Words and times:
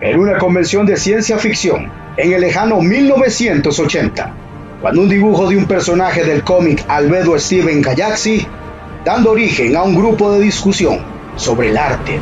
en 0.00 0.18
una 0.18 0.38
convención 0.38 0.84
de 0.84 0.96
ciencia 0.96 1.38
ficción 1.38 1.90
en 2.16 2.32
el 2.32 2.40
lejano 2.40 2.80
1980, 2.80 4.34
cuando 4.80 5.00
un 5.00 5.08
dibujo 5.08 5.48
de 5.48 5.56
un 5.56 5.66
personaje 5.66 6.24
del 6.24 6.44
cómic 6.44 6.84
Albedo 6.88 7.38
Steven 7.38 7.82
Kayaxi, 7.82 8.46
dando 9.04 9.30
origen 9.30 9.74
a 9.76 9.82
un 9.82 9.94
grupo 9.94 10.32
de 10.32 10.40
discusión 10.40 10.98
sobre 11.36 11.70
el 11.70 11.76
arte 11.76 12.18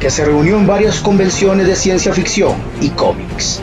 que 0.00 0.10
se 0.10 0.24
reunió 0.24 0.58
en 0.58 0.66
varias 0.66 1.00
convenciones 1.00 1.66
de 1.66 1.74
ciencia 1.74 2.12
ficción 2.12 2.54
y 2.80 2.90
cómics. 2.90 3.60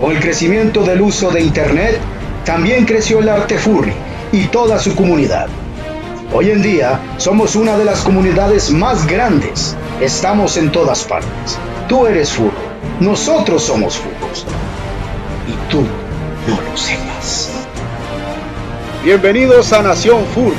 Con 0.00 0.10
el 0.12 0.20
crecimiento 0.20 0.82
del 0.82 1.00
uso 1.00 1.30
de 1.30 1.40
Internet, 1.40 1.98
también 2.44 2.84
creció 2.84 3.20
el 3.20 3.28
arte 3.28 3.58
furry 3.58 3.92
y 4.32 4.46
toda 4.46 4.78
su 4.78 4.96
comunidad. 4.96 5.48
Hoy 6.32 6.50
en 6.50 6.62
día 6.62 6.98
somos 7.18 7.54
una 7.54 7.76
de 7.76 7.84
las 7.84 8.00
comunidades 8.00 8.70
más 8.70 9.06
grandes. 9.06 9.76
Estamos 10.00 10.56
en 10.56 10.72
todas 10.72 11.04
partes. 11.04 11.58
Tú 11.88 12.06
eres 12.06 12.32
furro. 12.32 12.52
Nosotros 13.00 13.62
somos 13.62 13.96
furros. 13.96 14.46
Y 15.48 15.70
tú 15.70 15.80
no 16.46 16.60
lo 16.60 16.76
sepas. 16.76 17.50
Bienvenidos 19.04 19.72
a 19.72 19.82
Nación 19.82 20.24
Furry, 20.34 20.56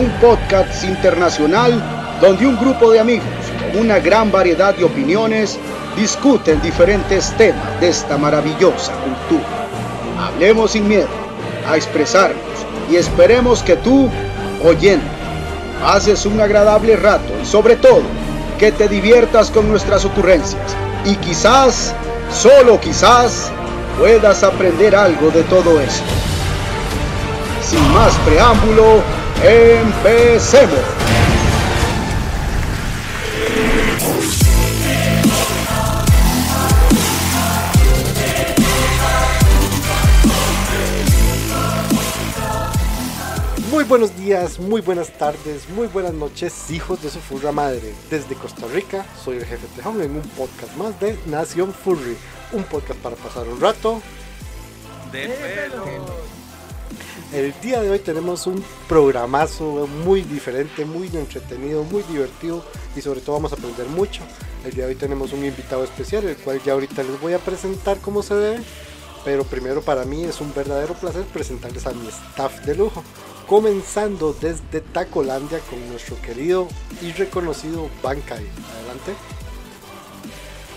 un 0.00 0.10
podcast 0.20 0.84
internacional 0.84 2.18
donde 2.20 2.46
un 2.46 2.56
grupo 2.56 2.90
de 2.90 3.00
amigos 3.00 3.26
con 3.72 3.82
una 3.82 3.98
gran 3.98 4.32
variedad 4.32 4.74
de 4.74 4.84
opiniones 4.84 5.58
discuten 5.96 6.60
diferentes 6.62 7.36
temas 7.36 7.80
de 7.80 7.88
esta 7.88 8.16
maravillosa 8.16 8.92
cultura. 8.92 9.46
Hablemos 10.18 10.70
sin 10.70 10.88
miedo 10.88 11.08
a 11.68 11.76
expresarnos 11.76 12.40
y 12.90 12.96
esperemos 12.96 13.62
que 13.62 13.76
tú 13.76 14.08
oyendo. 14.64 15.04
Haces 15.84 16.24
un 16.26 16.40
agradable 16.40 16.96
rato 16.96 17.32
y 17.42 17.44
sobre 17.44 17.76
todo 17.76 18.02
que 18.58 18.72
te 18.72 18.88
diviertas 18.88 19.50
con 19.50 19.68
nuestras 19.68 20.04
ocurrencias 20.04 20.76
y 21.04 21.16
quizás, 21.16 21.94
solo 22.32 22.80
quizás, 22.80 23.50
puedas 23.98 24.42
aprender 24.42 24.94
algo 24.94 25.30
de 25.30 25.42
todo 25.44 25.80
esto. 25.80 26.04
Sin 27.62 27.92
más 27.92 28.12
preámbulo, 28.24 29.00
empecemos. 29.42 31.21
Buenos 43.92 44.16
días, 44.16 44.58
muy 44.58 44.80
buenas 44.80 45.12
tardes, 45.18 45.68
muy 45.68 45.86
buenas 45.86 46.14
noches, 46.14 46.70
hijos 46.70 47.02
de 47.02 47.10
su 47.10 47.18
furra 47.18 47.52
madre. 47.52 47.92
Desde 48.08 48.34
Costa 48.34 48.66
Rica, 48.66 49.04
soy 49.22 49.36
el 49.36 49.44
jefe 49.44 49.66
Tejón 49.76 50.00
en 50.00 50.12
un 50.12 50.22
podcast 50.22 50.74
más 50.78 50.98
de 50.98 51.18
Nación 51.26 51.74
Furry. 51.74 52.16
Un 52.52 52.64
podcast 52.64 52.98
para 53.00 53.16
pasar 53.16 53.46
un 53.46 53.60
rato. 53.60 54.00
De 55.12 55.28
pelo. 55.28 55.84
El 57.34 57.52
día 57.60 57.82
de 57.82 57.90
hoy 57.90 57.98
tenemos 57.98 58.46
un 58.46 58.64
programazo 58.88 59.86
muy 59.86 60.22
diferente, 60.22 60.86
muy 60.86 61.08
entretenido, 61.08 61.84
muy 61.84 62.02
divertido 62.04 62.64
y 62.96 63.02
sobre 63.02 63.20
todo 63.20 63.34
vamos 63.34 63.52
a 63.52 63.56
aprender 63.56 63.88
mucho. 63.88 64.22
El 64.64 64.72
día 64.72 64.84
de 64.86 64.92
hoy 64.92 64.96
tenemos 64.96 65.34
un 65.34 65.44
invitado 65.44 65.84
especial, 65.84 66.24
el 66.24 66.36
cual 66.38 66.62
ya 66.64 66.72
ahorita 66.72 67.02
les 67.02 67.20
voy 67.20 67.34
a 67.34 67.38
presentar 67.38 67.98
cómo 67.98 68.22
se 68.22 68.36
debe. 68.36 68.64
Pero 69.22 69.44
primero 69.44 69.82
para 69.82 70.06
mí 70.06 70.24
es 70.24 70.40
un 70.40 70.54
verdadero 70.54 70.94
placer 70.94 71.24
presentarles 71.24 71.86
a 71.86 71.92
mi 71.92 72.08
staff 72.08 72.64
de 72.64 72.74
lujo 72.74 73.04
comenzando 73.52 74.32
desde 74.32 74.80
Tacolandia 74.80 75.58
con 75.68 75.86
nuestro 75.90 76.18
querido 76.22 76.68
y 77.02 77.12
reconocido 77.12 77.90
Bankai. 78.02 78.46
Adelante. 78.78 79.12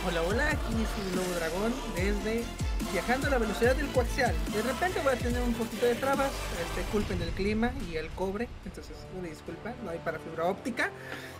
Hola, 0.06 0.22
hola, 0.24 0.50
aquí 0.50 0.74
es 0.74 1.06
un 1.08 1.16
Lobo 1.16 1.36
Dragón 1.40 1.74
desde 1.96 2.44
viajando 2.92 3.28
a 3.28 3.30
la 3.30 3.38
velocidad 3.38 3.78
del 3.78 3.88
coaxial. 3.94 4.36
De 4.54 4.62
repente 4.62 5.00
voy 5.02 5.14
a 5.14 5.16
tener 5.16 5.42
un 5.42 5.54
poquito 5.54 5.86
de 5.86 5.96
trabas, 5.96 6.34
este, 6.68 6.82
culpen 6.92 7.18
del 7.18 7.30
clima 7.30 7.72
y 7.90 7.96
el 7.96 8.10
cobre, 8.10 8.50
entonces 8.66 8.98
una 9.18 9.30
disculpa, 9.30 9.74
no 9.86 9.92
hay 9.92 10.00
para 10.00 10.20
fibra 10.20 10.44
óptica. 10.44 10.92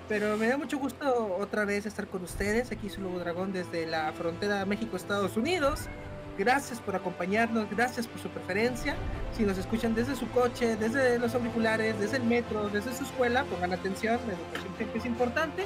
Pero 0.08 0.38
me 0.38 0.48
da 0.48 0.56
mucho 0.56 0.78
gusto 0.78 1.36
otra 1.38 1.66
vez 1.66 1.86
estar 1.86 2.08
con 2.08 2.24
ustedes. 2.24 2.72
Aquí 2.72 2.88
es 2.88 2.98
Lobo 2.98 3.20
Dragón 3.20 3.52
desde 3.52 3.86
la 3.86 4.14
frontera 4.14 4.66
México-Estados 4.66 5.36
Unidos. 5.36 5.90
Gracias 6.38 6.80
por 6.80 6.96
acompañarnos, 6.96 7.70
gracias 7.70 8.08
por 8.08 8.22
su 8.22 8.30
preferencia. 8.30 8.96
Si 9.38 9.44
nos 9.44 9.58
escuchan 9.58 9.96
desde 9.96 10.16
su 10.16 10.30
coche, 10.32 10.76
desde 10.76 11.18
los 11.18 11.34
auriculares, 11.34 11.98
desde 12.00 12.18
el 12.18 12.24
metro, 12.24 12.68
desde 12.70 12.94
su 12.96 13.06
escuela, 13.06 13.46
pongan 13.46 13.72
atención, 13.72 14.20
la 14.28 14.34
educación 14.34 14.76
siempre 14.76 15.00
es 15.00 15.06
importante. 15.06 15.66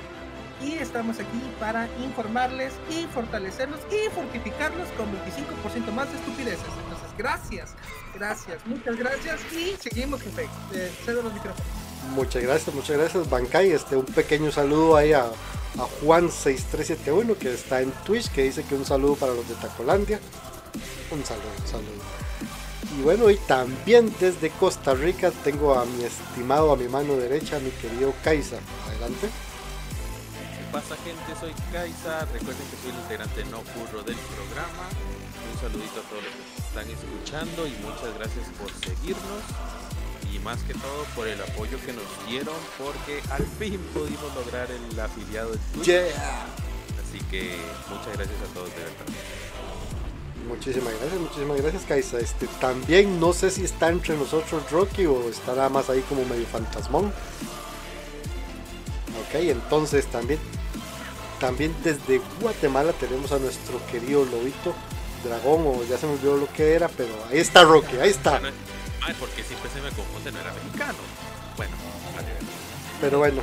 Y 0.61 0.73
estamos 0.73 1.19
aquí 1.19 1.41
para 1.59 1.87
informarles 2.03 2.73
y 2.89 3.05
fortalecerlos 3.13 3.79
y 3.89 4.09
fortificarlos 4.09 4.89
con 4.89 5.07
25% 5.07 5.91
más 5.93 6.11
de 6.11 6.17
estupideces. 6.17 6.67
Entonces, 6.83 7.17
gracias, 7.17 7.75
gracias, 8.13 8.67
muchas 8.67 8.97
gracias 8.97 9.39
y 9.53 9.75
seguimos, 9.81 10.21
jefe. 10.21 10.49
Eh, 10.73 10.91
cedo 11.05 11.23
los 11.23 11.33
micrófonos. 11.33 11.65
Muchas 12.13 12.43
gracias, 12.43 12.75
muchas 12.75 12.97
gracias 12.97 13.29
Bankai. 13.29 13.71
Este, 13.71 13.95
un 13.95 14.05
pequeño 14.05 14.51
saludo 14.51 14.97
ahí 14.97 15.13
a, 15.13 15.23
a 15.23 15.87
Juan6371 16.03 17.37
que 17.37 17.53
está 17.53 17.81
en 17.81 17.91
Twitch, 18.03 18.29
que 18.29 18.43
dice 18.43 18.63
que 18.63 18.75
un 18.75 18.85
saludo 18.85 19.15
para 19.15 19.33
los 19.33 19.47
de 19.47 19.55
Tacolandia. 19.55 20.19
Un 21.11 21.25
saludo, 21.25 21.49
un 21.59 21.67
saludo. 21.67 22.03
Y 22.97 23.01
bueno, 23.01 23.29
y 23.29 23.37
también 23.37 24.13
desde 24.19 24.49
Costa 24.51 24.93
Rica 24.93 25.31
tengo 25.43 25.73
a 25.73 25.85
mi 25.85 26.03
estimado, 26.03 26.71
a 26.71 26.75
mi 26.75 26.87
mano 26.87 27.15
derecha, 27.15 27.57
a 27.57 27.59
mi 27.59 27.71
querido 27.71 28.13
Kaisa. 28.23 28.57
Adelante. 28.87 29.27
¿Qué 29.27 30.63
pasa 30.71 30.95
gente? 31.03 31.39
Soy 31.39 31.53
Kaisa. 31.71 32.25
Recuerden 32.31 32.65
que 32.69 32.77
soy 32.81 32.91
el 32.91 32.97
integrante 32.97 33.45
no 33.45 33.61
furro 33.61 34.03
del 34.03 34.15
programa. 34.15 34.85
Un 35.51 35.59
saludito 35.59 35.99
a 35.99 36.03
todos 36.09 36.23
los 36.23 36.33
que 36.33 36.61
están 36.61 36.87
escuchando 36.89 37.67
y 37.67 37.71
muchas 37.81 38.13
gracias 38.17 38.45
por 38.57 38.69
seguirnos. 38.85 39.43
Y 40.31 40.39
más 40.39 40.61
que 40.63 40.73
todo 40.73 41.05
por 41.15 41.27
el 41.27 41.41
apoyo 41.41 41.77
que 41.85 41.93
nos 41.93 42.05
dieron 42.27 42.55
porque 42.77 43.21
al 43.31 43.45
fin 43.57 43.79
pudimos 43.93 44.33
lograr 44.35 44.69
el 44.69 44.99
afiliado 44.99 45.51
de 45.51 45.57
Twitch. 45.73 45.85
Yeah. 45.85 46.45
Así 47.01 47.19
que 47.31 47.57
muchas 47.89 48.13
gracias 48.15 48.37
a 48.49 48.53
todos 48.53 48.69
de 48.69 48.77
verdad. 48.77 49.05
Muchísimas 50.47 50.93
gracias, 50.99 51.19
muchísimas 51.19 51.61
gracias 51.61 51.83
Kaisa. 51.83 52.19
Este, 52.19 52.47
también 52.59 53.19
no 53.19 53.33
sé 53.33 53.51
si 53.51 53.63
está 53.63 53.89
entre 53.89 54.17
nosotros 54.17 54.71
Rocky 54.71 55.05
o 55.05 55.29
está 55.29 55.55
nada 55.55 55.69
más 55.69 55.89
ahí 55.89 56.01
como 56.07 56.25
medio 56.25 56.45
fantasmón. 56.47 57.07
Ok, 59.27 59.35
entonces 59.35 60.07
también, 60.07 60.39
también 61.39 61.75
desde 61.83 62.21
Guatemala 62.41 62.93
tenemos 62.93 63.31
a 63.31 63.39
nuestro 63.39 63.79
querido 63.91 64.25
lobito 64.25 64.73
dragón 65.23 65.67
o 65.67 65.83
ya 65.83 65.97
se 65.97 66.07
me 66.07 66.13
olvidó 66.13 66.37
lo 66.37 66.51
que 66.51 66.73
era, 66.73 66.87
pero 66.87 67.13
ahí 67.29 67.39
está 67.39 67.63
Rocky, 67.63 67.97
ahí 67.97 68.09
está. 68.09 68.41
Ay, 69.01 69.15
porque 69.19 69.43
siempre 69.43 69.69
se 69.71 69.81
me 69.81 69.89
confunde, 69.89 70.31
no 70.31 70.39
era 70.39 70.53
mexicano. 70.53 70.97
Bueno, 71.57 71.73
vale. 72.15 72.27
Pero 73.01 73.19
bueno, 73.19 73.41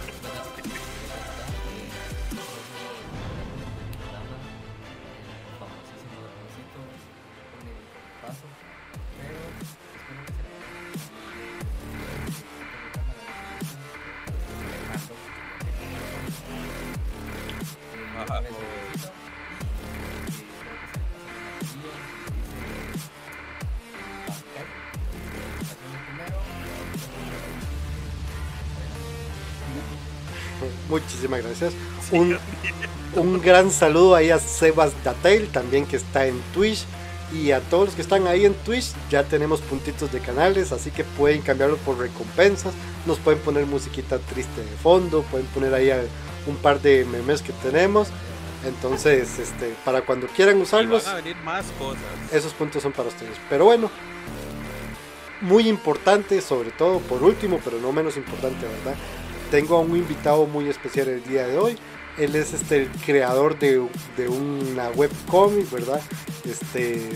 muchísimas 31.43 31.61
gracias. 31.61 31.75
Un, 32.13 32.39
un 33.15 33.41
gran 33.41 33.71
saludo 33.71 34.15
ahí 34.15 34.31
a 34.31 34.39
Sebas 34.39 34.93
Datail 35.05 35.49
también 35.49 35.87
que 35.87 35.97
está 35.97 36.27
en 36.27 36.41
Twitch. 36.55 36.85
Y 37.33 37.51
a 37.51 37.61
todos 37.61 37.87
los 37.87 37.95
que 37.97 38.03
están 38.03 38.29
ahí 38.29 38.45
en 38.47 38.55
Twitch 38.55 38.93
ya 39.11 39.25
tenemos 39.25 39.61
puntitos 39.61 40.13
de 40.13 40.21
canales, 40.21 40.71
así 40.71 40.93
que 40.93 41.03
pueden 41.03 41.43
cambiarlo 41.43 41.77
por 41.79 41.99
recompensas. 41.99 42.73
Nos 43.05 43.19
pueden 43.19 43.41
poner 43.41 43.67
musiquita 43.67 44.19
triste 44.19 44.61
de 44.61 44.77
fondo, 44.81 45.23
pueden 45.23 45.47
poner 45.49 45.75
ahí 45.75 45.91
un 46.47 46.57
par 46.57 46.81
de 46.81 47.05
memes 47.05 47.43
que 47.43 47.53
tenemos. 47.53 48.09
Entonces, 48.65 49.39
este, 49.39 49.75
para 49.85 50.03
cuando 50.03 50.29
quieran 50.29 50.61
usarlos, 50.61 51.05
van 51.05 51.15
a 51.15 51.17
venir 51.17 51.37
más 51.45 51.67
cosas. 51.79 52.03
esos 52.33 52.53
puntos 52.53 52.83
son 52.83 52.93
para 52.93 53.09
ustedes. 53.09 53.37
Pero 53.49 53.65
bueno, 53.65 53.91
muy 55.41 55.69
importante, 55.69 56.41
sobre 56.41 56.71
todo 56.71 57.01
por 57.01 57.23
último, 57.23 57.61
pero 57.65 57.79
no 57.79 57.93
menos 57.93 58.17
importante, 58.17 58.67
¿verdad? 58.67 58.97
Tengo 59.51 59.77
a 59.77 59.81
un 59.81 59.97
invitado 59.97 60.47
muy 60.47 60.69
especial 60.69 61.09
el 61.09 61.25
día 61.25 61.47
de 61.47 61.59
hoy. 61.59 61.79
Él 62.19 62.35
es 62.35 62.55
este 62.55 62.83
el 62.83 62.91
creador 63.05 63.59
de, 63.59 63.87
de 64.17 64.29
una 64.29 64.89
webcomic, 64.91 65.71
¿verdad? 65.71 66.01
Este 66.45 67.11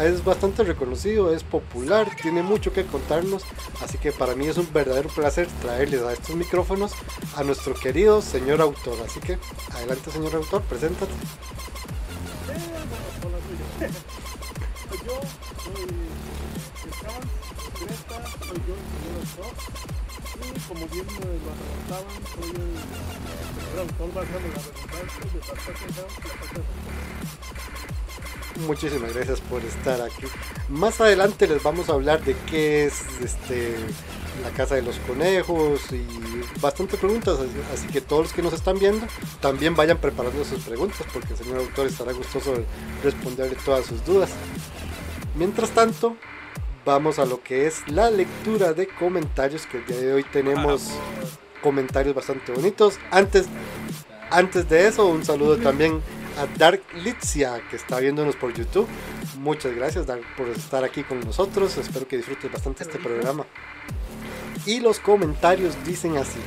es 0.00 0.24
bastante 0.24 0.64
reconocido, 0.64 1.32
es 1.32 1.42
popular, 1.42 2.10
tiene 2.20 2.42
mucho 2.42 2.72
que 2.72 2.84
contarnos, 2.84 3.44
así 3.82 3.96
que 3.96 4.12
para 4.12 4.34
mí 4.34 4.46
es 4.46 4.58
un 4.58 4.70
verdadero 4.72 5.08
placer 5.08 5.46
traerles 5.62 6.02
a 6.02 6.12
estos 6.12 6.34
micrófonos 6.36 6.92
a 7.36 7.44
nuestro 7.44 7.74
querido 7.74 8.20
señor 8.20 8.60
autor. 8.60 8.98
Así 9.06 9.20
que 9.20 9.38
adelante, 9.72 10.10
señor 10.10 10.34
autor, 10.34 10.62
preséntate. 10.62 11.12
yo 15.06 15.20
soy 15.62 15.86
Descans, 16.84 17.26
Greta, 17.80 18.28
soy 18.46 18.58
yo, 18.66 18.74
señor 19.02 19.26
Scott. 19.26 19.93
Como 20.68 20.86
bien 20.88 21.06
me 21.06 21.12
lo 21.12 21.34
soy 22.34 22.50
el, 23.72 23.78
autor 23.80 24.08
más 24.14 24.24
de 24.26 24.32
la 24.32 25.86
Muchísimas 28.66 29.12
gracias 29.14 29.40
por 29.40 29.64
estar 29.64 30.00
aquí. 30.00 30.26
Más 30.68 31.00
adelante 31.00 31.46
les 31.48 31.62
vamos 31.62 31.88
a 31.88 31.94
hablar 31.94 32.22
de 32.24 32.36
qué 32.48 32.86
es 32.86 33.02
este 33.22 33.76
la 34.42 34.50
casa 34.50 34.74
de 34.74 34.82
los 34.82 34.98
conejos 35.00 35.80
y 35.92 36.04
bastante 36.60 36.96
preguntas, 36.96 37.38
así 37.72 37.86
que 37.88 38.00
todos 38.00 38.24
los 38.24 38.32
que 38.32 38.42
nos 38.42 38.52
están 38.52 38.78
viendo 38.78 39.06
también 39.40 39.76
vayan 39.76 39.98
preparando 39.98 40.44
sus 40.44 40.62
preguntas 40.64 41.06
porque 41.12 41.32
el 41.32 41.38
señor 41.38 41.58
autor 41.58 41.86
estará 41.86 42.12
gustoso 42.12 42.52
de 42.52 42.64
responderle 43.02 43.56
todas 43.64 43.86
sus 43.86 44.04
dudas. 44.04 44.30
Mientras 45.36 45.70
tanto, 45.70 46.16
vamos 46.84 47.18
a 47.18 47.24
lo 47.24 47.42
que 47.42 47.66
es 47.66 47.86
la 47.88 48.10
lectura 48.10 48.72
de 48.72 48.86
comentarios 48.86 49.66
que 49.66 49.78
el 49.78 49.86
día 49.86 49.96
de 49.98 50.12
hoy 50.14 50.24
tenemos 50.24 50.90
comentarios 51.62 52.14
bastante 52.14 52.52
bonitos. 52.52 52.98
Antes 53.10 53.46
antes 54.30 54.68
de 54.68 54.88
eso, 54.88 55.06
un 55.06 55.24
saludo 55.24 55.56
también 55.58 56.00
a 56.38 56.46
Dark 56.58 56.82
Litzia, 57.04 57.62
que 57.70 57.76
está 57.76 58.00
viéndonos 58.00 58.34
por 58.36 58.52
YouTube. 58.52 58.88
Muchas 59.38 59.74
gracias, 59.76 60.06
Dark, 60.06 60.22
por 60.36 60.48
estar 60.48 60.82
aquí 60.82 61.04
con 61.04 61.20
nosotros. 61.20 61.76
Espero 61.76 62.08
que 62.08 62.16
disfrutes 62.16 62.50
bastante 62.50 62.82
este 62.82 62.98
programa. 62.98 63.44
Y 64.66 64.80
los 64.80 64.98
comentarios 64.98 65.74
dicen 65.84 66.16
así. 66.16 66.40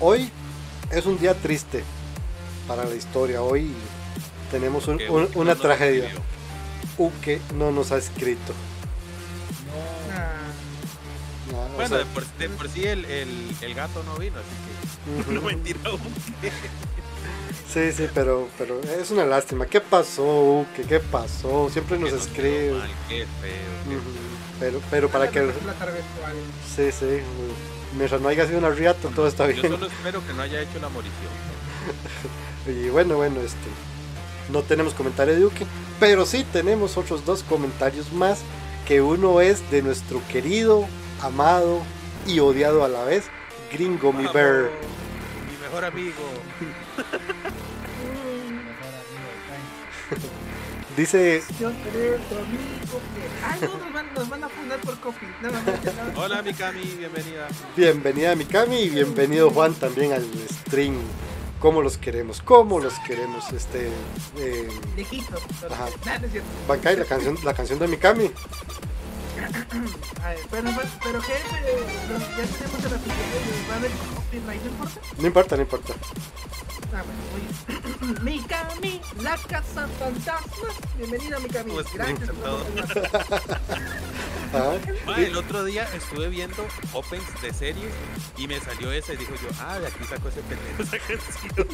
Hoy 0.00 0.30
es 0.90 1.04
un 1.06 1.18
día 1.18 1.34
triste 1.34 1.82
para 2.66 2.84
la 2.84 2.94
historia. 2.94 3.42
Hoy 3.42 3.72
tenemos 4.50 4.86
un- 4.88 4.98
un- 5.10 5.28
una 5.34 5.54
tragedia. 5.56 6.10
Uke 6.96 7.40
no 7.56 7.70
nos 7.72 7.92
ha 7.92 7.98
escrito. 7.98 8.54
O 11.78 11.80
Bueno, 11.80 11.96
sea, 11.96 11.98
de 11.98 12.04
por, 12.06 12.26
de 12.26 12.48
por 12.48 12.68
sí 12.68 12.84
el, 12.86 13.04
el, 13.04 13.56
el 13.60 13.74
gato 13.74 14.02
no 14.02 14.16
vino, 14.16 14.36
así 14.38 15.26
que 15.28 15.32
no 15.32 15.42
mentira 15.42 15.78
aún. 15.86 16.00
Sí, 17.72 17.92
sí, 17.92 18.08
pero, 18.14 18.48
pero 18.56 18.80
es 18.82 19.10
una 19.10 19.24
lástima. 19.26 19.66
¿Qué 19.66 19.80
pasó, 19.80 20.60
Uke? 20.62 20.82
¿Qué 20.88 21.00
pasó? 21.00 21.68
Siempre 21.70 21.98
nos 21.98 22.12
nos 22.12 22.22
escribe. 22.26 22.72
mal, 22.72 22.90
Qué 23.08 23.26
feo. 23.26 23.26
qué 23.88 23.96
Ujú. 23.96 24.04
Pero, 24.58 24.80
pero 24.90 25.08
para 25.08 25.30
que... 25.30 25.40
virtual. 25.42 25.62
Sí, 26.74 26.90
sí. 26.90 27.20
Mientras 27.96 28.20
no 28.20 28.28
haya 28.28 28.46
sido 28.46 28.58
una 28.58 28.70
riata, 28.70 29.08
todo 29.14 29.28
está 29.28 29.46
Yo 29.50 29.60
bien. 29.62 29.72
solo 29.74 29.86
espero 29.86 30.26
que 30.26 30.32
no 30.32 30.42
haya 30.42 30.60
hecho 30.62 30.78
la 30.80 30.88
morición. 30.88 31.14
Y 32.66 32.90
bueno, 32.90 33.16
bueno, 33.16 33.40
este. 33.40 33.56
No 34.50 34.62
tenemos 34.62 34.92
comentario 34.92 35.34
de 35.34 35.44
Uke, 35.46 35.64
pero 36.00 36.26
sí 36.26 36.44
tenemos 36.52 36.98
otros 36.98 37.24
dos 37.24 37.42
comentarios 37.42 38.12
más. 38.12 38.40
Que 38.86 39.00
uno 39.00 39.40
es 39.40 39.70
de 39.70 39.80
nuestro 39.82 40.20
querido, 40.28 40.86
amado 41.22 41.82
y 42.26 42.40
odiado 42.40 42.84
a 42.84 42.88
la 42.88 43.04
vez, 43.04 43.24
Gringo 43.72 44.12
Mi 44.12 44.26
Bear. 44.26 44.70
Mi 45.50 45.56
mejor 45.62 45.84
amigo. 45.84 46.12
Dice, 50.96 51.42
Yo 51.60 51.70
creo 51.92 52.16
tu 52.28 52.34
amigo 52.34 53.00
que. 53.14 53.46
Ay, 53.46 53.60
no, 53.62 53.78
nos 53.78 53.92
van, 53.92 54.12
nos 54.14 54.28
van 54.28 54.42
a 54.44 54.48
fundar 54.48 54.80
por 54.80 54.98
copy. 54.98 55.26
No, 55.40 55.48
no, 55.50 55.62
no, 55.62 56.12
no. 56.12 56.20
Hola 56.20 56.42
Mikami, 56.42 56.80
bienvenida. 56.80 57.46
bienvenida 57.76 58.34
Mikami 58.34 58.76
y 58.80 58.90
bienvenido 58.90 59.50
Juan 59.50 59.74
también 59.74 60.12
al 60.12 60.26
stream. 60.66 60.96
¿Cómo 61.60 61.82
los 61.82 61.98
queremos? 61.98 62.40
¿Cómo 62.42 62.80
los 62.80 62.94
queremos? 63.00 63.52
Este. 63.52 63.90
Eh, 64.38 64.68
Lejitos. 64.96 65.40
pero- 65.60 65.74
Ajá. 65.74 65.86
Nada, 66.04 66.26
es 66.26 66.32
cierto. 66.32 66.48
Bankai, 66.66 66.96
la 66.96 67.04
canción, 67.04 67.38
la 67.44 67.54
canción 67.54 67.78
de 67.78 67.86
Mikami. 67.88 68.30
A 70.24 70.28
ver, 70.30 70.38
pero, 70.50 70.70
pero 71.02 71.20
que 71.20 71.32
eh, 71.32 71.38
los- 72.10 72.28
ya 72.36 72.44
tenemos 72.56 72.84
el 72.84 72.92
episodio, 72.94 73.68
va 73.70 73.74
a 73.74 73.76
haber 73.76 73.90
copyright, 73.92 74.62
¿no 74.62 74.68
importa? 74.70 75.00
No 75.18 75.26
importa, 75.26 75.56
no 75.56 75.62
importa. 75.62 75.94
Ah, 76.94 77.02
bueno, 77.04 77.20
muy 77.32 77.42
Mikami, 78.40 79.00
la 79.22 79.36
casa 79.36 79.86
fantasma. 79.98 80.68
Bienvenida, 80.96 81.38
Mikami. 81.38 81.72
Pues, 81.72 81.86
Gracias. 81.94 82.30
Ah, 84.54 84.72
Ma, 85.04 85.16
el 85.18 85.36
otro 85.36 85.62
día 85.62 85.86
estuve 85.94 86.30
viendo 86.30 86.66
opens 86.94 87.22
de 87.42 87.52
series 87.52 87.92
y 88.38 88.48
me 88.48 88.58
salió 88.58 88.90
esa 88.90 89.12
y 89.12 89.18
dijo 89.18 89.34
yo, 89.34 89.48
ah, 89.60 89.78
de 89.78 89.88
aquí 89.88 90.02
sacó 90.08 90.28
ese 90.30 90.40
pendejo 90.40 90.82
esa 90.84 90.98
canción. 91.06 91.68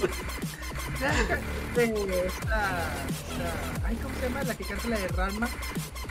De 1.77 2.27
esta, 2.27 2.93
esta- 3.07 3.87
ay, 3.87 3.97
¿cómo 4.03 4.13
se 4.17 4.23
llama? 4.29 4.43
La 4.43 4.55
que 4.57 4.65
canta 4.65 4.89
la 4.89 4.99
de 4.99 5.07
Ranma. 5.07 5.49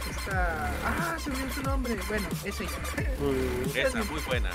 Esta, 0.10 0.72
ah, 0.86 1.18
se 1.22 1.30
me 1.32 1.43
olvidó 1.44 1.54
su 1.56 1.62
nombre. 1.64 1.96
Bueno, 2.08 2.28
es 2.44 2.62
ella. 2.62 2.72
mm, 3.20 3.78
Esa, 3.78 4.04
muy 4.04 4.22
buena. 4.22 4.50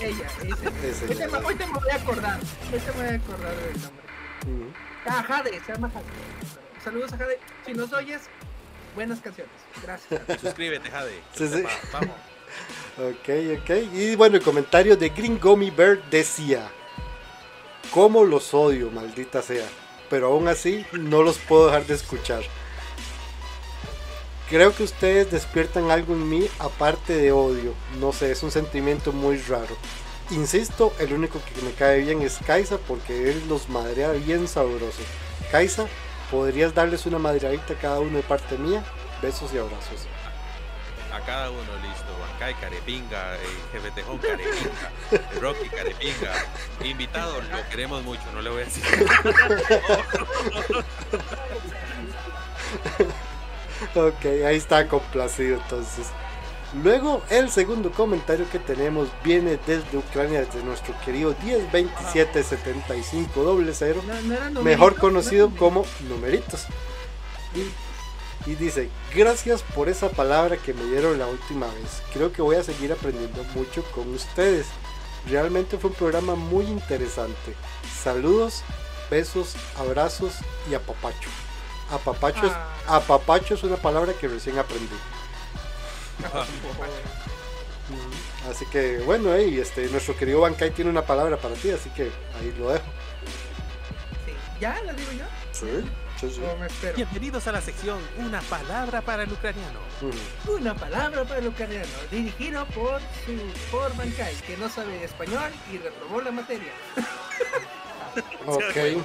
ella, 0.00 0.26
esa. 0.26 0.86
Es 0.86 1.02
Hoy 1.02 1.14
te, 1.16 1.24
ella. 1.24 1.38
hoy 1.44 1.54
te 1.54 1.66
me 1.66 1.72
voy 1.72 1.90
a 1.90 1.94
acordar. 1.96 2.40
Hoy 2.72 2.78
te 2.78 2.92
me 2.92 3.04
voy 3.04 3.06
a 3.06 3.16
acordar 3.16 3.56
del 3.56 3.80
nombre. 3.82 4.04
mm. 4.46 4.72
Ah, 5.06 5.24
Jade, 5.26 5.60
se 5.66 5.72
llama 5.72 5.90
Jade. 5.90 6.04
Saludos 6.84 7.12
a 7.12 7.18
Jade. 7.18 7.38
Si 7.66 7.72
nos 7.72 7.92
oyes, 7.92 8.22
buenas 8.94 9.20
canciones. 9.20 9.52
Gracias. 9.82 10.20
Suscríbete, 10.40 10.90
Jade. 10.90 11.20
Sí, 11.34 11.48
sí. 11.48 11.62
Va- 11.62 11.70
Vamos. 12.00 12.16
Ok, 12.98 13.60
ok. 13.62 13.70
Y 13.94 14.16
bueno, 14.16 14.36
el 14.36 14.42
comentario 14.42 14.96
de 14.96 15.08
Green 15.10 15.38
Gummy 15.40 15.70
Bear 15.70 16.02
decía: 16.10 16.68
¿Cómo 17.92 18.24
los 18.24 18.52
odio, 18.54 18.90
maldita 18.90 19.40
sea? 19.42 19.66
Pero 20.10 20.26
aún 20.28 20.48
así 20.48 20.84
no 20.92 21.22
los 21.22 21.38
puedo 21.38 21.66
dejar 21.66 21.86
de 21.86 21.94
escuchar. 21.94 22.42
Creo 24.50 24.74
que 24.74 24.82
ustedes 24.82 25.30
despiertan 25.30 25.92
algo 25.92 26.12
en 26.12 26.28
mí 26.28 26.48
aparte 26.58 27.14
de 27.14 27.30
odio. 27.30 27.72
No 28.00 28.12
sé, 28.12 28.32
es 28.32 28.42
un 28.42 28.50
sentimiento 28.50 29.12
muy 29.12 29.38
raro. 29.38 29.76
Insisto, 30.32 30.92
el 30.98 31.12
único 31.12 31.40
que 31.40 31.62
me 31.62 31.70
cae 31.70 32.00
bien 32.00 32.20
es 32.20 32.40
Kaisa 32.44 32.78
porque 32.78 33.30
él 33.30 33.44
los 33.48 33.68
madrea 33.68 34.10
bien 34.10 34.48
sabroso. 34.48 35.02
Kaisa, 35.52 35.86
¿podrías 36.32 36.74
darles 36.74 37.06
una 37.06 37.20
madreadita 37.20 37.74
a 37.74 37.76
cada 37.76 38.00
uno 38.00 38.16
de 38.16 38.24
parte 38.24 38.58
mía? 38.58 38.82
Besos 39.22 39.54
y 39.54 39.58
abrazos. 39.58 40.08
A 41.14 41.20
cada 41.20 41.52
uno, 41.52 41.60
listo. 41.60 42.10
Bancay, 42.32 42.54
Carepinga, 42.54 43.36
eh, 43.36 43.38
Jefe 43.72 43.92
Tejón, 43.92 44.18
Carepinga, 44.18 44.90
Rocky, 45.40 45.68
Carepinga. 45.68 46.32
Invitado, 46.84 47.40
lo 47.40 47.68
queremos 47.70 48.02
mucho, 48.02 48.22
no 48.34 48.42
le 48.42 48.50
voy 48.50 48.62
a 48.62 48.64
decir. 48.64 48.82
Ok, 53.94 54.24
ahí 54.46 54.56
está 54.56 54.86
complacido 54.86 55.58
entonces. 55.60 56.06
Luego, 56.84 57.20
el 57.30 57.50
segundo 57.50 57.90
comentario 57.90 58.48
que 58.48 58.60
tenemos 58.60 59.08
viene 59.24 59.58
desde 59.66 59.98
Ucrania, 59.98 60.44
desde 60.44 60.62
nuestro 60.62 60.94
querido 61.04 61.34
10277500, 61.38 64.04
No, 64.04 64.20
no 64.22 64.34
era 64.34 64.50
mejor 64.50 64.94
conocido 64.94 65.50
no 65.50 65.56
como 65.56 65.84
Numeritos. 66.08 66.66
Y, 67.56 67.64
y 68.48 68.54
dice, 68.54 68.88
gracias 69.16 69.62
por 69.62 69.88
esa 69.88 70.10
palabra 70.10 70.58
que 70.58 70.72
me 70.72 70.84
dieron 70.84 71.18
la 71.18 71.26
última 71.26 71.66
vez. 71.66 72.02
Creo 72.12 72.30
que 72.30 72.40
voy 72.40 72.54
a 72.54 72.62
seguir 72.62 72.92
aprendiendo 72.92 73.42
mucho 73.56 73.82
con 73.92 74.14
ustedes. 74.14 74.66
Realmente 75.28 75.76
fue 75.76 75.90
un 75.90 75.96
programa 75.96 76.36
muy 76.36 76.66
interesante. 76.66 77.56
Saludos, 78.00 78.62
besos, 79.10 79.56
abrazos 79.76 80.34
y 80.70 80.74
apapacho. 80.74 81.28
Apapacho 81.90 82.46
es, 82.46 82.52
Ah. 82.52 82.96
apapacho 82.96 83.54
es 83.54 83.62
una 83.64 83.76
palabra 83.76 84.12
que 84.14 84.28
recién 84.28 84.58
aprendí. 84.58 84.96
Así 88.48 88.64
que 88.66 88.98
bueno, 88.98 89.34
eh, 89.34 89.48
y 89.48 89.58
este, 89.58 89.88
nuestro 89.88 90.16
querido 90.16 90.40
Bankai 90.40 90.70
tiene 90.70 90.90
una 90.90 91.02
palabra 91.02 91.36
para 91.36 91.54
ti, 91.54 91.70
así 91.70 91.90
que 91.90 92.04
ahí 92.38 92.54
lo 92.58 92.70
dejo. 92.70 92.84
Sí. 94.24 94.32
¿Ya 94.60 94.80
la 94.84 94.92
digo 94.92 95.12
yo? 95.12 95.24
Sí, 95.52 95.66
sí, 96.20 96.30
sí. 96.30 96.40
¿O 96.42 96.56
me 96.56 96.66
espero? 96.66 96.94
Bienvenidos 96.96 97.46
a 97.48 97.52
la 97.52 97.60
sección 97.60 97.98
Una 98.18 98.40
palabra 98.42 99.00
para 99.02 99.24
el 99.24 99.32
ucraniano. 99.32 99.80
Una 100.48 100.74
palabra 100.74 101.24
para 101.24 101.40
el 101.40 101.48
ucraniano, 101.48 101.88
dirigido 102.10 102.64
por 102.66 103.00
su 103.26 103.36
por 103.70 103.94
Bankai, 103.96 104.34
que 104.42 104.56
no 104.56 104.68
sabe 104.68 105.04
español 105.04 105.50
y 105.72 105.78
reprobó 105.78 106.20
la 106.22 106.30
materia. 106.30 106.72
Ok, 108.46 109.02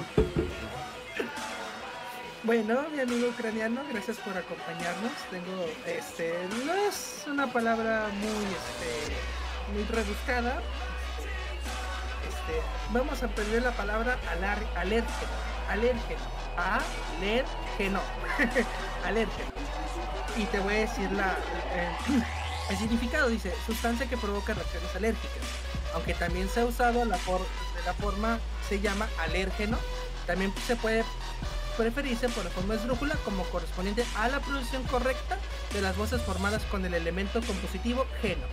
Bueno, 2.46 2.86
mi 2.92 3.00
amigo 3.00 3.28
ucraniano, 3.28 3.82
gracias 3.92 4.18
por 4.18 4.36
acompañarnos. 4.36 5.10
Tengo, 5.30 5.66
este, 5.84 6.32
no 6.64 6.72
es 6.74 7.24
una 7.26 7.52
palabra 7.52 8.06
muy, 8.12 8.44
este, 8.44 9.72
muy 9.72 9.82
rebuscada. 9.84 10.62
Este, 12.28 12.62
vamos 12.92 13.20
a 13.22 13.26
aprender 13.26 13.62
la 13.62 13.72
palabra 13.72 14.16
alar, 14.30 14.58
alérgeno, 14.76 15.32
alérgeno, 15.68 16.20
alérgeno, 17.18 18.00
alérgeno. 19.04 19.50
Y 20.36 20.44
te 20.44 20.60
voy 20.60 20.74
a 20.74 20.78
decir 20.78 21.10
la, 21.12 21.32
eh, 21.74 21.96
el 22.70 22.76
significado. 22.76 23.28
Dice, 23.28 23.52
sustancia 23.66 24.08
que 24.08 24.16
provoca 24.16 24.54
reacciones 24.54 24.94
alérgicas. 24.94 25.42
Aunque 25.94 26.14
también 26.14 26.48
se 26.48 26.60
ha 26.60 26.64
usado 26.64 27.04
la, 27.06 27.18
for- 27.18 27.44
la 27.84 27.92
forma, 27.94 28.38
se 28.68 28.80
llama 28.80 29.08
alérgeno. 29.18 29.78
También 30.28 30.52
se 30.66 30.76
puede 30.76 31.04
preferirse 31.76 32.28
por 32.28 32.44
la 32.44 32.50
forma 32.50 32.74
esdrújula 32.74 33.14
como 33.24 33.44
correspondiente 33.44 34.04
a 34.16 34.28
la 34.28 34.40
pronunciación 34.40 34.82
correcta 34.84 35.38
de 35.72 35.82
las 35.82 35.96
voces 35.96 36.22
formadas 36.22 36.62
con 36.64 36.84
el 36.84 36.94
elemento 36.94 37.40
compositivo 37.42 38.06
geno, 38.22 38.46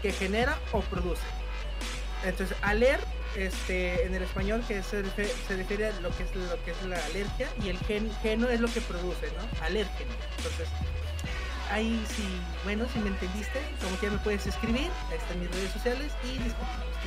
que 0.00 0.12
genera 0.12 0.58
o 0.72 0.80
produce. 0.80 1.22
Entonces, 2.24 2.56
aler, 2.62 3.00
este, 3.36 4.06
en 4.06 4.14
el 4.14 4.22
español, 4.22 4.62
que 4.68 4.82
se, 4.82 5.02
refe- 5.02 5.32
se 5.48 5.56
refiere 5.56 5.86
a 5.88 6.00
lo 6.00 6.16
que 6.16 6.22
es 6.22 6.34
lo 6.36 6.64
que 6.64 6.70
es 6.70 6.82
la 6.84 7.04
alergia, 7.06 7.48
y 7.64 7.68
el 7.68 7.78
gen, 7.78 8.12
geno 8.22 8.48
es 8.48 8.60
lo 8.60 8.68
que 8.68 8.80
produce, 8.80 9.26
¿no? 9.36 9.64
Alérgeno. 9.64 10.12
Entonces, 10.36 10.68
ahí 11.72 12.04
sí, 12.16 12.24
bueno, 12.64 12.86
si 12.92 12.98
me 13.00 13.08
entendiste, 13.08 13.60
como 13.82 13.98
que 13.98 14.06
ya 14.06 14.12
me 14.12 14.18
puedes 14.18 14.46
escribir, 14.46 14.90
ahí 15.10 15.16
están 15.18 15.40
mis 15.40 15.50
redes 15.50 15.72
sociales 15.72 16.12
y. 16.24 16.38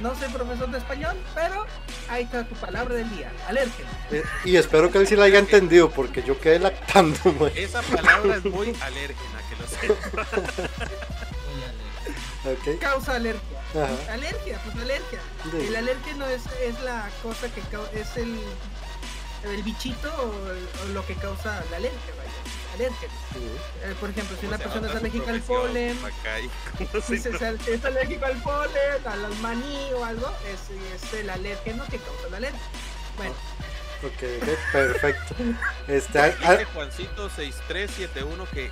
No 0.02 0.14
soy 0.14 0.28
profesor 0.28 0.70
de 0.72 0.78
español, 0.80 1.16
pero 1.34 1.66
ahí 2.10 2.24
está 2.26 2.44
tu 2.44 2.56
palabra 2.56 2.96
del 2.96 3.10
día, 3.16 3.32
alérgeno. 3.48 3.88
Eh, 4.12 4.24
Y 4.44 4.58
espero 4.58 4.92
que 4.92 4.98
él 4.98 5.08
sí 5.08 5.16
la 5.16 5.24
haya 5.26 5.40
entendido, 5.40 5.90
porque 5.90 6.22
yo 6.22 6.38
quedé 6.38 6.60
lactando, 6.60 7.18
mae. 7.40 7.64
Esa 7.64 7.82
palabra 7.82 8.36
es 8.36 8.44
muy 8.44 8.76
alérgena, 8.82 9.40
que 9.50 9.56
lo 9.56 9.96
sepa. 9.96 10.28
Ok. 12.46 12.80
Causa 12.80 13.16
alergia. 13.16 13.60
Ajá. 13.74 14.14
Alergia, 14.14 14.60
pues 14.64 14.76
alergia. 14.76 15.20
Sí. 15.50 15.66
El 15.68 15.76
alérgeno 15.78 16.28
es, 16.28 16.44
es 16.62 16.80
la 16.84 17.10
cosa 17.24 17.48
que 17.50 17.62
es 18.00 18.18
el, 18.18 18.38
el 19.52 19.64
bichito 19.64 20.10
o, 20.14 20.84
o 20.84 20.88
lo 20.94 21.04
que 21.08 21.16
causa 21.16 21.64
la 21.72 21.78
alergia, 21.78 22.14
vaya. 22.18 22.32
Alérgeno. 22.76 23.14
Sí. 23.34 23.40
Eh, 23.84 23.96
por 24.00 24.10
ejemplo, 24.10 24.38
si 24.40 24.46
una 24.46 24.58
¿Cómo 24.58 24.74
se 24.74 24.80
persona 24.80 24.94
es 24.94 24.96
alérgica 25.00 25.32
al 25.32 25.42
polen, 25.42 25.98
si 27.08 27.18
se 27.18 27.30
es 27.30 27.86
alérgico 27.86 28.26
al 28.26 28.42
polen, 28.42 29.06
al 29.06 29.36
maní 29.38 29.94
o 29.94 30.04
algo, 30.04 30.30
es, 30.48 31.04
es 31.04 31.14
el 31.14 31.30
alérgeno 31.30 31.84
que 31.86 31.98
causa 31.98 32.30
la 32.30 32.38
alergia. 32.38 32.62
Bueno, 33.18 33.36
Ok, 34.04 34.24
ok, 34.42 34.72
perfecto. 34.72 35.36
Este, 35.88 36.20
ah, 36.20 36.36
ah, 36.44 36.52
Dice 36.52 36.68
Juancito6371 36.76 38.48
que 38.54 38.70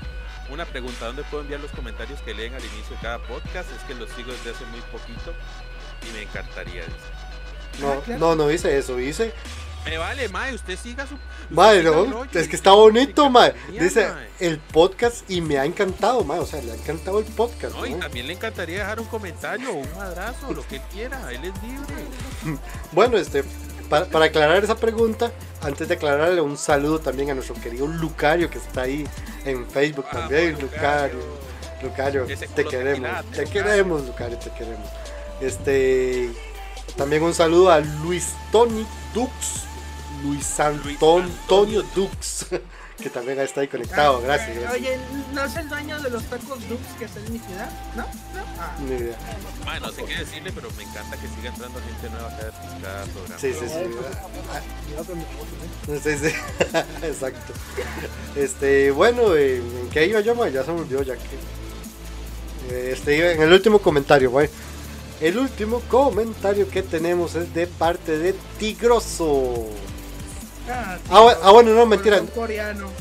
una 0.50 0.66
pregunta, 0.66 1.06
¿dónde 1.06 1.24
puedo 1.24 1.42
enviar 1.42 1.62
los 1.62 1.72
comentarios 1.72 2.20
que 2.22 2.34
leen 2.34 2.54
al 2.54 2.64
inicio 2.64 2.96
de 2.96 3.02
cada 3.02 3.20
podcast? 3.20 3.70
Es 3.72 3.82
que 3.88 3.96
los 3.96 4.10
sigo 4.12 4.32
desde 4.32 4.52
hace 4.52 4.66
muy 4.66 4.82
poquito 4.92 5.34
y 6.08 6.14
me 6.14 6.24
encantaría. 6.24 6.84
dice. 6.84 7.80
no, 7.80 8.18
no, 8.18 8.36
no 8.36 8.52
hice 8.52 8.78
eso, 8.78 9.00
hice. 9.00 9.34
Me 9.86 9.98
vale, 9.98 10.30
mae, 10.30 10.54
usted 10.56 10.78
siga 10.78 11.06
su... 11.06 11.16
usted 11.16 11.24
Mae, 11.50 11.80
siga 11.80 11.92
no, 11.92 12.04
rollo 12.06 12.40
es 12.40 12.48
que 12.48 12.56
está 12.56 12.72
bonito, 12.72 13.30
mae. 13.30 13.52
compañía, 13.52 13.84
Dice 13.84 14.08
el 14.40 14.58
podcast 14.60 15.30
y 15.30 15.42
me 15.42 15.58
ha 15.58 15.66
encantado, 15.66 16.24
mae. 16.24 16.40
O 16.40 16.46
sea, 16.46 16.62
le 16.62 16.72
ha 16.72 16.76
encantado 16.76 17.20
el 17.20 17.26
podcast, 17.26 17.76
No, 17.76 17.98
también 17.98 18.28
le 18.28 18.34
encantaría 18.34 18.80
dejar 18.80 19.00
un 19.00 19.08
comentario 19.08 19.72
o 19.72 19.74
un 19.74 19.96
madrazo, 19.96 20.54
lo 20.54 20.66
que 20.68 20.78
él 20.78 20.82
quiera, 20.92 21.20
él 21.32 21.42
es 21.44 21.64
libre. 21.64 22.60
Bueno, 22.92 23.18
este, 23.18 23.44
para, 23.90 24.06
para 24.06 24.26
aclarar 24.26 24.64
esa 24.64 24.76
pregunta, 24.76 25.32
antes 25.62 25.88
de 25.88 25.96
aclararle 25.96 26.42
un 26.42 26.58
saludo 26.58 27.00
también 27.00 27.32
a 27.32 27.34
nuestro 27.34 27.56
querido 27.56 27.88
Lucario 27.88 28.50
que 28.50 28.58
está 28.60 28.84
ahí 28.84 29.08
en 29.46 29.66
Facebook 29.70 30.06
también. 30.12 30.58
Lucario, 30.60 31.20
Lucario, 31.82 32.26
te 32.26 32.66
queremos, 32.66 33.10
te 33.32 33.42
Lucario. 33.42 33.50
queremos, 33.52 34.06
Lucario, 34.06 34.38
te 34.40 34.50
queremos. 34.52 34.90
Este, 35.42 36.30
también 36.98 37.24
un 37.24 37.34
saludo 37.34 37.72
a 37.72 37.80
Luis 37.80 38.34
Tony 38.52 38.86
Dux, 39.14 39.64
Luis 40.24 40.60
Anton- 40.60 41.24
Antonio 41.24 41.84
Dux, 41.94 42.46
que 43.02 43.10
también 43.10 43.40
está 43.40 43.62
ahí 43.62 43.68
conectado. 43.68 44.22
Gracias, 44.22 44.50
eh, 44.50 44.60
gracias. 44.62 44.74
Oye, 44.82 44.98
¿no 45.34 45.44
es 45.44 45.56
el 45.56 45.70
dueño 45.70 46.02
de 46.02 46.10
los 46.10 46.24
tacos 46.24 46.60
Dux 46.70 46.82
que 46.98 47.06
está 47.06 47.20
en 47.20 47.34
mi 47.34 47.40
ciudad? 47.40 47.70
¿No? 47.96 48.04
¿No? 48.04 48.44
Ah. 48.60 48.76
Ni 48.80 48.96
idea. 48.96 49.18
Mae, 49.66 49.80
no 49.80 49.92
sé 49.92 50.04
qué 50.06 50.16
decirle, 50.18 50.52
pero 50.54 50.70
me 50.78 50.84
encanta 50.84 51.18
que 51.18 51.28
siga 51.28 51.50
entrando 51.50 51.80
gente 51.82 52.10
nueva 52.10 52.30
cada, 52.38 52.52
cada 52.82 53.06
programa. 53.06 53.40
Sí, 53.40 53.54
sí, 53.54 53.68
sí. 53.68 53.74
¿eh? 55.94 56.00
Sí, 56.04 56.18
sí. 56.30 56.36
Exacto. 57.06 57.54
Este, 58.36 58.92
bueno, 58.92 59.36
¿en 59.36 59.90
qué 59.92 60.06
iba 60.08 60.20
yo? 60.22 60.48
Ya 60.48 60.64
se 60.64 60.72
me 60.72 60.82
olvidó 60.82 61.02
ya 61.04 61.16
que. 61.16 62.92
Este, 62.92 63.34
en 63.34 63.42
el 63.42 63.52
último 63.52 63.80
comentario, 63.80 64.32
güey. 64.32 64.50
El 65.20 65.38
último 65.38 65.80
comentario 65.90 66.70
que 66.70 66.82
tenemos 66.84 67.36
es 67.36 67.54
de 67.54 67.68
parte 67.68 68.18
de 68.18 68.34
Tigroso. 68.60 69.68
Ah, 70.70 70.98
Ah, 71.10 71.22
bu- 71.22 71.38
ah, 71.44 71.52
bueno, 71.52 71.72
no, 71.74 71.86
mentira. 71.86 72.22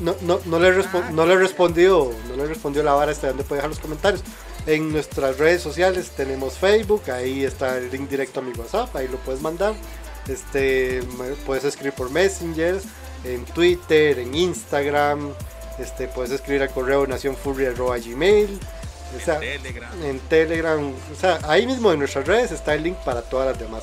No, 0.00 0.16
no, 0.23 0.40
no 0.47 0.59
le, 0.59 0.73
respo- 0.76 1.02
Ah. 1.04 1.11
no 1.12 1.26
le 1.26 1.37
respondió, 1.37 2.11
no 2.28 2.37
le 2.37 2.47
respondió 2.47 2.83
la 2.83 2.92
vara 2.95 3.12
hasta 3.12 3.28
donde 3.28 3.45
puede 3.45 3.59
dejar 3.59 3.71
los 3.71 3.78
comentarios. 3.78 4.23
En 4.66 4.92
nuestras 4.92 5.38
redes 5.38 5.61
sociales 5.62 6.11
tenemos 6.16 6.54
Facebook, 6.59 7.11
ahí 7.11 7.45
está 7.45 7.78
el 7.78 7.90
link 7.90 8.09
directo 8.09 8.40
a 8.40 8.42
mi 8.42 8.52
WhatsApp, 8.52 8.95
ahí 8.97 9.09
lo 9.09 9.16
puedes 9.19 9.40
mandar. 9.40 9.75
Este, 10.28 11.02
puedes 11.47 11.64
escribir 11.64 11.92
por 11.95 12.11
Messenger, 12.11 12.81
en 13.25 13.45
Twitter, 13.47 14.19
en 14.21 14.35
Instagram, 14.35 15.33
este, 15.78 16.07
puedes 16.09 16.31
escribir 16.33 16.62
al 16.62 16.71
correo 16.71 17.07
nacionfury@gmail, 17.09 18.61
o 19.21 19.25
sea, 19.25 19.38
Telegram. 19.40 20.02
en 20.04 20.19
Telegram, 20.21 20.81
o 21.12 21.21
sea, 21.21 21.38
ahí 21.45 21.66
mismo 21.66 21.92
en 21.92 21.99
nuestras 21.99 22.26
redes 22.26 22.52
está 22.52 22.75
el 22.75 22.83
link 22.85 22.97
para 22.99 23.23
todas 23.23 23.49
las 23.49 23.59
demás. 23.59 23.83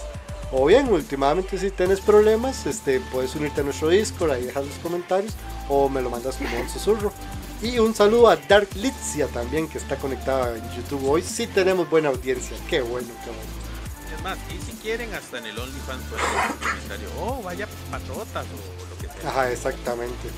O 0.52 0.66
bien, 0.66 0.92
últimamente 0.92 1.58
si 1.60 1.70
tienes 1.70 2.02
problemas, 2.02 2.66
este, 2.66 3.00
puedes 3.12 3.36
unirte 3.36 3.62
a 3.62 3.64
nuestro 3.64 3.90
Discord, 3.90 4.32
ahí 4.32 4.46
dejas 4.46 4.66
los 4.66 4.76
comentarios, 4.78 5.34
o 5.68 5.90
me 5.90 6.02
lo 6.02 6.10
mandas 6.10 6.36
como 6.38 6.60
un 6.60 6.70
susurro. 6.74 7.14
Y 7.62 7.78
un 7.78 7.94
saludo 7.94 8.30
a 8.30 8.38
Dark 8.38 8.70
Litzia 8.76 9.28
también, 9.28 9.68
que 9.68 9.78
está 9.78 9.98
conectada 9.98 10.58
en 10.58 10.64
YouTube 10.76 11.08
hoy. 11.10 11.22
Sí 11.22 11.46
tenemos 11.46 11.90
buena 11.90 12.10
audiencia, 12.10 12.56
qué 12.70 12.82
bueno, 12.82 13.10
qué 13.24 13.30
bueno. 13.30 14.16
Es 14.16 14.24
más, 14.24 14.38
y 14.50 14.66
si 14.66 14.78
quieren, 14.78 15.14
hasta 15.14 15.38
en 15.40 15.46
el 15.46 15.60
OnlyFans 15.60 16.04
pueden 16.06 16.26
dejar 16.26 16.52
un 16.52 16.58
comentario. 16.58 17.10
Oh, 17.20 17.42
vaya 17.44 17.68
patotas 17.92 18.46
o 18.46 18.90
lo 18.90 18.98
que 18.98 19.22
sea. 19.22 19.30
Ajá, 19.30 19.52
exactamente. 19.52 20.30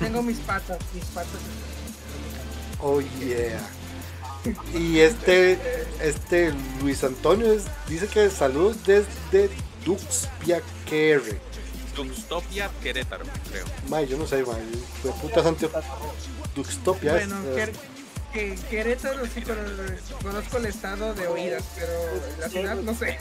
Tengo 0.00 0.22
mis 0.22 0.38
patas, 0.38 0.78
mis 0.92 1.04
patas. 1.06 1.40
Oh 2.80 3.00
yeah. 3.00 3.60
Y 4.74 5.00
este, 5.00 5.58
este 6.02 6.52
Luis 6.80 7.02
Antonio 7.04 7.52
es- 7.52 7.64
dice 7.88 8.06
que 8.06 8.30
saludos 8.30 8.76
desde 8.86 9.50
Duxpia 9.84 10.62
Kerry. 10.88 11.38
Duxtopia 11.96 12.70
Querétaro, 12.82 13.24
creo. 13.50 13.64
May, 13.88 14.06
yo 14.06 14.16
no 14.16 14.26
sé, 14.26 14.44
may, 14.44 14.62
fue 15.02 15.10
puta 15.12 15.42
Santiago. 15.42 15.74
Duxtopia 16.54 17.16
es, 17.18 17.28
Bueno, 17.28 17.42
eh, 17.50 17.54
Quer- 17.66 18.32
que 18.32 18.54
Querétaro 18.70 19.24
sí 19.26 19.42
cono- 19.42 19.62
conozco 20.22 20.58
el 20.58 20.66
estado 20.66 21.14
de 21.14 21.26
oídas, 21.26 21.64
pero 21.74 21.92
la 22.38 22.48
ciudad 22.48 22.76
no 22.76 22.94
sé. 22.94 23.18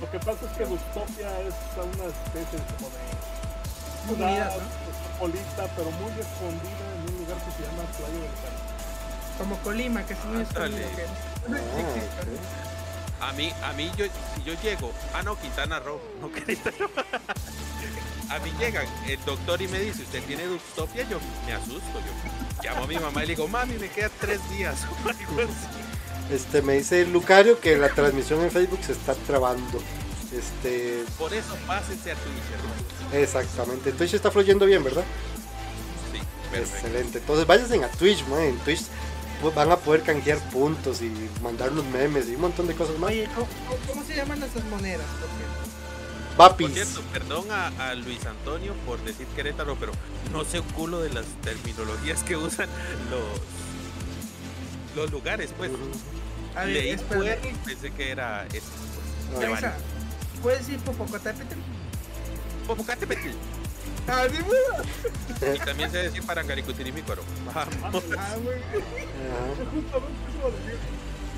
Lo 0.00 0.10
que 0.12 0.18
pasa 0.20 0.38
es 0.50 0.56
que 0.58 0.64
Dustopia 0.64 1.40
es 1.40 1.54
una 1.76 2.04
especie 2.04 2.58
como 2.76 2.88
de 2.90 4.38
¿no? 4.38 4.48
cosmopolita, 5.18 5.74
pero 5.76 5.90
muy 5.90 6.12
escondida 6.12 6.84
en 6.94 7.14
un 7.14 7.18
lugar 7.18 7.38
que 7.44 7.50
se 7.50 7.62
llama 7.66 7.82
Playa 7.96 8.14
del 8.14 8.34
Carmen. 8.42 8.57
Como 9.38 9.56
Colima, 9.58 10.04
que 10.04 10.14
es 10.14 10.18
Ándale. 10.20 10.76
Que 10.76 11.02
ah, 11.52 11.58
existe, 11.78 12.26
¿no? 12.26 13.26
A 13.26 13.32
mí, 13.32 13.52
a 13.64 13.72
mí 13.72 13.90
yo, 13.96 14.04
si 14.06 14.42
yo 14.44 14.54
llego, 14.62 14.92
ah 15.14 15.22
no, 15.22 15.36
Quintana 15.38 15.80
Roo, 15.80 16.00
no 16.20 16.30
Querétaro. 16.30 16.90
A 18.30 18.38
mí 18.40 18.52
llegan 18.58 18.86
el 19.08 19.24
doctor 19.24 19.60
y 19.62 19.68
me 19.68 19.80
dice, 19.80 20.02
¿usted 20.02 20.22
tiene 20.24 20.44
Duxtopia? 20.46 21.08
Yo 21.08 21.18
me 21.46 21.52
asusto, 21.54 21.80
yo 21.94 22.62
llamo 22.62 22.84
a 22.84 22.86
mi 22.86 22.96
mamá 22.96 23.24
y 23.24 23.28
le 23.28 23.34
digo, 23.34 23.48
mami, 23.48 23.74
me 23.78 23.88
quedan 23.88 24.10
tres 24.20 24.38
días 24.50 24.76
o 25.04 25.08
algo 25.08 25.42
así. 25.42 26.34
Este 26.34 26.60
me 26.60 26.74
dice 26.74 27.06
Lucario 27.06 27.58
que 27.58 27.76
la 27.78 27.88
transmisión 27.88 28.42
en 28.42 28.50
Facebook 28.50 28.80
se 28.84 28.92
está 28.92 29.14
trabando. 29.14 29.80
Este, 30.30 31.04
Por 31.18 31.32
eso 31.32 31.56
pásense 31.66 32.12
a 32.12 32.14
Twitch, 32.14 32.44
hermano. 32.52 33.22
exactamente. 33.22 33.92
Twitch 33.92 34.12
está 34.14 34.30
fluyendo 34.30 34.66
bien, 34.66 34.84
¿verdad? 34.84 35.04
Sí, 36.12 36.20
perfecto. 36.50 36.76
Excelente. 36.76 37.18
Entonces 37.18 37.46
váyanse 37.46 37.82
a 37.82 37.90
Twitch, 37.90 38.26
man. 38.26 38.42
En 38.42 38.58
Twitch 38.58 38.82
van 39.54 39.70
a 39.70 39.76
poder 39.76 40.02
canjear 40.02 40.38
puntos 40.50 41.00
y 41.02 41.12
mandarnos 41.42 41.84
memes 41.86 42.28
y 42.28 42.34
un 42.34 42.42
montón 42.42 42.66
de 42.66 42.74
cosas 42.74 42.98
más. 42.98 43.10
Oye, 43.10 43.28
¿cómo, 43.34 43.46
cómo 43.86 44.04
se 44.04 44.16
llaman 44.16 44.42
esas 44.42 44.64
monedas? 44.64 45.06
Porque 45.20 46.36
Por 46.36 46.48
Papis. 46.50 46.72
cierto, 46.72 47.00
perdón 47.12 47.50
a, 47.50 47.68
a 47.90 47.94
Luis 47.94 48.24
Antonio 48.26 48.74
por 48.86 49.00
decir 49.02 49.26
Querétaro, 49.36 49.76
pero 49.78 49.92
no 50.32 50.44
sé 50.44 50.60
un 50.60 50.66
culo 50.68 51.00
de 51.00 51.10
las 51.10 51.26
terminologías 51.42 52.22
que 52.22 52.36
usan 52.36 52.68
los 53.10 53.40
los 54.96 55.10
lugares, 55.12 55.50
pues. 55.56 55.70
Ujú. 55.70 55.78
A 56.56 56.64
ver, 56.64 56.74
Leí 56.74 56.90
y 56.92 57.54
pensé 57.64 57.90
que 57.92 58.10
era 58.10 58.46
esto. 58.46 58.70
Pues. 59.34 59.62
Ah. 59.64 59.74
¿Puedes 60.42 60.66
decir 60.66 60.78
Popocatépetl? 60.80 61.54
Popocatépetl. 62.66 63.28
Ah. 64.08 64.26
Y 65.54 65.58
también 65.58 65.90
sé 65.90 65.98
decir 65.98 66.22
Parangaricutirimícuaro. 66.24 67.22
Vamos. 67.54 68.02
Ah, 68.18 68.36
muy 68.42 68.54
bien. 68.54 68.64
Ajá. 69.30 69.64
Justamente 69.72 70.22
eso 70.28 70.38
iba 70.38 70.48
a 70.48 70.50
decir. 70.50 70.78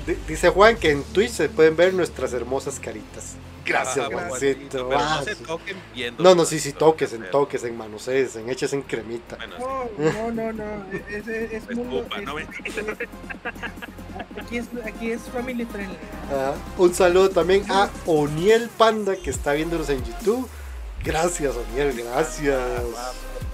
Di- 0.07 0.17
Dice 0.27 0.49
Juan 0.49 0.75
que 0.77 0.91
en 0.91 1.03
Twitch 1.03 1.31
se 1.31 1.49
pueden 1.49 1.75
ver 1.75 1.93
nuestras 1.93 2.33
hermosas 2.33 2.79
caritas. 2.79 3.33
Gracias, 3.63 4.07
Juancito. 4.07 4.87
Pero 4.89 4.99
Ah, 4.99 5.17
no 5.19 5.23
se 5.25 5.35
toquen 5.35 5.77
viendo. 5.93 6.23
No, 6.23 6.33
no, 6.33 6.45
sí, 6.45 6.59
sí, 6.59 6.73
toques, 6.73 7.11
que 7.11 7.15
en 7.17 7.29
toques, 7.29 7.63
en 7.63 7.77
manosees, 7.77 8.35
en 8.35 8.49
eches 8.49 8.73
en 8.73 8.81
cremita. 8.81 9.35
Bueno, 9.35 9.55
sí. 9.57 9.63
No, 10.17 10.31
no, 10.31 10.51
no, 10.51 10.65
no. 10.65 10.85
Es, 10.91 11.27
es, 11.27 11.27
es 11.27 11.63
Es 11.69 11.75
mundo- 11.77 12.01
pupa, 12.03 12.17
es- 12.19 12.25
no 12.25 12.33
me 12.35 12.41
aquí, 14.39 14.57
es, 14.57 14.65
aquí 14.85 15.11
es 15.11 15.21
family 15.31 15.65
friendly. 15.65 15.97
Ajá. 16.31 16.55
Un 16.77 16.93
saludo 16.95 17.29
también 17.29 17.63
a 17.69 17.89
Oniel 18.07 18.69
Panda 18.69 19.15
que 19.15 19.29
está 19.29 19.53
viéndonos 19.53 19.89
en 19.89 20.03
YouTube. 20.03 20.49
Gracias, 21.03 21.55
Oniel, 21.55 21.93
gracias. 22.03 22.59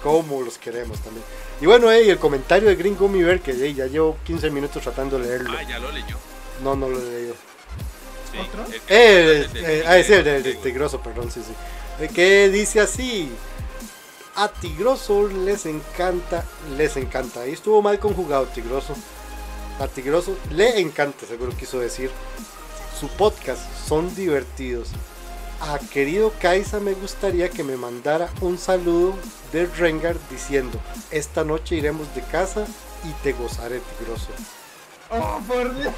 Cómo 0.04 0.42
los 0.42 0.58
queremos 0.58 1.00
también. 1.00 1.24
Y 1.62 1.66
bueno, 1.66 1.92
eh, 1.92 2.10
el 2.10 2.20
comentario 2.20 2.70
de 2.70 2.76
Green 2.76 2.96
Gummy 2.96 3.24
Bear, 3.24 3.40
que 3.42 3.52
eh, 3.52 3.74
ya 3.74 3.88
llevo 3.88 4.18
15 4.26 4.50
minutos 4.52 4.84
tratando 4.84 5.18
de 5.18 5.28
leerlo. 5.28 5.52
Ah, 5.58 5.64
ya 5.64 5.80
lo 5.80 5.92
leyó. 5.92 6.18
No, 6.64 6.76
no 6.76 6.88
lo 6.90 7.00
he 7.00 7.04
leído. 7.04 7.36
Eh, 8.88 9.48
eh, 9.56 9.84
ah, 9.88 9.96
sí, 10.06 10.14
el 10.14 10.24
de- 10.44 10.54
Tigroso, 10.56 11.00
perdón, 11.02 11.32
sí, 11.32 11.42
sí. 11.46 11.54
Eh, 12.04 12.10
Que 12.14 12.50
dice 12.50 12.80
así. 12.80 13.32
A 14.36 14.50
Tigroso 14.50 15.28
les 15.28 15.66
encanta, 15.66 16.46
les 16.78 16.96
encanta. 16.98 17.42
Ahí 17.42 17.54
estuvo 17.54 17.82
mal 17.82 17.98
conjugado 17.98 18.46
Tigroso. 18.46 18.94
A 19.80 19.88
Tigroso 19.88 20.38
le 20.52 20.80
encanta, 20.80 21.26
seguro 21.26 21.52
quiso 21.58 21.80
decir. 21.80 22.12
Su 23.00 23.08
podcast 23.10 23.62
son 23.88 24.14
divertidos. 24.16 24.90
A 25.60 25.80
querido 25.80 26.32
Kaisa 26.40 26.80
me 26.80 26.94
gustaría 26.94 27.50
que 27.50 27.64
me 27.64 27.76
mandara 27.78 28.30
un 28.42 28.58
saludo 28.58 29.16
de 29.52 29.66
Rengar 29.66 30.16
diciendo, 30.30 30.80
esta 31.12 31.44
noche 31.44 31.76
iremos 31.76 32.14
de 32.14 32.22
casa 32.22 32.66
y 33.04 33.12
te 33.24 33.34
gozaré 33.34 33.82
Tigroso. 33.98 34.28
Oh, 35.10 35.40
por 35.48 35.74
Dios. 35.76 35.94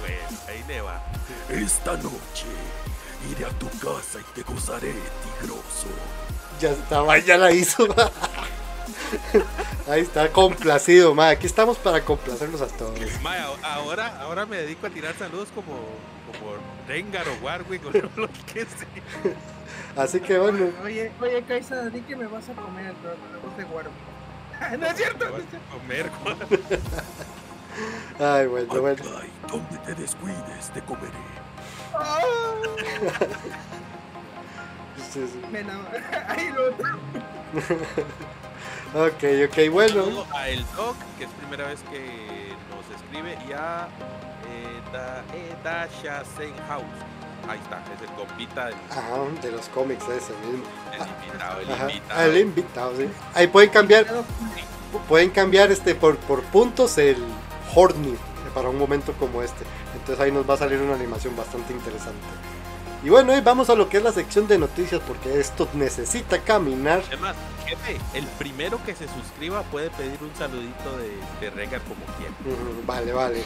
Bueno, 0.00 0.38
ahí 0.48 0.62
le 0.68 0.80
va. 0.82 1.02
Esta 1.48 1.94
noche 1.96 2.46
iré 3.30 3.44
a 3.46 3.50
tu 3.50 3.68
casa 3.78 4.18
y 4.20 4.34
te 4.34 4.42
gozaré, 4.42 4.92
tigroso. 5.40 5.86
Ya 6.60 6.70
estaba, 6.70 7.18
ya 7.18 7.38
la 7.38 7.50
hizo. 7.52 7.86
Ahí 9.90 10.02
está, 10.02 10.30
complacido, 10.32 11.14
ma. 11.14 11.30
Aquí 11.30 11.46
estamos 11.46 11.76
para 11.78 12.04
complacerlos 12.04 12.60
a 12.60 12.66
todos. 12.66 12.98
Mae, 13.22 13.38
a- 13.40 13.74
ahora, 13.74 14.20
ahora 14.20 14.44
me 14.46 14.58
dedico 14.58 14.86
a 14.86 14.90
tirar 14.90 15.14
saludos 15.18 15.48
como, 15.54 15.72
como 16.26 16.54
Rengar 16.88 17.26
o 17.28 17.44
Warwick 17.44 17.84
o 17.86 17.90
lo 18.20 18.28
que 18.52 18.64
sea. 18.66 18.86
Así 20.02 20.20
que 20.20 20.38
bueno, 20.38 20.66
Oye, 20.84 21.10
oye, 21.20 21.42
Kaisa, 21.42 21.88
di 21.90 22.00
que 22.02 22.16
me 22.16 22.26
vas 22.26 22.48
a 22.48 22.52
comer 22.52 22.86
el 22.86 22.94
programa 22.96 23.56
de 23.56 23.64
Guaro. 23.64 23.90
no 24.78 24.86
es 24.86 24.96
cierto. 24.96 25.24
es 25.36 25.44
cierto. 25.48 25.68
Comer, 25.72 26.10
ay, 28.20 28.46
bueno, 28.46 28.80
bueno. 28.80 29.02
Ay, 29.20 29.30
donde 29.48 29.78
te 29.78 29.94
descuides, 29.94 30.70
te 30.72 30.80
comeré. 30.82 31.12
Sí, 35.12 35.26
sí. 35.32 35.40
me 35.50 35.60
enamoré. 35.60 36.02
Lo. 36.54 36.68
Ok, 38.94 39.24
ok, 39.48 39.70
bueno. 39.70 40.26
A 40.34 40.48
el 40.48 40.64
Doc, 40.76 40.96
que 41.18 41.24
es 41.24 41.30
primera 41.30 41.68
vez 41.68 41.80
que 41.90 42.54
nos 42.70 43.00
escribe, 43.00 43.38
y 43.48 43.52
a 43.52 43.88
da, 44.96 45.22
eh, 45.34 45.54
Dasha 45.62 46.22
Senhouse. 46.36 46.84
Ahí 47.48 47.58
está, 47.62 47.80
es 47.94 48.02
el 48.02 48.14
compita 48.16 48.66
del, 48.66 48.74
Ajá, 48.90 49.18
de 49.40 49.52
los 49.52 49.68
cómics 49.68 50.02
ese 50.08 50.32
mismo. 50.44 50.64
del 50.90 51.08
invitado, 51.28 51.60
el 51.60 51.72
Ajá, 51.72 51.90
invitado. 51.90 52.22
el 52.22 52.36
invitado, 52.38 52.96
sí. 52.96 53.08
Ahí 53.34 53.46
pueden 53.46 53.70
cambiar, 53.70 54.06
pueden 55.08 55.30
cambiar 55.30 55.70
este 55.70 55.94
por, 55.94 56.16
por 56.16 56.42
puntos 56.44 56.98
el 56.98 57.22
Horny 57.74 58.16
para 58.54 58.68
un 58.70 58.78
momento 58.78 59.12
como 59.12 59.42
este. 59.42 59.64
Entonces 59.94 60.18
ahí 60.24 60.32
nos 60.32 60.48
va 60.48 60.54
a 60.54 60.56
salir 60.56 60.80
una 60.80 60.94
animación 60.94 61.36
bastante 61.36 61.72
interesante. 61.72 62.26
Y 63.06 63.08
bueno, 63.08 63.32
ahí 63.32 63.40
vamos 63.40 63.70
a 63.70 63.76
lo 63.76 63.88
que 63.88 63.98
es 63.98 64.02
la 64.02 64.10
sección 64.10 64.48
de 64.48 64.58
noticias 64.58 65.00
porque 65.06 65.38
esto 65.38 65.68
necesita 65.74 66.40
caminar. 66.40 67.04
Es 67.08 67.20
más, 67.20 67.36
jefe, 67.64 68.00
el 68.14 68.26
primero 68.36 68.82
que 68.84 68.96
se 68.96 69.06
suscriba 69.06 69.62
puede 69.62 69.90
pedir 69.90 70.18
un 70.20 70.36
saludito 70.36 70.98
de, 70.98 71.12
de 71.40 71.50
Rengar 71.54 71.82
como 71.82 72.04
quiera. 72.16 72.32
Ujú, 72.44 72.84
Vale, 72.84 73.12
vale. 73.12 73.44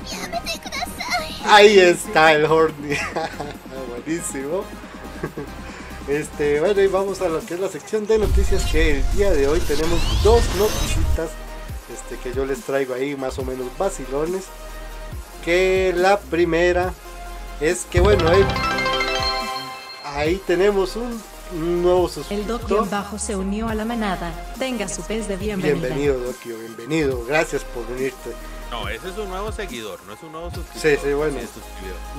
Ahí 1.44 1.78
está 1.78 2.32
el 2.32 2.46
Horny. 2.46 2.96
Buenísimo. 4.06 4.64
Este, 6.08 6.60
bueno, 6.60 6.80
y 6.80 6.86
vamos 6.86 7.20
a 7.20 7.28
lo 7.28 7.44
que 7.44 7.52
es 7.52 7.60
la 7.60 7.68
sección 7.68 8.06
de 8.06 8.16
noticias 8.16 8.64
que 8.72 9.00
el 9.00 9.12
día 9.12 9.30
de 9.30 9.46
hoy 9.46 9.60
tenemos 9.60 10.00
dos 10.24 10.42
noticitas 10.56 11.28
este, 11.92 12.16
que 12.16 12.34
yo 12.34 12.46
les 12.46 12.60
traigo 12.62 12.94
ahí 12.94 13.14
más 13.14 13.38
o 13.38 13.44
menos 13.44 13.66
vacilones. 13.76 14.44
Que 15.44 15.92
la 15.94 16.18
primera 16.18 16.94
es 17.60 17.84
que 17.84 18.00
bueno, 18.00 18.26
ahí, 18.26 18.42
ahí 20.20 20.40
tenemos 20.46 20.96
un, 20.96 21.20
un 21.52 21.82
nuevo 21.82 22.06
El 22.06 22.12
suscriptor. 22.12 22.66
Doc 22.68 22.90
bajo 22.90 23.18
se 23.18 23.36
unió 23.36 23.68
a 23.68 23.74
la 23.74 23.84
manada. 23.84 24.32
Tenga 24.58 24.88
su 24.88 25.02
pez 25.02 25.28
de 25.28 25.36
bienvenida. 25.36 25.88
Bienvenido, 25.88 26.18
Dokio, 26.20 26.58
bienvenido. 26.58 27.24
Gracias 27.24 27.64
por 27.64 27.84
unirte. 27.90 28.30
No, 28.70 28.88
ese 28.88 29.08
es 29.08 29.18
un 29.18 29.28
nuevo 29.28 29.50
seguidor, 29.50 29.98
no 30.06 30.12
es 30.12 30.22
un 30.22 30.30
nuevo 30.30 30.48
suscriptor. 30.50 30.90
Sí, 30.92 30.96
sí, 31.02 31.12
bueno. 31.14 31.38
es. 31.40 31.48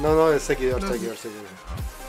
No, 0.02 0.16
no, 0.16 0.34
es 0.34 0.44
seguidor, 0.44 0.82
No, 0.82 0.92
seguidor, 0.92 1.16
seguidor. 1.16 1.46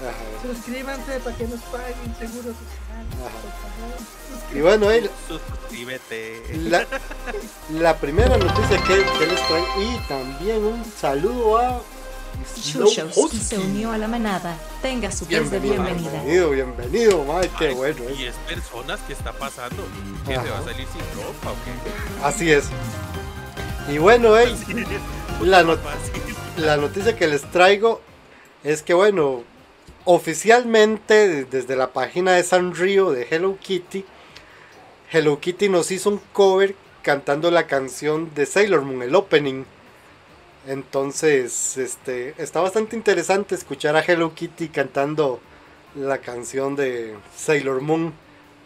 Ajá. 0.02 0.52
Suscríbanse 0.55 1.20
para 1.20 1.37
que 1.37 1.46
nos 1.46 1.61
paguen 1.61 2.16
seguro 2.18 2.52
favor. 2.52 4.52
Y 4.52 4.61
bueno, 4.61 4.88
ahí 4.88 5.09
Suscríbete. 5.28 6.42
la, 6.59 6.85
la 7.70 7.96
primera 7.98 8.37
noticia 8.37 8.83
que, 8.83 9.05
que 9.18 9.26
les 9.28 9.46
traigo 9.46 9.66
y 9.81 10.09
también 10.09 10.64
un 10.64 10.85
saludo 10.85 11.59
a 11.59 11.81
Chuchos 12.62 13.14
se 13.42 13.59
unió 13.59 13.92
a 13.92 13.98
la 13.98 14.09
manada. 14.09 14.57
Tenga 14.81 15.11
su 15.12 15.26
pez 15.26 15.50
de 15.50 15.59
bienvenida. 15.59 16.11
bienvenido, 16.11 16.50
bienvenido, 16.50 17.24
madre, 17.24 17.50
qué 17.59 17.68
Ay, 17.68 17.74
bueno 17.74 18.00
Y 18.11 18.24
es. 18.24 18.35
es 18.35 18.35
personas 18.55 19.00
que 19.00 19.12
está 19.12 19.33
pasando. 19.33 19.83
¿Qué 20.26 20.33
se 20.33 20.37
va 20.38 20.42
a 20.42 20.59
Ajá. 20.61 20.64
salir 20.64 20.87
sin 20.88 21.00
ropa 21.22 21.50
o 21.50 21.55
qué? 21.64 22.24
Así 22.24 22.50
es. 22.50 22.64
Y 23.88 23.98
bueno, 23.98 24.37
ey, 24.38 24.55
la, 25.42 25.62
not- 25.62 25.81
la 26.57 26.76
noticia 26.76 27.16
que 27.16 27.26
les 27.28 27.42
traigo 27.50 28.00
es 28.64 28.83
que 28.83 28.94
bueno, 28.94 29.42
oficialmente 30.05 31.44
desde 31.44 31.76
la 31.76 31.92
página 31.92 32.33
de 32.33 32.42
Sanrio 32.42 33.11
de 33.11 33.26
Hello 33.31 33.57
Kitty, 33.61 34.05
Hello 35.11 35.40
Kitty 35.40 35.68
nos 35.68 35.90
hizo 35.90 36.09
un 36.11 36.20
cover 36.33 36.74
cantando 37.02 37.50
la 37.50 37.66
canción 37.66 38.33
de 38.35 38.46
Sailor 38.46 38.83
Moon, 38.83 39.02
el 39.02 39.14
opening. 39.14 39.64
Entonces, 40.66 41.77
este, 41.77 42.35
está 42.38 42.61
bastante 42.61 42.94
interesante 42.94 43.55
escuchar 43.55 43.96
a 43.96 44.01
Hello 44.01 44.33
Kitty 44.35 44.68
cantando 44.68 45.40
la 45.96 46.18
canción 46.18 46.77
de 46.77 47.16
Sailor 47.37 47.81
Moon. 47.81 48.12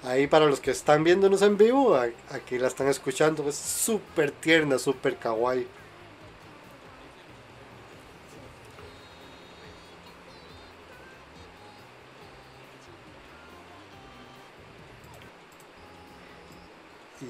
Ahí 0.02 0.26
para 0.26 0.46
los 0.46 0.60
que 0.60 0.70
están 0.70 1.04
viéndonos 1.04 1.42
en 1.42 1.56
vivo, 1.56 1.96
aquí 1.96 2.58
la 2.58 2.68
están 2.68 2.88
escuchando. 2.88 3.48
Es 3.48 3.56
súper 3.56 4.30
tierna, 4.30 4.78
súper 4.78 5.16
kawaii. 5.16 5.66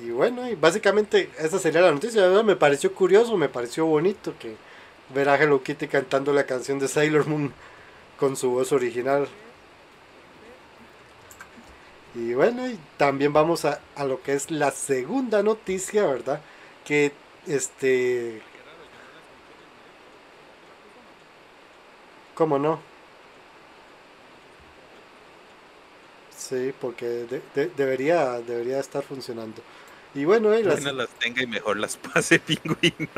Y 0.06 0.10
bueno, 0.10 0.48
y 0.48 0.54
básicamente 0.54 1.30
esa 1.38 1.58
sería 1.58 1.80
la 1.80 1.90
noticia. 1.90 2.28
Me 2.44 2.54
pareció 2.56 2.94
curioso, 2.94 3.36
me 3.36 3.48
pareció 3.48 3.86
bonito 3.86 4.34
que 4.38 4.56
ver 5.14 5.28
a 5.28 5.36
Hello 5.42 5.62
Kitty 5.62 5.88
cantando 5.88 6.32
la 6.32 6.46
canción 6.46 6.78
de 6.78 6.88
Sailor 6.88 7.26
Moon 7.26 7.52
con 8.18 8.36
su 8.36 8.50
voz 8.50 8.72
original. 8.72 9.28
Y 12.14 12.32
bueno, 12.34 12.66
y 12.66 12.78
también 12.96 13.32
vamos 13.32 13.64
a, 13.64 13.80
a 13.94 14.04
lo 14.04 14.22
que 14.22 14.32
es 14.32 14.50
la 14.50 14.70
segunda 14.70 15.42
noticia, 15.42 16.06
¿verdad? 16.06 16.40
Que 16.84 17.12
este... 17.46 18.42
¿Cómo 22.34 22.58
no? 22.58 22.80
Sí, 26.36 26.72
porque 26.80 27.06
de- 27.06 27.42
de- 27.54 27.68
debería, 27.76 28.40
debería 28.40 28.78
estar 28.80 29.02
funcionando. 29.02 29.62
Y 30.16 30.24
bueno, 30.24 30.54
eh, 30.54 30.62
la, 30.64 30.72
Buenas 30.72 30.94
las 30.94 31.08
tenga 31.10 31.42
y 31.42 31.46
mejor 31.46 31.76
las 31.76 31.98
pase 31.98 32.38
pingüino. 32.46 33.10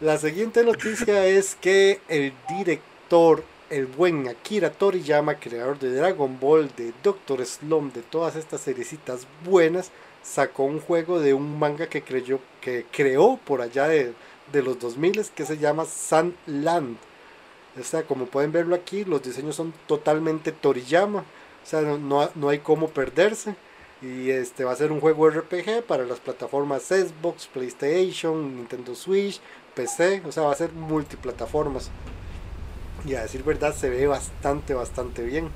la 0.00 0.18
siguiente 0.18 0.64
noticia 0.64 1.24
es 1.24 1.54
que 1.54 2.00
el 2.08 2.32
director, 2.48 3.44
el 3.70 3.86
buen 3.86 4.26
Akira 4.26 4.72
Toriyama, 4.72 5.36
creador 5.36 5.78
de 5.78 5.94
Dragon 5.94 6.36
Ball, 6.40 6.68
de 6.76 6.92
Doctor 7.04 7.46
Slump, 7.46 7.94
de 7.94 8.02
todas 8.02 8.34
estas 8.34 8.62
seriecitas 8.62 9.28
buenas, 9.44 9.92
sacó 10.20 10.64
un 10.64 10.80
juego 10.80 11.20
de 11.20 11.32
un 11.32 11.60
manga 11.60 11.86
que, 11.86 12.02
creyó, 12.02 12.40
que 12.60 12.84
creó 12.90 13.38
por 13.44 13.62
allá 13.62 13.86
de, 13.86 14.12
de 14.52 14.62
los 14.64 14.80
2000 14.80 15.26
que 15.32 15.46
se 15.46 15.58
llama 15.58 15.84
Sandland. 15.84 16.96
O 17.80 17.84
sea, 17.84 18.02
como 18.02 18.26
pueden 18.26 18.50
verlo 18.50 18.74
aquí, 18.74 19.04
los 19.04 19.22
diseños 19.22 19.54
son 19.54 19.72
totalmente 19.86 20.50
Toriyama. 20.50 21.20
O 21.20 21.66
sea, 21.66 21.82
no, 21.82 21.98
no, 21.98 22.28
no 22.34 22.48
hay 22.48 22.58
cómo 22.58 22.88
perderse. 22.88 23.54
Y 24.02 24.30
este 24.30 24.64
va 24.64 24.72
a 24.72 24.76
ser 24.76 24.90
un 24.90 25.00
juego 25.00 25.30
RPG 25.30 25.84
para 25.86 26.04
las 26.04 26.18
plataformas 26.18 26.82
Xbox, 26.82 27.46
PlayStation, 27.46 28.56
Nintendo 28.56 28.96
Switch, 28.96 29.40
PC. 29.74 30.22
O 30.26 30.32
sea, 30.32 30.42
va 30.42 30.52
a 30.52 30.56
ser 30.56 30.72
multiplataformas. 30.72 31.90
Y 33.06 33.14
a 33.14 33.22
decir 33.22 33.44
verdad, 33.44 33.74
se 33.74 33.88
ve 33.88 34.06
bastante, 34.06 34.74
bastante 34.74 35.22
bien. 35.22 35.50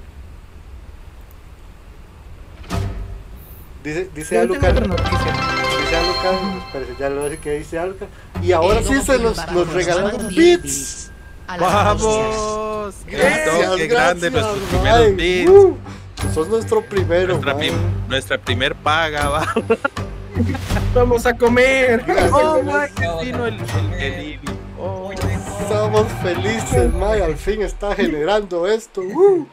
Dice, 3.82 4.11
dice 4.14 4.38
Alucard, 4.38 4.80
dice 4.80 5.96
Alucard, 5.96 6.98
ya 6.98 7.09
lo 7.09 7.40
que 7.40 7.59
dice 7.59 7.78
Alucard. 7.78 8.09
Y 8.42 8.52
ahora 8.52 8.82
sí 8.82 9.00
se 9.00 9.18
nos, 9.18 9.37
nos 9.52 9.72
regalaron 9.72 10.28
bits. 10.28 11.12
¡Vamos! 11.46 12.94
Gracias, 13.06 13.76
Qué 13.76 13.87
grande, 13.87 13.87
gracias, 13.87 14.32
nuestros 14.32 14.59
primeros 14.70 15.16
bits. 15.16 15.50
Sos 16.34 16.48
nuestro 16.48 16.82
primero, 16.82 17.34
Nuestra, 17.34 17.54
mae. 17.54 17.68
prim- 17.68 17.78
nuestra 18.08 18.38
primer 18.38 18.74
paga, 18.74 19.28
va. 19.28 19.46
Vamos 20.94 21.24
a 21.26 21.32
comer. 21.34 22.02
Oh, 22.32 22.60
Gracias. 22.62 22.64
my, 22.64 22.88
que 22.94 23.08
vino 23.24 23.46
el, 23.46 23.54
el, 23.54 23.92
el 24.02 24.24
Ibi. 24.32 24.48
Oh. 24.78 25.10
Estamos 25.12 26.06
felices, 26.22 26.92
May, 26.94 27.20
al 27.22 27.36
fin 27.36 27.62
está 27.62 27.94
generando 27.94 28.66
esto. 28.66 29.00
uh. 29.14 29.46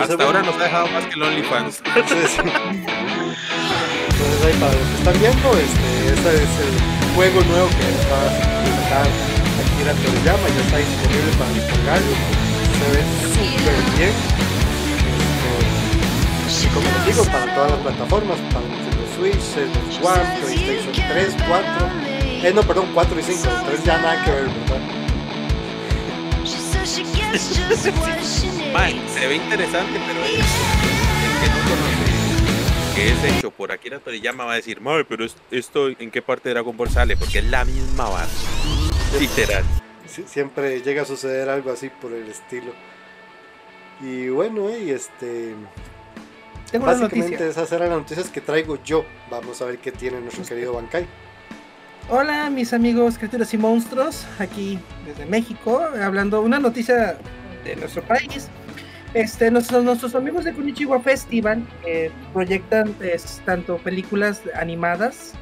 Hasta 0.00 0.24
ahora 0.24 0.42
nos 0.42 0.54
ha 0.56 0.64
dejado 0.64 0.86
más 0.88 1.04
que 1.06 1.14
el 1.14 1.22
OnlyFans. 1.22 1.82
Entonces, 1.94 2.38
entonces 2.38 2.56
ahí 4.46 4.54
para 4.60 4.72
los 4.72 4.88
que 4.88 4.94
están 4.98 5.18
viendo, 5.20 5.48
este, 5.52 6.08
este 6.14 6.34
es 6.34 6.40
el 6.60 6.74
juego 7.14 7.40
nuevo 7.42 7.68
que 7.68 7.84
va 8.10 8.18
a 8.18 8.20
sacar 8.82 9.06
Akira 9.60 9.92
Toriyama, 9.92 10.48
ya 10.48 10.60
está 10.64 10.76
disponible 10.78 11.30
para 11.38 11.50
descargarlo. 11.52 12.14
Se 12.78 12.86
ve 12.96 13.02
súper 13.34 13.78
bien. 13.96 14.14
Este, 16.48 16.66
y 16.66 16.68
como 16.68 16.86
les 16.90 17.06
digo, 17.06 17.24
para 17.24 17.54
todas 17.54 17.70
las 17.72 17.80
plataformas, 17.80 18.38
para 18.52 18.66
Nintendo 18.66 19.04
Switch, 19.16 19.40
Xbox 19.40 20.04
One, 20.04 20.24
PlayStation 20.40 20.92
3, 21.10 21.34
4, 21.48 21.88
eh 22.48 22.52
no, 22.54 22.62
perdón, 22.62 22.86
4 22.94 23.18
y 23.18 23.22
5, 23.22 23.48
el 23.48 23.66
3 23.66 23.84
ya 23.84 23.98
nada 23.98 24.24
que 24.24 24.30
ver, 24.30 24.44
¿verdad? 24.44 24.80
Man, 28.72 28.92
se 29.14 29.26
ve 29.26 29.36
interesante, 29.36 30.00
pero 30.06 30.20
el, 30.24 30.34
el 30.34 30.40
que 31.40 31.48
no 31.48 31.58
conoce 31.68 32.06
que 32.94 33.08
es 33.12 33.24
hecho 33.36 33.50
por 33.50 33.72
Akira 33.72 33.98
Toriyama 33.98 34.44
va 34.44 34.52
a 34.52 34.56
decir, 34.56 34.80
"Mae, 34.80 35.04
pero 35.04 35.24
es- 35.24 35.36
esto 35.50 35.88
en 35.88 36.10
qué 36.10 36.22
parte 36.22 36.48
de 36.48 36.54
Dragon 36.54 36.76
Ball 36.76 36.88
sale, 36.88 37.16
porque 37.16 37.38
es 37.40 37.44
la 37.44 37.64
misma 37.66 38.08
base. 38.08 38.32
Literal. 39.20 39.64
Sí, 40.06 40.24
siempre 40.26 40.80
llega 40.82 41.02
a 41.02 41.04
suceder 41.04 41.48
algo 41.48 41.70
así 41.72 41.88
por 41.90 42.12
el 42.12 42.28
estilo. 42.28 42.72
Y 44.00 44.28
bueno, 44.28 44.68
eh, 44.70 44.84
y 44.84 44.90
este 44.90 45.54
Tengo 46.70 46.86
básicamente 46.86 47.48
esas 47.48 47.72
eran 47.72 47.88
las 47.90 47.98
noticias 47.98 48.28
que 48.28 48.40
traigo 48.40 48.82
yo. 48.84 49.04
Vamos 49.30 49.60
a 49.62 49.66
ver 49.66 49.78
qué 49.78 49.92
tiene 49.92 50.20
nuestro 50.20 50.44
querido 50.44 50.74
Bankai. 50.74 51.06
Hola, 52.08 52.50
mis 52.50 52.72
amigos 52.72 53.18
criaturas 53.18 53.52
y 53.52 53.58
monstruos, 53.58 54.26
aquí 54.38 54.78
desde 55.04 55.26
México, 55.26 55.82
hablando 56.00 56.40
una 56.40 56.58
noticia 56.58 57.18
de 57.64 57.74
nuestro 57.76 58.02
país. 58.02 58.48
Este, 59.14 59.50
nuestros, 59.50 59.82
nuestros 59.82 60.14
amigos 60.14 60.44
de 60.44 60.52
Kunichiwa 60.52 61.00
Festival 61.00 61.66
eh, 61.86 62.10
proyectan 62.32 62.94
es, 63.00 63.40
tanto 63.46 63.78
películas 63.78 64.42
animadas 64.54 65.32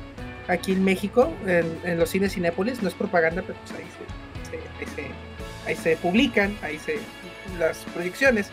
aquí 0.48 0.72
en 0.72 0.84
México, 0.84 1.32
en, 1.46 1.76
en 1.82 1.98
los 1.98 2.08
cines 2.10 2.32
Cinépolis, 2.34 2.80
no 2.82 2.88
es 2.88 2.94
propaganda, 2.94 3.42
pero 3.44 3.58
pues 3.60 3.72
ahí 3.72 3.84
se- 3.84 4.23
ahí 4.80 4.86
se- 4.94 5.10
ahí 5.68 5.76
se 5.76 5.96
publican, 5.96 6.56
ahí 6.62 6.78
se 6.78 6.98
las 7.58 7.78
proyecciones. 7.94 8.48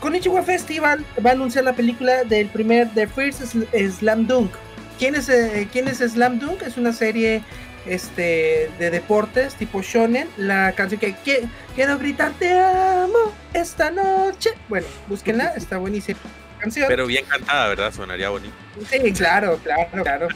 Konichiwa 0.00 0.42
Festival 0.44 1.04
va 1.24 1.30
a 1.30 1.32
anunciar 1.32 1.64
la 1.64 1.72
película 1.72 2.22
del 2.24 2.46
primer 2.48 2.88
The 2.94 3.08
First 3.08 3.40
Sl- 3.42 3.90
Slam 3.98 4.26
Dunk. 4.28 4.52
¿Quién 4.98 5.14
es, 5.16 5.28
eh, 5.28 5.66
¿Quién 5.72 5.88
es 5.88 5.98
Slam 5.98 6.38
Dunk? 6.38 6.62
Es 6.62 6.76
una 6.76 6.92
serie 6.92 7.42
este, 7.86 8.70
de 8.78 8.90
deportes 8.90 9.54
tipo 9.54 9.82
shonen. 9.82 10.28
La 10.36 10.72
canción 10.72 11.00
que 11.00 11.14
"Qui- 11.24 11.48
quiero 11.74 11.98
gritar 11.98 12.32
te 12.38 12.52
amo 12.52 13.32
esta 13.54 13.90
noche. 13.90 14.50
Bueno, 14.68 14.86
búsquenla, 15.08 15.46
está 15.56 15.78
buenísima 15.78 16.18
canción. 16.60 16.86
Pero 16.88 17.06
bien 17.06 17.24
cantada, 17.24 17.66
¿verdad? 17.68 17.92
Sonaría 17.92 18.28
bonito. 18.28 18.54
Sí, 18.88 19.12
claro, 19.12 19.58
claro, 19.64 20.02
claro. 20.04 20.28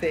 Sí. 0.00 0.08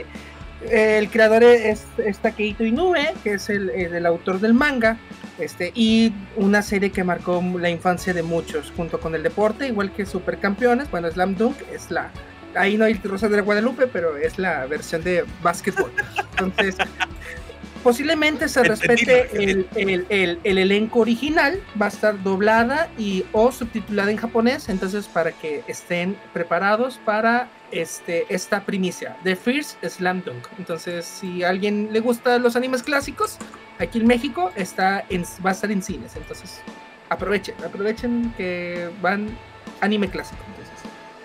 El 0.70 1.10
creador 1.10 1.44
es, 1.44 1.84
es 1.98 2.18
Takeito 2.20 2.64
Inoue, 2.64 3.14
que 3.24 3.34
es 3.34 3.50
el, 3.50 3.70
el- 3.72 3.94
el 3.96 4.06
autor 4.06 4.40
del 4.40 4.54
manga, 4.54 4.98
este, 5.40 5.72
y 5.76 6.14
una 6.36 6.62
serie 6.62 6.92
que 6.92 7.04
marcó 7.04 7.44
la 7.60 7.70
infancia 7.70 8.14
de 8.14 8.24
muchos, 8.24 8.72
junto 8.76 9.00
con 9.00 9.16
el 9.16 9.24
deporte, 9.24 9.68
igual 9.68 9.92
que 9.92 10.06
Supercampeones, 10.06 10.90
bueno, 10.92 11.10
Slam 11.12 11.36
Dunk 11.36 11.58
es 11.74 11.90
la... 11.92 12.12
Ahí 12.56 12.78
no 12.78 12.86
hay 12.86 12.94
Rosa 12.94 13.28
de 13.30 13.42
Guadalupe, 13.42 13.88
pero 13.88 14.16
es 14.16 14.38
la 14.38 14.66
versión 14.68 15.04
de 15.04 15.26
básquetbol. 15.42 15.92
Entonces, 16.38 16.76
posiblemente 17.84 18.48
se 18.48 18.64
respete 18.64 19.30
el, 19.44 19.68
el- 19.76 20.06
el- 20.10 20.40
el 20.44 20.58
elenco 20.60 21.00
original, 21.00 21.60
va 21.82 21.88
a 21.88 21.90
estar 21.90 22.22
doblada 22.24 22.90
y 22.98 23.26
o 23.32 23.52
subtitulada 23.52 24.12
en 24.12 24.18
japonés, 24.18 24.70
entonces 24.70 25.08
para 25.08 25.32
que 25.32 25.64
estén 25.68 26.16
preparados 26.32 27.00
para 27.04 27.50
este, 27.74 28.26
esta 28.34 28.66
primicia, 28.66 29.18
The 29.24 29.36
First 29.36 29.84
Slam 29.86 30.24
Dunk. 30.24 30.48
Entonces, 30.58 31.06
si 31.06 31.44
a 31.44 31.50
alguien 31.50 31.90
le 31.92 32.00
gusta 32.00 32.38
los 32.40 32.56
animes 32.56 32.84
clásicos, 32.84 33.38
aquí 33.80 34.00
en 34.00 34.08
México 34.08 34.52
está 34.56 35.06
en, 35.10 35.24
va 35.46 35.50
a 35.50 35.54
estar 35.54 35.72
en 35.72 35.82
cines, 35.82 36.16
entonces 36.16 36.62
aprovechen, 37.10 37.56
aprovechen 37.64 38.34
que 38.38 38.90
van 39.02 39.38
anime 39.82 40.10
clásico. 40.10 40.42
Entonces. 40.50 40.74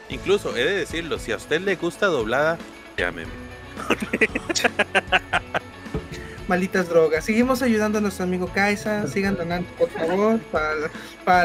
Incluso, 0.09 0.57
he 0.57 0.65
de 0.65 0.79
decirlo, 0.79 1.19
si 1.19 1.33
a 1.33 1.37
usted 1.37 1.61
le 1.61 1.77
gusta 1.77 2.07
doblada, 2.07 2.59
llámeme. 2.97 3.31
malditas 6.49 6.89
drogas. 6.89 7.25
Seguimos 7.25 7.63
ayudando 7.63 7.99
a 7.99 8.01
nuestro 8.01 8.25
amigo 8.25 8.49
Kaisa. 8.53 9.07
Sigan 9.07 9.37
donando, 9.37 9.69
por 9.79 9.89
favor, 9.91 10.41
para, 11.25 11.45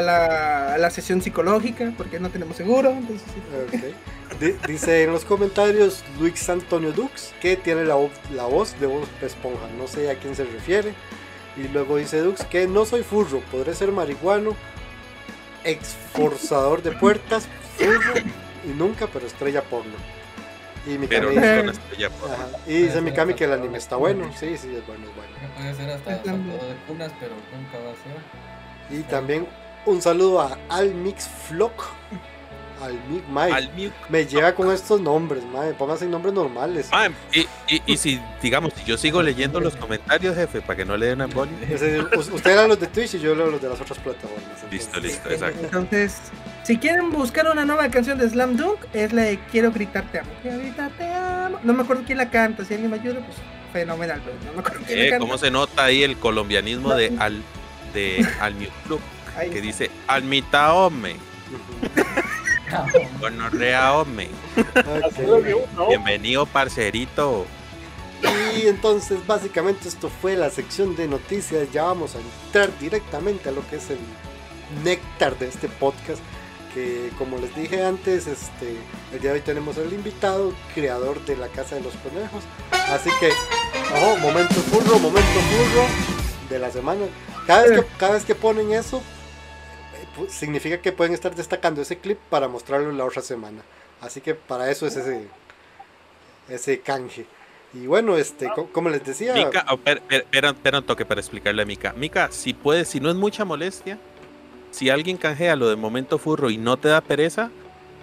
la, 0.78 0.90
sesión 0.90 1.22
psicológica, 1.22 1.92
porque 1.96 2.18
no 2.18 2.30
tenemos 2.30 2.56
seguro. 2.56 2.90
Entonces, 2.90 3.26
sí. 3.70 3.76
Ok. 3.76 4.40
Di- 4.40 4.56
Dice 4.66 5.04
en 5.04 5.12
los 5.12 5.24
comentarios 5.24 6.02
Luis 6.18 6.48
Antonio 6.48 6.92
Dux 6.92 7.32
que 7.40 7.56
tiene 7.56 7.84
la, 7.84 7.96
la 8.34 8.44
voz 8.44 8.78
de 8.80 8.86
Bob 8.86 9.06
Esponja. 9.22 9.68
No 9.78 9.86
sé 9.86 10.10
a 10.10 10.16
quién 10.16 10.34
se 10.34 10.44
refiere. 10.44 10.94
Y 11.56 11.68
luego 11.68 11.98
dice 11.98 12.18
Dux 12.18 12.42
que 12.44 12.66
no 12.66 12.84
soy 12.84 13.04
furro, 13.04 13.40
podré 13.52 13.74
ser 13.74 13.92
marihuano, 13.92 14.56
exforzador 15.62 16.82
de 16.82 16.92
puertas, 16.92 17.46
furro 17.76 18.14
y 18.64 18.68
nunca, 18.76 19.06
pero 19.06 19.26
estrella 19.26 19.62
porno. 19.62 19.92
Y 20.86 20.98
mi 20.98 21.06
Pero 21.06 21.32
no 21.32 21.70
estrella 21.70 22.10
por-. 22.10 22.30
Y 22.66 22.74
dice 22.82 23.00
Mikami 23.00 23.34
que 23.34 23.44
el 23.44 23.52
anime 23.52 23.78
está 23.78 23.96
bueno. 23.96 24.30
Sí, 24.38 24.56
sí, 24.58 24.74
es 24.76 24.86
bueno, 24.86 25.06
es 25.08 25.16
bueno. 25.16 25.32
Puede 25.56 25.74
ser 25.74 25.90
hasta 25.90 26.10
saltador 26.16 26.40
de 26.42 26.76
cunas, 26.86 27.12
pero 27.18 27.32
nunca 27.56 27.78
va 27.78 27.92
a 27.92 28.90
ser. 28.90 28.98
Y 28.98 29.02
también 29.04 29.46
un 29.86 30.02
saludo 30.02 30.40
a 30.42 30.58
Almix 30.68 31.28
Flock. 31.48 31.72
Almix 32.82 33.24
Mike. 33.30 33.92
Me 34.10 34.26
llega 34.26 34.54
con 34.54 34.70
estos 34.70 35.00
nombres, 35.00 35.42
madre. 35.44 35.72
Pónganse 35.74 36.06
nombres 36.06 36.34
normales. 36.34 36.88
Ah, 36.92 37.08
y, 37.32 37.40
y, 37.74 37.82
y 37.86 37.96
si, 37.96 38.20
digamos, 38.42 38.74
si 38.74 38.84
yo 38.84 38.98
sigo 38.98 39.22
leyendo 39.22 39.60
los 39.60 39.76
comentarios, 39.76 40.34
jefe, 40.36 40.60
para 40.60 40.76
que 40.76 40.84
no 40.84 40.96
le 40.96 41.06
den 41.06 41.22
a 41.22 41.26
Boli. 41.26 41.52
Ese- 41.70 42.00
u- 42.02 42.34
Usted 42.34 42.50
era 42.50 42.66
los 42.66 42.78
de 42.78 42.88
Twitch 42.88 43.14
y 43.14 43.20
yo 43.20 43.32
era 43.32 43.46
los 43.46 43.62
de 43.62 43.68
las 43.70 43.80
otras 43.80 43.98
plataformas. 44.00 44.42
Listo, 44.70 45.00
listo, 45.00 45.30
exacto. 45.30 45.60
Entonces, 45.64 46.16
si 46.64 46.78
quieren 46.78 47.10
buscar 47.12 47.46
una 47.50 47.64
nueva 47.64 47.88
canción 47.90 48.18
de 48.18 48.28
Slam 48.28 48.56
Dunk, 48.56 48.78
es 48.92 49.12
la 49.12 49.22
de 49.22 49.38
Quiero 49.50 49.70
gritar 49.70 50.04
te 50.10 50.18
amo. 50.20 50.30
Quiero 50.42 50.58
gritar 50.58 50.90
te 50.92 51.04
amo. 51.12 51.58
No 51.62 51.72
me 51.72 51.82
acuerdo 51.82 52.02
quién 52.06 52.18
la 52.18 52.30
canta. 52.30 52.64
Si 52.64 52.74
alguien 52.74 52.90
me 52.90 52.96
ayuda, 52.98 53.20
pues 53.20 53.36
fenomenal. 53.72 54.20
Pero 54.24 54.36
no 54.46 54.52
me 54.54 54.60
acuerdo 54.60 54.80
quién 54.86 54.98
la 54.98 55.04
Eh, 55.04 55.10
canta. 55.10 55.24
¿Cómo 55.26 55.38
se 55.38 55.50
nota 55.50 55.84
ahí 55.84 56.02
el 56.02 56.16
colombianismo 56.16 56.94
de 56.94 57.12
al 57.18 57.42
de 57.92 58.26
al 58.40 58.54
Club? 58.86 59.00
Que 59.38 59.46
está. 59.46 59.60
dice 59.60 59.90
Almita 60.06 60.72
Ome, 60.74 61.16
Ujú. 61.52 63.18
Gonorrea 63.20 63.92
Ome. 63.94 64.28
Ok. 64.56 65.88
Bienvenido, 65.88 66.46
parcerito. 66.46 67.46
Y 68.56 68.68
entonces, 68.68 69.24
básicamente, 69.26 69.88
esto 69.88 70.08
fue 70.08 70.34
la 70.36 70.48
sección 70.50 70.96
de 70.96 71.06
noticias. 71.08 71.70
Ya 71.72 71.82
vamos 71.84 72.14
a 72.14 72.18
entrar 72.20 72.70
directamente 72.78 73.48
a 73.50 73.52
lo 73.52 73.68
que 73.68 73.76
es 73.76 73.90
el 73.90 73.98
néctar 74.82 75.38
de 75.38 75.48
este 75.48 75.68
podcast. 75.68 76.20
Que, 76.74 77.10
como 77.18 77.38
les 77.38 77.54
dije 77.54 77.84
antes, 77.84 78.26
este, 78.26 78.74
el 79.12 79.20
día 79.20 79.30
de 79.30 79.36
hoy 79.38 79.40
tenemos 79.42 79.78
al 79.78 79.92
invitado, 79.92 80.52
creador 80.74 81.24
de 81.24 81.36
la 81.36 81.46
Casa 81.48 81.76
de 81.76 81.82
los 81.82 81.94
Conejos. 81.94 82.42
Así 82.72 83.10
que, 83.20 83.30
ojo, 83.94 84.16
momento 84.18 84.54
furro, 84.56 84.98
momento 84.98 85.22
furro 85.40 85.86
de 86.50 86.58
la 86.58 86.72
semana. 86.72 87.06
Cada 87.46 87.62
vez 87.62 87.80
que, 87.80 87.86
cada 87.96 88.12
vez 88.14 88.24
que 88.24 88.34
ponen 88.34 88.72
eso, 88.72 88.98
eh, 88.98 90.06
pu- 90.18 90.28
significa 90.28 90.78
que 90.82 90.90
pueden 90.90 91.14
estar 91.14 91.32
destacando 91.34 91.80
ese 91.80 91.98
clip 91.98 92.18
para 92.28 92.48
mostrarlo 92.48 92.90
la 92.90 93.04
otra 93.04 93.22
semana. 93.22 93.62
Así 94.00 94.20
que 94.20 94.34
para 94.34 94.68
eso 94.68 94.84
es 94.86 94.96
ese, 94.96 95.28
ese 96.48 96.80
canje. 96.80 97.24
Y 97.72 97.86
bueno, 97.86 98.16
este, 98.16 98.48
co- 98.54 98.68
como 98.72 98.88
les 98.88 99.04
decía, 99.04 99.34
Mica, 99.34 99.64
oh, 99.70 99.76
per- 99.76 100.00
per- 100.02 100.22
espera, 100.22 100.50
espera 100.50 100.78
un 100.78 100.84
toque 100.84 101.04
para 101.04 101.20
explicarle 101.20 101.62
a 101.62 101.66
Mica. 101.66 101.92
Mica, 101.96 102.28
si 102.32 102.52
puedes, 102.52 102.88
si 102.88 102.98
no 103.00 103.10
es 103.10 103.16
mucha 103.16 103.44
molestia, 103.44 103.98
si 104.74 104.90
alguien 104.90 105.16
canjea 105.16 105.54
lo 105.54 105.68
de 105.68 105.76
momento 105.76 106.18
furro 106.18 106.50
y 106.50 106.56
no 106.58 106.76
te 106.76 106.88
da 106.88 107.00
pereza, 107.00 107.50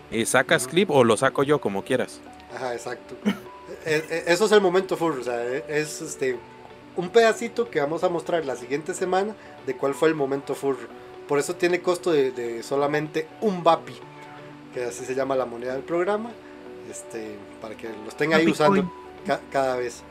eh, 0.10 0.26
sacas 0.26 0.68
clip 0.68 0.90
o 0.90 1.04
lo 1.04 1.18
saco 1.18 1.44
yo 1.44 1.60
como 1.60 1.84
quieras. 1.84 2.22
Ajá, 2.56 2.74
exacto. 2.74 3.16
E- 3.86 4.04
e- 4.10 4.24
Eso 4.28 4.46
es 4.46 4.52
el 4.54 4.62
momento 4.62 4.96
full, 4.96 5.20
o 5.20 5.24
sea, 5.24 5.44
e- 5.44 5.66
es 5.68 6.02
este 6.02 6.38
un 6.96 7.10
pedacito 7.10 7.70
que 7.70 7.80
vamos 7.82 8.04
a 8.04 8.10
mostrar 8.10 8.46
la 8.46 8.56
siguiente 8.56 8.94
semana 8.94 9.36
de 9.66 9.76
cuál 9.76 9.94
fue 9.94 10.08
el 10.10 10.16
momento 10.16 10.56
full. 10.56 10.76
Por 11.28 11.40
eso 11.40 11.56
tiene 11.56 11.82
costo 11.82 12.12
de, 12.12 12.32
de 12.32 12.64
solamente 12.64 13.28
un 13.42 13.64
VAPI, 13.64 13.94
que 14.74 14.84
así 14.86 15.04
se 15.06 15.16
llama 15.16 15.36
la 15.36 15.46
moneda 15.46 15.74
del 15.74 15.84
programa, 15.84 16.32
este, 16.90 17.36
para 17.62 17.76
que 17.76 17.88
lo 17.90 18.08
estén 18.10 18.34
ahí 18.34 18.46
usando 18.52 18.82
ca- 19.26 19.40
cada 19.52 19.76
vez. 19.78 20.04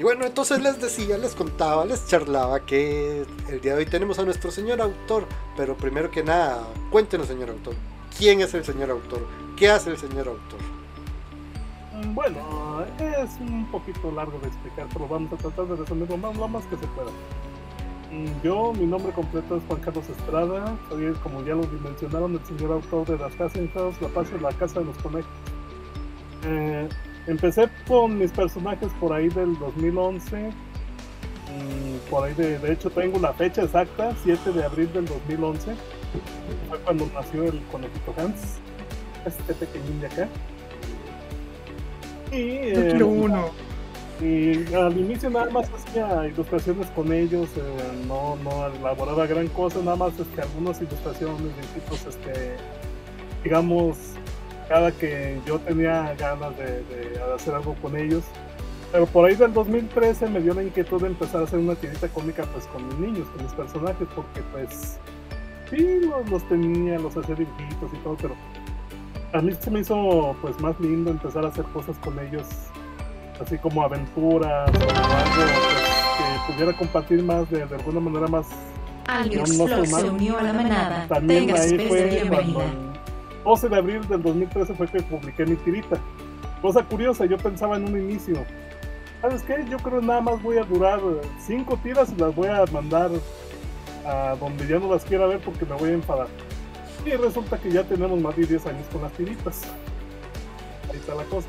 Y 0.00 0.02
bueno, 0.02 0.24
entonces 0.24 0.62
les 0.62 0.80
decía, 0.80 1.18
les 1.18 1.34
contaba, 1.34 1.84
les 1.84 2.06
charlaba 2.06 2.60
que 2.64 3.26
el 3.50 3.60
día 3.60 3.74
de 3.74 3.80
hoy 3.80 3.84
tenemos 3.84 4.18
a 4.18 4.22
nuestro 4.24 4.50
señor 4.50 4.80
autor, 4.80 5.26
pero 5.58 5.76
primero 5.76 6.10
que 6.10 6.22
nada, 6.22 6.66
cuéntenos 6.90 7.26
señor 7.26 7.50
autor, 7.50 7.74
¿quién 8.16 8.40
es 8.40 8.54
el 8.54 8.64
señor 8.64 8.90
autor? 8.92 9.26
¿Qué 9.58 9.68
hace 9.68 9.90
el 9.90 9.98
señor 9.98 10.28
autor? 10.28 10.58
Mm, 11.92 12.14
Bueno, 12.14 12.86
es 12.98 13.30
un 13.40 13.70
poquito 13.70 14.10
largo 14.10 14.38
de 14.38 14.48
explicar, 14.48 14.86
pero 14.90 15.06
vamos 15.06 15.34
a 15.34 15.36
tratar 15.36 15.66
de 15.66 15.76
resumirlo 15.76 16.16
más, 16.16 16.34
lo 16.34 16.48
más 16.48 16.64
que 16.64 16.78
se 16.78 16.86
pueda. 16.86 17.10
Mm, 18.10 18.40
Yo, 18.42 18.72
mi 18.72 18.86
nombre 18.86 19.12
completo 19.12 19.56
es 19.56 19.62
Juan 19.68 19.80
Carlos 19.82 20.08
Estrada, 20.08 20.78
soy, 20.88 21.12
como 21.22 21.44
ya 21.44 21.54
lo 21.54 21.68
mencionaron, 21.84 22.32
el 22.32 22.46
señor 22.46 22.72
autor 22.72 23.06
de 23.06 23.18
las 23.18 23.34
House, 23.34 24.00
La 24.00 24.08
Paz 24.08 24.28
y 24.34 24.40
la 24.40 24.50
Casa 24.52 24.80
de 24.80 24.86
los 24.86 24.96
Conejos. 24.96 25.30
Eh, 26.46 26.88
empecé 27.30 27.68
con 27.86 28.18
mis 28.18 28.32
personajes 28.32 28.90
por 29.00 29.12
ahí 29.12 29.28
del 29.28 29.58
2011. 29.58 30.36
mm, 30.36 32.10
Por 32.10 32.24
ahí, 32.24 32.34
de, 32.34 32.58
de 32.58 32.72
hecho, 32.72 32.90
tengo 32.90 33.18
la 33.18 33.32
fecha 33.32 33.62
exacta, 33.62 34.14
7 34.22 34.52
de 34.52 34.64
abril 34.64 34.92
del 34.92 35.06
2011. 35.06 35.74
Fue 36.68 36.78
cuando 36.80 37.06
nació 37.14 37.44
el 37.44 37.60
conejito 37.70 38.14
Hans, 38.16 38.58
este 39.24 39.54
pequeñín 39.54 40.00
de 40.00 40.06
acá. 40.06 40.28
Y, 42.32 42.72
Yo 42.74 42.80
eh, 42.82 42.88
quiero 42.90 43.08
uno. 43.08 43.50
y 44.20 44.72
al 44.74 44.96
inicio 44.98 45.30
nada 45.30 45.50
más 45.50 45.68
hacía 45.72 46.26
ilustraciones 46.28 46.88
con 46.90 47.12
ellos, 47.12 47.48
eh, 47.56 47.60
no, 48.06 48.36
no 48.36 48.66
elaboraba 48.66 49.26
gran 49.26 49.48
cosa, 49.48 49.80
nada 49.80 49.96
más 49.96 50.18
este, 50.18 50.42
algunas 50.42 50.80
ilustraciones, 50.80 51.38
dibujitos, 51.56 52.06
este, 52.06 52.56
digamos, 53.42 53.96
cada 54.70 54.92
que 54.92 55.40
yo 55.44 55.58
tenía 55.58 56.14
ganas 56.16 56.56
de, 56.56 56.84
de 56.84 57.20
hacer 57.34 57.54
algo 57.54 57.74
con 57.82 57.96
ellos. 57.96 58.22
Pero 58.92 59.04
por 59.06 59.28
ahí 59.28 59.34
del 59.34 59.52
2013 59.52 60.28
me 60.28 60.40
dio 60.40 60.54
la 60.54 60.62
inquietud 60.62 61.02
de 61.02 61.08
empezar 61.08 61.40
a 61.40 61.44
hacer 61.44 61.58
una 61.58 61.74
tirita 61.74 62.06
cómica 62.08 62.44
pues 62.52 62.66
con 62.66 62.86
mis 62.86 62.98
niños, 62.98 63.28
con 63.30 63.42
mis 63.42 63.52
personajes, 63.52 64.06
porque 64.14 64.40
pues 64.52 64.98
sí, 65.70 66.00
los, 66.02 66.30
los 66.30 66.48
tenía, 66.48 67.00
los 67.00 67.16
hacía 67.16 67.34
dibujitos 67.34 67.90
y 67.92 67.96
todo, 67.98 68.16
pero 68.22 68.36
a 69.32 69.40
mí 69.40 69.52
se 69.58 69.70
me 69.72 69.80
hizo 69.80 70.36
pues 70.40 70.58
más 70.60 70.78
lindo 70.78 71.10
empezar 71.10 71.44
a 71.44 71.48
hacer 71.48 71.64
cosas 71.66 71.96
con 71.98 72.16
ellos 72.20 72.46
así 73.40 73.56
como 73.58 73.82
aventuras 73.82 74.70
o 74.70 74.82
algo 74.82 74.86
pues, 75.34 76.46
que 76.46 76.52
pudiera 76.52 76.76
compartir 76.76 77.22
más 77.22 77.48
de, 77.50 77.64
de 77.64 77.74
alguna 77.74 78.00
manera 78.00 78.26
más 78.26 78.46
Alex 79.06 79.56
No, 79.56 79.66
no 79.66 79.84
se 79.84 80.10
unió 80.10 80.38
a 80.38 80.42
la 80.42 80.52
manada. 80.52 81.06
también 81.08 81.46
Tenga 81.46 81.60
ahí 81.60 81.76
de 81.76 81.88
fue 81.88 82.26
cuando 82.28 82.58
bienvenida. 82.60 82.89
12 83.44 83.68
de 83.68 83.76
abril 83.76 84.08
del 84.08 84.22
2013 84.22 84.74
fue 84.74 84.86
que 84.88 85.02
publiqué 85.02 85.46
mi 85.46 85.56
tirita 85.56 85.98
cosa 86.62 86.82
curiosa 86.84 87.24
yo 87.24 87.36
pensaba 87.38 87.76
en 87.76 87.84
un 87.88 87.98
inicio 88.00 88.44
¿sabes 89.22 89.42
qué? 89.42 89.64
yo 89.68 89.78
creo 89.78 90.00
nada 90.00 90.20
más 90.20 90.42
voy 90.42 90.58
a 90.58 90.64
durar 90.64 91.00
cinco 91.44 91.78
tiras 91.82 92.12
y 92.16 92.20
las 92.20 92.34
voy 92.34 92.48
a 92.48 92.64
mandar 92.72 93.10
a 94.06 94.36
donde 94.38 94.66
ya 94.66 94.78
no 94.78 94.92
las 94.92 95.04
quiera 95.04 95.26
ver 95.26 95.40
porque 95.40 95.64
me 95.64 95.74
voy 95.76 95.90
a 95.90 95.94
enfadar 95.94 96.26
y 97.04 97.10
resulta 97.12 97.56
que 97.58 97.70
ya 97.70 97.82
tenemos 97.84 98.20
más 98.20 98.36
de 98.36 98.44
10 98.46 98.66
años 98.66 98.86
con 98.92 99.02
las 99.02 99.12
tiritas 99.12 99.62
ahí 100.90 100.96
está 100.98 101.14
la 101.14 101.24
cosa 101.24 101.48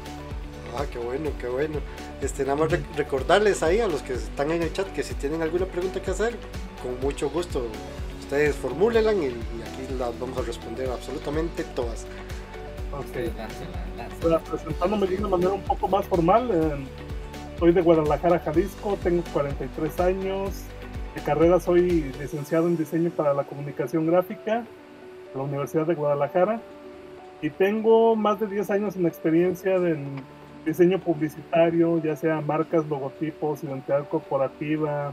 Ah, 0.77 0.86
qué 0.89 0.99
bueno, 0.99 1.32
qué 1.38 1.49
bueno. 1.49 1.80
Este, 2.21 2.43
nada 2.45 2.56
más 2.56 2.71
rec- 2.71 2.86
recordarles 2.95 3.62
ahí 3.62 3.82
a 3.82 3.89
los 3.89 4.01
que 4.04 4.13
están 4.13 4.51
en 4.51 4.62
el 4.63 4.71
chat 4.71 4.88
que 4.93 5.04
si 5.04 5.13
tienen 5.15 5.41
alguna 5.41 5.65
pregunta 5.65 6.01
que 6.01 6.12
hacer, 6.12 6.38
con 6.82 6.97
mucho 7.01 7.30
gusto, 7.30 7.67
ustedes 8.32 8.56
formúlenla 8.56 9.12
y, 9.12 9.26
y 9.26 9.62
aquí 9.62 9.94
las 10.00 10.17
vamos 10.17 10.38
a 10.38 10.41
responder 10.44 10.89
absolutamente 10.89 11.65
todas. 11.76 12.08
Ok. 12.94 13.30
Bueno, 14.22 14.39
presentándome 14.50 15.08
de 15.08 15.17
una 15.17 15.28
manera 15.28 15.52
un 15.52 15.62
poco 15.63 15.89
más 15.89 16.06
formal, 16.06 16.50
eh, 16.50 16.88
soy 17.60 17.74
de 17.74 17.82
Guadalajara, 17.82 18.39
Jalisco, 18.39 18.98
tengo 19.04 19.22
43 19.34 20.00
años, 20.00 20.63
de 21.13 21.22
carrera 21.24 21.60
soy 21.60 22.13
licenciado 22.20 22.67
en 22.67 22.78
diseño 22.78 23.10
para 23.10 23.34
la 23.34 23.44
comunicación 23.44 24.08
gráfica 24.08 24.60
de 24.62 25.36
la 25.36 25.44
Universidad 25.44 25.86
de 25.86 25.96
Guadalajara 25.96 26.62
y 27.41 27.50
tengo 27.50 28.15
más 28.15 28.39
de 28.39 28.48
10 28.48 28.70
años 28.70 28.96
en 28.96 29.08
experiencia 29.08 29.76
en 29.76 30.24
diseño 30.65 31.00
publicitario, 31.00 32.02
ya 32.02 32.15
sea 32.15 32.39
marcas, 32.39 32.88
logotipos, 32.88 33.62
identidad 33.65 34.08
corporativa, 34.08 35.12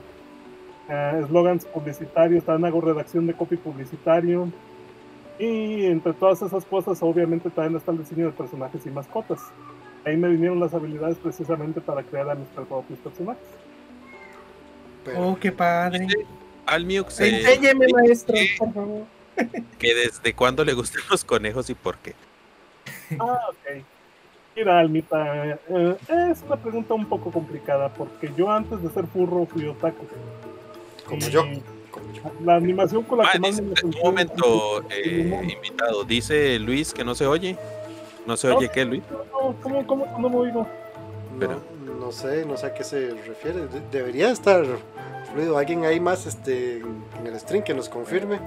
eh, 0.88 1.20
eslogans 1.22 1.64
publicitarios, 1.66 2.44
también 2.44 2.66
hago 2.72 2.80
redacción 2.80 3.26
de 3.26 3.34
copy 3.34 3.56
publicitario. 3.56 4.50
Y 5.38 5.86
entre 5.86 6.12
todas 6.14 6.42
esas 6.42 6.64
cosas, 6.64 6.98
obviamente 7.02 7.48
también 7.50 7.76
está 7.76 7.92
el 7.92 7.98
diseño 7.98 8.26
de 8.26 8.32
personajes 8.32 8.84
y 8.86 8.90
mascotas. 8.90 9.38
Ahí 10.04 10.16
me 10.16 10.28
vinieron 10.28 10.58
las 10.58 10.74
habilidades 10.74 11.16
precisamente 11.18 11.80
para 11.80 12.02
crear 12.02 12.28
a 12.30 12.34
mis 12.34 12.48
propios 12.48 12.98
personajes. 12.98 13.42
Pero, 15.04 15.28
Oh, 15.28 15.38
qué 15.38 15.52
padre. 15.52 16.06
Almiux 16.66 17.20
eh, 17.20 17.40
Enséñeme, 17.40 17.86
que- 17.86 17.92
maestro, 17.92 18.34
por 18.58 18.72
favor. 18.74 19.02
que 19.78 19.94
desde 19.94 20.34
cuándo 20.34 20.64
le 20.64 20.72
gustan 20.74 21.02
los 21.10 21.24
conejos 21.24 21.70
y 21.70 21.74
por 21.74 21.96
qué. 21.98 22.14
Ah, 23.18 23.40
ok. 23.50 23.82
Mira, 24.56 24.80
Almita, 24.80 25.46
eh, 25.50 25.58
eh, 25.68 25.96
es 26.32 26.42
una 26.42 26.56
pregunta 26.56 26.92
un 26.94 27.06
poco 27.06 27.30
complicada 27.30 27.88
porque 27.94 28.30
yo 28.36 28.50
antes 28.50 28.82
de 28.82 28.90
ser 28.90 29.06
furro 29.06 29.46
fui 29.46 29.66
otaku. 29.66 30.04
Como 31.08 31.20
yo, 31.28 31.42
como 31.90 32.12
yo. 32.12 32.22
La 32.44 32.56
animación 32.56 33.02
con 33.04 33.18
la 33.18 33.24
Ah, 33.24 33.30
que 33.32 33.38
más 33.40 33.50
dice- 33.56 33.62
me 33.62 33.90
un 33.96 34.02
momento, 34.02 34.82
eh, 34.90 35.48
invitado. 35.52 36.04
Dice 36.04 36.58
Luis 36.58 36.92
que 36.92 37.04
no 37.04 37.14
se 37.14 37.26
oye. 37.26 37.56
¿No 38.26 38.36
se 38.36 38.48
No. 38.48 38.56
oye 38.58 38.68
qué, 38.68 38.84
Luis? 38.84 39.02
No, 39.10 39.54
¿Cómo, 39.62 39.86
cómo, 39.86 40.06
no 40.18 40.28
me 40.28 40.36
oigo? 40.36 40.66
No, 41.38 41.94
no 41.98 42.12
sé, 42.12 42.44
no 42.44 42.56
sé 42.56 42.66
a 42.66 42.74
qué 42.74 42.84
se 42.84 43.10
refiere. 43.26 43.66
De- 43.68 43.80
debería 43.90 44.30
estar 44.30 44.64
fluido. 45.32 45.56
Alguien 45.56 45.84
ahí 45.84 45.98
más 46.00 46.26
este, 46.26 46.78
en 46.78 47.26
el 47.26 47.38
stream 47.40 47.62
que 47.64 47.72
nos 47.74 47.88
confirme. 47.88 48.38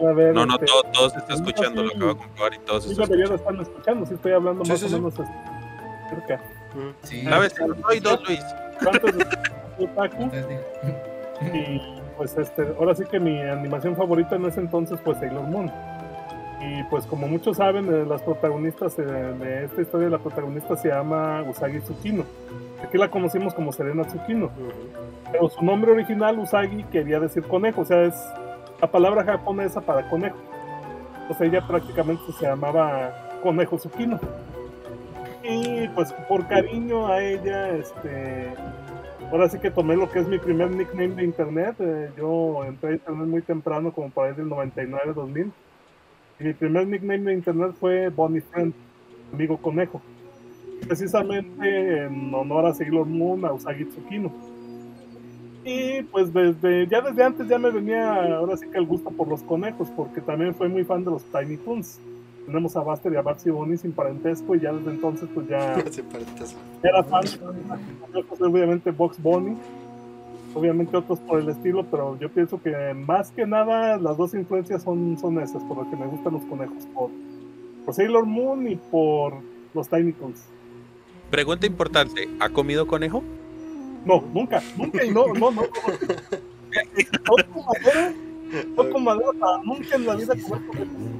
A 0.00 0.12
ver, 0.12 0.34
No, 0.34 0.46
no, 0.46 0.54
este, 0.54 0.66
todo, 0.66 0.82
todo 0.92 1.10
se 1.10 1.18
está 1.18 1.34
escuchando, 1.34 1.82
lo 1.82 1.90
acabo 1.90 2.14
de 2.14 2.16
comprobar 2.16 2.54
y 2.54 2.58
todo 2.60 2.80
se 2.80 2.86
sí 2.86 2.92
está 2.92 3.02
escuchando. 3.04 3.34
estarme 3.34 3.62
escuchando, 3.62 4.06
si 4.06 4.14
estoy 4.14 4.32
hablando 4.32 4.64
Sí, 4.64 4.70
más 4.70 4.80
sí, 4.80 4.86
o 4.86 4.88
sí. 4.88 4.94
menos 4.94 5.14
cerca. 6.08 6.40
Sí, 7.02 7.24
¿Sabes? 7.24 7.54
Soy 7.88 8.00
dos, 8.00 8.22
Luis. 8.26 8.40
Yo 9.78 11.09
Y 11.40 11.80
pues 12.16 12.36
este, 12.36 12.74
ahora 12.78 12.94
sí 12.94 13.04
que 13.10 13.18
mi 13.18 13.40
animación 13.40 13.96
favorita 13.96 14.36
en 14.36 14.44
ese 14.44 14.60
entonces 14.60 15.00
fue 15.00 15.14
Sailor 15.14 15.44
Moon. 15.44 15.70
Y 16.60 16.82
pues 16.84 17.06
como 17.06 17.26
muchos 17.26 17.56
saben, 17.56 17.86
eh, 17.86 18.04
las 18.06 18.20
protagonistas 18.22 18.98
eh, 18.98 19.02
de 19.02 19.64
esta 19.64 19.80
historia, 19.80 20.10
la 20.10 20.18
protagonista 20.18 20.76
se 20.76 20.88
llama 20.88 21.42
Usagi 21.48 21.80
Tsukino. 21.80 22.24
Aquí 22.84 22.98
la 22.98 23.10
conocimos 23.10 23.54
como 23.54 23.72
Serena 23.72 24.04
Tsukino. 24.04 24.50
Pero 25.32 25.48
su 25.48 25.64
nombre 25.64 25.92
original, 25.92 26.38
Usagi, 26.38 26.84
quería 26.84 27.18
decir 27.18 27.44
conejo, 27.44 27.80
o 27.80 27.84
sea, 27.84 28.02
es 28.02 28.14
la 28.80 28.90
palabra 28.90 29.24
japonesa 29.24 29.80
para 29.80 30.08
conejo. 30.08 30.36
O 31.30 31.34
sea, 31.34 31.46
ella 31.46 31.66
prácticamente 31.66 32.24
se 32.38 32.44
llamaba 32.44 33.38
Conejo 33.42 33.78
Tsukino. 33.78 34.20
Y 35.42 35.88
pues 35.88 36.12
por 36.28 36.46
cariño 36.46 37.06
a 37.06 37.22
ella, 37.22 37.70
este, 37.70 38.52
ahora 39.30 39.48
sí 39.48 39.58
que 39.58 39.70
tomé 39.70 39.96
lo 39.96 40.10
que 40.10 40.20
es 40.20 40.28
mi 40.28 40.38
primer 40.38 40.70
nickname 40.70 41.14
de 41.14 41.24
internet. 41.24 41.76
eh, 41.78 42.10
yo 42.16 42.64
entré 42.64 42.90
a 42.90 42.92
internet 42.94 43.26
muy 43.28 43.42
temprano, 43.42 43.92
como 43.92 44.10
para 44.10 44.30
ahí 44.30 44.36
del 44.36 44.48
99, 44.48 45.12
2000. 45.14 45.52
Y 46.40 46.44
mi 46.44 46.52
primer 46.54 46.86
nickname 46.86 47.24
de 47.24 47.34
internet 47.34 47.72
fue 47.78 48.08
Bonnie 48.08 48.40
Friend, 48.40 48.72
amigo 49.32 49.56
conejo. 49.58 50.00
Precisamente 50.86 52.04
en 52.04 52.34
honor 52.34 52.66
a 52.66 52.74
Sailor 52.74 53.06
Moon, 53.06 53.44
a 53.44 53.52
Usagi 53.52 53.84
Tsukino. 53.84 54.32
Y 55.64 56.02
pues 56.04 56.32
desde, 56.32 56.86
ya 56.86 57.02
desde 57.02 57.22
antes 57.22 57.46
ya 57.46 57.58
me 57.58 57.70
venía 57.70 58.34
ahora 58.36 58.56
sí 58.56 58.66
que 58.70 58.78
el 58.78 58.86
gusto 58.86 59.10
por 59.10 59.28
los 59.28 59.42
conejos, 59.42 59.88
porque 59.94 60.22
también 60.22 60.54
fue 60.54 60.68
muy 60.68 60.84
fan 60.84 61.04
de 61.04 61.10
los 61.10 61.22
Tiny 61.24 61.58
Toons. 61.58 62.00
Tenemos 62.46 62.76
a 62.76 62.80
Buster 62.80 63.12
y 63.12 63.16
a 63.16 63.22
Babsy 63.22 63.50
Bonnie 63.50 63.76
sin 63.76 63.92
parentesco 63.92 64.54
y 64.54 64.60
ya 64.60 64.72
desde 64.72 64.90
entonces 64.90 65.28
pues 65.32 65.46
ya 65.48 65.74
era 66.82 67.04
fan 67.04 67.24
obviamente 68.40 68.90
Box 68.90 69.22
Bunny, 69.22 69.56
obviamente 70.54 70.96
otros 70.96 71.20
por 71.20 71.40
el 71.40 71.48
estilo, 71.48 71.84
pero 71.90 72.18
yo 72.18 72.28
pienso 72.28 72.60
que 72.60 72.94
más 72.94 73.30
que 73.30 73.46
nada 73.46 73.96
las 73.98 74.16
dos 74.16 74.34
influencias 74.34 74.82
son, 74.82 75.18
son 75.18 75.40
esas, 75.40 75.62
por 75.64 75.78
lo 75.78 75.90
que 75.90 75.96
me 75.96 76.06
gustan 76.06 76.32
los 76.32 76.44
conejos, 76.44 76.86
por, 76.94 77.10
por 77.84 77.94
Sailor 77.94 78.26
Moon 78.26 78.68
y 78.68 78.76
por 78.76 79.34
los 79.74 79.88
Tiny 79.88 80.12
Toons. 80.12 80.42
Pregunta 81.30 81.66
importante, 81.66 82.28
¿ha 82.40 82.48
comido 82.48 82.86
conejo? 82.86 83.22
No, 84.04 84.24
nunca, 84.32 84.62
nunca 84.76 85.04
y 85.04 85.10
no, 85.10 85.26
no, 85.28 85.50
no. 85.50 85.62
no. 85.62 85.68
Toco 87.24 87.62
madera, 87.62 88.12
toco 88.74 88.98
madera 88.98 89.30
para 89.38 89.58
nunca 89.62 89.96
en 89.96 90.06
la 90.06 90.14
vida 90.16 90.34
comer 90.34 90.66
conejos. 90.66 91.19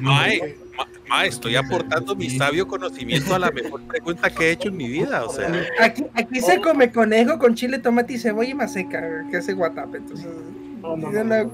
Mae, 0.00 0.56
ma, 0.76 0.86
ma, 1.08 1.24
estoy 1.26 1.56
aportando 1.56 2.14
mi 2.16 2.30
sabio 2.30 2.66
conocimiento 2.66 3.34
a 3.34 3.38
la 3.38 3.50
mejor 3.50 3.82
pregunta 3.82 4.30
que 4.30 4.44
he 4.48 4.50
hecho 4.52 4.68
en 4.68 4.76
mi 4.76 4.88
vida, 4.88 5.24
o 5.24 5.32
sea, 5.32 5.50
Aquí, 5.80 6.04
aquí 6.14 6.40
se 6.40 6.60
come 6.60 6.90
conejo 6.92 7.38
con 7.38 7.54
chile, 7.54 7.78
tomate 7.78 8.14
y 8.14 8.18
cebolla 8.18 8.50
y 8.50 8.54
maseca, 8.54 9.02
que 9.30 9.36
hace 9.36 9.52
guatape. 9.52 9.98
Entonces, 9.98 10.26
No, 10.80 10.96
no, 10.96 11.10
no, 11.12 11.50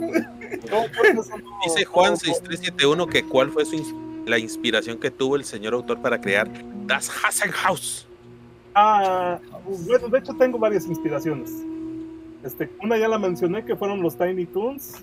dice 1.65 1.85
Juan 1.85 2.13
no. 2.13 2.17
6371 2.17 3.07
que 3.07 3.23
cuál 3.25 3.51
fue 3.51 3.65
su 3.65 3.77
ins- 3.77 3.95
la 4.27 4.39
inspiración 4.39 4.99
que 4.99 5.11
tuvo 5.11 5.37
el 5.37 5.45
señor 5.45 5.75
autor 5.75 6.01
para 6.01 6.21
crear 6.21 6.49
Das 6.87 7.11
Hassenhaus. 7.11 8.07
Ah, 8.75 9.39
bueno, 9.87 10.09
de 10.09 10.19
hecho 10.19 10.35
tengo 10.35 10.59
varias 10.59 10.87
inspiraciones. 10.87 11.51
Este, 12.45 12.71
una 12.83 12.97
ya 12.97 13.09
la 13.09 13.19
mencioné 13.19 13.65
que 13.65 13.75
fueron 13.75 14.01
los 14.01 14.17
Tiny 14.17 14.47
Toons, 14.47 14.95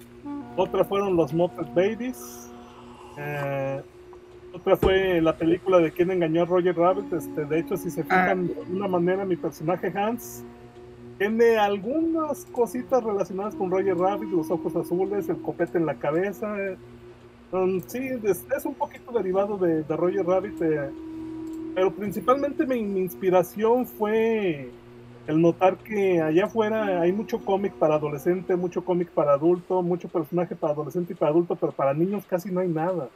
otra 0.55 0.83
fueron 0.83 1.15
los 1.15 1.33
Muppet 1.33 1.73
Babies, 1.73 2.49
eh, 3.17 3.81
otra 4.53 4.77
fue 4.77 5.21
la 5.21 5.35
película 5.35 5.79
de 5.79 5.91
quién 5.91 6.11
engañó 6.11 6.43
a 6.43 6.45
Roger 6.45 6.77
Rabbit. 6.77 7.11
Este, 7.11 7.45
de 7.45 7.59
hecho, 7.59 7.75
si 7.75 7.91
se 7.91 8.03
fijan 8.03 8.47
de 8.47 8.53
alguna 8.61 8.87
manera, 8.87 9.25
mi 9.25 9.35
personaje 9.35 9.91
Hans 9.95 10.43
tiene 11.17 11.57
algunas 11.57 12.45
cositas 12.45 13.03
relacionadas 13.03 13.55
con 13.55 13.71
Roger 13.71 13.97
Rabbit, 13.97 14.29
los 14.29 14.49
ojos 14.51 14.75
azules, 14.75 15.27
el 15.29 15.41
copete 15.41 15.77
en 15.77 15.85
la 15.85 15.95
cabeza. 15.95 16.55
um, 17.51 17.81
sí, 17.85 18.09
es, 18.23 18.45
es 18.55 18.65
un 18.65 18.75
poquito 18.75 19.11
derivado 19.11 19.57
de, 19.57 19.83
de 19.83 19.97
Roger 19.97 20.25
Rabbit, 20.25 20.61
eh, 20.61 20.89
pero 21.73 21.91
principalmente 21.91 22.65
mi, 22.65 22.81
mi 22.83 23.01
inspiración 23.01 23.85
fue 23.85 24.71
el 25.27 25.41
notar 25.41 25.77
que 25.77 26.21
allá 26.21 26.45
afuera 26.45 27.01
hay 27.01 27.11
mucho 27.11 27.43
cómic 27.43 27.73
para 27.73 27.95
adolescente, 27.95 28.55
mucho 28.55 28.83
cómic 28.83 29.09
para 29.09 29.33
adulto, 29.33 29.81
mucho 29.81 30.07
personaje 30.07 30.55
para 30.55 30.73
adolescente 30.73 31.13
y 31.13 31.15
para 31.15 31.31
adulto, 31.31 31.55
pero 31.55 31.71
para 31.71 31.93
niños 31.93 32.25
casi 32.25 32.51
no 32.51 32.59
hay 32.59 32.67
nada. 32.67 33.09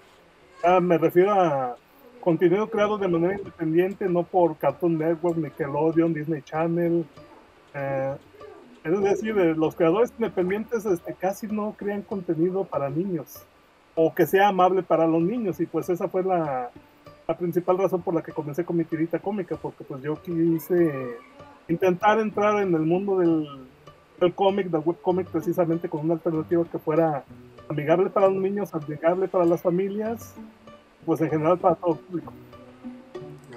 Ah, 0.64 0.80
me 0.80 0.98
refiero 0.98 1.32
a 1.32 1.76
contenido 2.20 2.70
creado 2.70 2.98
de 2.98 3.08
manera 3.08 3.38
independiente, 3.38 4.10
no 4.10 4.24
por 4.24 4.58
Cartoon 4.58 4.98
Network, 4.98 5.38
Nickelodeon, 5.38 6.14
Disney 6.14 6.42
Channel. 6.42 7.06
eh, 7.74 8.16
es 8.84 9.02
decir, 9.02 9.38
eh, 9.38 9.54
los 9.56 9.76
creadores 9.76 10.12
independientes 10.18 10.86
este, 10.86 11.14
casi 11.14 11.48
no 11.48 11.76
crean 11.78 12.02
contenido 12.02 12.64
para 12.64 12.90
niños 12.90 13.44
o 13.94 14.14
que 14.16 14.26
sea 14.26 14.48
amable 14.48 14.84
para 14.84 15.06
los 15.06 15.22
niños 15.22 15.60
y 15.60 15.66
pues 15.66 15.90
esa 15.90 16.08
fue 16.08 16.24
la, 16.24 16.72
la 17.28 17.38
principal 17.38 17.78
razón 17.78 18.02
por 18.02 18.14
la 18.14 18.22
que 18.22 18.32
comencé 18.32 18.64
con 18.64 18.78
mi 18.78 18.86
tirita 18.86 19.20
cómica 19.20 19.58
porque 19.62 19.84
pues 19.84 20.02
yo 20.02 20.16
quise 20.22 21.18
intentar 21.70 22.20
entrar 22.20 22.62
en 22.62 22.74
el 22.74 22.82
mundo 22.82 23.20
del, 23.20 23.48
del 24.20 24.34
cómic, 24.34 24.68
del 24.68 24.82
webcómic 24.84 25.28
precisamente 25.28 25.88
con 25.88 26.02
una 26.02 26.16
alternativa 26.16 26.66
que 26.70 26.80
fuera 26.80 27.24
amigable 27.70 28.10
para 28.10 28.28
los 28.28 28.42
niños, 28.42 28.74
amigable 28.74 29.28
para 29.28 29.46
las 29.46 29.62
familias, 29.62 30.34
pues 31.06 31.22
en 31.22 31.30
general 31.30 31.58
para 31.60 31.76
todo 31.76 31.94
el 31.94 32.00
público. 32.00 32.34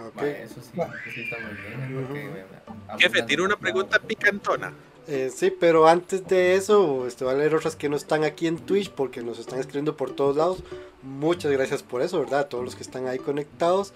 Ok. 0.08 0.18
Va, 0.18 0.28
Eso 0.28 0.60
sí, 0.60 0.80
eso 0.80 0.92
sí 1.14 1.20
está 1.22 1.36
muy 1.40 2.04
bien. 2.04 2.44
porque, 2.88 3.02
Jefe, 3.02 3.22
tiene 3.22 3.42
una 3.44 3.56
pregunta 3.56 3.98
picantona. 3.98 4.72
Eh, 5.08 5.30
sí, 5.34 5.52
pero 5.58 5.88
antes 5.88 6.26
de 6.28 6.54
eso, 6.54 7.06
este, 7.08 7.24
voy 7.24 7.34
a 7.34 7.36
leer 7.38 7.54
otras 7.56 7.74
que 7.74 7.88
no 7.88 7.96
están 7.96 8.22
aquí 8.22 8.46
en 8.46 8.56
Twitch 8.58 8.90
porque 8.90 9.20
nos 9.22 9.38
están 9.38 9.58
escribiendo 9.58 9.96
por 9.96 10.14
todos 10.14 10.36
lados. 10.36 10.62
Muchas 11.02 11.50
gracias 11.50 11.82
por 11.82 12.02
eso, 12.02 12.20
¿verdad? 12.20 12.40
A 12.40 12.48
todos 12.48 12.64
los 12.64 12.76
que 12.76 12.82
están 12.82 13.08
ahí 13.08 13.18
conectados. 13.18 13.92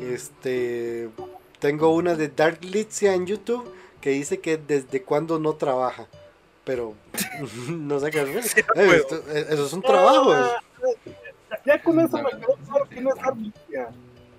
Este, 0.00 1.08
tengo 1.64 1.94
una 1.94 2.14
de 2.14 2.28
Dark 2.28 2.58
Litzia 2.62 3.14
en 3.14 3.24
YouTube 3.26 3.64
que 4.02 4.10
dice 4.10 4.38
que 4.38 4.58
desde 4.58 5.00
cuándo 5.00 5.38
no 5.38 5.54
trabaja. 5.54 6.06
Pero 6.62 6.92
no 7.70 7.98
sé 8.00 8.10
qué 8.10 8.20
es. 8.38 8.54
Eh, 8.58 8.64
esto- 8.96 9.22
eh, 9.30 9.46
eso 9.48 9.64
es 9.64 9.72
un 9.72 9.80
trabajo. 9.80 10.34
es- 10.34 11.14
Ya, 11.50 11.60
ya 11.64 11.82
con 11.82 11.98
eso 12.00 12.18
me 12.18 12.28
quedó 12.38 12.54
claro 12.68 12.84
quién 12.90 13.08
es 13.08 13.14
Arlicia. 13.22 13.88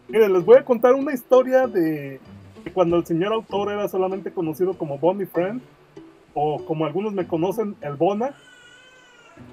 Miren, 0.07 0.33
les 0.33 0.45
voy 0.45 0.57
a 0.57 0.63
contar 0.63 0.93
una 0.93 1.15
historia 1.15 1.65
de, 1.65 2.19
de 2.63 2.71
cuando 2.71 2.97
el 2.97 3.05
señor 3.07 3.33
autor 3.33 3.71
era 3.71 3.87
solamente 3.87 4.31
conocido 4.31 4.77
como 4.77 4.99
Bonnie 4.99 5.25
Friend, 5.25 5.59
o 6.35 6.63
como 6.63 6.85
algunos 6.85 7.11
me 7.13 7.25
conocen, 7.25 7.75
el 7.81 7.95
Bona. 7.95 8.35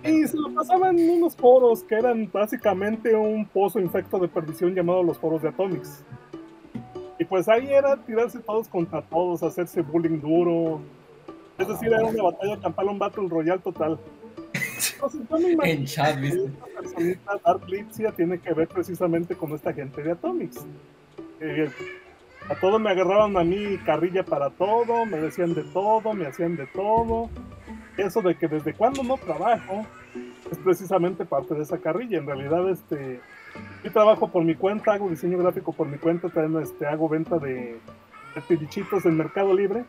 Y 0.04 0.26
se 0.28 0.36
lo 0.36 0.52
pasaba 0.52 0.90
en 0.90 1.08
unos 1.08 1.34
foros 1.36 1.82
que 1.84 1.94
eran 1.94 2.28
básicamente 2.30 3.14
un 3.16 3.46
pozo 3.46 3.80
infecto 3.80 4.18
de 4.18 4.28
perdición 4.28 4.74
llamado 4.74 5.02
los 5.02 5.16
foros 5.16 5.40
de 5.40 5.48
Atomics. 5.48 6.04
Y 7.22 7.24
pues 7.24 7.48
ahí 7.48 7.72
era 7.72 7.96
tirarse 7.98 8.40
todos 8.40 8.66
contra 8.66 9.00
todos, 9.00 9.44
hacerse 9.44 9.80
bullying 9.80 10.20
duro. 10.20 10.80
Es 11.56 11.68
decir, 11.68 11.92
era 11.92 12.04
una 12.04 12.20
batalla 12.20 12.60
campal, 12.60 12.88
un 12.88 12.98
battle 12.98 13.28
royal 13.28 13.62
total. 13.62 13.96
Entonces, 14.94 15.20
yo 15.30 15.38
me 15.38 15.50
imagino 15.52 15.78
En 15.80 15.84
chat, 15.84 16.20
¿viste? 16.20 16.46
esta 16.46 16.66
personita, 16.66 17.32
Dark 17.44 17.68
Lipsia, 17.68 18.10
tiene 18.10 18.40
que 18.40 18.52
ver 18.52 18.66
precisamente 18.66 19.36
con 19.36 19.52
esta 19.52 19.72
gente 19.72 20.02
de 20.02 20.10
Atomics. 20.10 20.66
Eh, 21.38 21.70
a 22.50 22.56
todo 22.56 22.80
me 22.80 22.90
agarraban 22.90 23.36
a 23.36 23.44
mí 23.44 23.78
carrilla 23.86 24.24
para 24.24 24.50
todo, 24.50 25.06
me 25.06 25.18
decían 25.18 25.54
de 25.54 25.62
todo, 25.62 26.14
me 26.14 26.26
hacían 26.26 26.56
de 26.56 26.66
todo. 26.66 27.30
Eso 27.98 28.20
de 28.20 28.34
que 28.34 28.48
desde 28.48 28.74
cuando 28.74 29.04
no 29.04 29.16
trabajo 29.16 29.86
es 30.50 30.58
precisamente 30.58 31.24
parte 31.24 31.54
de 31.54 31.62
esa 31.62 31.78
carrilla. 31.78 32.18
En 32.18 32.26
realidad, 32.26 32.68
este, 32.68 33.20
yo 33.84 33.92
trabajo 33.92 34.28
por 34.28 34.44
mi 34.44 34.54
cuenta, 34.54 34.92
hago 34.92 35.08
diseño 35.08 35.38
gráfico 35.38 35.72
por 35.72 35.86
mi 35.88 35.98
cuenta, 35.98 36.28
también 36.28 36.62
este, 36.62 36.86
hago 36.86 37.08
venta 37.08 37.38
de, 37.38 37.78
de 38.34 38.98
en 39.04 39.16
Mercado 39.16 39.54
Libre. 39.54 39.84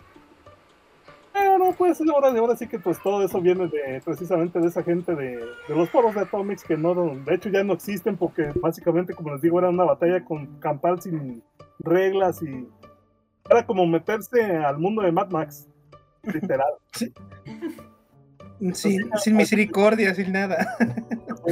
Pero 1.32 1.74
pues 1.78 2.00
ahora, 2.02 2.30
ahora 2.30 2.56
sí 2.56 2.68
que 2.68 2.80
pues 2.80 3.02
todo 3.02 3.24
eso 3.24 3.42
viene 3.42 3.68
de 3.68 4.02
precisamente 4.06 4.60
de 4.60 4.68
esa 4.68 4.84
gente 4.84 5.16
de, 5.16 5.38
de 5.68 5.76
los 5.76 5.90
foros 5.90 6.14
de 6.14 6.22
Atomics 6.22 6.64
que 6.64 6.78
no, 6.78 6.94
de 6.94 7.34
hecho 7.34 7.50
ya 7.50 7.64
no 7.64 7.74
existen 7.74 8.18
porque 8.18 8.52
básicamente 8.62 9.16
como 9.16 9.32
les 9.32 9.42
digo 9.42 9.60
era 9.60 9.70
una 9.70 9.84
batalla 9.84 10.24
con 10.24 10.60
campal 10.60 11.02
sin 11.02 11.44
reglas 11.80 12.42
y 12.44 12.68
era 13.50 13.66
como 13.66 13.86
meterse 13.86 14.58
al 14.58 14.78
mundo 14.78 15.02
de 15.02 15.12
Mad 15.12 15.30
Max, 15.30 15.68
literal. 16.24 16.74
Sin, 18.74 19.10
sin 19.22 19.36
misericordia, 19.36 20.14
sin 20.16 20.32
nada. 20.32 20.78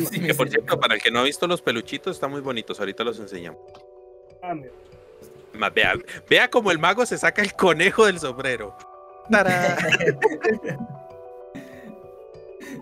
Sí, 0.09 0.21
Que 0.21 0.33
por 0.33 0.47
cierto, 0.49 0.79
para 0.79 0.95
el 0.95 1.01
que 1.01 1.11
no 1.11 1.19
ha 1.19 1.23
visto 1.23 1.45
los 1.47 1.61
peluchitos, 1.61 2.15
están 2.15 2.31
muy 2.31 2.39
bonitos. 2.39 2.79
Ahorita 2.79 3.03
los 3.03 3.19
enseñamos. 3.19 3.59
Ah, 4.41 4.55
Vea, 5.75 5.93
vea 6.29 6.49
como 6.49 6.71
el 6.71 6.79
mago 6.79 7.05
se 7.05 7.17
saca 7.17 7.41
el 7.41 7.53
conejo 7.53 8.05
del 8.05 8.17
sombrero. 8.17 8.73
¡Tarán! 9.29 9.77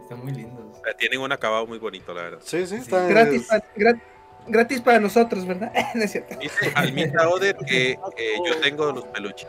Están 0.04 0.24
muy 0.24 0.34
lindos. 0.34 0.78
Tienen 0.98 1.20
un 1.20 1.32
acabado 1.32 1.66
muy 1.66 1.78
bonito, 1.80 2.14
la 2.14 2.24
verdad. 2.24 2.40
Sí, 2.44 2.66
sí, 2.68 2.76
está. 2.76 3.08
gratis, 3.08 3.48
pa- 3.48 3.64
gra- 3.76 4.02
gratis 4.48 4.82
para 4.82 5.00
nosotros, 5.00 5.46
¿verdad? 5.46 5.72
No 5.96 6.04
es 6.04 6.12
cierto. 6.12 6.36
Dice 6.40 6.72
Almita 6.76 7.30
Oder 7.30 7.56
que, 7.58 7.98
que 8.16 8.38
yo 8.46 8.60
tengo 8.62 8.92
los 8.92 9.06
peluches. 9.06 9.48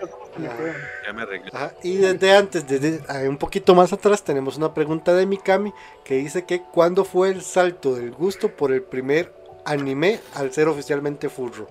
Ya 1.07 1.13
me 1.13 1.23
arreglé. 1.23 1.51
Ajá, 1.53 1.73
Y 1.83 1.97
desde 1.97 2.37
antes, 2.37 2.67
desde 2.67 3.29
un 3.29 3.37
poquito 3.37 3.75
más 3.75 3.93
atrás, 3.93 4.23
tenemos 4.23 4.57
una 4.57 4.73
pregunta 4.75 5.15
de 5.15 5.27
Mikami 5.27 5.73
que 6.05 6.15
dice 6.17 6.45
que 6.45 6.63
¿cuándo 6.63 7.05
fue 7.05 7.31
el 7.31 7.43
salto 7.43 7.95
del 7.95 8.13
gusto 8.13 8.49
por 8.49 8.73
el 8.73 8.83
primer 8.83 9.33
anime 9.65 10.21
al 10.35 10.53
ser 10.53 10.69
oficialmente 10.69 11.29
furro? 11.29 11.67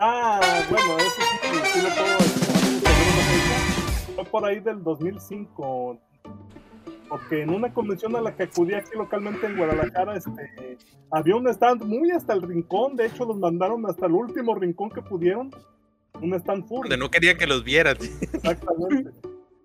Ah, 0.00 0.40
bueno, 0.68 0.98
eso 0.98 1.10
sí, 1.42 1.48
sí 1.72 1.80
lo 1.82 1.88
puedo 1.94 2.18
decir. 2.18 2.44
Fue 4.14 4.24
por 4.24 4.44
ahí 4.44 4.60
del 4.60 4.82
2005. 4.82 5.98
Porque 7.08 7.42
en 7.42 7.50
una 7.50 7.72
convención 7.72 8.16
a 8.16 8.20
la 8.20 8.34
que 8.34 8.44
acudí 8.44 8.74
aquí 8.74 8.90
localmente 8.96 9.46
en 9.46 9.56
Guadalajara, 9.56 10.16
este, 10.16 10.78
había 11.10 11.36
un 11.36 11.48
stand 11.48 11.84
muy 11.84 12.10
hasta 12.10 12.32
el 12.32 12.42
rincón. 12.42 12.96
De 12.96 13.06
hecho, 13.06 13.24
los 13.24 13.36
mandaron 13.36 13.84
hasta 13.86 14.06
el 14.06 14.12
último 14.12 14.54
rincón 14.54 14.90
que 14.90 15.02
pudieron. 15.02 15.50
Un 16.20 16.34
stand 16.34 16.66
furry. 16.66 16.88
Donde 16.88 16.96
no 16.96 17.10
querían 17.10 17.36
que 17.36 17.46
los 17.46 17.64
vieran. 17.64 17.96
Exactamente. 18.00 19.10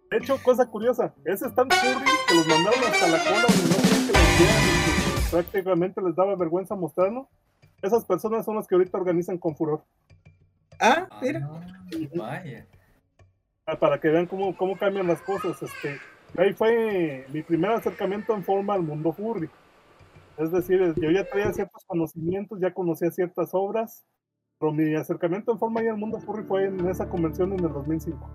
De 0.09 0.17
hecho, 0.17 0.41
cosa 0.41 0.65
curiosa, 0.65 1.13
ese 1.23 1.45
stand 1.47 1.71
furry 1.71 2.05
que 2.27 2.35
los 2.35 2.47
mandaron 2.47 2.79
hasta 2.83 3.07
la 3.07 3.23
cola 3.23 3.45
donde 3.47 3.69
no 3.69 3.81
querían 3.83 4.07
que 4.07 4.13
los 4.13 4.37
vieran 4.37 4.79
que 5.15 5.29
prácticamente 5.29 6.01
les 6.01 6.15
daba 6.15 6.35
vergüenza 6.35 6.75
mostrarlo. 6.75 7.29
Esas 7.81 8.03
personas 8.05 8.45
son 8.45 8.55
las 8.55 8.67
que 8.67 8.75
ahorita 8.75 8.97
organizan 8.97 9.37
con 9.37 9.55
furor. 9.55 9.83
Ah, 10.79 11.07
mira. 11.21 11.47
Ah, 11.51 11.61
vaya. 12.15 12.67
Ah, 13.65 13.77
para 13.77 13.99
que 13.99 14.09
vean 14.09 14.25
cómo, 14.25 14.55
cómo 14.57 14.77
cambian 14.77 15.07
las 15.07 15.21
cosas. 15.21 15.61
Este, 15.61 15.99
ahí 16.37 16.53
fue 16.53 17.25
mi 17.33 17.41
primer 17.41 17.71
acercamiento 17.71 18.33
en 18.33 18.43
forma 18.43 18.73
al 18.73 18.83
mundo 18.83 19.11
furry. 19.11 19.49
Es 20.37 20.51
decir, 20.51 20.93
yo 20.95 21.11
ya 21.11 21.25
traía 21.25 21.51
ciertos 21.51 21.83
conocimientos, 21.85 22.59
ya 22.61 22.73
conocía 22.73 23.11
ciertas 23.11 23.49
obras, 23.53 24.05
pero 24.57 24.71
mi 24.71 24.95
acercamiento 24.95 25.51
en 25.51 25.59
forma 25.59 25.83
ya 25.83 25.91
al 25.91 25.97
mundo 25.97 26.19
furry 26.19 26.43
fue 26.43 26.65
en 26.65 26.87
esa 26.87 27.09
convención 27.09 27.53
en 27.53 27.65
el 27.65 27.73
2005. 27.73 28.29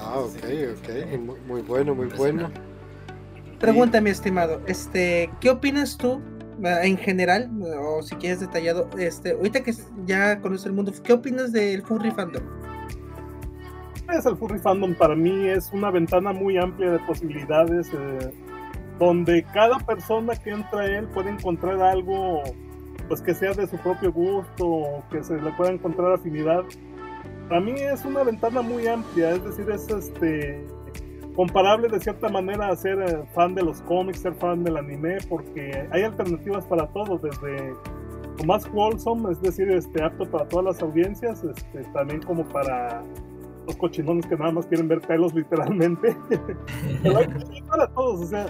Ah, 0.00 0.18
ok, 0.18 0.36
ok. 0.78 1.18
Muy, 1.18 1.40
muy 1.40 1.62
bueno, 1.62 1.94
muy 1.94 2.06
bueno. 2.08 2.50
Pregunta, 3.60 4.00
mi 4.00 4.10
estimado, 4.10 4.60
este, 4.66 5.30
¿qué 5.40 5.50
opinas 5.50 5.96
tú 5.96 6.20
eh, 6.64 6.80
en 6.82 6.96
general, 6.96 7.50
o 7.80 8.02
si 8.02 8.14
quieres 8.16 8.40
detallado, 8.40 8.88
este, 8.98 9.32
ahorita 9.32 9.62
que 9.62 9.74
ya 10.06 10.40
conoces 10.40 10.66
el 10.66 10.72
mundo, 10.72 10.92
¿qué 11.04 11.12
opinas 11.12 11.52
del 11.52 11.82
furry 11.82 12.10
fandom? 12.10 12.42
Es 14.08 14.24
el 14.24 14.36
furry 14.36 14.58
fandom 14.58 14.94
para 14.94 15.14
mí 15.14 15.48
es 15.48 15.70
una 15.72 15.90
ventana 15.90 16.32
muy 16.32 16.56
amplia 16.56 16.92
de 16.92 16.98
posibilidades 17.00 17.92
eh, 17.92 18.32
donde 18.98 19.44
cada 19.52 19.78
persona 19.80 20.34
que 20.34 20.50
entra 20.50 20.80
a 20.80 20.86
él 20.86 21.06
puede 21.08 21.28
encontrar 21.30 21.80
algo 21.82 22.42
pues 23.06 23.20
que 23.20 23.34
sea 23.34 23.52
de 23.52 23.66
su 23.66 23.76
propio 23.76 24.10
gusto 24.10 25.04
que 25.10 25.22
se 25.22 25.38
le 25.40 25.52
pueda 25.52 25.72
encontrar 25.72 26.12
afinidad. 26.12 26.64
Para 27.50 27.60
mí 27.60 27.72
es 27.72 28.04
una 28.06 28.22
ventana 28.22 28.62
muy 28.62 28.86
amplia, 28.86 29.30
es 29.30 29.44
decir, 29.44 29.70
es 29.70 29.88
este 29.88 30.66
comparable 31.36 31.88
de 31.88 32.00
cierta 32.00 32.28
manera 32.28 32.68
a 32.68 32.76
ser 32.76 32.98
eh, 33.00 33.22
fan 33.34 33.54
de 33.54 33.62
los 33.62 33.82
cómics, 33.82 34.20
ser 34.20 34.34
fan 34.34 34.64
del 34.64 34.78
anime, 34.78 35.18
porque 35.28 35.86
hay 35.90 36.02
alternativas 36.02 36.64
para 36.64 36.86
todo, 36.88 37.18
desde 37.18 37.74
lo 38.38 38.44
más 38.44 38.68
wholesome, 38.72 39.32
es 39.32 39.40
decir, 39.40 39.70
este, 39.70 40.02
apto 40.02 40.28
para 40.30 40.48
todas 40.48 40.64
las 40.64 40.82
audiencias, 40.82 41.44
este, 41.44 41.84
también 41.92 42.22
como 42.22 42.44
para 42.48 43.02
los 43.68 43.76
cochinones 43.76 44.26
que 44.26 44.36
nada 44.36 44.50
más 44.50 44.66
quieren 44.66 44.88
ver 44.88 45.00
pelos 45.02 45.34
literalmente. 45.34 46.16
Pero 47.02 47.18
hay 47.18 47.26
para 47.68 47.86
todos, 47.88 48.22
o 48.22 48.26
sea, 48.26 48.46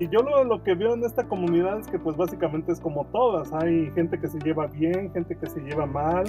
y 0.00 0.08
yo 0.08 0.22
lo, 0.22 0.44
lo, 0.44 0.62
que 0.62 0.74
veo 0.74 0.94
en 0.94 1.04
esta 1.04 1.24
comunidad 1.24 1.78
es 1.78 1.86
que 1.86 1.98
pues 1.98 2.16
básicamente 2.16 2.72
es 2.72 2.80
como 2.80 3.04
todas, 3.06 3.52
hay 3.52 3.90
gente 3.92 4.18
que 4.18 4.28
se 4.28 4.38
lleva 4.40 4.66
bien, 4.66 5.12
gente 5.12 5.36
que 5.36 5.46
se 5.46 5.60
lleva 5.60 5.86
mal, 5.86 6.24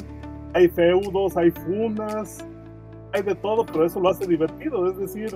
hay 0.53 0.67
feudos, 0.69 1.35
hay 1.35 1.51
funas, 1.51 2.45
hay 3.13 3.23
de 3.23 3.35
todo, 3.35 3.65
pero 3.65 3.85
eso 3.85 3.99
lo 3.99 4.09
hace 4.09 4.27
divertido, 4.27 4.89
es 4.89 4.97
decir, 4.97 5.35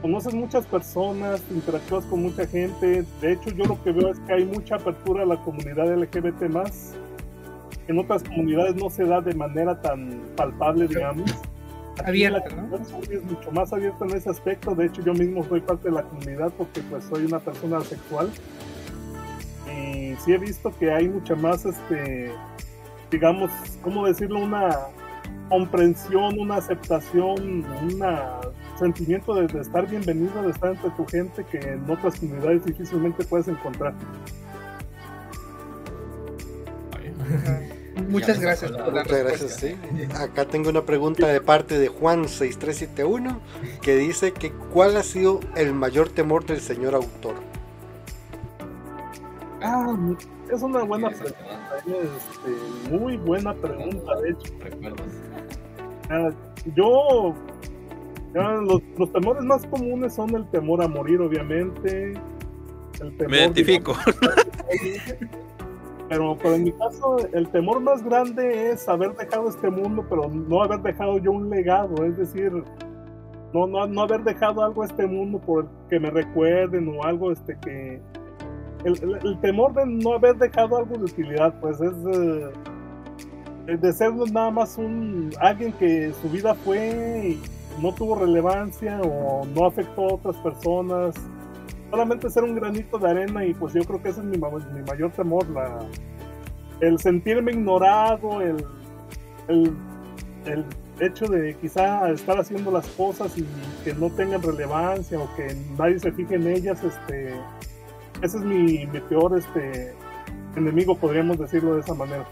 conoces 0.00 0.34
muchas 0.34 0.66
personas, 0.66 1.42
interactúas 1.50 2.04
con 2.06 2.22
mucha 2.22 2.46
gente, 2.46 3.04
de 3.20 3.32
hecho 3.32 3.50
yo 3.50 3.64
lo 3.64 3.82
que 3.82 3.92
veo 3.92 4.10
es 4.10 4.18
que 4.20 4.32
hay 4.32 4.44
mucha 4.44 4.76
apertura 4.76 5.22
a 5.22 5.26
la 5.26 5.40
comunidad 5.42 5.92
LGBT 5.92 6.42
más, 6.50 6.94
en 7.88 7.98
otras 7.98 8.22
comunidades 8.24 8.76
no 8.76 8.90
se 8.90 9.04
da 9.04 9.20
de 9.20 9.34
manera 9.34 9.80
tan 9.80 10.20
palpable, 10.36 10.86
digamos 10.88 11.32
abierta. 12.04 12.44
Es 13.10 13.24
mucho 13.24 13.50
más 13.52 13.72
abierta 13.72 14.04
en 14.04 14.16
ese 14.16 14.30
aspecto. 14.30 14.74
De 14.74 14.86
hecho, 14.86 15.02
yo 15.02 15.14
mismo 15.14 15.44
soy 15.44 15.60
parte 15.60 15.88
de 15.88 15.94
la 15.94 16.02
comunidad 16.02 16.52
porque 16.56 16.80
pues 16.82 17.04
soy 17.04 17.24
una 17.24 17.38
persona 17.38 17.80
sexual. 17.82 18.30
Y 19.66 20.14
sí 20.16 20.32
he 20.32 20.38
visto 20.38 20.72
que 20.78 20.90
hay 20.90 21.08
mucha 21.08 21.34
más, 21.34 21.64
este, 21.64 22.30
digamos, 23.10 23.50
¿cómo 23.82 24.06
decirlo? 24.06 24.40
Una 24.40 24.76
comprensión, 25.48 26.38
una 26.38 26.56
aceptación, 26.56 27.64
un 27.64 28.02
sentimiento 28.78 29.34
de, 29.34 29.46
de, 29.46 29.60
estar 29.60 29.88
bienvenido, 29.88 30.42
de 30.42 30.50
estar 30.50 30.72
entre 30.72 30.90
tu 30.90 31.06
gente 31.06 31.44
que 31.44 31.58
en 31.58 31.88
otras 31.90 32.18
comunidades 32.18 32.64
difícilmente 32.64 33.24
puedes 33.24 33.48
encontrar. 33.48 33.94
Muchas 38.12 38.38
gracias 38.38 38.70
por 38.70 38.92
la 38.92 39.02
Muchas 39.02 39.18
gracias, 39.24 39.56
sí. 39.56 39.74
Acá 40.14 40.44
tengo 40.44 40.68
una 40.68 40.84
pregunta 40.84 41.26
de 41.26 41.40
parte 41.40 41.78
de 41.78 41.90
Juan6371 41.90 43.38
que 43.80 43.96
dice 43.96 44.32
que 44.32 44.52
¿cuál 44.52 44.98
ha 44.98 45.02
sido 45.02 45.40
el 45.56 45.72
mayor 45.72 46.10
temor 46.10 46.44
del 46.44 46.60
señor 46.60 46.94
autor? 46.94 47.36
Ah, 49.62 49.96
es 50.52 50.60
una 50.60 50.82
buena 50.82 51.08
pregunta, 51.08 51.82
este, 51.86 52.90
muy 52.90 53.16
buena 53.16 53.54
pregunta, 53.54 54.20
de 54.20 54.30
hecho. 54.30 54.52
Ah, 56.10 56.30
yo, 56.76 57.34
ya, 58.34 58.52
los, 58.54 58.82
los, 58.98 59.12
temores 59.12 59.42
más 59.44 59.64
comunes 59.66 60.14
son 60.14 60.34
el 60.34 60.50
temor 60.50 60.82
a 60.82 60.88
morir, 60.88 61.20
obviamente. 61.20 62.12
El 63.00 63.16
temor, 63.16 63.30
Me 63.30 63.38
identifico. 63.38 63.96
Pero, 66.12 66.36
pero, 66.36 66.56
en 66.56 66.64
mi 66.64 66.72
caso, 66.72 67.16
el 67.32 67.48
temor 67.48 67.80
más 67.80 68.04
grande 68.04 68.70
es 68.70 68.86
haber 68.86 69.16
dejado 69.16 69.48
este 69.48 69.70
mundo, 69.70 70.04
pero 70.10 70.28
no 70.28 70.62
haber 70.62 70.82
dejado 70.82 71.16
yo 71.16 71.32
un 71.32 71.48
legado, 71.48 72.04
es 72.04 72.18
decir, 72.18 72.52
no, 73.54 73.66
no, 73.66 73.86
no 73.86 74.02
haber 74.02 74.22
dejado 74.22 74.62
algo 74.62 74.82
a 74.82 74.84
este 74.84 75.06
mundo 75.06 75.38
por 75.38 75.70
que 75.88 75.98
me 75.98 76.10
recuerden 76.10 76.86
o 76.94 77.02
algo 77.02 77.32
este 77.32 77.56
que... 77.60 78.02
El, 78.84 79.40
temor 79.40 79.72
de 79.72 79.86
no 79.86 80.12
haber 80.12 80.36
dejado 80.36 80.76
algo 80.76 80.98
de 80.98 81.04
utilidad, 81.04 81.58
pues 81.62 81.80
es 81.80 81.94
eh, 83.66 83.76
de 83.78 83.92
ser 83.94 84.12
nada 84.12 84.50
más 84.50 84.76
un 84.76 85.30
alguien 85.40 85.72
que 85.72 86.12
su 86.20 86.28
vida 86.28 86.54
fue 86.54 87.38
y 87.40 87.42
no 87.80 87.94
tuvo 87.94 88.16
relevancia 88.16 89.00
o 89.00 89.46
no 89.46 89.64
afectó 89.64 90.10
a 90.10 90.14
otras 90.16 90.36
personas 90.42 91.14
solamente 91.92 92.30
ser 92.30 92.42
un 92.42 92.54
granito 92.54 92.98
de 92.98 93.10
arena 93.10 93.44
y 93.44 93.52
pues 93.52 93.74
yo 93.74 93.84
creo 93.84 94.02
que 94.02 94.08
ese 94.08 94.20
es 94.20 94.26
mi, 94.26 94.38
mi 94.38 94.82
mayor 94.82 95.12
temor, 95.12 95.46
la, 95.50 95.80
el 96.80 96.98
sentirme 96.98 97.52
ignorado, 97.52 98.40
el, 98.40 98.64
el, 99.48 99.76
el, 100.46 100.64
hecho 101.00 101.26
de 101.26 101.54
quizá 101.60 102.10
estar 102.10 102.38
haciendo 102.38 102.70
las 102.70 102.86
cosas 102.88 103.36
y 103.36 103.44
que 103.84 103.92
no 103.92 104.08
tengan 104.10 104.40
relevancia 104.40 105.18
o 105.18 105.28
que 105.34 105.54
nadie 105.76 105.98
se 105.98 106.12
fije 106.12 106.36
en 106.36 106.46
ellas, 106.46 106.82
este, 106.82 107.34
ese 108.22 108.38
es 108.38 108.42
mi, 108.42 108.86
mi 108.86 109.00
peor 109.00 109.36
este, 109.36 109.94
enemigo, 110.56 110.96
podríamos 110.96 111.38
decirlo 111.38 111.74
de 111.74 111.80
esa 111.80 111.92
manera. 111.92 112.24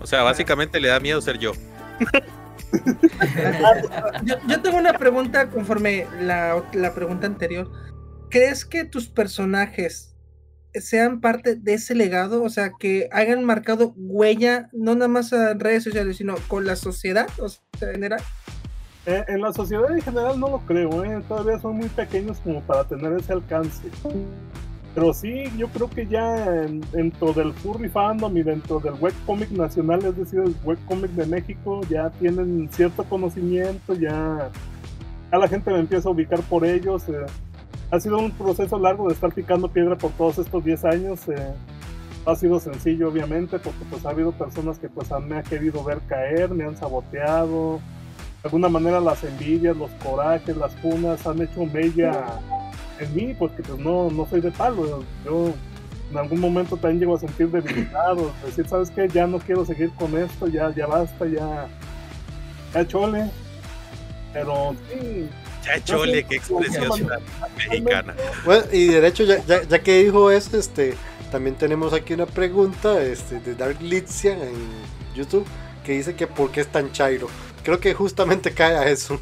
O 0.00 0.06
sea, 0.06 0.22
básicamente 0.22 0.80
le 0.80 0.88
da 0.88 0.98
miedo 0.98 1.20
ser 1.20 1.38
yo. 1.38 1.52
yo, 4.24 4.36
yo, 4.46 4.62
tengo 4.62 4.78
una 4.78 4.94
pregunta 4.94 5.50
conforme 5.50 6.06
la, 6.22 6.62
la 6.72 6.94
pregunta 6.94 7.26
anterior. 7.26 7.68
¿Crees 8.30 8.64
que 8.64 8.84
tus 8.84 9.08
personajes 9.08 10.14
sean 10.74 11.20
parte 11.20 11.56
de 11.56 11.74
ese 11.74 11.94
legado? 11.94 12.42
O 12.42 12.48
sea, 12.48 12.72
que 12.78 13.08
hayan 13.12 13.44
marcado 13.44 13.92
huella, 13.96 14.70
no 14.72 14.94
nada 14.94 15.08
más 15.08 15.32
en 15.32 15.60
redes 15.60 15.84
sociales, 15.84 16.16
sino 16.16 16.36
con 16.48 16.64
la 16.64 16.76
sociedad, 16.76 17.28
o 17.38 17.48
sea, 17.48 17.60
en 17.82 17.94
general. 17.94 18.22
Eh, 19.06 19.24
la 19.38 19.52
sociedad 19.52 19.90
en 19.90 20.00
general 20.00 20.38
no 20.38 20.48
lo 20.48 20.58
creo, 20.60 21.04
¿eh? 21.04 21.22
todavía 21.26 21.58
son 21.58 21.76
muy 21.76 21.88
pequeños 21.88 22.38
como 22.38 22.60
para 22.62 22.84
tener 22.84 23.12
ese 23.14 23.32
alcance. 23.32 23.82
Pero 24.94 25.14
sí, 25.14 25.44
yo 25.56 25.68
creo 25.68 25.88
que 25.88 26.06
ya 26.06 26.64
en, 26.64 26.80
dentro 26.92 27.32
del 27.32 27.52
furry 27.54 27.88
fandom 27.88 28.36
y 28.36 28.42
dentro 28.42 28.78
del 28.80 28.94
webcomic 28.94 29.50
nacional, 29.50 30.04
es 30.04 30.16
decir, 30.16 30.40
el 30.40 30.54
webcomic 30.64 31.10
de 31.12 31.26
México, 31.26 31.80
ya 31.88 32.10
tienen 32.10 32.68
cierto 32.72 33.04
conocimiento, 33.04 33.94
ya, 33.94 34.50
ya 35.32 35.38
la 35.38 35.48
gente 35.48 35.70
me 35.70 35.78
empieza 35.78 36.08
a 36.08 36.12
ubicar 36.12 36.40
por 36.42 36.64
ellos. 36.64 37.08
Eh, 37.08 37.24
ha 37.90 37.98
sido 38.00 38.18
un 38.18 38.30
proceso 38.30 38.78
largo 38.78 39.08
de 39.08 39.14
estar 39.14 39.32
picando 39.32 39.68
piedra 39.68 39.96
por 39.96 40.12
todos 40.12 40.38
estos 40.38 40.64
10 40.64 40.84
años. 40.84 41.28
Eh, 41.28 41.54
ha 42.26 42.36
sido 42.36 42.60
sencillo, 42.60 43.08
obviamente, 43.08 43.58
porque 43.58 43.84
pues 43.88 44.04
ha 44.04 44.10
habido 44.10 44.32
personas 44.32 44.78
que 44.78 44.88
pues 44.88 45.08
me 45.26 45.36
han 45.36 45.42
querido 45.42 45.82
ver 45.82 46.00
caer, 46.06 46.50
me 46.50 46.64
han 46.64 46.76
saboteado. 46.76 47.80
De 48.42 48.48
alguna 48.48 48.68
manera 48.68 49.00
las 49.00 49.24
envidias, 49.24 49.76
los 49.76 49.90
corajes, 50.02 50.56
las 50.56 50.74
funas 50.76 51.26
han 51.26 51.42
hecho 51.42 51.66
mella 51.66 52.40
en 52.98 53.14
mí, 53.14 53.34
porque 53.38 53.62
pues 53.62 53.78
no, 53.78 54.10
no 54.10 54.26
soy 54.26 54.40
de 54.40 54.50
palo. 54.50 55.02
Yo 55.24 55.52
en 56.10 56.18
algún 56.18 56.40
momento 56.40 56.76
también 56.76 57.00
llego 57.00 57.16
a 57.16 57.18
sentir 57.18 57.50
debilitado, 57.50 58.30
decir, 58.44 58.66
¿sabes 58.68 58.90
qué? 58.90 59.08
Ya 59.08 59.26
no 59.26 59.38
quiero 59.38 59.64
seguir 59.64 59.90
con 59.94 60.16
esto, 60.16 60.46
ya, 60.46 60.72
ya 60.74 60.86
basta, 60.86 61.26
ya, 61.26 61.68
ya 62.74 62.86
chole. 62.86 63.30
Pero 64.32 64.74
sí, 64.88 65.28
ya 65.76 65.84
chole, 65.84 66.24
qué 66.24 66.36
expresión 66.36 67.08
mexicana. 67.56 68.14
Bueno, 68.44 68.64
y 68.72 68.88
de 68.88 69.06
hecho, 69.06 69.24
ya, 69.24 69.44
ya, 69.44 69.62
ya, 69.62 69.82
que 69.82 70.04
dijo 70.04 70.30
eso, 70.30 70.56
este, 70.56 70.94
también 71.30 71.56
tenemos 71.56 71.92
aquí 71.92 72.14
una 72.14 72.26
pregunta 72.26 73.00
este, 73.02 73.40
de 73.40 73.54
Dark 73.54 73.80
Litzia 73.80 74.32
en 74.32 74.54
YouTube 75.14 75.46
que 75.84 75.92
dice 75.92 76.14
que 76.14 76.26
por 76.26 76.50
qué 76.50 76.60
es 76.62 76.68
tan 76.68 76.92
chairo. 76.92 77.28
Creo 77.62 77.78
que 77.78 77.94
justamente 77.94 78.52
cae 78.52 78.76
a 78.76 78.88
eso. 78.88 79.20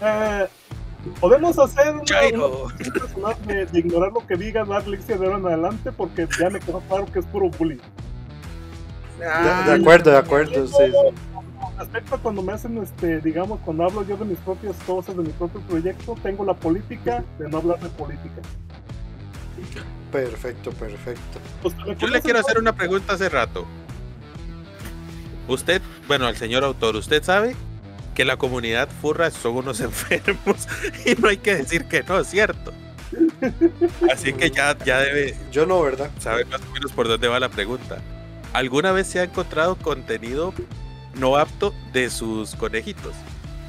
Eh, 0.00 0.46
podemos 1.20 1.58
hacer 1.58 1.94
una, 1.94 2.56
una 3.16 3.34
de, 3.46 3.66
de, 3.66 3.78
ignorar 3.78 4.12
lo 4.12 4.26
que 4.26 4.36
diga 4.36 4.64
Dark 4.64 4.86
Litzia 4.86 5.16
de 5.16 5.26
ahora 5.26 5.38
en 5.38 5.46
adelante 5.46 5.92
porque 5.92 6.26
ya 6.38 6.50
me 6.50 6.60
quedó 6.60 6.80
claro 6.80 7.06
que 7.06 7.18
es 7.18 7.26
puro 7.26 7.50
bullying. 7.50 7.78
De, 9.18 9.24
de, 9.24 9.80
acuerdo, 9.80 10.10
de 10.10 10.18
acuerdo, 10.18 10.66
sí, 10.66 10.74
sí 10.76 11.33
respecto 11.78 12.14
a 12.14 12.18
cuando 12.18 12.42
me 12.42 12.52
hacen, 12.52 12.78
este, 12.78 13.20
digamos, 13.20 13.60
cuando 13.60 13.84
hablo 13.84 14.06
yo 14.06 14.16
de 14.16 14.24
mis 14.24 14.38
propias 14.38 14.76
cosas, 14.86 15.16
de 15.16 15.22
mi 15.22 15.30
propio 15.30 15.60
proyecto, 15.62 16.16
tengo 16.22 16.44
la 16.44 16.54
política 16.54 17.24
de 17.38 17.48
no 17.48 17.58
hablar 17.58 17.80
de 17.80 17.88
política. 17.90 18.42
Perfecto, 20.12 20.70
perfecto. 20.72 21.40
Pues, 21.62 21.74
yo 21.98 22.06
le 22.08 22.20
quiero 22.22 22.38
hacer 22.38 22.58
una 22.58 22.74
pregunta 22.74 23.14
hace 23.14 23.28
rato. 23.28 23.66
Usted, 25.48 25.82
bueno, 26.06 26.26
al 26.26 26.36
señor 26.36 26.64
autor, 26.64 26.96
¿usted 26.96 27.22
sabe 27.22 27.56
que 28.14 28.24
la 28.24 28.36
comunidad 28.36 28.88
furra 28.88 29.30
son 29.30 29.56
unos 29.56 29.80
enfermos? 29.80 30.68
y 31.04 31.20
no 31.20 31.28
hay 31.28 31.38
que 31.38 31.56
decir 31.56 31.86
que 31.86 32.02
no, 32.02 32.20
es 32.20 32.28
cierto. 32.28 32.72
Así 34.12 34.32
que 34.32 34.50
ya, 34.50 34.76
ya 34.78 35.00
debe. 35.00 35.36
Yo 35.52 35.66
no, 35.66 35.82
¿verdad? 35.82 36.10
Sabe 36.18 36.44
más 36.44 36.60
o 36.62 36.72
menos 36.72 36.92
por 36.92 37.08
dónde 37.08 37.28
va 37.28 37.40
la 37.40 37.48
pregunta. 37.48 37.98
¿Alguna 38.52 38.92
vez 38.92 39.08
se 39.08 39.18
ha 39.18 39.24
encontrado 39.24 39.76
contenido 39.76 40.54
no 41.16 41.36
apto 41.36 41.72
de 41.92 42.10
sus 42.10 42.54
conejitos. 42.54 43.14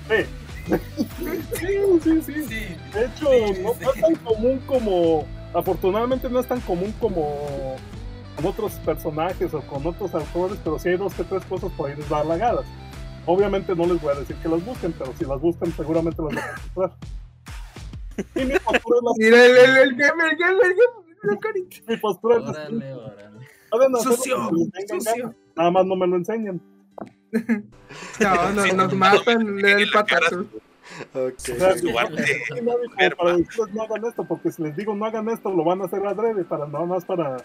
Sí. 0.10 0.26
Sí, 0.66 1.78
sí, 2.04 2.22
sí, 2.22 2.44
sí. 2.48 2.76
De 2.94 3.06
hecho, 3.06 3.30
sí, 3.30 3.62
no, 3.62 3.74
no, 3.74 3.92
es 3.92 4.02
tan 4.02 4.16
común 4.16 4.60
como. 4.66 5.28
Afortunadamente, 5.54 6.30
no 6.30 6.40
es 6.40 6.48
tan 6.48 6.60
común 6.62 6.94
como 7.00 7.78
con 8.36 8.46
otros 8.46 8.74
personajes 8.74 9.54
o 9.54 9.62
con 9.62 9.86
otros 9.86 10.14
autores, 10.14 10.58
pero 10.64 10.80
sí 10.80 10.90
hay 10.90 10.98
dos 10.98 11.14
que 11.14 11.24
tres 11.24 11.46
cosas 11.46 11.72
por 11.74 11.90
ahí 11.90 11.96
desbalagadas. 11.96 12.66
Obviamente, 13.26 13.76
no 13.76 13.86
les 13.86 14.02
voy 14.02 14.14
a 14.16 14.20
decir 14.20 14.36
que 14.38 14.50
las 14.50 14.64
busquen, 14.66 14.92
pero 14.94 15.14
si 15.18 15.26
las 15.26 15.40
buscan, 15.40 15.72
seguramente 15.74 16.22
las 16.22 16.36
van 16.36 16.44
a 16.44 16.52
encontrar. 16.52 16.98
Y 18.36 18.46
mi 18.46 18.60
postura 18.60 18.98
es 18.98 19.04
la. 19.04 19.12
Mira, 19.18 19.46
el, 19.46 19.58
el, 19.58 19.78
el 19.78 19.96
gamer, 19.96 20.32
el 20.32 20.38
gamer, 20.38 20.66
el 20.66 20.76
gamer, 21.38 21.84
Mi 21.88 21.98
postura 21.98 22.38
es 22.38 22.44
la. 22.44 22.70
Órale, 23.72 24.00
Sucio, 24.02 24.50
sucio. 24.90 25.36
Nada 25.56 25.72
más 25.72 25.86
no 25.86 25.96
me 25.96 26.08
lo 26.08 26.16
enseñan. 26.16 26.62
No, 28.20 28.52
no, 28.52 28.66
nos 28.74 28.94
matan 28.94 29.60
el 29.66 29.90
patazo. 29.92 30.46
Okay. 31.14 31.56
O 31.56 31.60
sea, 31.60 31.76
para 33.18 33.38
decirles 33.38 33.74
no 33.74 33.84
hagan 33.84 34.06
esto, 34.06 34.24
porque 34.26 34.52
si 34.52 34.62
les 34.64 34.76
digo 34.76 34.96
no 34.96 35.06
hagan 35.06 35.30
esto, 35.30 35.50
lo 35.52 35.64
van 35.64 35.82
a 35.82 35.86
hacer 35.86 36.06
adrede, 36.06 36.44
para 36.44 36.68
nada 36.68 36.86
más 36.86 37.06
para, 37.06 37.38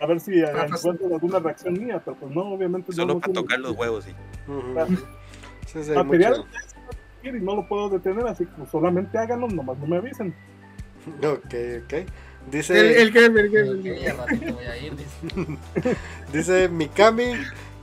A 0.00 0.06
ver 0.06 0.20
si 0.20 0.32
pas- 0.32 0.76
encuentran 0.78 1.12
alguna 1.12 1.38
reacción 1.38 1.74
mía, 1.74 2.00
pero 2.04 2.16
pues 2.16 2.34
no, 2.34 2.42
obviamente. 2.42 2.92
Solo 2.92 3.14
no 3.14 3.20
para 3.20 3.32
tocar 3.32 3.60
los 3.60 3.72
huevos, 3.76 4.04
sí. 4.04 4.12
Material 5.94 6.44
y 7.22 7.30
no 7.32 7.56
lo 7.56 7.66
puedo 7.66 7.88
detener, 7.88 8.26
así 8.26 8.44
que 8.44 8.52
pues, 8.52 8.68
solamente 8.70 9.16
háganlo, 9.18 9.48
nomás 9.48 9.78
no 9.78 9.86
me 9.86 9.96
avisen. 9.96 10.34
Ok, 11.22 11.54
ok. 11.84 11.94
Dice, 12.50 13.00
El, 13.00 13.16
el 13.16 13.16
el 13.16 13.56
el 13.56 15.58
dice 16.32 16.68
Mikami 16.68 17.32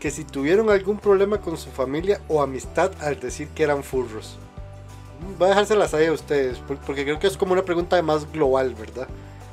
que 0.02 0.12
si 0.12 0.26
tuvieron 0.26 0.70
algún 0.70 0.98
problema 0.98 1.40
con 1.40 1.56
su 1.58 1.70
familia 1.70 2.20
o 2.28 2.42
amistad 2.42 2.92
al 3.02 3.20
decir 3.20 3.48
que 3.50 3.64
eran 3.64 3.84
furros. 3.84 4.38
Voy 5.38 5.46
a 5.46 5.50
dejárselas 5.50 5.94
ahí 5.94 6.08
a 6.08 6.12
ustedes, 6.12 6.58
por- 6.58 6.78
porque 6.80 7.04
creo 7.04 7.20
que 7.20 7.28
es 7.28 7.38
como 7.38 7.54
una 7.54 7.64
pregunta 7.64 8.02
más 8.02 8.30
global, 8.34 8.74
¿verdad? 8.74 9.08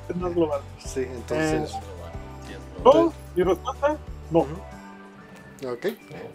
Es 0.08 0.16
más 0.16 0.34
global. 0.34 0.60
Sí, 0.84 1.00
entonces... 1.02 1.70
No, 2.82 3.12
mi 3.36 3.42
respuesta, 3.42 3.96
no. 4.30 4.40
Ok. 5.70 5.86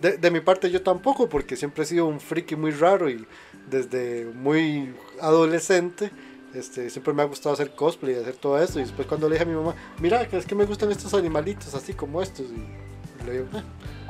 De, 0.01 0.18
de 0.18 0.32
mi 0.32 0.41
parte 0.41 0.70
yo 0.70 0.84
tampoco, 0.84 1.28
porque 1.28 1.55
siempre 1.55 1.84
he 1.84 1.88
sido 1.88 2.05
un 2.05 2.20
friki 2.20 2.55
muy 2.55 2.72
raro 2.72 3.09
y 3.09 3.26
desde 3.68 4.26
muy 4.36 4.93
adolescente 5.22 6.11
este, 6.53 6.89
siempre 6.91 7.14
me 7.14 7.24
ha 7.24 7.26
gustado 7.26 7.53
hacer 7.53 7.74
cosplay 7.74 8.14
y 8.16 8.20
hacer 8.20 8.36
todo 8.36 8.61
eso. 8.61 8.80
Y 8.80 8.84
después 8.84 9.07
cuando 9.07 9.28
le 9.28 9.36
dije 9.36 9.43
a 9.43 9.47
mi 9.47 9.55
mamá, 9.55 9.74
mira, 9.99 10.28
que 10.28 10.38
es 10.38 10.45
que 10.45 10.53
me 10.53 10.66
gustan 10.66 10.91
estos 10.91 11.14
animalitos 11.16 11.74
así 11.74 11.93
como 11.93 12.22
estos. 12.22 12.45
Y, 12.47 13.26
le 13.26 13.32
digo, 13.32 13.45
"Ah, 13.53 13.64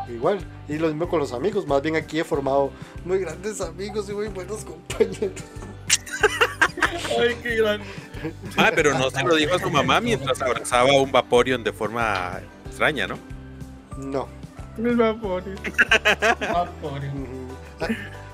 igual. 0.10 0.40
Y 0.68 0.78
lo 0.78 0.88
mismo 0.88 1.08
con 1.08 1.20
los 1.20 1.34
amigos. 1.34 1.68
Más 1.68 1.82
bien 1.82 1.96
aquí 1.96 2.20
he 2.20 2.24
formado 2.24 2.72
muy 3.06 3.20
grandes 3.20 3.62
amigos 3.62 4.10
y 4.10 4.14
muy 4.14 4.28
buenos 4.30 4.64
compañeros. 4.64 5.18
Ay, 7.20 7.36
qué 7.42 7.56
gran. 7.58 7.82
Ah, 8.58 8.72
pero 8.74 8.98
no 8.98 9.10
se 9.10 9.24
lo 9.24 9.36
dijo 9.36 9.56
a 9.56 9.60
su 9.60 9.70
mamá 9.70 10.00
mientras 10.00 10.42
abrazaba 10.42 10.94
un 10.94 11.12
Vaporeon 11.12 11.64
de 11.64 11.74
forma 11.74 12.40
extraña, 12.66 13.08
¿no? 13.08 13.18
No. 13.98 14.28
Ujú. 14.78 15.04
Ah, 17.80 17.88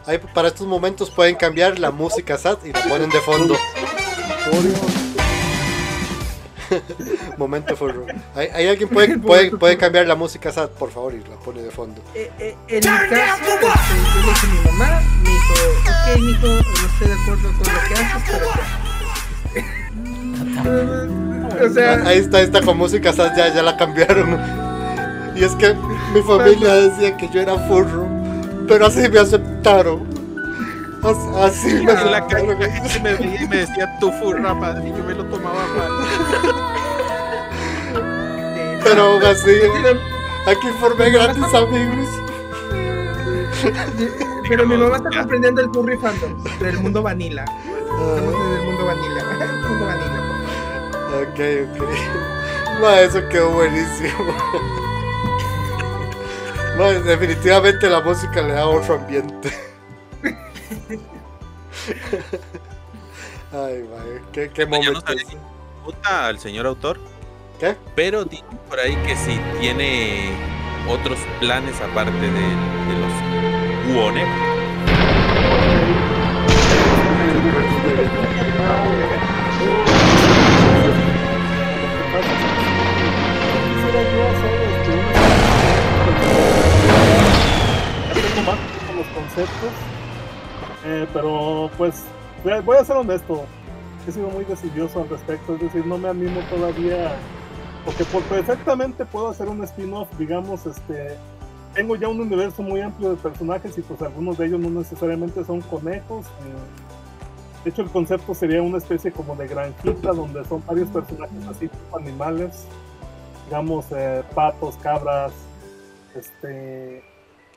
Ahí 0.06 0.18
para 0.34 0.48
estos 0.48 0.66
momentos 0.66 1.12
pueden 1.12 1.36
cambiar 1.36 1.78
la 1.78 1.92
música 1.92 2.38
SAT 2.38 2.66
y 2.66 2.74
la 2.74 2.82
ponen 2.84 3.10
de 3.10 3.20
fondo. 3.20 3.56
Momento 7.38 7.76
furro. 7.76 8.06
¿Hay, 8.36 8.48
hay 8.54 8.68
alguien 8.68 8.90
puede, 8.90 9.18
puede, 9.20 9.52
puede 9.52 9.78
cambiar 9.78 10.08
la 10.08 10.16
música 10.16 10.52
SAT, 10.52 10.72
por 10.72 10.92
favor, 10.92 11.14
y 11.14 11.20
la 11.30 11.36
pone 11.38 11.62
de 11.62 11.72
fondo. 11.72 12.02
Eh, 12.16 12.32
eh, 12.40 12.56
en 12.68 12.76
mi 12.78 12.82
caso, 13.10 13.42
mi 14.48 14.60
mamá, 14.72 15.02
me 15.24 15.30
dijo, 15.30 15.54
ok, 15.80 16.20
mijo, 16.22 16.48
no 16.48 16.60
estoy 16.60 17.08
de 17.08 17.14
acuerdo 17.14 17.50
con 17.58 17.74
lo 17.74 17.80
que 17.88 17.94
haces, 17.96 18.24
pero 18.32 18.48
o 21.66 21.70
sea, 21.74 21.94
Ahí 22.08 22.18
está, 22.20 22.42
está 22.42 22.62
con 22.62 22.78
música 22.78 23.12
SAT, 23.14 23.36
ya, 23.38 23.54
ya 23.54 23.64
la 23.64 23.76
cambiaron. 23.78 24.40
Y 25.36 25.44
es 25.44 25.56
que 25.56 25.74
mi 26.14 26.22
familia 26.22 26.74
decía 26.76 27.16
que 27.18 27.30
yo 27.30 27.42
era 27.42 27.56
furro, 27.68 28.08
pero 28.68 28.86
así 28.88 29.08
me 29.10 29.20
aceptaron. 29.20 30.08
As- 31.02 31.52
Así 31.52 31.74
me 31.76 31.94
En 31.94 32.12
la 32.12 32.28
calle 32.28 32.52
aceptaron. 32.54 32.60
la 32.60 32.72
gente 32.72 33.00
me 33.00 33.14
veía 33.16 33.44
y 33.44 33.48
me 33.48 33.56
decía 33.58 33.98
tu 34.00 34.12
furra, 34.14 34.60
padre, 34.60 34.90
y 34.90 34.92
yo 34.92 35.04
me 35.04 35.14
lo 35.14 35.24
tomaba 35.26 35.66
mal. 35.78 35.92
Pero 38.90 39.04
aún 39.04 39.24
así, 39.24 39.52
aquí 40.48 40.68
formé 40.80 41.12
grandes 41.12 41.54
amigos. 41.54 42.10
pero 44.50 44.66
mi 44.66 44.78
mamá 44.78 44.96
está 44.98 45.10
comprendiendo 45.20 45.62
el 45.62 45.70
furry 45.70 45.96
fandom 45.98 46.44
del 46.60 46.80
mundo 46.80 47.04
vanilla. 47.04 47.46
Estamos 47.46 48.34
en 48.34 48.52
el 48.52 48.64
mundo 48.66 48.86
vanilla. 48.86 49.20
El 49.40 49.62
mundo 49.70 49.86
vanilla. 49.86 50.20
ok, 51.22 51.40
ok. 51.70 52.82
Ma, 52.82 53.00
eso 53.02 53.20
quedó 53.30 53.52
buenísimo. 53.52 54.34
Ma, 56.78 56.86
definitivamente 56.90 57.90
la 57.90 58.02
música 58.02 58.42
le 58.42 58.54
da 58.54 58.66
otro 58.66 58.96
ambiente. 58.96 59.54
Ay, 63.52 63.84
qué, 64.32 64.50
qué 64.50 64.62
Yo 64.62 64.68
no 64.68 64.78
momento. 64.78 65.02
sabía 65.02 65.26
si 65.26 65.38
puta 65.86 66.28
al 66.28 66.40
señor 66.40 66.66
autor, 66.66 67.00
¿Qué? 67.60 67.76
pero 67.96 68.24
dicen 68.24 68.46
por 68.70 68.80
ahí 68.80 68.96
que 69.06 69.16
si 69.18 69.38
tiene 69.60 70.30
otros 70.88 71.20
planes 71.40 71.76
aparte 71.82 72.12
de, 72.20 72.30
de 72.30 73.00
los 73.00 73.14
más 88.46 88.58
con 88.88 88.96
los 88.98 89.08
conceptos, 89.08 89.72
eh, 90.86 91.08
pero 91.14 91.70
pues 91.78 92.04
voy 92.44 92.54
a- 92.54 92.62
voy 92.62 92.78
a 92.78 92.86
ser 92.86 92.98
honesto. 92.98 93.46
He 94.08 94.12
sido 94.12 94.30
muy 94.30 94.44
decidioso 94.46 95.02
al 95.02 95.10
respecto, 95.10 95.54
es 95.56 95.62
decir, 95.62 95.86
no 95.86 95.98
me 95.98 96.10
animo 96.10 96.40
todavía, 96.50 97.12
porque 97.86 98.04
por 98.06 98.22
perfectamente 98.24 99.06
puedo 99.06 99.30
hacer 99.30 99.48
un 99.48 99.64
spin-off, 99.64 100.10
digamos, 100.18 100.66
este, 100.66 101.16
tengo 101.74 101.96
ya 101.96 102.08
un 102.08 102.20
universo 102.20 102.62
muy 102.62 102.82
amplio 102.82 103.12
de 103.12 103.16
personajes 103.16 103.78
y 103.78 103.82
pues 103.82 104.02
algunos 104.02 104.38
de 104.38 104.48
ellos 104.48 104.60
no 104.60 104.70
necesariamente 104.70 105.44
son 105.46 105.62
conejos. 105.62 106.26
eh, 106.26 106.90
de 107.64 107.70
hecho, 107.72 107.82
el 107.82 107.90
concepto 107.90 108.34
sería 108.34 108.62
una 108.62 108.78
especie 108.78 109.12
como 109.12 109.36
de 109.36 109.48
granjita 109.48 110.14
donde 110.14 110.46
son 110.46 110.64
varios 110.66 110.88
personajes 110.90 111.46
así, 111.48 111.68
tipo 111.68 111.98
animales, 111.98 112.66
digamos, 113.46 113.86
eh, 113.92 114.24
patos, 114.34 114.78
cabras, 114.78 115.34
este, 116.16 117.04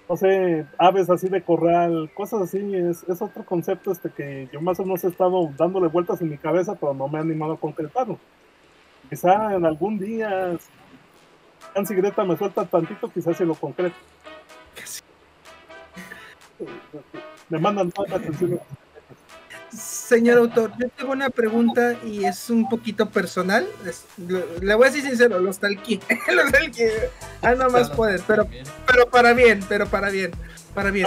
no 0.09 0.17
sé, 0.17 0.67
aves 0.79 1.09
así 1.09 1.29
de 1.29 1.43
corral, 1.43 2.11
cosas 2.15 2.43
así, 2.43 2.59
es, 2.75 3.05
es 3.09 3.23
otro 3.23 3.45
concepto 3.45 3.93
este 3.93 4.11
que 4.11 4.49
yo 4.53 4.61
más 4.61 4.81
o 4.81 4.85
menos 4.85 5.05
he 5.05 5.09
estado 5.09 5.49
dándole 5.57 5.87
vueltas 5.87 6.21
en 6.21 6.31
mi 6.31 6.37
cabeza, 6.37 6.75
pero 6.75 6.95
no 6.95 7.07
me 7.07 7.19
he 7.19 7.23
animado 7.23 7.53
a 7.53 7.61
concretarlo. 7.61 8.19
Quizá 9.13 9.53
en 9.55 9.67
algún 9.67 9.99
día, 9.99 10.57
Nancy 11.77 11.95
Greta 11.95 12.25
me 12.25 12.35
suelta 12.39 12.65
tantito, 12.65 13.13
quizás 13.13 13.37
se 13.37 13.45
lo 13.45 13.55
concreto. 13.55 13.95
Me 17.51 17.59
mandan 17.59 17.91
toda 17.93 18.09
la 18.09 18.17
atención. 18.17 18.59
Señor 19.71 20.39
autor, 20.39 20.73
yo 20.81 20.89
tengo 20.97 21.13
una 21.13 21.29
pregunta 21.29 21.95
y 22.07 22.25
es 22.25 22.49
un 22.49 22.67
poquito 22.71 23.11
personal. 23.11 23.67
Es- 23.85 24.07
lo- 24.17 24.47
le 24.63 24.75
voy 24.77 24.87
a 24.87 24.91
decir 24.91 25.07
sincero, 25.07 25.39
los 25.41 25.59
talquí. 25.59 26.01
los 26.35 26.51
talquí. 26.51 26.85
Ah, 27.43 27.55
no 27.55 27.69
más 27.69 27.91
poder, 27.91 28.23
pero, 28.27 28.47
pero 28.87 29.11
para 29.11 29.35
bien, 29.35 29.61
pero 29.69 29.87
para 29.89 30.09
bien, 30.09 30.31
para 30.75 30.91
bien. 30.91 31.07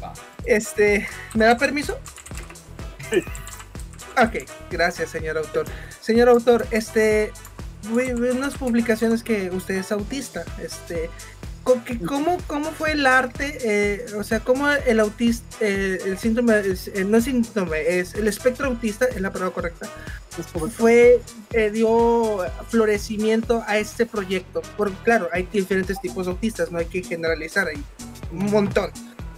Va. 0.00 0.12
Este, 0.44 1.08
¿me 1.34 1.44
da 1.46 1.56
permiso? 1.58 1.98
Sí. 3.10 3.20
Ok, 4.22 4.48
gracias, 4.70 5.10
señor 5.10 5.36
autor. 5.38 5.66
Señor 6.00 6.28
autor, 6.28 6.66
este, 6.70 7.32
unas 7.92 8.54
publicaciones 8.54 9.22
que 9.22 9.50
usted 9.50 9.74
es 9.76 9.92
autista. 9.92 10.44
Este, 10.62 11.10
que- 11.84 11.98
¿cómo, 11.98 12.38
cómo 12.46 12.70
fue 12.70 12.92
el 12.92 13.06
arte? 13.06 13.58
eh, 13.62 14.06
o 14.16 14.22
sea, 14.24 14.40
¿cómo 14.40 14.70
el 14.70 15.00
autista, 15.00 15.44
eh, 15.60 15.98
el 16.06 16.16
síndrome, 16.16 16.58
es- 16.60 16.88
eh, 16.88 17.04
no 17.04 17.18
es 17.18 17.24
síndrome, 17.24 17.98
es 17.98 18.14
el 18.14 18.26
espectro 18.28 18.66
autista, 18.68 19.04
es 19.06 19.20
la 19.20 19.32
palabra 19.32 19.52
correcta, 19.52 19.88
fue, 20.76 21.20
dio 21.72 22.38
florecimiento 22.68 23.64
a 23.66 23.78
este 23.78 24.06
proyecto. 24.06 24.62
Porque, 24.76 24.96
claro, 25.04 25.28
hay 25.32 25.48
diferentes 25.52 26.00
tipos 26.00 26.26
de 26.26 26.32
autistas, 26.32 26.70
no 26.70 26.78
hay 26.78 26.86
que 26.86 27.02
generalizar, 27.02 27.66
hay 27.68 27.82
un 28.32 28.46
montón. 28.50 28.90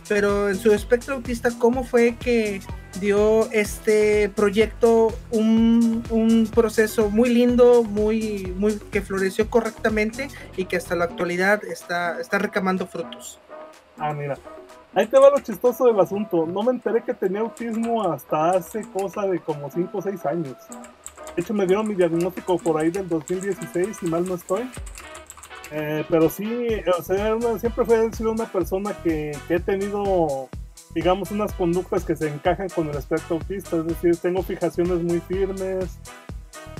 Pero 0.08 0.48
en 0.48 0.58
su 0.58 0.72
espectro 0.72 1.14
autista, 1.16 1.50
¿cómo 1.58 1.84
fue 1.84 2.16
que 2.16 2.60
dio 3.00 3.50
este 3.52 4.28
proyecto 4.28 5.08
un, 5.30 6.02
un 6.10 6.46
proceso 6.46 7.10
muy 7.10 7.28
lindo, 7.30 7.82
muy, 7.82 8.52
muy 8.56 8.78
que 8.90 9.00
floreció 9.00 9.48
correctamente 9.48 10.28
y 10.56 10.64
que 10.64 10.76
hasta 10.76 10.96
la 10.96 11.04
actualidad 11.04 11.64
está, 11.64 12.20
está 12.20 12.38
recamando 12.38 12.86
frutos? 12.86 13.38
Ah, 13.98 14.12
mira. 14.12 14.36
Ahí 14.94 15.06
te 15.06 15.18
va 15.18 15.30
lo 15.30 15.38
chistoso 15.40 15.86
del 15.86 16.00
asunto. 16.00 16.46
No 16.46 16.62
me 16.62 16.72
enteré 16.72 17.02
que 17.02 17.14
tenía 17.14 17.40
autismo 17.40 18.10
hasta 18.10 18.50
hace 18.50 18.82
cosa 18.90 19.26
de 19.26 19.38
como 19.38 19.70
5 19.70 19.98
o 19.98 20.02
6 20.02 20.26
años. 20.26 20.56
De 21.36 21.42
hecho, 21.42 21.54
me 21.54 21.66
dieron 21.66 21.86
mi 21.86 21.94
diagnóstico 21.94 22.58
por 22.58 22.80
ahí 22.80 22.90
del 22.90 23.08
2016, 23.08 23.96
si 23.98 24.06
mal 24.06 24.26
no 24.26 24.34
estoy. 24.34 24.68
Eh, 25.70 26.04
pero 26.08 26.30
sí, 26.30 26.66
o 26.98 27.02
sea, 27.02 27.36
siempre 27.58 27.84
fue 27.84 28.12
sido 28.12 28.32
una 28.32 28.46
persona 28.46 28.92
que, 29.02 29.36
que 29.46 29.56
he 29.56 29.60
tenido, 29.60 30.48
digamos, 30.94 31.30
unas 31.30 31.52
conductas 31.52 32.04
que 32.04 32.16
se 32.16 32.28
encajan 32.28 32.68
con 32.68 32.88
el 32.88 32.96
espectro 32.96 33.36
autista. 33.36 33.76
Es 33.76 33.86
decir, 33.86 34.16
tengo 34.16 34.42
fijaciones 34.42 35.02
muy 35.02 35.20
firmes, 35.20 35.98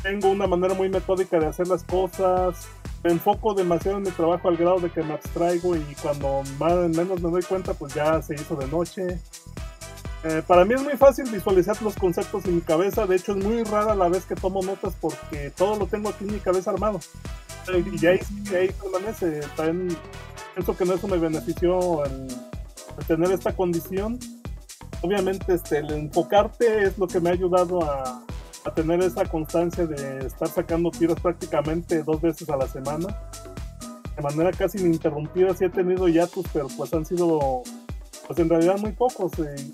tengo 0.03 0.31
una 0.31 0.47
manera 0.47 0.75
muy 0.75 0.89
metódica 0.89 1.39
de 1.39 1.47
hacer 1.47 1.69
las 1.69 1.83
cosas, 1.85 2.69
me 3.03 3.13
enfoco 3.13 3.55
demasiado 3.55 3.99
en 3.99 4.05
mi 4.05 4.11
trabajo 4.11 4.49
al 4.49 4.57
grado 4.57 4.81
de 4.81 4.91
que 4.91 5.03
me 5.03 5.15
abstraigo 5.15 5.77
y 5.77 5.95
cuando 6.03 6.43
más 6.59 6.75
menos 6.91 7.21
me 7.21 7.31
doy 7.31 7.43
cuenta 7.43 7.75
pues 7.75 7.95
ya 7.95 8.21
se 8.23 8.35
hizo 8.35 8.57
de 8.57 8.67
noche. 8.67 9.19
Eh, 10.25 10.43
para 10.47 10.65
mí 10.65 10.75
es 10.75 10.83
muy 10.83 10.95
fácil 10.95 11.31
visualizar 11.31 11.81
los 11.81 11.95
conceptos 11.95 12.45
en 12.47 12.57
mi 12.57 12.61
cabeza, 12.61 13.07
de 13.07 13.17
hecho 13.17 13.37
es 13.37 13.45
muy 13.45 13.63
rara 13.63 13.95
la 13.95 14.09
vez 14.09 14.25
que 14.25 14.35
tomo 14.35 14.63
notas 14.63 14.95
porque 15.01 15.51
todo 15.51 15.79
lo 15.79 15.87
tengo 15.87 16.09
aquí 16.09 16.25
en 16.25 16.35
mi 16.35 16.41
cabeza 16.41 16.73
armado. 16.73 16.99
y 17.69 18.07
ahí, 18.07 18.19
ahí 18.53 18.71
permanece. 18.83 19.41
También 19.57 19.97
pienso 20.55 20.77
que 20.77 20.85
no 20.85 20.95
eso 20.95 21.07
me 21.07 21.19
benefició 21.19 22.05
el, 22.05 22.13
el 22.23 22.48
tener 23.07 23.31
esta 23.33 23.55
condición. 23.55 24.19
Obviamente, 25.03 25.55
este, 25.55 25.79
el 25.79 25.91
enfocarte 25.93 26.85
es 26.85 26.99
lo 26.99 27.07
que 27.07 27.21
me 27.21 27.31
ha 27.31 27.33
ayudado 27.33 27.83
a, 27.85 28.25
a 28.65 28.75
tener 28.75 29.01
esa 29.01 29.25
constancia 29.25 29.87
de 29.87 30.27
estar 30.27 30.49
sacando 30.49 30.91
tiros 30.91 31.21
prácticamente 31.21 32.03
dos 32.03 32.21
veces 32.21 32.49
a 32.51 32.57
la 32.57 32.67
semana. 32.67 33.07
De 34.17 34.23
manera 34.23 34.51
casi 34.51 34.79
ininterrumpida, 34.79 35.55
sí 35.55 35.65
he 35.65 35.71
tenido 35.71 36.09
yatus, 36.09 36.47
pero 36.53 36.67
pues 36.77 36.93
han 36.93 37.07
sido, 37.07 37.63
pues 38.27 38.39
en 38.39 38.49
realidad 38.49 38.77
muy 38.79 38.93
pocos. 38.93 39.33
eh, 39.39 39.73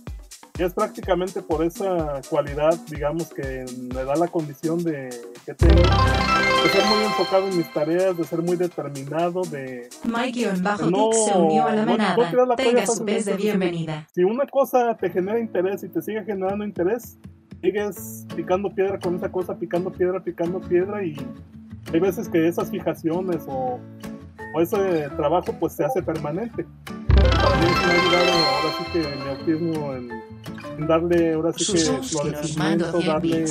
es 0.59 0.73
prácticamente 0.73 1.43
por 1.43 1.65
esa 1.65 2.21
cualidad, 2.31 2.79
digamos, 2.89 3.27
que 3.35 3.65
me 3.93 4.05
da 4.05 4.15
la 4.15 4.29
condición 4.29 4.85
de 4.85 5.11
que 5.45 5.53
tengo, 5.55 5.75
de 5.75 6.69
ser 6.71 6.85
muy 6.87 7.05
enfocado 7.05 7.49
en 7.49 7.59
mis 7.59 7.73
tareas, 7.73 8.17
de 8.17 8.23
ser 8.25 8.41
muy 8.41 8.57
determinado, 8.57 9.43
de 9.43 9.89
Mike-Dix 10.05 10.61
No, 10.61 11.11
se 11.13 11.37
unió 11.37 11.67
a 11.67 11.75
la 11.75 11.85
no- 11.85 11.93
no 11.93 11.99
manada. 11.99 12.31
tirar 12.31 12.47
la 12.47 12.55
Tenga 12.57 12.87
su 12.87 13.05
vez 13.05 13.25
de 13.25 13.35
bienvenida. 13.35 14.07
si 14.15 14.23
una 14.23 14.47
cosa 14.47 14.97
te 14.97 15.11
genera 15.11 15.41
interés 15.41 15.83
y 15.83 15.89
te 15.89 16.01
sigue 16.01 16.23
generando 16.25 16.65
interés, 16.65 17.19
sigues 17.61 18.25
picando 18.37 18.73
piedra 18.73 19.01
con 19.01 19.17
esa 19.17 19.33
cosa, 19.33 19.57
picando 19.59 19.91
piedra, 19.91 20.23
picando 20.23 20.61
piedra 20.61 21.03
y 21.05 21.17
hay 21.93 21.99
veces 21.99 22.29
que 22.29 22.47
esas 22.47 22.71
fijaciones 22.71 23.43
o, 23.49 23.81
o 24.55 24.61
ese 24.61 25.09
trabajo 25.17 25.53
pues 25.59 25.73
se 25.73 25.85
hace 25.85 26.01
permanente. 26.01 26.65
Para 27.17 27.57
mí 27.57 27.67
me 27.67 27.85
ha 27.85 27.91
ayudado 27.91 28.33
ahora 28.33 28.75
sí 28.79 28.85
que 28.93 28.99
mi 29.01 29.31
autismo 29.31 29.95
en 29.95 30.34
darle 30.79 31.35
ahora 31.35 31.53
sí 31.53 31.73
que 31.73 31.79
florecimiento, 31.79 33.01
100 33.01 33.07
darle 33.07 33.45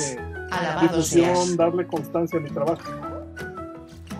difusión, 0.82 1.56
darle 1.56 1.86
constancia 1.86 2.38
a 2.38 2.42
mi 2.42 2.50
trabajo. 2.50 2.82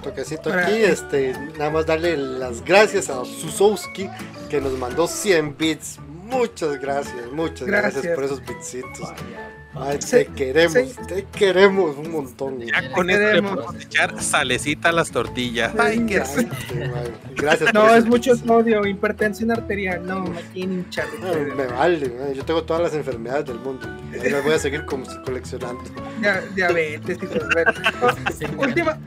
Toquecito 0.02 0.52
aquí, 0.52 0.74
este, 0.74 1.32
nada 1.58 1.70
más 1.70 1.86
darle 1.86 2.16
las 2.16 2.62
gracias 2.64 3.08
a 3.08 3.24
Susowski 3.24 4.08
que 4.50 4.60
nos 4.60 4.72
mandó 4.78 5.06
100 5.06 5.56
bits. 5.56 5.98
Muchas 6.24 6.80
gracias, 6.80 7.32
muchas 7.32 7.66
gracias, 7.66 8.02
Gracias. 8.02 8.14
por 8.14 8.24
esos 8.24 8.40
bitsitos. 8.40 9.12
Ay, 9.76 9.98
Sí, 10.00 10.10
te 10.10 10.26
queremos, 10.26 10.72
sí. 10.74 10.96
te 11.08 11.24
queremos 11.36 11.96
un 11.96 12.12
montón. 12.12 12.60
Ya 12.60 12.92
con 12.92 13.10
esto 13.10 13.32
le 13.32 13.42
podemos 13.42 13.74
echar 13.82 14.22
salecita 14.22 14.90
a 14.90 14.92
las 14.92 15.10
tortillas. 15.10 15.72
Ay, 15.78 16.04
qué 16.06 16.20
Ay. 16.20 16.48
Gracias 17.36 17.74
No, 17.74 17.92
es 17.94 18.04
mucho 18.06 18.34
bits. 18.34 18.46
sodio, 18.46 18.86
hipertensión 18.86 19.50
arterial. 19.50 20.06
No, 20.06 20.20
me 20.24 20.42
tiene 20.52 20.74
hinchado. 20.74 21.08
Ay, 21.24 21.52
me 21.56 21.66
vale, 21.66 22.08
man, 22.08 22.34
yo 22.34 22.44
tengo 22.44 22.62
todas 22.62 22.82
las 22.84 22.94
enfermedades 22.94 23.46
del 23.46 23.58
mundo. 23.58 23.88
Y 24.24 24.28
las 24.30 24.44
voy 24.44 24.52
a 24.54 24.58
seguir 24.60 24.84
como- 24.86 25.06
coleccionando. 25.24 25.82
Ya, 26.22 26.40
diabetes 26.54 27.18
y 27.20 27.26
todo. 27.26 27.48
Bueno, 27.52 27.72
última, 28.58 28.98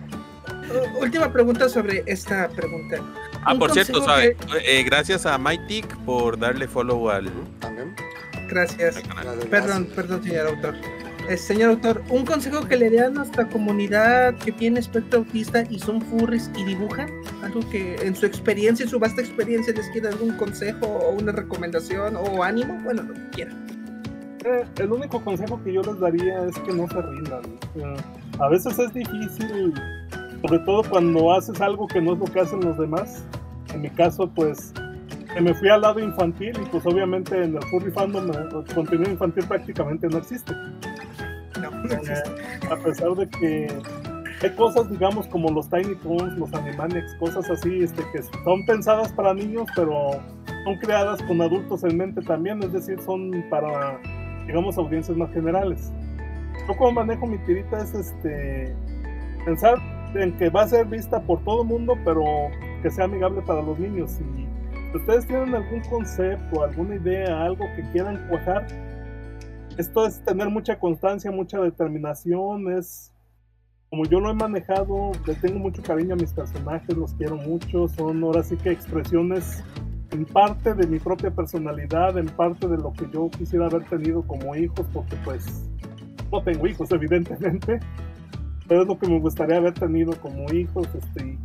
última 1.00 1.32
pregunta 1.32 1.70
sobre 1.70 2.04
esta 2.06 2.50
pregunta. 2.50 2.98
Ah, 3.46 3.56
por 3.58 3.72
cierto, 3.72 4.04
sabe, 4.04 4.36
que- 4.36 4.80
eh, 4.80 4.84
gracias 4.84 5.26
a 5.26 5.38
MyTic 5.38 5.96
por 6.00 6.38
darle 6.38 6.68
follow 6.68 7.10
al, 7.10 7.32
También. 7.60 7.96
Gracias. 8.48 9.02
Perdón, 9.50 9.88
perdón, 9.96 10.24
señor 10.24 10.48
autor. 10.48 10.76
Eh, 11.30 11.36
señor 11.36 11.72
autor, 11.72 12.02
un 12.10 12.26
consejo 12.26 12.66
que 12.66 12.78
le 12.78 12.90
dé 12.90 13.02
a 13.02 13.10
nuestra 13.10 13.50
comunidad 13.50 14.34
que 14.36 14.54
tiene 14.54 14.80
espectro 14.80 15.20
autista 15.20 15.64
y 15.70 15.78
son 15.78 16.02
furries 16.02 16.50
y 16.56 16.64
dibujan, 16.64 17.10
algo 17.44 17.60
que 17.70 17.96
en 17.96 18.16
su 18.16 18.26
experiencia, 18.26 18.86
en 18.86 18.90
su 18.90 18.98
vasta 18.98 19.22
experiencia, 19.22 19.74
les 19.74 19.90
quiera 19.90 20.10
algún 20.10 20.38
consejo 20.38 20.86
o 20.86 21.12
una 21.12 21.34
recomendación 21.34 22.16
o 22.16 22.44
ánimo, 22.44 22.80
bueno, 22.86 23.04
lo 23.04 23.14
que 23.14 23.30
quieran. 23.32 23.68
Eh, 24.46 24.64
el 24.78 24.92
único 24.94 25.22
consejo 25.22 25.62
que 25.66 25.74
yo 25.74 25.82
les 25.82 26.00
daría 26.00 26.46
es 26.46 26.58
que 26.60 26.72
no 26.72 26.88
se 26.88 27.02
rindan. 27.02 27.42
Eh, 27.76 27.96
a 28.40 28.48
veces 28.48 28.80
es 28.80 28.94
difícil, 28.94 29.74
sobre 30.42 30.60
todo 30.60 30.84
cuando 30.90 31.34
haces 31.34 31.60
algo 31.60 31.88
que 31.88 32.00
no 32.00 32.14
es 32.14 32.20
lo 32.20 32.26
que 32.26 32.40
hacen 32.40 32.62
los 32.62 32.78
demás. 32.78 33.22
En 33.74 33.82
mi 33.82 33.90
caso, 33.90 34.32
pues, 34.34 34.72
que 35.38 35.44
me 35.44 35.54
fui 35.54 35.70
al 35.70 35.82
lado 35.82 36.00
infantil 36.00 36.58
y 36.60 36.66
pues 36.70 36.84
obviamente 36.88 37.44
en 37.44 37.56
el 37.56 37.64
furry 37.66 37.92
fandom 37.92 38.32
el 38.32 38.74
contenido 38.74 39.12
infantil 39.12 39.46
prácticamente 39.48 40.08
no 40.08 40.18
existe. 40.18 40.52
No, 41.62 41.70
Eh, 41.94 42.70
a 42.72 42.76
pesar 42.78 43.12
de 43.12 43.30
que 43.30 43.68
hay 44.42 44.50
cosas, 44.56 44.90
digamos, 44.90 45.28
como 45.28 45.52
los 45.52 45.70
Tiny 45.70 45.96
Toons, 45.98 46.38
los 46.40 46.52
Animaniacs, 46.54 47.16
cosas 47.20 47.50
así, 47.52 47.84
este, 47.84 48.04
que 48.12 48.24
son 48.24 48.66
pensadas 48.66 49.12
para 49.14 49.34
niños, 49.36 49.68
pero 49.76 50.12
son 50.64 50.78
creadas 50.80 51.22
con 51.24 51.40
adultos 51.40 51.84
en 51.84 51.98
mente 51.98 52.22
también, 52.22 52.62
es 52.64 52.74
decir, 52.74 53.00
son 53.00 53.32
para, 53.52 54.00
digamos, 54.48 54.78
audiencias 54.78 55.16
más 55.18 55.32
generales. 55.34 55.92
Yo 56.68 56.76
como 56.78 56.94
manejo 56.94 57.28
mi 57.28 57.38
tirita 57.40 57.84
es 57.84 57.94
este 57.94 58.76
pensar 59.46 59.78
en 60.16 60.36
que 60.38 60.50
va 60.50 60.64
a 60.64 60.68
ser 60.68 60.88
vista 60.88 61.22
por 61.22 61.44
todo 61.44 61.62
el 61.62 61.68
mundo, 61.68 61.96
pero 62.04 62.24
que 62.82 62.90
sea 62.90 63.06
amigable 63.06 63.42
para 63.44 63.62
los 63.62 63.78
niños. 63.80 64.20
Y 64.20 64.47
ustedes 64.94 65.26
tienen 65.28 65.54
algún 65.54 65.82
concepto, 65.90 66.64
alguna 66.64 66.96
idea, 66.96 67.44
algo 67.44 67.66
que 67.76 67.84
quieran 67.92 68.26
cuajar, 68.30 68.68
esto 69.78 70.08
es 70.08 70.24
tener 70.24 70.50
mucha 70.50 70.80
constancia, 70.80 71.32
mucha 71.32 71.60
determinación, 71.60 72.72
es 72.72 73.14
como 73.90 74.06
yo 74.06 74.20
lo 74.20 74.32
he 74.32 74.34
manejado, 74.34 75.12
le 75.26 75.36
tengo 75.36 75.60
mucho 75.60 75.82
cariño 75.82 76.16
a 76.16 76.18
mis 76.18 76.34
personajes, 76.34 76.98
los 76.98 77.14
quiero 77.14 77.38
mucho, 77.38 77.88
son 77.88 78.24
ahora 78.24 78.44
sí 78.44 78.58
que 78.58 78.72
expresiones 78.72 79.64
en 80.12 80.26
parte 80.26 80.74
de 80.74 80.88
mi 80.88 81.00
propia 81.00 81.32
personalidad, 81.32 82.18
en 82.18 82.26
parte 82.26 82.68
de 82.68 82.78
lo 82.78 82.92
que 82.94 83.08
yo 83.14 83.30
quisiera 83.30 83.68
haber 83.68 83.84
tenido 83.86 84.24
como 84.24 84.56
hijos, 84.56 84.86
porque 84.92 85.16
pues 85.24 85.46
no 86.32 86.42
tengo 86.42 86.68
hijos 86.68 86.92
evidentemente, 86.92 87.80
pero 88.68 88.82
es 88.82 88.88
lo 88.88 88.98
que 88.98 89.08
me 89.08 89.20
gustaría 89.20 89.58
haber 89.58 89.74
tenido 89.74 90.14
como 90.20 90.52
hijos, 90.52 90.88
este, 90.96 91.38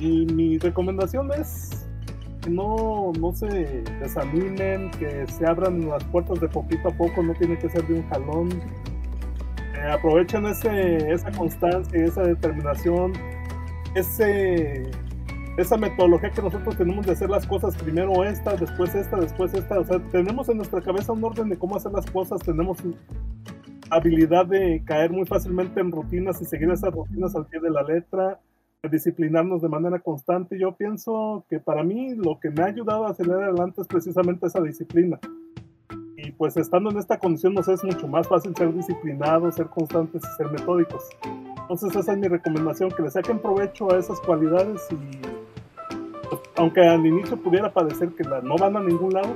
y 0.00 0.26
mi 0.26 0.58
recomendación 0.58 1.30
es 1.32 1.83
que 2.44 2.50
no, 2.50 3.12
no 3.18 3.32
se 3.32 3.82
desanimen, 4.00 4.90
que 4.92 5.26
se 5.26 5.46
abran 5.46 5.88
las 5.88 6.04
puertas 6.04 6.40
de 6.40 6.48
poquito 6.48 6.88
a 6.88 6.92
poco, 6.92 7.22
no 7.22 7.34
tiene 7.34 7.58
que 7.58 7.68
ser 7.68 7.86
de 7.86 7.94
un 7.94 8.08
jalón. 8.08 8.48
Eh, 9.74 9.90
aprovechen 9.90 10.46
ese, 10.46 11.12
esa 11.12 11.30
constancia, 11.32 12.04
esa 12.04 12.22
determinación, 12.22 13.12
ese, 13.94 14.90
esa 15.56 15.76
metodología 15.76 16.30
que 16.30 16.42
nosotros 16.42 16.76
tenemos 16.76 17.06
de 17.06 17.12
hacer 17.12 17.30
las 17.30 17.46
cosas 17.46 17.76
primero 17.76 18.24
esta, 18.24 18.54
después 18.56 18.94
esta, 18.94 19.16
después 19.16 19.54
esta. 19.54 19.80
O 19.80 19.84
sea, 19.84 19.98
tenemos 20.10 20.48
en 20.48 20.58
nuestra 20.58 20.80
cabeza 20.80 21.12
un 21.12 21.24
orden 21.24 21.48
de 21.48 21.58
cómo 21.58 21.76
hacer 21.76 21.92
las 21.92 22.06
cosas, 22.10 22.40
tenemos 22.40 22.78
habilidad 23.90 24.46
de 24.46 24.82
caer 24.84 25.10
muy 25.10 25.26
fácilmente 25.26 25.80
en 25.80 25.92
rutinas 25.92 26.40
y 26.40 26.44
seguir 26.44 26.70
esas 26.70 26.92
rutinas 26.92 27.34
al 27.34 27.46
pie 27.46 27.60
de 27.60 27.70
la 27.70 27.82
letra 27.82 28.40
disciplinarnos 28.90 29.62
de 29.62 29.68
manera 29.68 29.98
constante. 29.98 30.58
Yo 30.58 30.74
pienso 30.76 31.44
que 31.48 31.58
para 31.60 31.82
mí 31.82 32.14
lo 32.14 32.38
que 32.40 32.50
me 32.50 32.62
ha 32.62 32.66
ayudado 32.66 33.06
a 33.06 33.14
salir 33.14 33.32
adelante 33.32 33.80
es 33.82 33.86
precisamente 33.86 34.46
esa 34.46 34.60
disciplina. 34.60 35.18
Y 36.16 36.30
pues 36.32 36.56
estando 36.56 36.90
en 36.90 36.98
esta 36.98 37.18
condición 37.18 37.54
nos 37.54 37.68
es 37.68 37.84
mucho 37.84 38.08
más 38.08 38.26
fácil 38.26 38.54
ser 38.56 38.72
disciplinados, 38.72 39.56
ser 39.56 39.66
constantes 39.66 40.22
y 40.24 40.36
ser 40.36 40.50
metódicos. 40.50 41.04
Entonces 41.60 41.94
esa 41.96 42.12
es 42.12 42.18
mi 42.18 42.28
recomendación, 42.28 42.90
que 42.90 43.02
le 43.02 43.10
saquen 43.10 43.38
provecho 43.38 43.92
a 43.92 43.98
esas 43.98 44.20
cualidades 44.20 44.86
y 44.90 45.18
pues, 46.28 46.40
aunque 46.56 46.80
al 46.80 47.04
inicio 47.04 47.36
pudiera 47.36 47.72
parecer 47.72 48.08
que 48.10 48.24
la- 48.24 48.40
no 48.40 48.56
van 48.56 48.76
a 48.76 48.80
ningún 48.80 49.12
lado, 49.12 49.34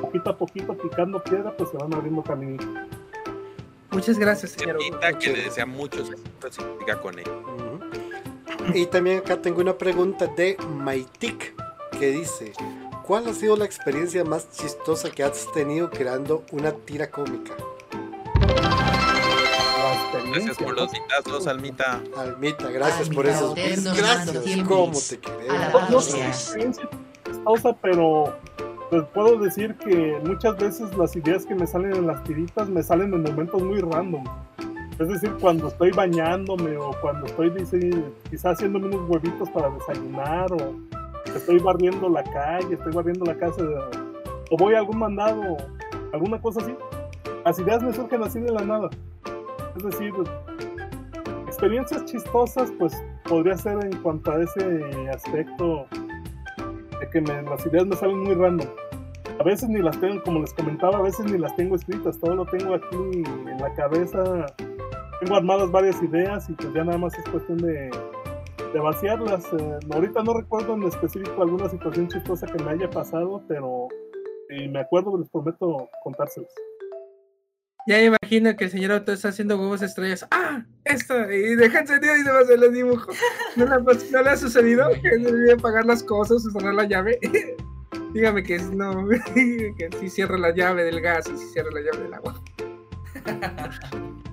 poquito 0.00 0.30
a 0.30 0.36
poquito 0.36 0.76
picando 0.76 1.22
piedra 1.22 1.52
pues 1.56 1.70
se 1.70 1.76
van 1.76 1.92
abriendo 1.94 2.22
caminito. 2.22 2.64
Muchas 3.92 4.18
gracias, 4.18 4.52
señor 4.52 4.78
que 5.18 5.32
le 5.32 5.42
desea 5.44 5.64
muchos 5.64 6.10
éxitos 6.10 6.58
y 6.58 6.80
siga 6.80 7.00
con 7.00 7.18
él. 7.18 7.24
Y 8.74 8.86
también 8.86 9.18
acá 9.18 9.40
tengo 9.40 9.60
una 9.60 9.76
pregunta 9.76 10.26
de 10.36 10.56
Maitik 10.68 11.54
que 11.98 12.10
dice: 12.10 12.52
¿Cuál 13.06 13.28
ha 13.28 13.32
sido 13.32 13.56
la 13.56 13.64
experiencia 13.64 14.24
más 14.24 14.50
chistosa 14.50 15.10
que 15.10 15.22
has 15.22 15.50
tenido 15.52 15.90
creando 15.90 16.44
una 16.52 16.72
tira 16.72 17.10
cómica? 17.10 17.54
Gracias 20.28 20.56
por 20.56 20.74
los 20.74 20.90
vitazos, 20.92 21.46
Almita. 21.46 22.02
Almita, 22.16 22.70
gracias 22.70 23.08
por 23.08 23.26
Almita 23.26 23.38
esos 23.38 23.54
bits. 23.54 23.84
nos 23.84 23.96
Gracias, 23.96 24.26
manda 24.26 24.42
100 24.42 24.64
cómo 24.66 24.92
te 24.92 25.50
Alabado 25.50 25.90
No 25.90 26.00
sé 26.00 26.70
chistosa, 27.24 27.76
pero 27.80 28.36
pues 28.90 29.04
puedo 29.14 29.38
decir 29.38 29.74
que 29.76 30.18
muchas 30.24 30.56
veces 30.56 30.96
las 30.96 31.14
ideas 31.16 31.44
que 31.46 31.54
me 31.54 31.66
salen 31.66 31.94
en 31.94 32.06
las 32.06 32.22
tiritas 32.24 32.68
me 32.68 32.82
salen 32.82 33.12
en 33.14 33.22
momentos 33.22 33.62
muy 33.62 33.80
random. 33.80 34.24
Es 34.98 35.08
decir, 35.08 35.30
cuando 35.40 35.68
estoy 35.68 35.90
bañándome 35.90 36.76
o 36.78 36.90
cuando 37.02 37.26
estoy 37.26 37.52
quizás 38.30 38.54
haciéndome 38.54 38.86
unos 38.86 39.10
huevitos 39.10 39.50
para 39.50 39.68
desayunar 39.70 40.50
o 40.52 40.74
estoy 41.34 41.58
barriendo 41.58 42.08
la 42.08 42.22
calle, 42.22 42.74
estoy 42.74 42.92
barriendo 42.92 43.26
la 43.26 43.36
casa 43.36 43.62
o 44.50 44.56
voy 44.56 44.74
a 44.74 44.78
algún 44.78 44.98
mandado, 44.98 45.56
alguna 46.12 46.40
cosa 46.40 46.60
así. 46.62 46.74
Las 47.44 47.58
ideas 47.58 47.82
me 47.82 47.92
surgen 47.92 48.22
así 48.22 48.40
de 48.40 48.50
la 48.52 48.62
nada. 48.62 48.88
Es 49.76 49.82
decir, 49.84 50.12
experiencias 51.46 52.04
chistosas, 52.06 52.72
pues 52.78 52.96
podría 53.28 53.56
ser 53.56 53.78
en 53.84 53.96
cuanto 54.02 54.30
a 54.32 54.42
ese 54.42 55.10
aspecto 55.14 55.86
de 57.00 57.10
que 57.10 57.20
me- 57.20 57.42
las 57.42 57.66
ideas 57.66 57.86
me 57.86 57.96
salen 57.96 58.20
muy 58.20 58.34
random. 58.34 58.68
A 59.38 59.42
veces 59.42 59.68
ni 59.68 59.82
las 59.82 60.00
tengo, 60.00 60.22
como 60.22 60.40
les 60.40 60.54
comentaba, 60.54 60.96
a 60.98 61.02
veces 61.02 61.30
ni 61.30 61.36
las 61.36 61.54
tengo 61.56 61.76
escritas, 61.76 62.18
todo 62.18 62.34
lo 62.34 62.46
tengo 62.46 62.74
aquí 62.74 63.22
en 63.46 63.58
la 63.60 63.74
cabeza. 63.74 64.46
Tengo 65.20 65.36
armadas 65.36 65.70
varias 65.70 66.02
ideas 66.02 66.48
y 66.50 66.52
pues 66.54 66.72
ya 66.74 66.84
nada 66.84 66.98
más 66.98 67.16
es 67.18 67.24
cuestión 67.30 67.58
de, 67.58 67.90
de 68.72 68.80
vaciarlas. 68.80 69.44
eh, 69.52 69.78
ahorita 69.92 70.22
no 70.22 70.34
recuerdo 70.38 70.74
en 70.74 70.82
específico 70.84 71.42
alguna 71.42 71.68
situación 71.68 72.08
chistosa 72.08 72.46
que 72.46 72.62
me 72.62 72.72
haya 72.72 72.88
pasado, 72.90 73.42
pero 73.48 73.88
si 74.48 74.68
me 74.68 74.80
acuerdo, 74.80 75.16
les 75.18 75.28
prometo 75.30 75.88
contárselos. 76.04 76.50
Ya 77.88 78.02
imagino 78.02 78.54
que 78.56 78.64
el 78.64 78.70
señor 78.70 78.90
Auto 78.92 79.12
está 79.12 79.28
haciendo 79.28 79.56
huevos 79.58 79.80
estrellas. 79.80 80.26
¡Ah! 80.32 80.64
Esta. 80.84 81.32
Y 81.32 81.54
deja 81.54 81.80
encendido 81.80 82.16
y 82.16 82.22
se 82.22 82.30
va 82.32 82.38
a 82.38 82.42
hacer 82.42 82.58
los 82.58 82.72
dibujos. 82.72 83.16
¿No 83.54 83.64
le, 83.64 83.70
ha 83.74 83.78
pas- 83.78 84.10
no 84.10 84.22
le 84.22 84.30
ha 84.30 84.36
sucedido? 84.36 84.88
Que 85.00 85.08
se 85.20 85.26
olvide 85.28 85.52
apagar 85.52 85.84
las 85.86 86.02
cosas 86.02 86.44
o 86.46 86.50
cerrar 86.50 86.74
la 86.74 86.84
llave. 86.84 87.18
Dígame 88.12 88.42
que 88.42 88.56
es- 88.56 88.70
no. 88.72 89.06
que 89.34 89.88
sí 90.00 90.10
cierra 90.10 90.36
la 90.36 90.50
llave 90.52 90.82
del 90.82 91.00
gas 91.00 91.28
y 91.32 91.36
sí 91.38 91.46
cierra 91.52 91.70
la 91.70 91.80
llave 91.80 92.02
del 92.02 92.14
agua. 92.14 92.34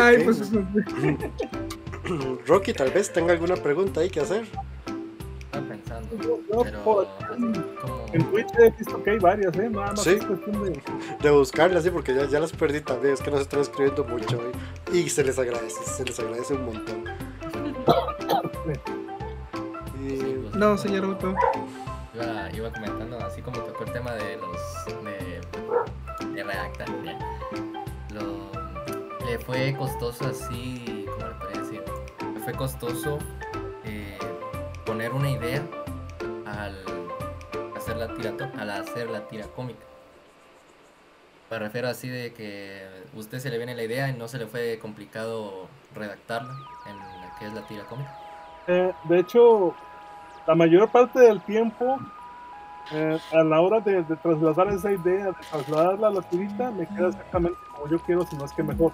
Ay, 0.00 0.24
pues. 0.24 0.50
Rocky, 2.46 2.72
tal 2.74 2.90
vez 2.90 3.12
tenga 3.12 3.32
alguna 3.32 3.56
pregunta 3.56 4.00
ahí 4.00 4.10
que 4.10 4.20
hacer. 4.20 4.44
Estaba 5.46 5.66
pensando. 5.68 6.16
Yo- 6.22 6.38
yo 6.52 6.62
Pero. 6.62 6.82
por- 6.84 7.06
como- 7.80 8.04
En 8.12 8.24
Twitch 8.30 8.46
he 8.58 8.70
visto 8.70 9.02
que 9.02 9.10
hay 9.10 9.18
varias, 9.18 9.56
¿eh? 9.56 9.68
Nada 9.70 9.92
más 9.92 10.02
Sí. 10.02 10.10
es 10.10 10.24
cuestión 10.24 10.62
de. 10.64 10.80
De 11.22 11.30
buscarlas, 11.30 11.82
sí, 11.84 11.90
porque 11.90 12.14
ya, 12.14 12.26
ya 12.26 12.40
las 12.40 12.52
perdí 12.52 12.80
también. 12.80 13.14
Es 13.14 13.20
que 13.20 13.30
nos 13.30 13.40
están 13.40 13.60
escribiendo 13.60 14.04
mucho 14.04 14.38
hoy. 14.38 14.52
Y 14.96 15.08
se 15.08 15.24
les 15.24 15.38
agradece, 15.38 15.82
se 15.84 16.04
les 16.04 16.18
agradece 16.20 16.54
un 16.54 16.66
montón. 16.66 17.04
Y- 20.06 20.34
pues, 20.42 20.54
No, 20.54 20.76
señor 20.78 21.04
Auto. 21.04 21.34
Iba, 22.14 22.50
iba 22.52 22.72
comentando, 22.72 23.18
así 23.18 23.42
como 23.42 23.58
tocó 23.60 23.84
el 23.84 23.92
tema 23.92 24.12
de 24.12 24.36
los. 24.36 25.04
de, 25.04 25.40
de 26.34 26.44
redactar. 26.44 26.88
ya. 27.04 27.18
Lo, 28.14 28.50
le 29.24 29.38
fue 29.38 29.74
costoso 29.76 30.26
así. 30.26 31.06
¿Cómo 31.10 31.26
le 31.26 31.34
podría 31.34 31.60
decir? 31.62 31.84
Le 32.34 32.40
fue 32.40 32.52
costoso 32.52 33.18
eh, 33.84 34.18
poner 34.84 35.12
una 35.12 35.30
idea 35.30 35.62
al 36.46 36.76
hacer 37.76 37.96
la 37.96 38.14
tira, 38.14 38.34
al 38.58 38.70
hacer 38.70 39.10
la 39.10 39.26
tira 39.26 39.46
cómica. 39.48 39.84
Me 41.50 41.58
refiero 41.58 41.88
así 41.88 42.08
de 42.08 42.32
que 42.32 42.86
usted 43.14 43.38
se 43.38 43.50
le 43.50 43.58
viene 43.58 43.74
la 43.74 43.82
idea 43.82 44.08
y 44.08 44.14
no 44.14 44.28
se 44.28 44.38
le 44.38 44.46
fue 44.46 44.78
complicado 44.80 45.68
redactarla 45.94 46.54
en 46.86 46.98
la 46.98 47.36
que 47.38 47.46
es 47.46 47.52
la 47.52 47.66
tira 47.66 47.84
cómica. 47.84 48.18
Eh, 48.66 48.92
de 49.04 49.18
hecho, 49.18 49.74
la 50.46 50.54
mayor 50.54 50.90
parte 50.90 51.20
del 51.20 51.40
tiempo, 51.42 51.98
eh, 52.92 53.18
a 53.32 53.44
la 53.44 53.60
hora 53.60 53.80
de, 53.80 54.02
de 54.02 54.16
trasladar 54.16 54.68
esa 54.68 54.90
idea, 54.92 55.26
de 55.26 55.32
trasladarla 55.50 56.08
a 56.08 56.10
la 56.10 56.22
tirita, 56.22 56.70
me 56.70 56.86
queda 56.88 57.08
exactamente 57.08 57.58
como 57.84 57.90
yo 57.90 57.98
quiero, 58.04 58.26
si 58.26 58.36
no 58.36 58.44
es 58.44 58.52
que 58.52 58.62
mejor. 58.62 58.92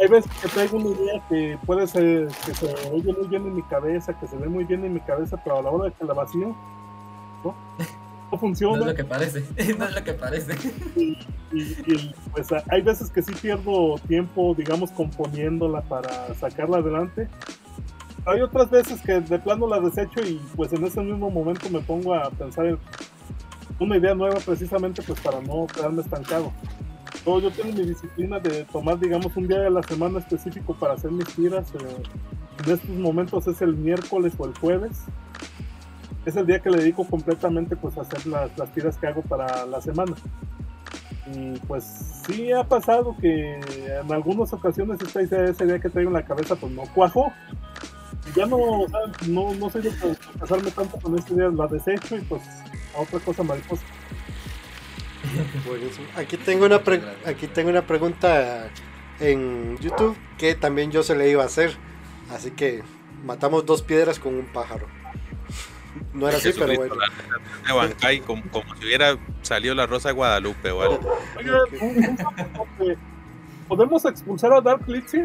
Hay 0.00 0.08
veces 0.08 0.30
que 0.40 0.48
traigo 0.48 0.78
una 0.78 0.88
idea 0.88 1.22
que 1.28 1.58
puede 1.66 1.86
ser, 1.86 2.28
que 2.46 2.54
se 2.54 2.74
oye 2.90 3.12
muy 3.12 3.28
bien 3.28 3.46
en 3.46 3.54
mi 3.54 3.62
cabeza, 3.62 4.18
que 4.18 4.26
se 4.26 4.36
ve 4.36 4.48
muy 4.48 4.64
bien 4.64 4.84
en 4.84 4.94
mi 4.94 5.00
cabeza, 5.00 5.36
pero 5.42 5.58
a 5.58 5.62
la 5.62 5.70
hora 5.70 5.84
de 5.86 5.92
que 5.92 6.04
la 6.04 6.14
vacío, 6.14 6.48
no, 7.44 7.44
no 7.44 7.54
No 8.32 8.38
funciona. 8.38 8.80
es 8.80 8.86
lo 8.86 8.94
que 8.94 9.04
parece, 9.04 9.44
no 9.78 9.84
es 9.84 9.94
lo 9.94 10.04
que 10.04 10.12
parece. 10.14 10.54
y, 10.96 11.18
y, 11.52 12.14
pues 12.32 12.48
hay 12.70 12.80
veces 12.80 13.10
que 13.10 13.22
sí 13.22 13.32
pierdo 13.34 13.96
tiempo, 14.08 14.54
digamos, 14.56 14.90
componiéndola 14.92 15.82
para 15.82 16.34
sacarla 16.34 16.78
adelante. 16.78 17.28
Hay 18.26 18.40
otras 18.42 18.70
veces 18.70 19.00
que 19.02 19.20
de 19.20 19.38
plano 19.38 19.66
la 19.66 19.80
desecho 19.80 20.20
y 20.20 20.40
pues 20.54 20.72
en 20.72 20.84
ese 20.84 21.00
mismo 21.00 21.30
momento 21.30 21.68
me 21.70 21.80
pongo 21.80 22.14
a 22.14 22.30
pensar 22.30 22.66
en 22.66 22.78
una 23.78 23.96
idea 23.96 24.14
nueva 24.14 24.36
precisamente 24.44 25.02
pues 25.02 25.20
para 25.20 25.40
no 25.40 25.66
quedarme 25.66 26.02
estancado. 26.02 26.52
Yo, 27.24 27.40
yo 27.40 27.50
tengo 27.50 27.72
mi 27.72 27.84
disciplina 27.84 28.38
de 28.38 28.64
tomar, 28.64 28.98
digamos, 28.98 29.36
un 29.36 29.46
día 29.46 29.60
de 29.60 29.70
la 29.70 29.82
semana 29.82 30.18
específico 30.18 30.74
para 30.74 30.94
hacer 30.94 31.10
mis 31.10 31.28
tiras. 31.34 31.72
eh, 31.74 32.02
en 32.64 32.72
estos 32.72 32.90
momentos 32.90 33.46
es 33.46 33.62
el 33.62 33.74
miércoles 33.74 34.34
o 34.38 34.46
el 34.46 34.56
jueves. 34.58 35.02
Es 36.26 36.36
el 36.36 36.46
día 36.46 36.60
que 36.60 36.70
le 36.70 36.78
dedico 36.78 37.04
completamente 37.04 37.76
pues 37.76 37.96
a 37.96 38.02
hacer 38.02 38.26
las, 38.26 38.56
las 38.58 38.72
tiras 38.72 38.96
que 38.98 39.06
hago 39.06 39.22
para 39.22 39.64
la 39.66 39.80
semana. 39.80 40.14
Y 41.32 41.58
pues 41.60 41.84
sí 42.26 42.52
ha 42.52 42.64
pasado 42.64 43.16
que 43.20 43.54
en 43.54 44.12
algunas 44.12 44.52
ocasiones 44.52 45.00
esta 45.00 45.22
idea, 45.22 45.44
esa 45.44 45.64
idea 45.64 45.78
que 45.78 45.88
traigo 45.88 46.10
en 46.10 46.14
la 46.14 46.24
cabeza 46.24 46.56
pues 46.56 46.72
no 46.72 46.82
cuajó. 46.94 47.32
Y 48.28 48.38
ya 48.38 48.46
no, 48.46 48.56
o 48.56 48.88
sea, 48.88 49.00
no, 49.28 49.54
no 49.54 49.70
soy 49.70 49.82
de 49.82 49.92
casarme 50.38 50.70
tanto 50.70 50.98
con 50.98 51.18
esta 51.18 51.32
idea, 51.32 51.48
la 51.48 51.66
desecho 51.66 52.16
y 52.16 52.20
pues 52.22 52.42
a 52.96 53.00
otra 53.00 53.20
cosa 53.20 53.42
mariposa. 53.42 53.82
Buenísimo. 55.66 56.06
Aquí 56.16 56.36
tengo 56.36 56.66
una 56.66 56.82
pre- 56.82 57.02
aquí 57.26 57.46
tengo 57.46 57.70
una 57.70 57.86
pregunta 57.86 58.70
en 59.20 59.76
YouTube 59.78 60.16
que 60.38 60.54
también 60.54 60.90
yo 60.90 61.02
se 61.02 61.14
le 61.14 61.28
iba 61.30 61.42
a 61.42 61.46
hacer. 61.46 61.76
Así 62.30 62.50
que 62.52 62.82
matamos 63.24 63.66
dos 63.66 63.82
piedras 63.82 64.18
con 64.18 64.34
un 64.34 64.46
pájaro. 64.46 64.86
No 66.14 66.28
era 66.28 66.38
así, 66.38 66.52
pero 66.56 66.74
bueno. 66.74 66.94
de 67.66 67.72
Bankai, 67.72 68.20
como, 68.20 68.42
como 68.50 68.74
si 68.76 68.84
hubiera 68.84 69.16
salido 69.42 69.74
la 69.74 69.86
Rosa 69.86 70.08
de 70.10 70.14
Guadalupe 70.14 70.72
un 70.72 72.16
toque. 72.16 72.96
¿Podemos 73.68 74.04
expulsar 74.04 74.52
a 74.52 74.60
Dark 74.60 74.88
Litzy? 74.88 75.22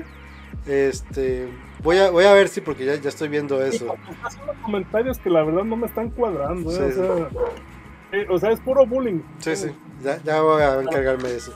Este, 0.68 1.47
voy 1.86 1.98
a, 2.00 2.10
voy 2.10 2.26
a 2.26 2.34
ver 2.34 2.50
si 2.50 2.60
porque 2.60 2.84
ya, 2.84 2.96
ya 2.96 3.10
estoy 3.10 3.30
viendo 3.30 3.62
eso. 3.64 3.96
Está 4.10 4.28
haciendo 4.28 4.54
comentarios 4.64 5.20
que 5.20 5.30
la 5.30 5.44
verdad 5.44 5.64
no 5.64 5.78
me 5.78 5.86
están 5.86 6.10
cuadrando. 6.10 6.70
¿eh? 6.72 6.92
Sí, 6.92 7.00
o, 7.00 7.16
sea, 7.16 7.30
eh, 8.12 8.28
o 8.30 8.40
sea, 8.40 8.52
es 8.52 8.60
puro 8.60 8.86
bullying. 8.86 9.22
Sí, 9.40 9.56
sí, 9.56 9.70
ya, 10.04 10.22
ya 10.24 10.42
voy 10.42 10.62
a 10.62 10.82
encargarme 10.82 11.30
de 11.30 11.38
eso. 11.38 11.54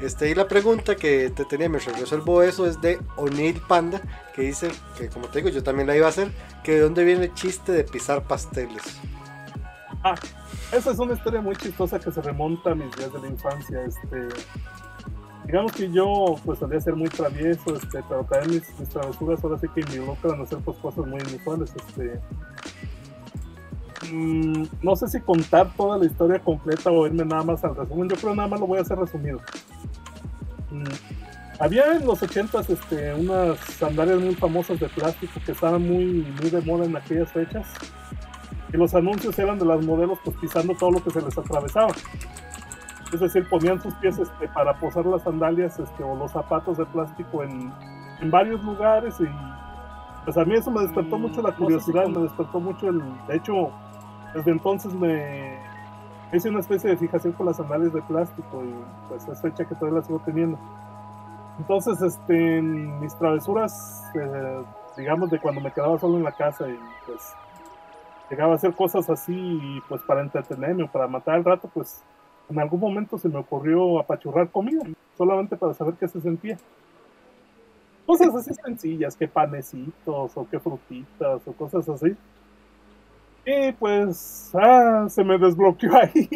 Este, 0.00 0.30
y 0.30 0.34
la 0.34 0.46
pregunta 0.46 0.94
que 0.94 1.30
te 1.30 1.44
tenía 1.44 1.68
mientras 1.68 1.98
resuelvo 1.98 2.42
eso 2.42 2.66
es 2.66 2.80
de 2.80 3.00
O'Neill 3.16 3.60
Panda, 3.66 4.00
que 4.34 4.42
dice 4.42 4.68
que 4.96 5.08
como 5.08 5.28
te 5.28 5.38
digo, 5.38 5.48
yo 5.48 5.62
también 5.62 5.88
la 5.88 5.96
iba 5.96 6.06
a 6.06 6.10
hacer, 6.10 6.30
que 6.62 6.72
de 6.72 6.80
dónde 6.80 7.04
viene 7.04 7.24
el 7.24 7.34
chiste 7.34 7.72
de 7.72 7.84
pisar 7.84 8.22
pasteles. 8.22 9.00
Ah, 10.04 10.14
esa 10.72 10.90
es 10.90 10.98
una 10.98 11.14
historia 11.14 11.40
muy 11.40 11.56
chistosa 11.56 11.98
que 11.98 12.12
se 12.12 12.20
remonta 12.20 12.72
a 12.72 12.74
mis 12.74 12.94
días 12.96 13.12
de 13.12 13.20
la 13.20 13.26
infancia. 13.26 13.82
Este, 13.82 14.28
digamos 15.48 15.72
que 15.72 15.90
yo 15.90 16.36
pues 16.44 16.58
solía 16.58 16.78
ser 16.78 16.94
muy 16.94 17.08
travieso, 17.08 17.74
este, 17.74 18.02
pero 18.06 18.22
también 18.24 18.60
mis, 18.60 18.78
mis 18.78 18.88
travesuras 18.90 19.42
ahora 19.42 19.58
sí 19.58 19.66
que 19.74 19.82
me 19.86 19.96
involucran 19.96 20.40
a 20.40 20.42
hacer 20.42 20.58
pues, 20.58 20.76
cosas 20.76 21.06
muy 21.06 21.18
inusuales. 21.20 21.72
Este, 21.74 22.20
mm, 24.12 24.64
no 24.82 24.94
sé 24.94 25.08
si 25.08 25.20
contar 25.20 25.72
toda 25.74 25.96
la 25.96 26.04
historia 26.04 26.38
completa 26.38 26.90
o 26.90 27.06
irme 27.06 27.24
nada 27.24 27.44
más 27.44 27.64
al 27.64 27.74
resumen. 27.74 28.10
Yo 28.10 28.16
creo 28.16 28.34
nada 28.34 28.46
más 28.46 28.60
lo 28.60 28.66
voy 28.66 28.78
a 28.78 28.82
hacer 28.82 28.98
resumido. 28.98 29.40
Mm, 30.70 30.84
había 31.60 31.96
en 31.96 32.04
los 32.04 32.20
80s 32.20 32.68
este, 32.68 33.14
unas 33.14 33.58
sandalias 33.58 34.20
muy 34.20 34.34
famosas 34.34 34.78
de 34.78 34.88
plástico 34.90 35.40
que 35.46 35.52
estaban 35.52 35.80
muy, 35.80 36.26
muy 36.42 36.50
de 36.50 36.60
moda 36.60 36.84
en 36.84 36.94
aquellas 36.94 37.32
fechas 37.32 37.66
y 38.70 38.76
los 38.76 38.94
anuncios 38.94 39.38
eran 39.38 39.58
de 39.58 39.64
las 39.64 39.82
modelos 39.82 40.18
pues 40.22 40.36
pisando 40.36 40.74
todo 40.74 40.90
lo 40.90 41.02
que 41.02 41.10
se 41.10 41.22
les 41.22 41.38
atravesaba. 41.38 41.94
Es 43.12 43.20
decir, 43.20 43.48
ponían 43.48 43.80
sus 43.80 43.94
pies 43.94 44.18
este, 44.18 44.48
para 44.48 44.74
posar 44.74 45.06
las 45.06 45.22
sandalias 45.22 45.78
este, 45.78 46.04
o 46.04 46.14
los 46.14 46.30
zapatos 46.32 46.76
de 46.76 46.84
plástico 46.86 47.42
en, 47.42 47.72
en 48.20 48.30
varios 48.30 48.62
lugares 48.62 49.18
y 49.20 49.28
pues 50.24 50.36
a 50.36 50.44
mí 50.44 50.54
eso 50.54 50.70
me 50.70 50.82
despertó 50.82 51.16
Mm, 51.16 51.22
mucho 51.22 51.40
la 51.40 51.52
curiosidad, 51.52 52.06
me 52.06 52.20
despertó 52.20 52.60
mucho 52.60 52.88
el... 52.90 53.02
De 53.26 53.36
hecho, 53.36 53.70
desde 54.34 54.50
entonces 54.50 54.92
me 54.92 55.58
hice 56.32 56.50
una 56.50 56.60
especie 56.60 56.90
de 56.90 56.98
fijación 56.98 57.32
con 57.32 57.46
las 57.46 57.56
sandalias 57.56 57.94
de 57.94 58.02
plástico 58.02 58.62
y 58.62 58.74
pues 59.08 59.26
es 59.26 59.40
fecha 59.40 59.64
que 59.64 59.74
todavía 59.74 60.00
las 60.00 60.06
sigo 60.06 60.20
teniendo. 60.26 60.58
Entonces, 61.58 62.02
este, 62.02 62.60
mis 62.60 63.14
travesuras, 63.16 64.04
eh, 64.14 64.62
digamos, 64.98 65.30
de 65.30 65.40
cuando 65.40 65.62
me 65.62 65.72
quedaba 65.72 65.98
solo 65.98 66.18
en 66.18 66.24
la 66.24 66.32
casa 66.32 66.68
y 66.68 66.78
pues 67.06 67.32
llegaba 68.30 68.52
a 68.52 68.56
hacer 68.56 68.74
cosas 68.74 69.08
así 69.08 69.32
y 69.34 69.80
pues 69.88 70.02
para 70.02 70.20
entretenerme 70.20 70.84
o 70.84 70.88
para 70.88 71.06
matar 71.06 71.38
el 71.38 71.44
rato, 71.44 71.70
pues 71.72 72.02
en 72.50 72.58
algún 72.58 72.80
momento 72.80 73.18
se 73.18 73.28
me 73.28 73.38
ocurrió 73.38 73.98
apachurrar 73.98 74.50
comida, 74.50 74.82
solamente 75.16 75.56
para 75.56 75.74
saber 75.74 75.94
qué 75.94 76.08
se 76.08 76.20
sentía. 76.20 76.58
Cosas 78.06 78.34
así 78.34 78.54
sencillas, 78.54 79.16
que 79.16 79.28
panecitos 79.28 80.34
o 80.34 80.48
que 80.48 80.58
frutitas 80.58 81.46
o 81.46 81.52
cosas 81.52 81.88
así. 81.88 82.16
Y 83.44 83.72
pues, 83.72 84.50
ah, 84.54 85.06
se 85.08 85.22
me 85.24 85.38
desbloqueó 85.38 85.94
ahí. 85.94 86.28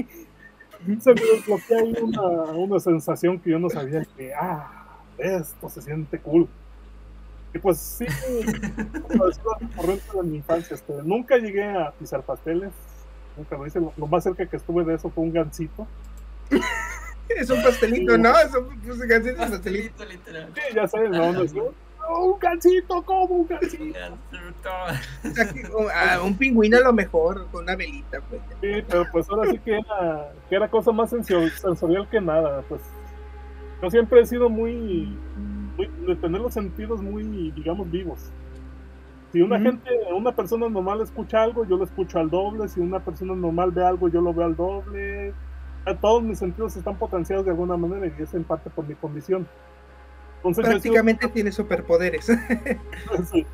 se 1.01 1.15
me 1.15 1.21
desbloqueó 1.21 1.79
ahí 1.79 1.95
una, 2.03 2.23
una 2.53 2.81
sensación 2.81 3.39
que 3.39 3.51
yo 3.51 3.59
no 3.59 3.71
sabía 3.71 4.05
que, 4.17 4.35
ah, 4.35 4.99
esto 5.17 5.69
se 5.69 5.81
siente 5.83 6.19
cool. 6.19 6.49
Y 7.55 7.59
pues 7.59 7.79
sí, 7.79 8.07
travesura 9.09 9.57
recurrente 9.61 10.17
de 10.17 10.23
mi 10.23 10.37
infancia. 10.37 10.75
Este, 10.75 11.03
nunca 11.03 11.37
llegué 11.37 11.65
a 11.65 11.93
pisar 11.93 12.23
pasteles, 12.23 12.73
nunca 13.37 13.57
lo 13.57 13.67
hice. 13.67 13.81
Lo, 13.81 13.93
lo 13.97 14.07
más 14.07 14.25
cerca 14.25 14.47
que 14.47 14.57
estuve 14.57 14.85
de 14.85 14.95
eso 14.95 15.11
fue 15.11 15.25
un 15.25 15.33
gansito. 15.33 15.87
Es 17.29 17.49
un 17.51 17.63
pastelito, 17.63 18.19
¿no? 18.19 18.31
Es 18.39 18.55
un 18.55 18.79
pues, 18.81 18.99
gansito 19.01 19.41
de 19.43 19.51
pastelito. 19.51 19.97
Pastelito, 19.97 20.05
literal. 20.05 20.49
Sí, 20.55 20.61
ya 20.75 20.87
sabes, 20.89 21.11
¿no? 21.11 21.33
No, 21.33 21.45
no, 21.45 22.25
un 22.27 22.39
gansito, 22.39 23.03
como 23.03 23.25
un 23.37 23.47
gansito. 23.47 23.99
Aquí, 25.41 25.61
un- 25.75 25.87
ah, 25.95 26.21
un 26.23 26.37
pingüino 26.37 26.77
a 26.77 26.81
lo 26.81 26.93
mejor, 26.93 27.47
con 27.51 27.63
una 27.63 27.77
velita, 27.77 28.21
pues. 28.29 28.43
Sí, 28.61 28.85
pero 28.89 29.07
pues 29.11 29.31
ahora 29.31 29.51
sí 29.51 29.59
que 29.59 29.79
era, 29.79 30.33
que 30.49 30.57
era 30.57 30.69
cosa 30.69 30.93
más 30.93 31.11
sensorial 31.11 32.09
que 32.11 32.21
nada. 32.21 32.63
Pues 32.69 32.83
yo 33.81 33.91
siempre 33.91 34.21
he 34.21 34.27
sido 34.27 34.49
muy, 34.51 35.17
muy- 35.77 35.91
de 36.07 36.17
tener 36.17 36.41
los 36.41 36.53
sentidos 36.53 37.01
muy, 37.01 37.51
digamos, 37.53 37.91
vivos. 37.91 38.31
Si 39.33 39.41
una 39.41 39.59
gente, 39.59 39.89
una 40.15 40.33
persona 40.37 40.69
normal 40.69 41.01
escucha 41.01 41.43
algo, 41.43 41.65
yo 41.67 41.79
lo 41.79 41.85
escucho 41.85 42.19
al 42.19 42.29
doble. 42.29 42.69
Si 42.69 42.81
una 42.81 43.01
persona 43.01 43.35
normal 43.35 43.71
ve 43.71 43.83
algo, 43.83 44.09
yo 44.11 44.21
lo 44.21 44.35
veo 44.35 44.45
al 44.45 44.57
doble. 44.57 45.33
A 45.87 45.95
todos 45.97 46.23
mis 46.23 46.39
sentidos 46.39 46.77
están 46.77 46.97
potenciados 46.97 47.45
de 47.45 47.51
alguna 47.51 47.77
manera 47.77 48.07
y 48.07 48.23
es 48.23 48.33
en 48.35 48.45
parte 48.45 48.71
por 48.71 48.87
mi 48.87 48.95
condición. 48.95 49.47
Entonces, 50.39 50.65
sido- 50.65 50.73
Prácticamente 50.73 51.29
tiene 51.29 51.53
superpoderes. 51.53 52.27
Sí. 53.31 53.47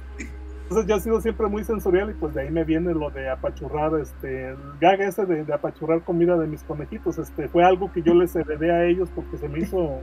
Entonces 0.70 0.86
yo 0.86 0.96
he 0.96 1.00
sido 1.00 1.20
siempre 1.22 1.46
muy 1.46 1.64
sensorial 1.64 2.10
y 2.10 2.12
pues 2.14 2.34
de 2.34 2.42
ahí 2.42 2.50
me 2.50 2.62
viene 2.62 2.92
lo 2.92 3.08
de 3.08 3.30
apachurrar, 3.30 3.98
este, 4.00 4.50
el 4.50 4.56
gag 4.78 5.00
ese 5.00 5.24
de, 5.24 5.42
de 5.44 5.54
apachurrar 5.54 6.02
comida 6.02 6.36
de 6.36 6.46
mis 6.46 6.62
conejitos, 6.62 7.16
este, 7.16 7.48
fue 7.48 7.64
algo 7.64 7.90
que 7.90 8.02
yo 8.02 8.12
les 8.12 8.36
heredé 8.36 8.70
a 8.70 8.84
ellos 8.84 9.08
porque 9.14 9.38
se 9.38 9.48
me 9.48 9.60
hizo, 9.60 10.00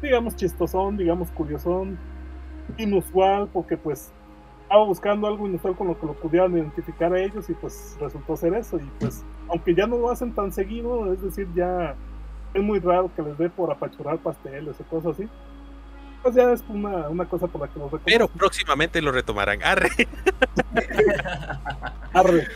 digamos, 0.00 0.36
chistosón, 0.36 0.96
digamos, 0.96 1.32
curiosón, 1.32 1.98
inusual, 2.78 3.48
porque 3.52 3.76
pues 3.76 4.12
estaba 4.74 4.86
buscando 4.86 5.28
algo 5.28 5.46
inusual 5.46 5.76
con 5.76 5.86
lo 5.86 6.00
que 6.00 6.04
lo 6.04 6.14
pudieran 6.14 6.52
identificar 6.52 7.12
a 7.12 7.20
ellos 7.20 7.48
y 7.48 7.54
pues 7.54 7.96
resultó 8.00 8.36
ser 8.36 8.54
eso 8.54 8.76
y 8.76 8.90
pues 8.98 9.22
aunque 9.48 9.72
ya 9.72 9.86
no 9.86 9.98
lo 9.98 10.10
hacen 10.10 10.34
tan 10.34 10.52
seguido, 10.52 11.12
es 11.12 11.22
decir, 11.22 11.46
ya 11.54 11.94
es 12.52 12.60
muy 12.60 12.80
raro 12.80 13.08
que 13.14 13.22
les 13.22 13.38
dé 13.38 13.48
por 13.48 13.70
apachurrar 13.70 14.18
pasteles 14.18 14.74
o 14.80 14.84
cosas 14.84 15.12
así. 15.12 15.28
Pues 16.24 16.34
ya 16.34 16.50
es 16.50 16.64
una, 16.68 17.08
una 17.08 17.24
cosa 17.28 17.46
por 17.46 17.60
la 17.60 17.68
que 17.68 17.78
los 17.78 17.84
reconozco. 17.84 18.06
Pero 18.06 18.26
próximamente 18.26 19.00
lo 19.00 19.12
retomarán. 19.12 19.62
Arre. 19.62 19.90
Arre. 22.12 22.48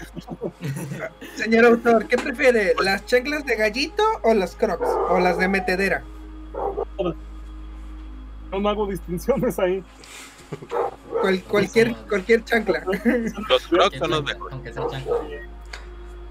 Señor 1.37 1.67
autor, 1.67 2.09
¿qué 2.09 2.17
prefiere? 2.17 2.75
¿Las 2.83 3.07
chanclas 3.07 3.47
de 3.47 3.55
gallito 3.55 4.03
o 4.25 4.35
las 4.35 4.57
crocs? 4.57 4.89
¿O 5.11 5.21
las 5.21 5.39
de 5.39 5.47
metedera? 5.47 6.03
Yo 8.51 8.59
no 8.59 8.69
hago 8.69 8.89
distinciones 8.89 9.59
ahí. 9.61 9.85
Cual- 11.21 11.43
cualquier, 11.45 11.95
cualquier 12.09 12.45
chancla. 12.45 12.83
Los 13.49 13.67
crocs 13.69 13.99
son 13.99 14.11
los 14.11 14.25
mejores. 14.25 14.63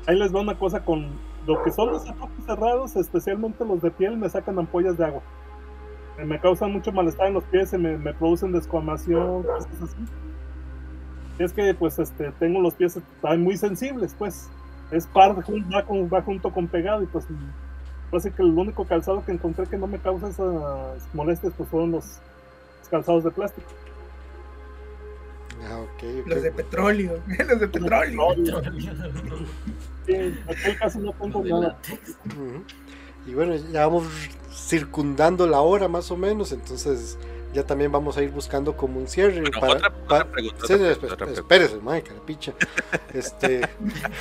Ahí 0.07 0.17
les 0.17 0.33
va 0.33 0.41
una 0.41 0.57
cosa 0.57 0.83
con 0.83 1.07
lo 1.45 1.63
que 1.63 1.71
son 1.71 1.91
los 1.91 2.03
zapatos 2.05 2.45
cerrados, 2.45 2.95
especialmente 2.95 3.63
los 3.65 3.81
de 3.81 3.91
piel, 3.91 4.17
me 4.17 4.29
sacan 4.29 4.57
ampollas 4.59 4.97
de 4.97 5.05
agua. 5.05 5.21
Me 6.25 6.39
causan 6.39 6.71
mucho 6.73 6.91
malestar 6.91 7.27
en 7.27 7.33
los 7.35 7.43
pies, 7.45 7.69
se 7.69 7.77
me, 7.77 7.97
me 7.97 8.13
producen 8.13 8.51
descoamación, 8.51 9.43
cosas 9.43 9.67
así. 9.83 9.95
Es 11.39 11.53
que 11.53 11.73
pues 11.75 11.99
este 11.99 12.31
tengo 12.39 12.59
los 12.61 12.73
pies 12.73 12.97
están 12.97 13.43
muy 13.43 13.57
sensibles, 13.57 14.15
pues. 14.17 14.49
Es 14.89 15.05
par, 15.05 15.37
va, 15.37 15.83
con- 15.83 16.09
va 16.11 16.21
junto 16.21 16.49
con 16.51 16.67
pegado 16.67 17.03
y 17.03 17.05
pues 17.07 17.25
así 18.13 18.31
que 18.31 18.41
el 18.41 18.57
único 18.57 18.85
calzado 18.85 19.23
que 19.25 19.33
encontré 19.33 19.67
que 19.67 19.77
no 19.77 19.85
me 19.85 19.99
causa 19.99 20.29
esas 20.29 21.07
molestias 21.13 21.51
pues 21.57 21.67
fueron 21.69 21.91
los, 21.91 22.05
los 22.79 22.89
calzados 22.89 23.25
de 23.25 23.31
plástico. 23.31 23.67
Ah, 25.65 25.79
ok, 25.79 26.03
ok. 26.21 26.27
Los 26.27 26.41
de 26.43 26.51
petróleo. 26.51 27.19
Los 27.27 27.59
de 27.59 27.67
petróleo. 27.67 28.27
Sí, 30.05 30.13
no 30.99 31.13
tengo 31.13 31.43
nada. 31.61 31.77
Y 33.25 33.33
bueno, 33.33 33.55
ya 33.55 33.87
vamos 33.87 34.05
circundando 34.53 35.47
la 35.47 35.59
hora 35.61 35.87
más 35.87 36.09
o 36.11 36.17
menos, 36.17 36.51
entonces 36.51 37.17
ya 37.53 37.63
también 37.65 37.91
vamos 37.91 38.17
a 38.17 38.23
ir 38.23 38.29
buscando 38.31 38.75
como 38.77 38.99
un 38.99 39.07
cierre. 39.07 39.41
Bueno, 39.41 39.59
para, 39.59 39.73
otra- 39.73 39.89
pa- 40.07 40.15
otra 40.15 40.31
pregunta, 40.31 40.67
Sí, 40.67 40.73
otra 40.73 41.13
otra 41.13 41.31
espérese, 41.31 41.79
carapicha. 41.79 42.53
Este, 43.13 43.61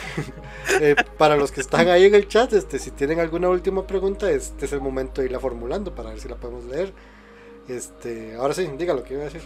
eh, 0.80 0.96
para 1.18 1.36
los 1.36 1.52
que 1.52 1.60
están 1.60 1.88
ahí 1.88 2.04
en 2.04 2.14
el 2.14 2.26
chat, 2.28 2.52
este, 2.52 2.78
si 2.78 2.90
tienen 2.90 3.20
alguna 3.20 3.48
última 3.48 3.86
pregunta, 3.86 4.30
este 4.30 4.66
es 4.66 4.72
el 4.72 4.80
momento 4.80 5.20
de 5.20 5.26
irla 5.26 5.38
formulando 5.40 5.94
para 5.94 6.10
ver 6.10 6.20
si 6.20 6.28
la 6.28 6.36
podemos 6.36 6.64
leer. 6.64 6.92
Este, 7.68 8.34
ahora 8.36 8.54
sí, 8.54 8.68
diga 8.78 8.94
lo 8.94 9.02
que 9.04 9.14
iba 9.14 9.22
a 9.22 9.26
decir. 9.26 9.42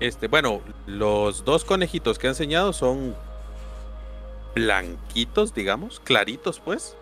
Este, 0.00 0.28
bueno, 0.28 0.60
los 0.86 1.44
dos 1.44 1.64
conejitos 1.64 2.18
que 2.18 2.26
he 2.26 2.30
enseñado 2.30 2.72
son 2.72 3.14
blanquitos, 4.54 5.54
digamos, 5.54 6.00
claritos, 6.00 6.60
pues. 6.60 6.96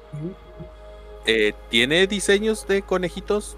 Eh, 1.26 1.52
tiene 1.70 2.06
diseños 2.06 2.66
de 2.66 2.82
conejitos 2.82 3.56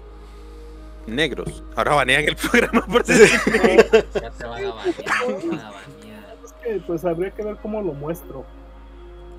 negros. 1.07 1.63
Ahora 1.75 1.95
banean 1.95 2.23
el 2.23 2.35
programa 2.51 2.85
por 2.85 3.03
decir- 3.03 4.05
Ya 4.21 4.29
te 4.31 4.43
van 4.45 4.65
a. 4.65 4.83
Es 6.43 6.53
que 6.63 6.79
pues 6.85 7.05
habría 7.05 7.31
que 7.31 7.43
ver 7.43 7.57
cómo 7.57 7.81
lo 7.81 7.93
muestro. 7.93 8.45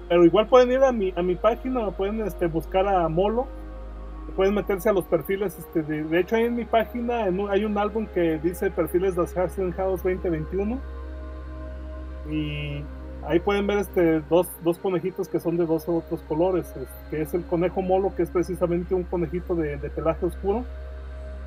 Pero 0.09 0.25
igual 0.25 0.49
pueden 0.49 0.73
ir 0.73 0.83
a 0.83 0.91
mi, 0.93 1.13
a 1.17 1.23
mi 1.23 1.37
página, 1.37 1.87
o 1.87 1.93
pueden 1.93 2.21
este, 2.27 2.47
buscar 2.47 2.89
a 2.89 3.09
Molo, 3.09 3.47
pueden 4.31 4.55
meterse 4.55 4.89
a 4.89 4.93
los 4.93 5.05
perfiles. 5.05 5.59
Este, 5.59 5.83
de, 5.83 6.03
de 6.05 6.21
hecho, 6.21 6.37
ahí 6.37 6.45
en 6.45 6.57
mi 6.57 6.65
página 6.65 7.27
en 7.27 7.39
un- 7.41 7.51
hay 7.51 7.65
un 7.65 7.77
álbum 7.79 8.07
que 8.07 8.39
dice 8.39 8.71
perfiles 8.71 9.17
de 9.17 9.27
House 9.27 10.03
2021. 10.03 10.79
Y 12.31 12.83
ahí 13.27 13.41
pueden 13.41 13.67
ver 13.67 13.79
este, 13.79 14.21
dos, 14.29 14.49
dos 14.63 14.79
conejitos 14.79 15.29
que 15.29 15.41
son 15.41 15.57
de 15.57 15.67
dos 15.67 15.89
otros 15.89 16.21
colores. 16.23 16.67
es- 16.77 16.89
que 17.11 17.23
es 17.23 17.35
el 17.35 17.45
conejo 17.45 17.83
Molo, 17.83 18.15
que 18.15 18.23
es 18.23 18.31
precisamente 18.31 18.95
un 18.95 19.03
conejito 19.05 19.55
de, 19.55 19.77
de 19.77 19.91
pelaje 19.91 20.27
oscuro. 20.27 20.65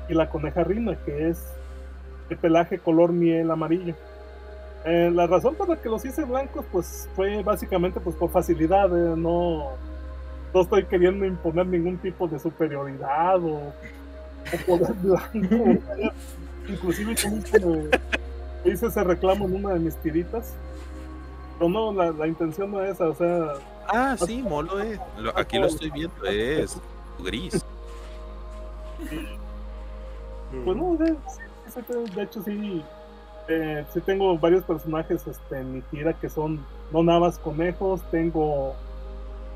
Y 0.08 0.14
la 0.14 0.28
coneja 0.28 0.62
Rina, 0.64 0.96
que 1.04 1.28
es 1.30 1.42
de 2.28 2.36
pelaje 2.36 2.78
color 2.78 3.12
miel 3.12 3.50
amarillo. 3.50 3.94
Eh, 4.84 5.10
la 5.14 5.26
razón 5.26 5.54
por 5.54 5.68
la 5.68 5.80
que 5.80 5.88
los 5.88 6.04
hice 6.04 6.24
blancos, 6.24 6.64
pues 6.70 7.08
fue 7.16 7.42
básicamente 7.42 8.00
pues 8.00 8.14
por 8.16 8.30
facilidad. 8.30 8.86
eh, 8.96 9.14
no, 9.16 9.70
no 10.54 10.60
estoy 10.60 10.84
queriendo 10.84 11.24
imponer 11.26 11.66
ningún 11.66 11.98
tipo 11.98 12.28
de 12.28 12.38
superioridad 12.38 13.42
o, 13.42 13.56
o 13.56 14.56
poder 14.66 14.92
blanco. 15.02 15.80
Inclusive 16.68 17.14
como 17.22 17.36
hice, 18.64 18.86
ese 18.86 19.04
reclamo 19.04 19.44
en 19.46 19.56
una 19.56 19.74
de 19.74 19.80
mis 19.80 19.96
tiritas. 19.96 20.54
Pero 21.58 21.68
no, 21.70 21.92
la, 21.92 22.10
la 22.12 22.26
intención 22.26 22.70
no 22.70 22.80
es 22.82 22.92
esa, 22.94 23.08
o 23.08 23.14
sea, 23.14 23.52
Ah, 23.86 24.16
sí, 24.18 24.42
molo 24.42 24.80
es. 24.80 24.98
Lo- 25.18 25.36
aquí 25.38 25.58
lo 25.58 25.66
estoy 25.66 25.90
viendo, 25.90 26.24
es 26.24 26.80
gris. 27.22 27.62
pues 30.64 30.76
no, 30.76 30.96
de, 30.96 31.16
de 32.14 32.22
hecho 32.22 32.42
sí, 32.42 32.82
eh, 33.48 33.84
sí 33.92 34.00
tengo 34.00 34.38
varios 34.38 34.64
personajes 34.64 35.26
este, 35.26 35.58
en 35.60 35.74
mi 35.74 35.80
tira 35.82 36.12
que 36.14 36.28
son 36.30 36.64
no 36.92 37.02
nada 37.02 37.20
más 37.20 37.38
conejos, 37.38 38.00
tengo 38.10 38.74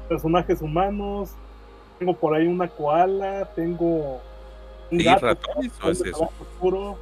personajes 0.09 0.61
humanos, 0.62 1.30
tengo 1.98 2.14
por 2.14 2.34
ahí 2.34 2.46
una 2.46 2.68
koala, 2.68 3.48
tengo 3.54 4.20
un 4.90 4.98
¿Sí, 4.98 5.04
gato 5.04 5.26
ratones 5.26 5.72
o 5.78 5.82
que 5.82 5.90
es 5.90 5.98
de 6.02 6.09
eso? 6.11 6.18
trabajo 6.18 6.42
oscuro, 6.42 6.96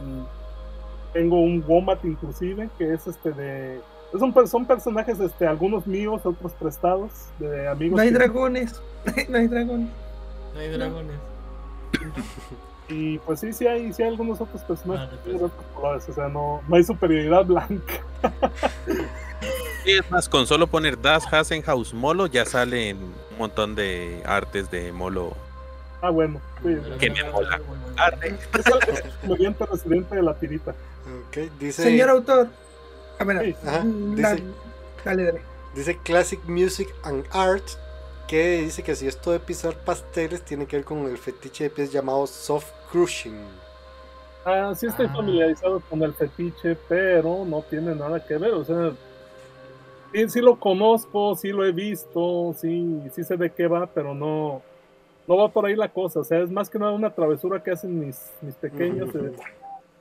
y 0.00 1.12
tengo 1.12 1.40
un 1.40 1.64
wombat 1.66 2.04
inclusive 2.04 2.68
que 2.78 2.92
es 2.94 3.06
este 3.06 3.32
de 3.32 3.80
son, 4.18 4.32
son 4.48 4.64
personajes 4.66 5.20
este 5.20 5.46
algunos 5.46 5.86
míos 5.86 6.22
otros 6.24 6.52
prestados 6.52 7.10
de 7.38 7.68
amigos 7.68 7.96
No 7.96 8.02
hay 8.02 8.08
que- 8.08 8.14
dragones. 8.14 8.80
No 9.28 9.38
hay 9.38 9.46
dragones. 9.48 9.88
No 10.54 10.60
hay 10.60 10.68
dragones. 10.70 11.16
y 12.88 13.18
pues 13.18 13.40
sí 13.40 13.52
sí 13.52 13.66
hay 13.66 13.92
sí 13.92 14.02
hay 14.02 14.08
algunos 14.10 14.40
otros 14.40 14.62
personajes 14.62 15.08
Ah, 15.12 15.28
de 15.28 15.34
otros 15.36 15.52
colores 15.74 16.08
o 16.08 16.12
sea 16.12 16.28
no 16.28 16.60
no 16.68 16.76
hay 16.76 16.84
superioridad 16.84 17.44
blanca 17.44 17.92
Sí, 19.88 19.94
es 19.94 20.10
más, 20.10 20.28
con 20.28 20.46
solo 20.46 20.66
poner 20.66 21.00
Das 21.00 21.24
Hasenhaus 21.32 21.94
Molo 21.94 22.26
ya 22.26 22.44
salen 22.44 22.98
un 22.98 23.38
montón 23.38 23.74
de 23.74 24.22
artes 24.26 24.70
de 24.70 24.92
Molo. 24.92 25.32
ah 26.02 26.10
bueno 26.10 26.42
sí, 26.62 26.76
Que 27.00 27.08
me 27.08 27.24
mola. 27.24 27.58
Arre. 27.96 28.28
es 28.28 28.66
el 28.66 28.74
es 28.94 29.04
el 29.04 29.10
comediante 29.22 29.64
residente 29.64 30.14
de 30.16 30.22
la 30.22 30.34
tirita 30.34 30.74
dice, 31.58 31.84
Señor 31.84 32.10
autor. 32.10 32.48
A 33.18 33.24
ver, 33.24 33.42
Sí. 33.46 33.56
Ajá, 33.66 33.80
mm, 33.82 34.14
dice- 34.14 34.42
dale, 35.06 35.24
dale. 35.24 35.40
dice 35.74 35.98
Classic 36.04 36.40
Music 36.44 36.94
and 37.04 37.24
Art, 37.30 37.64
que 38.26 38.58
dice 38.60 38.82
que 38.82 38.94
si 38.94 39.08
esto 39.08 39.30
de 39.32 39.40
pisar 39.40 39.74
pasteles 39.74 40.42
tiene 40.44 40.66
que 40.66 40.76
ver 40.76 40.84
con 40.84 40.98
el 41.06 41.16
fetiche 41.16 41.64
de 41.64 41.70
pies 41.70 41.90
llamado 41.92 42.26
soft 42.26 42.70
crushing. 42.92 43.40
Ah, 44.44 44.74
sí 44.76 44.84
estoy 44.84 45.06
Ah. 45.06 45.14
familiarizado 45.16 45.80
con 45.88 46.02
el 46.02 46.12
fetiche, 46.12 46.76
pero 46.90 47.46
no 47.46 47.62
tiene 47.70 47.94
nada 47.94 48.22
que 48.22 48.36
ver, 48.36 48.52
o 48.52 48.64
sea, 48.66 48.92
sí, 50.12 50.28
sí 50.28 50.40
lo 50.40 50.58
conozco, 50.58 51.34
sí 51.36 51.48
lo 51.48 51.64
he 51.64 51.72
visto, 51.72 52.54
sí, 52.56 53.02
sí 53.14 53.24
sé 53.24 53.36
de 53.36 53.50
qué 53.50 53.66
va, 53.66 53.86
pero 53.86 54.14
no, 54.14 54.62
no 55.26 55.36
va 55.36 55.48
por 55.48 55.66
ahí 55.66 55.76
la 55.76 55.88
cosa, 55.88 56.20
o 56.20 56.24
sea, 56.24 56.40
es 56.40 56.50
más 56.50 56.70
que 56.70 56.78
nada 56.78 56.92
una 56.92 57.14
travesura 57.14 57.62
que 57.62 57.70
hacen 57.70 57.98
mis, 57.98 58.32
mis 58.40 58.54
pequeños. 58.54 59.14
Eh. 59.14 59.32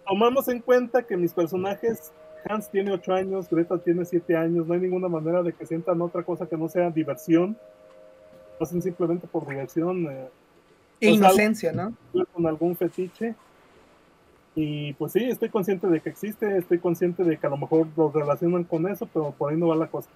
Tomamos 0.07 0.47
en 0.47 0.61
cuenta 0.61 1.03
que 1.03 1.17
mis 1.17 1.33
personajes, 1.33 2.11
Hans 2.47 2.69
tiene 2.69 2.91
8 2.91 3.13
años, 3.13 3.49
Greta 3.49 3.77
tiene 3.77 4.05
7 4.05 4.35
años, 4.37 4.67
no 4.67 4.73
hay 4.73 4.79
ninguna 4.79 5.09
manera 5.09 5.43
de 5.43 5.51
que 5.53 5.65
sientan 5.65 6.01
otra 6.01 6.23
cosa 6.23 6.45
que 6.47 6.55
no 6.57 6.69
sea 6.69 6.89
diversión, 6.89 7.57
lo 8.59 8.63
hacen 8.65 8.81
simplemente 8.81 9.27
por 9.27 9.47
diversión. 9.47 10.05
eh, 10.07 10.29
E 10.99 11.09
Pues, 11.09 11.17
Inocencia, 11.19 11.71
¿no? 11.73 11.93
con 12.33 12.47
algún 12.47 12.75
fetiche. 12.75 13.35
Y 14.59 14.93
pues 14.93 15.11
sí, 15.11 15.23
estoy 15.23 15.49
consciente 15.49 15.85
de 15.85 16.01
que 16.01 16.09
existe, 16.09 16.57
estoy 16.57 16.79
consciente 16.79 17.23
de 17.23 17.37
que 17.37 17.45
a 17.45 17.49
lo 17.51 17.57
mejor 17.57 17.87
los 17.95 18.11
relacionan 18.11 18.63
con 18.63 18.87
eso, 18.87 19.07
pero 19.13 19.31
por 19.31 19.51
ahí 19.51 19.57
no 19.59 19.67
va 19.67 19.75
la 19.75 19.85
cosa. 19.85 20.09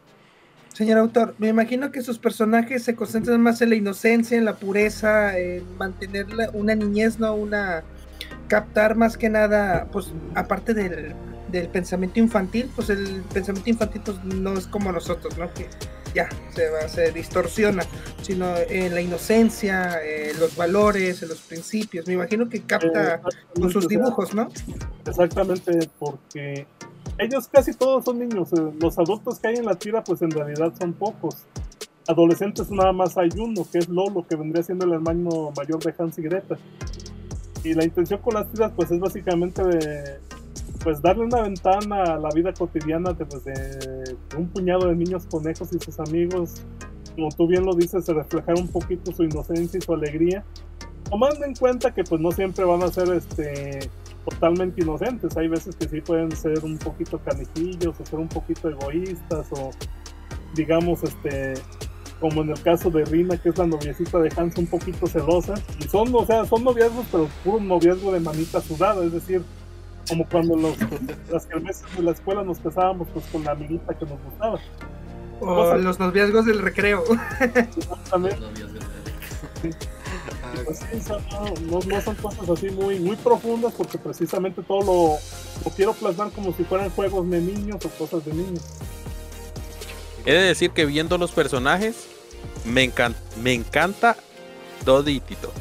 Señor 0.74 0.98
autor, 0.98 1.36
me 1.38 1.50
imagino 1.50 1.92
que 1.92 2.02
sus 2.02 2.18
personajes 2.18 2.84
se 2.84 2.96
concentran 2.96 3.40
más 3.40 3.62
en 3.62 3.70
la 3.70 3.76
inocencia, 3.76 4.36
en 4.36 4.46
la 4.46 4.56
pureza, 4.56 5.38
en 5.38 5.78
mantener 5.78 6.26
una 6.54 6.74
niñez, 6.74 7.20
no 7.20 7.36
una 7.36 7.84
captar 8.48 8.96
más 8.96 9.16
que 9.16 9.30
nada, 9.30 9.88
pues 9.92 10.12
aparte 10.34 10.74
del, 10.74 11.14
del 11.52 11.70
pensamiento 11.70 12.20
infantil, 12.20 12.68
pues 12.76 12.90
el 12.90 13.22
pensamiento 13.32 13.70
infantil 13.70 14.02
pues 14.04 14.24
no 14.24 14.54
es 14.54 14.66
como 14.66 14.92
nosotros, 14.92 15.38
¿no? 15.38 15.54
Que 15.54 15.68
ya 16.14 16.30
se 16.54 16.70
va, 16.70 16.88
se 16.88 17.12
distorsiona, 17.12 17.84
sino 18.22 18.56
en 18.58 18.94
la 18.94 19.02
inocencia, 19.02 20.00
en 20.04 20.40
los 20.40 20.56
valores, 20.56 21.22
en 21.24 21.30
los 21.30 21.40
principios. 21.42 22.08
Me 22.08 22.14
imagino 22.14 22.50
que 22.50 22.62
capta 22.62 23.22
con 23.54 23.72
sus 23.72 23.88
dibujos, 23.88 24.34
¿no? 24.34 24.50
Exactamente, 25.06 25.90
porque 26.00 26.66
ellos 27.18 27.48
casi 27.48 27.74
todos 27.74 28.06
son 28.06 28.20
niños. 28.20 28.52
eh, 28.54 28.72
Los 28.80 28.98
adultos 28.98 29.40
que 29.40 29.50
hay 29.50 29.56
en 29.56 29.66
la 29.66 29.76
tira, 29.76 30.04
pues 30.04 30.22
en 30.22 30.32
realidad 30.32 30.74
son 30.80 30.94
pocos. 30.94 31.38
Adolescentes 32.08 32.70
nada 32.72 32.92
más 32.92 33.18
hay 33.18 33.30
uno, 33.38 33.66
que 33.72 33.78
es 33.78 33.88
Lolo, 33.88 34.26
que 34.28 34.36
vendría 34.36 34.64
siendo 34.64 34.86
el 34.86 34.94
hermano 34.94 35.52
mayor 35.56 35.80
de 35.84 35.94
Hans 35.98 36.18
y 36.18 36.24
Greta. 36.24 36.58
Y 37.64 37.74
la 37.76 37.84
intención 37.84 38.20
con 38.22 38.34
las 38.34 38.50
tiras, 38.52 38.72
pues 38.76 38.90
es 38.90 39.00
básicamente 39.00 39.64
de, 39.64 40.20
pues 40.84 41.02
darle 41.02 41.26
una 41.26 41.42
ventana 41.42 42.04
a 42.04 42.18
la 42.18 42.30
vida 42.34 42.54
cotidiana 42.54 43.14
de, 43.14 43.26
pues, 43.26 43.44
de- 43.46 44.16
un 44.38 44.48
puñado 44.48 44.88
de 44.88 44.96
niños 44.96 45.26
conejos 45.30 45.70
y 45.74 45.80
sus 45.80 46.00
amigos. 46.00 46.62
Como 47.16 47.30
tú 47.30 47.48
bien 47.48 47.66
lo 47.66 47.74
dices, 47.76 48.06
de 48.06 48.14
reflejar 48.14 48.56
un 48.56 48.68
poquito 48.68 49.12
su 49.12 49.24
inocencia 49.24 49.78
y 49.78 49.82
su 49.82 49.94
alegría. 49.94 50.44
Tomando 51.10 51.44
en 51.46 51.54
cuenta 51.56 51.94
que 51.94 52.04
pues 52.06 52.22
no 52.22 52.32
siempre 52.32 52.64
van 52.64 52.82
a 52.84 52.88
ser 52.88 53.10
este 53.14 53.80
totalmente 54.24 54.82
inocentes. 54.82 55.36
Hay 55.36 55.48
veces 55.50 55.76
que 55.76 55.90
sí 55.90 56.00
pueden 56.00 56.32
ser 56.32 56.64
un 56.64 56.78
poquito 56.78 57.20
canijillos 57.20 58.00
o 58.00 58.06
ser 58.06 58.20
un 58.20 58.30
poquito 58.30 58.70
egoístas 58.70 59.48
o 59.52 59.72
digamos 60.56 61.04
este 61.04 61.56
como 62.20 62.44
en 62.44 62.50
el 62.52 62.62
caso 62.62 62.90
de 62.92 63.04
Rina 63.04 63.36
que 63.38 63.50
es 63.50 63.58
la 63.58 63.66
noviecita 63.66 64.20
de 64.20 64.32
Hans 64.38 64.56
un 64.58 64.68
poquito 64.68 65.08
celosa 65.08 65.56
y 65.80 65.88
son 65.88 66.14
o 66.14 66.24
sea 66.26 66.46
son 66.46 66.64
noviazgos 66.64 67.06
pero 67.12 67.28
puro 67.44 67.60
noviazgo 67.60 68.12
de 68.12 68.20
manita 68.20 68.62
sudada 68.62 69.04
es 69.04 69.12
decir 69.12 69.42
como 70.10 70.28
cuando 70.28 70.56
los, 70.56 70.76
las 71.30 71.46
kermeses 71.46 71.84
de 71.96 72.04
la 72.04 72.12
escuela 72.12 72.44
nos 72.44 72.60
casábamos 72.60 73.08
pues 73.14 73.26
con 73.32 73.44
la 73.44 73.52
amiguita 73.52 73.94
que 73.94 74.06
nos 74.06 74.22
gustaba 74.24 74.60
O 75.40 75.76
los 75.78 76.00
noviazgos 76.00 76.46
del 76.46 76.60
recreo. 76.60 77.04
Exactamente. 77.40 78.40
Los 78.40 78.52
novios 78.52 78.74
de- 78.74 78.80
Pues 80.66 80.80
sí, 80.80 80.86
o 80.98 81.02
sea, 81.02 81.18
no, 81.32 81.80
no- 81.82 82.02
son 82.02 82.16
cosas 82.16 82.50
así 82.50 82.70
muy, 82.72 83.00
muy 83.00 83.16
profundas 83.16 83.74
porque 83.74 83.98
precisamente 83.98 84.62
todo 84.64 84.82
lo, 84.82 85.18
lo 85.66 85.72
quiero 85.76 85.94
plasmar 85.94 86.32
como 86.32 86.54
si 86.54 86.64
fueran 86.64 86.90
juegos 86.90 87.30
de 87.30 87.40
niños 87.42 87.78
o 87.86 87.90
cosas 87.90 88.26
de 88.26 88.34
niños. 88.34 88.64
He 90.26 90.34
de 90.34 90.42
decir 90.44 90.72
que 90.72 90.86
viendo 90.86 91.18
los 91.18 91.32
personajes, 91.32 92.08
me, 92.66 92.84
encan- 92.94 93.16
me 93.42 93.54
encanta 93.54 94.16
Dodi 94.86 95.14
y 95.14 95.20
Tito. 95.22 95.52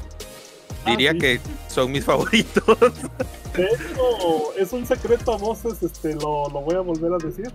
Ah, 0.84 0.91
Diría 0.91 1.12
sí. 1.12 1.18
que 1.18 1.41
son 1.68 1.93
mis 1.93 2.05
favoritos. 2.11 2.64
De 3.57 3.64
hecho, 3.64 4.55
es 4.57 4.72
un 4.72 4.86
secreto 4.86 5.32
a 5.32 5.36
voces, 5.36 5.82
este, 5.82 6.14
lo, 6.14 6.48
lo 6.48 6.61
voy 6.61 6.74
a 6.76 6.80
volver 6.80 7.12
a 7.14 7.18
decir. 7.18 7.53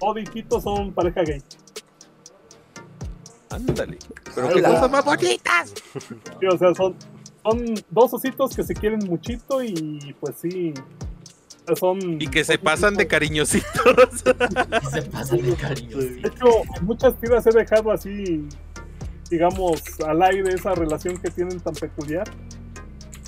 Odd 0.00 0.18
y 0.18 0.24
Tito 0.24 0.60
son 0.60 0.92
pareja 0.92 1.22
gay. 1.22 1.42
Ándale. 3.50 3.98
Pero 4.34 4.48
qué 4.48 4.62
cosas 4.62 4.90
más 4.90 5.04
bonitas. 5.04 5.74
Sí, 6.40 6.46
o 6.46 6.58
sea, 6.58 6.74
son, 6.74 6.94
son 7.42 7.74
dos 7.90 8.12
ositos 8.12 8.54
que 8.54 8.62
se 8.62 8.74
quieren 8.74 9.00
muchito 9.06 9.62
y 9.62 10.14
pues 10.20 10.36
sí. 10.40 10.74
Son, 11.74 11.98
Y 12.20 12.28
que 12.28 12.44
se 12.44 12.58
pasan 12.58 12.94
de 12.94 13.06
cariñositos. 13.06 13.64
Y 14.82 14.86
se 14.90 15.02
pasan 15.02 15.42
de 15.42 15.54
cariño. 15.56 16.00
sí. 16.00 16.20
De 16.20 16.28
hecho, 16.28 16.46
muchas 16.82 17.18
tiras 17.20 17.46
he 17.46 17.50
dejado 17.50 17.90
así, 17.90 18.46
digamos, 19.30 19.82
al 20.06 20.22
aire 20.22 20.54
esa 20.54 20.74
relación 20.74 21.16
que 21.16 21.30
tienen 21.30 21.58
tan 21.60 21.74
peculiar. 21.74 22.28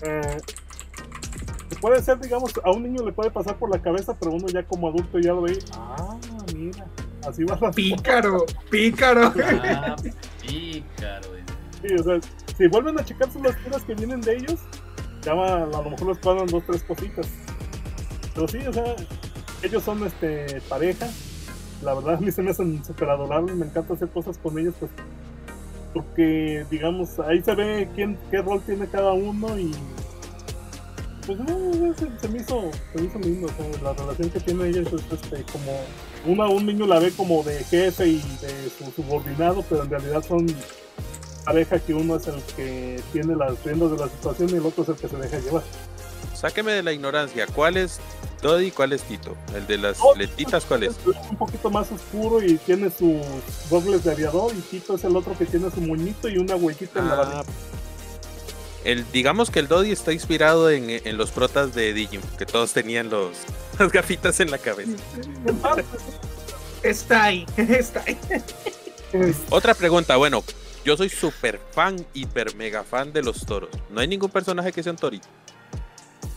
Eh, 0.03 0.39
puede 1.77 2.03
ser, 2.03 2.19
digamos, 2.21 2.53
a 2.65 2.71
un 2.71 2.83
niño 2.83 3.05
le 3.05 3.13
puede 3.13 3.31
pasar 3.31 3.57
por 3.57 3.71
la 3.71 3.81
cabeza, 3.81 4.15
pero 4.19 4.33
uno 4.33 4.47
ya 4.49 4.63
como 4.65 4.89
adulto 4.89 5.19
ya 5.19 5.33
lo 5.33 5.43
ve. 5.43 5.59
Ah, 5.73 6.17
mira, 6.55 6.87
así 7.27 7.45
va 7.45 7.59
la 7.61 7.71
Pícaro, 7.71 8.45
pícaro. 8.71 9.33
Ah, 9.65 9.97
pícaro. 10.43 11.29
Sí, 11.83 11.95
o 11.95 12.03
sea, 12.03 12.21
si 12.57 12.67
vuelven 12.69 12.99
a 12.99 13.05
checarse 13.05 13.39
las 13.41 13.57
tiras 13.63 13.83
que 13.85 13.95
vienen 13.95 14.21
de 14.21 14.37
ellos, 14.37 14.59
ya 15.23 15.35
va- 15.35 15.63
a 15.63 15.67
lo 15.67 15.91
mejor 15.91 16.09
les 16.09 16.19
pagan 16.19 16.47
dos, 16.47 16.65
tres 16.67 16.83
cositas. 16.85 17.27
Pero 18.35 18.49
sí, 18.49 18.59
o 18.67 18.73
sea, 18.73 18.97
ellos 19.63 19.83
son 19.85 20.05
este 20.07 20.61
pareja. 20.69 21.07
La 21.83 21.95
verdad 21.95 22.15
a 22.15 22.21
mí 22.21 22.33
se 22.33 22.43
me 22.43 22.51
hacen 22.51 22.85
súper 22.85 23.09
adorables, 23.11 23.55
me 23.55 23.67
encanta 23.67 23.95
hacer 23.95 24.09
cosas 24.09 24.37
con 24.39 24.59
ellos, 24.59 24.75
pues 24.81 24.91
porque 25.95 26.67
digamos, 26.71 27.19
ahí 27.21 27.43
se 27.43 27.55
ve 27.55 27.89
quién, 27.95 28.19
qué 28.31 28.43
rol 28.43 28.61
tiene 28.63 28.87
cada 28.89 29.13
uno 29.13 29.59
y 29.59 29.73
pues 31.29 31.39
no, 31.41 31.95
se, 31.95 32.07
se 32.21 32.29
me 32.29 32.39
hizo, 32.41 32.71
se 32.93 33.01
me 33.01 33.07
hizo 33.07 33.19
lindo, 33.19 33.47
o 33.49 33.51
sea, 33.51 33.83
la 33.83 33.93
relación 33.93 34.31
que 34.31 34.41
tienen 34.41 34.67
ellos 34.69 34.89
es 34.95 35.13
este 35.13 35.45
como 35.53 35.79
una, 36.27 36.49
un 36.49 36.65
niño 36.65 36.87
la 36.87 36.99
ve 36.99 37.13
como 37.15 37.43
de 37.43 37.63
jefe 37.65 38.07
y 38.09 38.23
de 38.41 38.71
su 38.79 38.91
subordinado, 38.97 39.63
pero 39.69 39.83
en 39.85 39.91
realidad 39.91 40.25
son 40.27 40.47
pareja 41.45 41.79
que 41.81 41.93
uno 41.93 42.17
es 42.17 42.27
el 42.29 42.43
que 42.57 43.01
tiene 43.13 43.37
las 43.37 43.63
riendas 43.63 43.91
de 43.91 43.99
la 43.99 44.09
situación 44.09 44.49
y 44.51 44.55
el 44.55 44.65
otro 44.67 44.85
es 44.85 44.89
el 44.89 44.97
que 44.97 45.09
se 45.09 45.17
deja 45.17 45.39
llevar. 45.39 45.63
Sáqueme 46.35 46.73
de 46.73 46.83
la 46.83 46.93
ignorancia. 46.93 47.47
¿Cuál 47.47 47.77
es 47.77 48.01
Dodi 48.43 48.67
y 48.67 48.71
cuál 48.71 48.93
es 48.95 49.03
Tito? 49.03 49.37
El 49.55 49.67
de 49.67 49.77
las 49.77 49.99
Oh, 50.01 50.15
letitas, 50.15 50.65
¿cuál 50.65 50.85
es? 50.85 50.95
Un 51.31 51.37
poquito 51.37 51.69
más 51.71 51.91
oscuro 51.93 52.43
y 52.43 52.57
tiene 52.59 52.91
sus 52.91 53.21
dobles 53.69 54.05
de 54.05 54.13
aviador 54.13 54.53
y 54.57 54.61
Tito 54.63 54.95
es 54.95 55.05
el 55.05 55.15
otro 55.17 55.37
que 55.37 55.45
tiene 55.47 55.71
su 55.71 55.81
moñito 55.83 56.29
y 56.29 56.39
una 56.39 56.57
huellita 56.57 57.01
en 57.01 57.09
la 57.09 57.15
Ah. 57.41 57.45
El, 58.91 59.05
digamos 59.13 59.51
que 59.51 59.59
el 59.61 59.69
Dodi 59.69 59.93
está 59.93 60.13
inspirado 60.13 60.71
en, 60.71 60.89
en 60.89 61.17
los 61.19 61.31
protas 61.31 61.75
de 61.75 61.93
Digimon, 61.93 62.27
que 62.39 62.47
todos 62.47 62.73
tenían 62.73 63.11
los, 63.11 63.37
las 63.79 63.93
gafitas 63.93 64.41
en 64.41 64.51
la 64.51 64.59
cabeza. 64.59 64.93
Está 66.83 67.25
ahí, 67.25 67.45
está 67.57 68.03
ahí. 68.07 68.17
Otra 69.51 69.75
pregunta, 69.75 70.17
bueno, 70.17 70.43
yo 70.85 70.97
soy 70.97 71.09
súper 71.09 71.61
fan, 71.73 71.97
hiper 72.15 72.55
mega 72.55 72.83
fan 72.85 73.13
de 73.13 73.23
los 73.23 73.45
toros. 73.45 73.71
¿No 73.91 74.01
hay 74.01 74.09
ningún 74.09 74.31
personaje 74.31 74.73
que 74.73 74.83
sea 74.83 74.93
un 74.93 74.99
torito? 74.99 75.29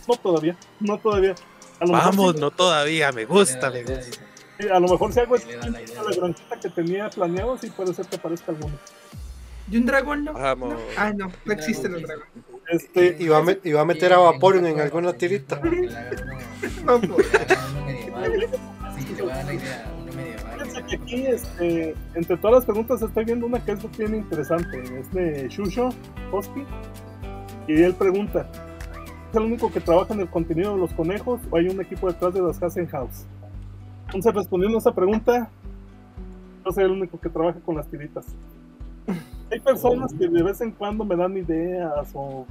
no 0.08 0.16
todavía, 0.16 0.56
no 0.80 0.98
todavía. 0.98 1.34
A 1.80 1.86
lo 1.86 1.92
Vamos, 1.92 2.34
sí- 2.34 2.40
no 2.40 2.50
todavía, 2.50 3.12
me 3.12 3.24
gusta, 3.24 3.70
me 3.70 3.82
gusta. 3.82 4.02
sí, 4.58 4.68
a 4.68 4.78
lo 4.80 4.88
mejor 4.88 5.12
si 5.12 5.20
hago 5.20 5.36
la 5.36 5.68
la 5.70 6.16
granjita 6.16 6.60
que 6.60 6.68
tenía 6.70 7.08
planeado, 7.08 7.56
sí 7.56 7.70
puede 7.70 7.94
ser 7.94 8.06
que 8.06 8.16
aparezca 8.16 8.52
alguno. 8.52 8.76
¿Y 9.72 9.78
un 9.78 9.86
dragón 9.86 10.24
no? 10.24 10.34
Vamos. 10.34 10.74
No. 10.74 10.78
Ah, 10.98 11.12
no, 11.16 11.32
no 11.46 11.52
existen 11.52 11.92
los 11.92 12.02
dragones. 12.02 12.28
Este, 12.68 13.16
Y 13.18 13.28
va 13.28 13.38
a, 13.38 13.80
a 13.80 13.84
meter 13.86 14.12
a 14.12 14.18
Vaporeon 14.18 14.66
en 14.66 14.78
alguna 14.80 15.14
tirita. 15.14 15.60
No, 16.84 17.00
que 17.00 17.08
pues. 17.08 17.26
aquí, 20.92 21.26
este, 21.26 21.94
entre 22.14 22.36
todas 22.36 22.56
las 22.56 22.64
preguntas, 22.66 23.00
estoy 23.00 23.24
viendo 23.24 23.46
una 23.46 23.64
que 23.64 23.72
es 23.72 23.96
bien 23.96 24.14
interesante. 24.14 24.82
Es 25.00 25.10
de 25.10 25.48
Shusho 25.48 25.88
Hosky. 26.30 26.64
Y 27.66 27.82
él 27.82 27.94
pregunta: 27.94 28.46
¿Es 29.30 29.36
el 29.36 29.44
único 29.44 29.72
que 29.72 29.80
trabaja 29.80 30.12
en 30.12 30.20
el 30.20 30.28
contenido 30.28 30.74
de 30.74 30.80
los 30.80 30.92
conejos 30.92 31.40
o 31.50 31.56
hay 31.56 31.68
un 31.68 31.80
equipo 31.80 32.08
detrás 32.12 32.34
de 32.34 32.42
las 32.42 32.62
Hasen 32.62 32.88
House? 32.88 33.24
Entonces, 34.06 34.34
respondiendo 34.34 34.76
a 34.76 34.80
esa 34.80 34.94
pregunta, 34.94 35.48
yo 36.62 36.72
soy 36.72 36.84
el 36.84 36.90
único 36.90 37.18
que 37.18 37.30
trabaja 37.30 37.58
con 37.60 37.76
las 37.76 37.88
tiritas. 37.88 38.26
Hay 39.52 39.60
personas 39.60 40.14
que 40.14 40.28
de 40.28 40.42
vez 40.42 40.60
en 40.62 40.70
cuando 40.70 41.04
me 41.04 41.14
dan 41.14 41.36
ideas 41.36 42.10
o 42.14 42.46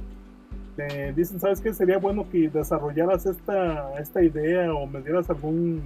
me 0.76 1.12
dicen, 1.12 1.40
¿sabes 1.40 1.60
qué? 1.60 1.74
Sería 1.74 1.98
bueno 1.98 2.24
que 2.30 2.48
desarrollaras 2.48 3.26
esta, 3.26 3.98
esta 4.00 4.22
idea 4.22 4.72
o 4.72 4.86
me 4.86 5.00
dieras 5.00 5.28
algún 5.28 5.82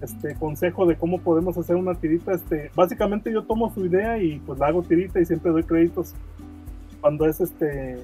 este 0.00 0.34
consejo 0.34 0.84
de 0.86 0.96
cómo 0.96 1.20
podemos 1.20 1.56
hacer 1.56 1.76
una 1.76 1.94
tirita. 1.94 2.32
Este, 2.32 2.70
básicamente 2.74 3.32
yo 3.32 3.44
tomo 3.44 3.72
su 3.72 3.86
idea 3.86 4.18
y 4.18 4.40
pues 4.40 4.58
la 4.58 4.66
hago 4.66 4.82
tirita 4.82 5.20
y 5.20 5.24
siempre 5.24 5.52
doy 5.52 5.62
créditos 5.62 6.14
cuando 7.00 7.26
es 7.26 7.40
este 7.40 7.98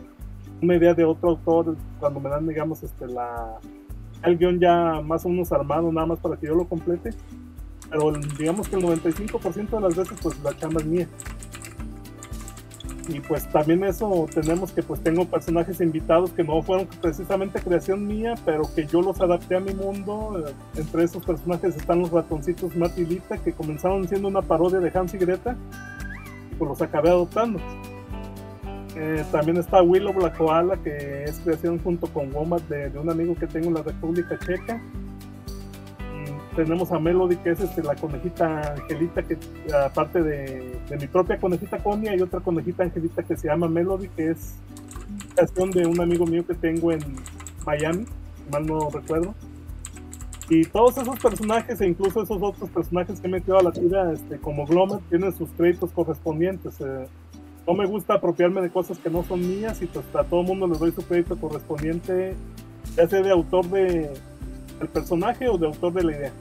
una 0.63 0.77
idea 0.77 0.95
de 0.95 1.05
otro 1.05 1.31
autor, 1.31 1.77
cuando 2.01 2.21
me 2.21 2.31
dan 2.31 2.47
digamos 2.47 2.83
este 2.83 3.07
la 3.07 3.59
el 4.23 4.39
guion 4.39 4.59
ya 4.59 5.01
más 5.03 5.25
o 5.25 5.29
menos 5.29 5.53
armado 5.53 5.91
nada 5.93 6.07
más 6.07 6.21
para 6.21 6.37
que 6.37 6.47
yo 6.47 6.55
lo 6.55 6.69
complete. 6.69 7.11
Pero 7.91 8.13
digamos 8.39 8.69
que 8.69 8.77
el 8.77 8.83
95% 8.83 9.71
de 9.71 9.81
las 9.81 9.97
veces 9.97 10.19
pues 10.23 10.39
la 10.43 10.55
chamba 10.57 10.81
es 10.81 10.87
mía. 10.87 11.09
Y 13.09 13.21
pues 13.21 13.49
también 13.49 13.83
eso 13.85 14.27
tenemos 14.35 14.71
que 14.71 14.83
pues 14.83 15.03
tengo 15.03 15.25
personajes 15.25 15.81
invitados 15.81 16.31
que 16.33 16.45
no 16.45 16.63
fueron 16.63 16.87
precisamente 17.01 17.59
creación 17.59 18.07
mía, 18.07 18.35
pero 18.45 18.69
que 18.75 18.87
yo 18.87 19.01
los 19.01 19.19
adapté 19.21 19.57
a 19.57 19.61
mi 19.61 19.73
mundo. 19.73 20.45
Eh, 20.47 20.53
Entre 20.77 21.05
esos 21.05 21.25
personajes 21.25 21.75
están 21.75 22.01
los 22.01 22.11
ratoncitos 22.11 22.77
Matt 22.77 22.93
que 23.43 23.53
comenzaron 23.53 24.07
siendo 24.07 24.29
una 24.29 24.43
parodia 24.43 24.79
de 24.79 24.93
Hans 24.95 25.15
y 25.15 25.19
Greta, 25.19 25.57
y 26.53 26.55
pues 26.57 26.69
los 26.69 26.83
acabé 26.83 27.09
adoptando. 27.09 27.59
Eh, 28.95 29.25
también 29.33 29.57
está 29.57 29.81
Willow 29.81 30.19
la 30.19 30.33
Koala, 30.33 30.77
que 30.77 31.25
es 31.25 31.39
creación 31.39 31.79
junto 31.79 32.09
con 32.09 32.35
Wombat 32.35 32.63
de 32.69 32.99
un 32.99 33.09
amigo 33.09 33.35
que 33.37 33.47
tengo 33.47 33.69
en 33.69 33.75
la 33.75 33.83
República 33.83 34.39
Checa. 34.45 34.83
Tenemos 36.59 36.91
a 36.91 36.99
Melody, 36.99 37.37
que 37.37 37.51
es 37.51 37.61
este, 37.61 37.85
la 37.85 37.95
conejita 37.95 38.73
Angelita, 38.73 39.23
que 39.23 39.39
aparte 39.73 40.21
de, 40.21 40.77
mi 40.99 41.07
propia 41.07 41.39
conejita 41.39 41.79
Connie, 41.79 42.09
hay 42.09 42.21
otra 42.21 42.41
conejita 42.41 42.83
Angelita 42.83 43.23
que 43.23 43.37
se 43.37 43.47
llama 43.47 43.69
Melody, 43.69 44.09
que 44.09 44.33
es 44.33 44.57
creación 45.37 45.71
de 45.71 45.87
un 45.87 46.01
amigo 46.01 46.27
mío 46.27 46.45
que 46.45 46.55
tengo 46.55 46.91
en 46.91 46.99
Miami, 47.65 48.07
mal 48.51 48.67
no 48.67 48.91
recuerdo. 48.91 49.37
Y 50.51 50.65
todos 50.65 50.99
esos 50.99 51.21
personajes, 51.21 51.81
e 51.81 51.87
incluso 51.87 52.25
esos 52.25 52.43
otros 52.43 52.69
personajes 52.71 53.21
que 53.21 53.29
he 53.29 53.31
metido 53.31 53.57
a 53.57 53.63
la 53.63 53.71
tira, 53.71 54.13
este, 54.13 54.39
como 54.39 54.67
Glomer, 54.67 54.99
tienen 55.11 55.33
sus 55.33 55.51
créditos 55.51 55.93
correspondientes. 55.93 56.81
eh, 56.81 57.07
no 57.69 57.75
me 57.75 57.87
gusta 57.87 58.15
apropiarme 58.15 58.63
de 58.63 58.71
cosas 58.71 58.99
que 58.99 59.11
no 59.11 59.23
son 59.23 59.49
mías 59.49 59.81
y 59.81 59.87
pues 59.87 60.05
a 60.13 60.25
todo 60.25 60.43
mundo 60.43 60.67
les 60.67 60.81
doy 60.81 60.91
su 60.91 61.03
crédito 61.03 61.39
correspondiente, 61.39 62.35
ya 62.97 63.07
sea 63.07 63.23
de 63.23 63.31
autor 63.31 63.65
de, 63.67 64.11
del 64.81 64.89
personaje 64.89 65.49
o 65.49 65.57
de 65.57 65.69
autor 65.69 65.93
de 65.93 66.03
la 66.03 66.13
idea. 66.17 66.33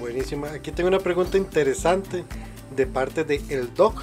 Buenísima. 0.00 0.48
Aquí 0.52 0.70
tengo 0.70 0.88
una 0.88 1.00
pregunta 1.00 1.36
interesante 1.36 2.24
de 2.74 2.86
parte 2.86 3.24
de 3.24 3.40
El 3.48 3.74
Doc, 3.74 4.02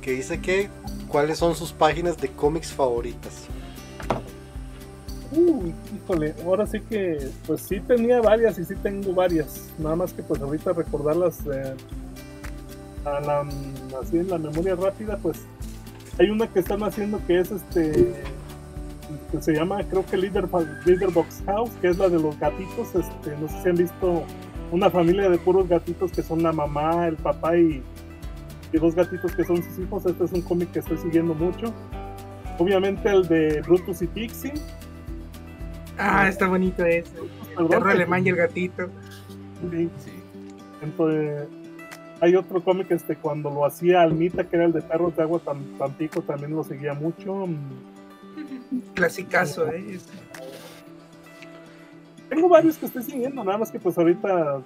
que 0.00 0.12
dice 0.12 0.40
que 0.40 0.68
cuáles 1.08 1.38
son 1.38 1.54
sus 1.54 1.72
páginas 1.72 2.16
de 2.16 2.28
cómics 2.28 2.72
favoritas. 2.72 3.44
Uy, 5.30 5.74
híjole, 5.94 6.34
ahora 6.44 6.66
sí 6.66 6.80
que, 6.80 7.30
pues 7.46 7.60
sí 7.60 7.80
tenía 7.80 8.20
varias 8.20 8.58
y 8.58 8.64
sí 8.64 8.74
tengo 8.82 9.12
varias. 9.12 9.68
Nada 9.78 9.94
más 9.94 10.12
que 10.12 10.22
pues 10.22 10.40
ahorita 10.40 10.72
recordarlas 10.72 11.38
eh, 11.52 11.74
a 13.04 13.20
la, 13.20 13.40
así 14.02 14.18
en 14.18 14.30
la 14.30 14.38
memoria 14.38 14.74
rápida, 14.74 15.18
pues 15.18 15.38
hay 16.18 16.30
una 16.30 16.46
que 16.46 16.60
están 16.60 16.82
haciendo 16.82 17.20
que 17.26 17.40
es 17.40 17.50
este, 17.50 18.14
que 19.30 19.42
se 19.42 19.52
llama 19.52 19.84
creo 19.84 20.04
que 20.04 20.16
Leader, 20.16 20.48
Leader 20.84 21.10
Box 21.10 21.42
House, 21.46 21.70
que 21.80 21.88
es 21.88 21.98
la 21.98 22.08
de 22.08 22.18
los 22.18 22.38
gatitos. 22.40 22.88
Este, 22.94 23.36
no 23.36 23.48
sé 23.48 23.62
si 23.62 23.68
han 23.68 23.76
visto 23.76 24.24
una 24.70 24.90
familia 24.90 25.28
de 25.28 25.38
puros 25.38 25.68
gatitos 25.68 26.12
que 26.12 26.22
son 26.22 26.42
la 26.42 26.52
mamá, 26.52 27.06
el 27.06 27.16
papá 27.16 27.56
y, 27.56 27.82
y 28.72 28.78
dos 28.78 28.94
gatitos 28.94 29.32
que 29.34 29.44
son 29.44 29.62
sus 29.62 29.78
hijos. 29.78 30.04
Este 30.06 30.24
es 30.24 30.32
un 30.32 30.42
cómic 30.42 30.70
que 30.72 30.80
estoy 30.80 30.98
siguiendo 30.98 31.34
mucho. 31.34 31.72
Obviamente 32.58 33.08
el 33.08 33.26
de 33.28 33.60
Brutus 33.62 34.02
y 34.02 34.06
Pixie. 34.06 34.52
Ah, 35.98 36.28
está 36.28 36.48
bonito 36.48 36.84
ese. 36.84 37.12
El 37.58 37.66
perro 37.66 37.90
alemán 37.90 38.26
y 38.26 38.30
el 38.30 38.36
gatito. 38.36 38.88
Sí. 39.70 39.88
Entonces, 40.82 41.48
hay 42.20 42.36
otro 42.36 42.62
cómic 42.62 42.90
este 42.90 43.16
cuando 43.16 43.50
lo 43.50 43.64
hacía 43.64 44.02
Almita, 44.02 44.44
que 44.44 44.56
era 44.56 44.66
el 44.66 44.72
de 44.72 44.82
Perros 44.82 45.16
de 45.16 45.22
Agua 45.22 45.40
Tam- 45.44 45.76
Tampico, 45.78 46.22
también 46.22 46.54
lo 46.54 46.62
seguía 46.62 46.94
mucho. 46.94 47.48
Clasicazo, 48.94 49.66
eh. 49.72 49.98
Tengo 52.28 52.48
varios 52.48 52.76
que 52.76 52.86
estoy 52.86 53.02
siguiendo, 53.02 53.42
nada 53.44 53.58
más 53.58 53.70
que 53.70 53.78
pues 53.78 53.96
ahorita. 53.96 54.60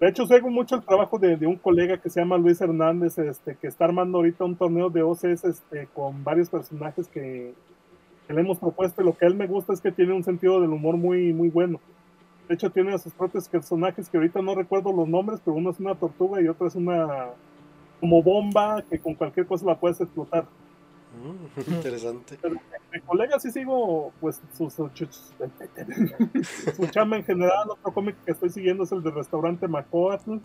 De 0.00 0.08
hecho, 0.08 0.26
sigo 0.26 0.48
mucho 0.50 0.76
el 0.76 0.82
trabajo 0.82 1.18
de, 1.18 1.46
un 1.46 1.56
colega 1.56 1.98
que 1.98 2.08
se 2.08 2.20
llama 2.20 2.38
Luis 2.38 2.60
Hernández, 2.60 3.18
este, 3.18 3.56
que 3.56 3.66
está 3.66 3.84
armando 3.84 4.18
ahorita 4.18 4.44
un 4.44 4.56
torneo 4.56 4.88
de 4.88 5.02
OCS 5.02 5.44
este, 5.44 5.88
con 5.94 6.24
varios 6.24 6.48
personajes 6.48 7.06
que, 7.08 7.52
que 8.26 8.32
le 8.32 8.40
hemos 8.40 8.58
propuesto. 8.58 9.02
Y 9.02 9.04
lo 9.04 9.16
que 9.16 9.26
a 9.26 9.28
él 9.28 9.34
me 9.34 9.46
gusta 9.46 9.74
es 9.74 9.80
que 9.80 9.92
tiene 9.92 10.14
un 10.14 10.24
sentido 10.24 10.60
del 10.60 10.70
humor 10.70 10.96
muy, 10.96 11.34
muy 11.34 11.50
bueno. 11.50 11.80
De 12.48 12.54
hecho, 12.54 12.70
tiene 12.70 12.94
a 12.94 12.98
sus 12.98 13.12
propios 13.12 13.48
personajes 13.48 14.08
que 14.08 14.16
ahorita 14.16 14.40
no 14.40 14.54
recuerdo 14.54 14.90
los 14.90 15.06
nombres, 15.06 15.40
pero 15.44 15.56
uno 15.56 15.70
es 15.70 15.78
una 15.78 15.94
tortuga 15.94 16.40
y 16.40 16.48
otro 16.48 16.66
es 16.66 16.74
una 16.74 17.28
como 18.00 18.22
bomba 18.22 18.82
que 18.88 18.98
con 18.98 19.14
cualquier 19.14 19.46
cosa 19.46 19.66
la 19.66 19.78
puedes 19.78 20.00
explotar. 20.00 20.46
Mm, 21.12 21.72
interesante. 21.72 22.38
Pero 22.40 22.56
mi 22.92 23.00
colega 23.00 23.40
sí 23.40 23.50
sigo 23.50 24.12
pues 24.20 24.40
sus 24.56 24.74
su, 24.74 24.90
su 26.76 26.86
chamba 26.86 27.16
en 27.16 27.24
general. 27.24 27.70
Otro 27.70 27.92
cómic 27.92 28.16
que 28.24 28.32
estoy 28.32 28.50
siguiendo 28.50 28.84
es 28.84 28.92
el 28.92 29.02
del 29.02 29.14
restaurante 29.14 29.66
Macoatl. 29.66 30.38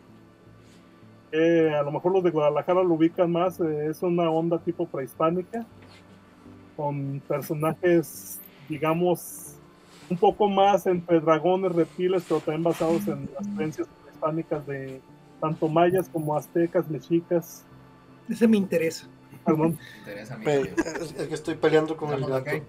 Eh, 1.32 1.74
a 1.78 1.84
lo 1.84 1.92
mejor 1.92 2.14
los 2.14 2.24
de 2.24 2.32
Guadalajara 2.32 2.84
lo 2.84 2.94
ubican 2.94 3.32
más. 3.32 3.60
eh, 3.60 3.88
es 3.90 4.02
una 4.02 4.30
onda 4.30 4.58
tipo 4.60 4.88
prehispánica 4.88 5.66
con 6.76 7.22
personajes, 7.28 8.40
digamos, 8.68 9.56
un 10.10 10.18
poco 10.18 10.50
más 10.50 10.86
entre 10.88 11.20
dragones, 11.20 11.72
reptiles, 11.72 12.24
pero 12.28 12.40
también 12.42 12.64
basados 12.64 13.08
en 13.08 13.30
las 13.34 13.48
creencias 13.56 13.88
prehispánicas 14.04 14.68
de 14.68 15.02
tanto 15.40 15.68
mayas 15.68 16.10
como 16.10 16.36
aztecas, 16.36 16.90
mexicas. 16.90 17.64
Ese 18.30 18.48
me 18.48 18.58
interesa. 18.58 19.08
Perdón. 19.46 19.78
Es, 20.46 21.12
es 21.18 21.28
que 21.28 21.34
estoy 21.34 21.56
peleando 21.56 21.96
con 21.96 22.14
el 22.14 22.22
gato. 22.22 22.42
ok. 22.42 22.64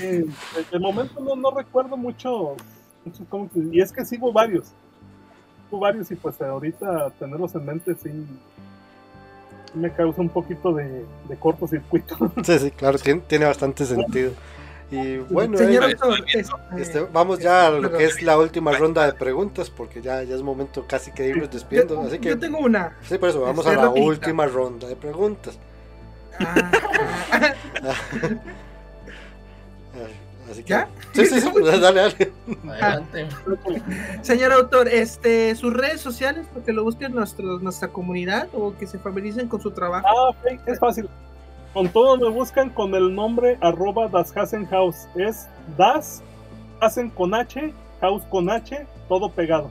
Eh, 0.00 0.24
de, 0.70 0.78
momento 0.78 1.20
no, 1.20 1.34
no 1.34 1.50
recuerdo 1.50 1.96
mucho, 1.96 2.54
cómics, 3.28 3.52
y 3.72 3.80
es 3.80 3.92
que 3.92 4.04
sigo 4.04 4.32
varios. 4.32 4.66
Sigo 5.64 5.80
varios 5.80 6.10
y 6.10 6.14
pues 6.14 6.40
ahorita 6.40 7.10
tenerlos 7.18 7.54
en 7.54 7.66
mente 7.66 7.94
sí 7.94 8.10
me 9.74 9.92
causa 9.92 10.20
un 10.20 10.28
poquito 10.28 10.72
de, 10.72 11.04
de 11.28 11.36
cortocircuito. 11.36 12.16
Sí, 12.44 12.58
sí, 12.58 12.70
claro, 12.70 12.98
tiene, 12.98 13.20
tiene 13.26 13.44
bastante 13.46 13.84
sentido. 13.84 14.32
Y 14.90 15.18
bueno, 15.18 15.58
Señor 15.58 15.90
eh, 15.90 15.96
este, 16.34 16.52
este, 16.78 17.00
vamos 17.12 17.40
ya 17.40 17.66
a 17.66 17.70
lo 17.70 17.92
que 17.92 18.04
es 18.04 18.22
la 18.22 18.38
última 18.38 18.72
ronda 18.72 19.04
de 19.04 19.12
preguntas, 19.12 19.68
porque 19.68 20.00
ya, 20.00 20.22
ya 20.22 20.34
es 20.34 20.42
momento 20.42 20.86
casi 20.88 21.12
que 21.12 21.24
de 21.24 21.28
irnos 21.30 21.50
despidiendo. 21.50 21.96
yo, 21.96 22.08
Así 22.08 22.18
que, 22.18 22.30
yo 22.30 22.38
tengo 22.38 22.58
una. 22.58 22.96
sí, 23.02 23.18
por 23.18 23.28
eso 23.28 23.42
vamos 23.42 23.66
este, 23.66 23.76
a 23.76 23.76
la 23.76 23.88
rapidita. 23.88 24.08
última 24.08 24.46
ronda 24.46 24.88
de 24.88 24.96
preguntas. 24.96 25.58
Ah, 26.40 26.70
ah, 27.32 27.54
Así 30.50 30.62
que, 30.62 30.70
¿Ya? 30.70 30.88
Sí, 31.12 31.26
sí, 31.26 31.40
sí, 31.40 31.50
dale, 31.62 31.78
dale. 31.78 32.32
Adelante. 32.70 33.28
Señor 34.22 34.52
autor, 34.52 34.88
este, 34.88 35.54
sus 35.54 35.74
redes 35.74 36.00
sociales, 36.00 36.46
para 36.52 36.64
que 36.64 36.72
lo 36.72 36.84
busquen 36.84 37.14
nuestro, 37.14 37.58
nuestra 37.58 37.88
comunidad 37.88 38.48
o 38.54 38.74
que 38.74 38.86
se 38.86 38.98
familiaricen 38.98 39.48
con 39.48 39.60
su 39.60 39.70
trabajo. 39.72 40.06
ah, 40.08 40.30
ok, 40.30 40.60
es 40.66 40.78
fácil. 40.78 41.08
Con 41.74 41.88
todo 41.90 42.16
me 42.16 42.30
buscan 42.30 42.70
con 42.70 42.94
el 42.94 43.14
nombre 43.14 43.58
arroba 43.60 44.08
Das 44.08 44.34
Hasen 44.34 44.66
House. 44.66 45.06
Es 45.16 45.48
Das 45.76 46.22
Hasen 46.80 47.10
con 47.10 47.34
H, 47.34 47.72
House 48.00 48.22
con 48.30 48.48
H, 48.48 48.86
todo 49.08 49.30
pegado. 49.30 49.70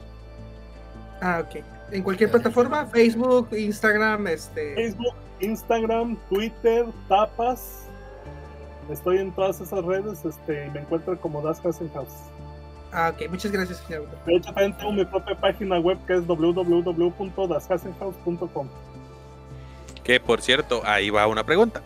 Ah, 1.20 1.42
ok. 1.44 1.62
En 1.90 2.02
cualquier 2.02 2.30
plataforma, 2.30 2.84
Facebook, 2.86 3.48
Instagram, 3.52 4.26
este. 4.26 4.74
Facebook, 4.74 5.14
Instagram, 5.40 6.18
Twitter, 6.28 6.84
Tapas. 7.08 7.84
Estoy 8.90 9.18
en 9.18 9.32
todas 9.32 9.60
esas 9.60 9.84
redes 9.84 10.24
este, 10.24 10.66
y 10.66 10.70
me 10.70 10.80
encuentran 10.80 11.18
como 11.18 11.42
Das 11.42 11.60
House. 11.60 11.78
Ah, 12.92 13.12
ok. 13.14 13.28
Muchas 13.30 13.52
gracias, 13.52 13.84
señor. 13.86 14.08
De 14.24 14.36
hecho, 14.36 14.50
también 14.52 14.74
tengo 14.78 14.92
mi 14.92 15.04
propia 15.04 15.38
página 15.38 15.78
web 15.78 15.98
que 16.06 16.14
es 16.14 16.26
www.dashasenhouse.com. 16.26 18.68
Que 20.04 20.18
por 20.20 20.40
cierto, 20.40 20.80
ahí 20.86 21.10
va 21.10 21.26
una 21.26 21.44
pregunta. 21.44 21.82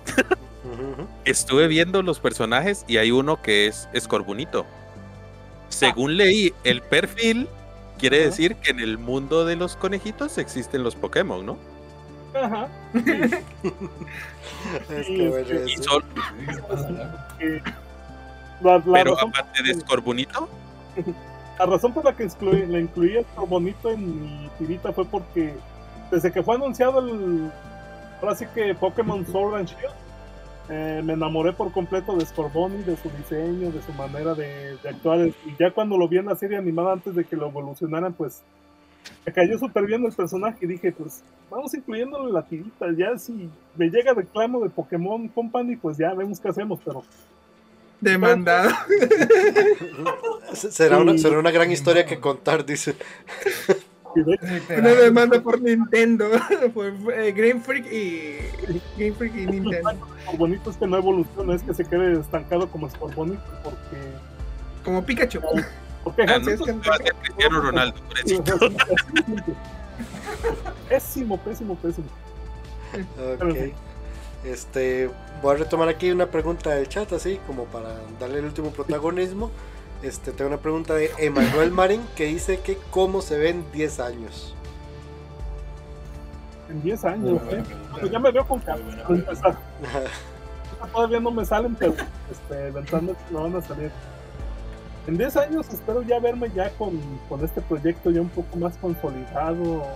Estuve 1.25 1.67
viendo 1.67 2.03
los 2.03 2.21
personajes 2.21 2.85
y 2.87 2.99
hay 2.99 3.11
uno 3.11 3.43
que 3.43 3.67
es 3.67 3.89
Escorbunito. 3.93 4.65
Según 5.69 6.17
leí 6.17 6.55
el 6.63 6.83
perfil, 6.83 7.49
quiere 8.03 8.19
Ajá. 8.19 8.27
decir 8.31 8.57
que 8.57 8.73
en 8.73 8.81
el 8.81 8.99
mundo 8.99 9.45
de 9.45 9.55
los 9.55 9.77
conejitos 9.77 10.37
existen 10.39 10.83
los 10.83 10.97
Pokémon, 10.97 11.47
¿no? 11.47 11.57
Ajá. 12.35 12.69
Es 14.91 15.07
que 15.07 15.29
bueno, 15.29 15.69
Y 15.69 15.73
eso. 15.75 15.83
solo, 15.85 16.05
La, 18.61 18.79
la 18.79 18.93
pero 18.93 19.21
aparte 19.21 19.63
de 19.63 19.71
Escorbunito, 19.71 20.49
la 21.59 21.67
razón 21.67 21.93
por 21.93 22.05
la 22.05 22.15
que 22.17 22.25
excluí, 22.25 22.67
le 22.67 22.81
incluí 22.81 23.17
el 23.19 23.27
bonito 23.47 23.91
en 23.91 24.23
mi 24.23 24.51
tirita 24.59 24.93
fue 24.93 25.05
porque 25.05 25.55
desde 26.11 26.33
que 26.33 26.43
fue 26.43 26.57
anunciado 26.57 26.99
el. 27.01 27.51
Ahora 28.21 28.35
sí 28.37 28.47
que 28.55 28.75
Pokémon 28.75 29.25
Sword 29.27 29.57
and 29.57 29.69
Shield, 29.69 29.95
eh, 30.69 31.03
me 31.05 31.15
enamoré 31.15 31.53
por 31.53 31.73
completo 31.73 32.17
de 32.17 32.25
Scorbunny, 32.25 32.83
de 32.85 32.97
su 32.97 33.11
diseño, 33.11 33.71
de 33.71 33.83
su 33.83 33.93
manera 33.93 34.35
de, 34.35 34.77
de 34.83 34.89
actuar. 34.89 35.27
Y 35.27 35.57
ya 35.59 35.71
cuando 35.71 35.97
lo 35.99 36.09
vi 36.09 36.19
en 36.19 36.27
la 36.27 36.37
serie 36.37 36.57
animada 36.57 36.93
antes 36.93 37.15
de 37.15 37.25
que 37.25 37.37
lo 37.37 37.49
evolucionaran, 37.49 38.13
pues 38.13 38.43
me 39.27 39.33
cayó 39.33 39.59
súper 39.59 39.87
bien 39.87 40.05
el 40.05 40.13
personaje 40.13 40.59
y 40.63 40.67
dije, 40.67 40.93
pues 40.93 41.23
vamos 41.51 41.75
incluyéndolo 41.75 42.29
en 42.29 42.35
la 42.35 42.43
tirita. 42.43 42.87
Ya 42.97 43.19
si 43.19 43.51
me 43.77 43.91
llega 43.91 44.15
reclamo 44.15 44.61
de 44.63 44.71
Pokémon 44.71 45.29
Company, 45.29 45.77
pues 45.77 45.99
ya 45.99 46.15
vemos 46.15 46.41
qué 46.41 46.49
hacemos, 46.49 46.81
pero 46.85 47.03
Demandado. 48.03 48.71
Será 50.55 50.99
una, 50.99 51.17
será 51.17 51.39
una 51.39 51.53
gran 51.53 51.71
historia 51.71 52.05
que 52.05 52.19
contar, 52.19 52.67
dice. 52.67 52.97
Una 54.15 54.89
demanda 54.91 55.41
por 55.41 55.61
Nintendo. 55.61 56.31
por 56.75 56.87
eh, 57.13 57.33
Game 57.33 57.61
Freak 57.61 57.87
y. 57.93 58.39
Game 58.99 59.13
Freak 59.13 59.35
y 59.35 59.47
Nintendo. 59.47 59.93
Lo 60.27 60.39
bonito 60.39 60.71
es 60.71 60.77
que 60.77 60.87
no 60.87 60.97
evoluciona, 60.97 61.55
es 61.55 61.63
que 61.63 61.75
se 61.75 61.85
quede 61.85 62.19
estancado 62.21 62.69
como 62.69 62.89
Scorbunny, 62.89 63.39
porque... 63.65 63.97
Como 64.85 65.05
Pikachu. 65.05 65.41
porque 66.05 66.23
ah, 66.23 66.37
es 66.37 66.61
que- 66.61 66.79
Cristiano 67.23 67.61
Ronaldo. 67.61 67.97
Pésimo, 70.89 71.39
pésimo, 71.39 71.77
pésimo. 71.77 72.07
Ok. 73.41 73.73
Este, 74.45 75.09
voy 75.41 75.55
a 75.55 75.59
retomar 75.59 75.89
aquí 75.89 76.11
una 76.11 76.27
pregunta 76.27 76.71
del 76.71 76.89
chat, 76.89 77.13
así 77.13 77.39
como 77.47 77.65
para 77.67 77.95
darle 78.19 78.41
el 78.41 78.47
último 78.47 78.71
protagonismo. 78.71 79.51
Este, 80.03 80.33
tengo 80.33 80.49
una 80.49 80.61
pregunta 80.61 80.95
de 80.95 81.11
Emanuel 81.19 81.71
Marín 81.71 82.03
que 82.17 82.25
dice 82.25 82.59
que 82.59 82.77
cómo 82.91 83.23
se 83.23 83.39
ven 83.39 83.65
10 83.73 84.01
años. 84.01 84.55
En 86.69 86.83
10 86.83 87.05
años, 87.05 87.41
¿eh? 87.51 87.63
Pues 88.01 88.11
ya 88.11 88.19
me 88.19 88.33
veo 88.33 88.45
con 88.45 88.61
empezar. 89.09 89.57
Todavía 90.93 91.21
no 91.21 91.31
me 91.31 91.45
salen, 91.45 91.77
pero 91.77 91.95
este, 92.31 92.67
eventualmente 92.67 93.21
me 93.31 93.39
van 93.39 93.55
a 93.55 93.63
salir. 93.63 93.93
En 95.07 95.17
10 95.17 95.37
años 95.37 95.69
espero 95.69 96.03
ya 96.03 96.19
verme 96.19 96.51
ya 96.53 96.71
con, 96.71 96.99
con 97.29 97.45
este 97.45 97.61
proyecto 97.61 98.11
ya 98.11 98.21
un 98.21 98.29
poco 98.29 98.57
más 98.57 98.77
consolidado. 98.79 99.87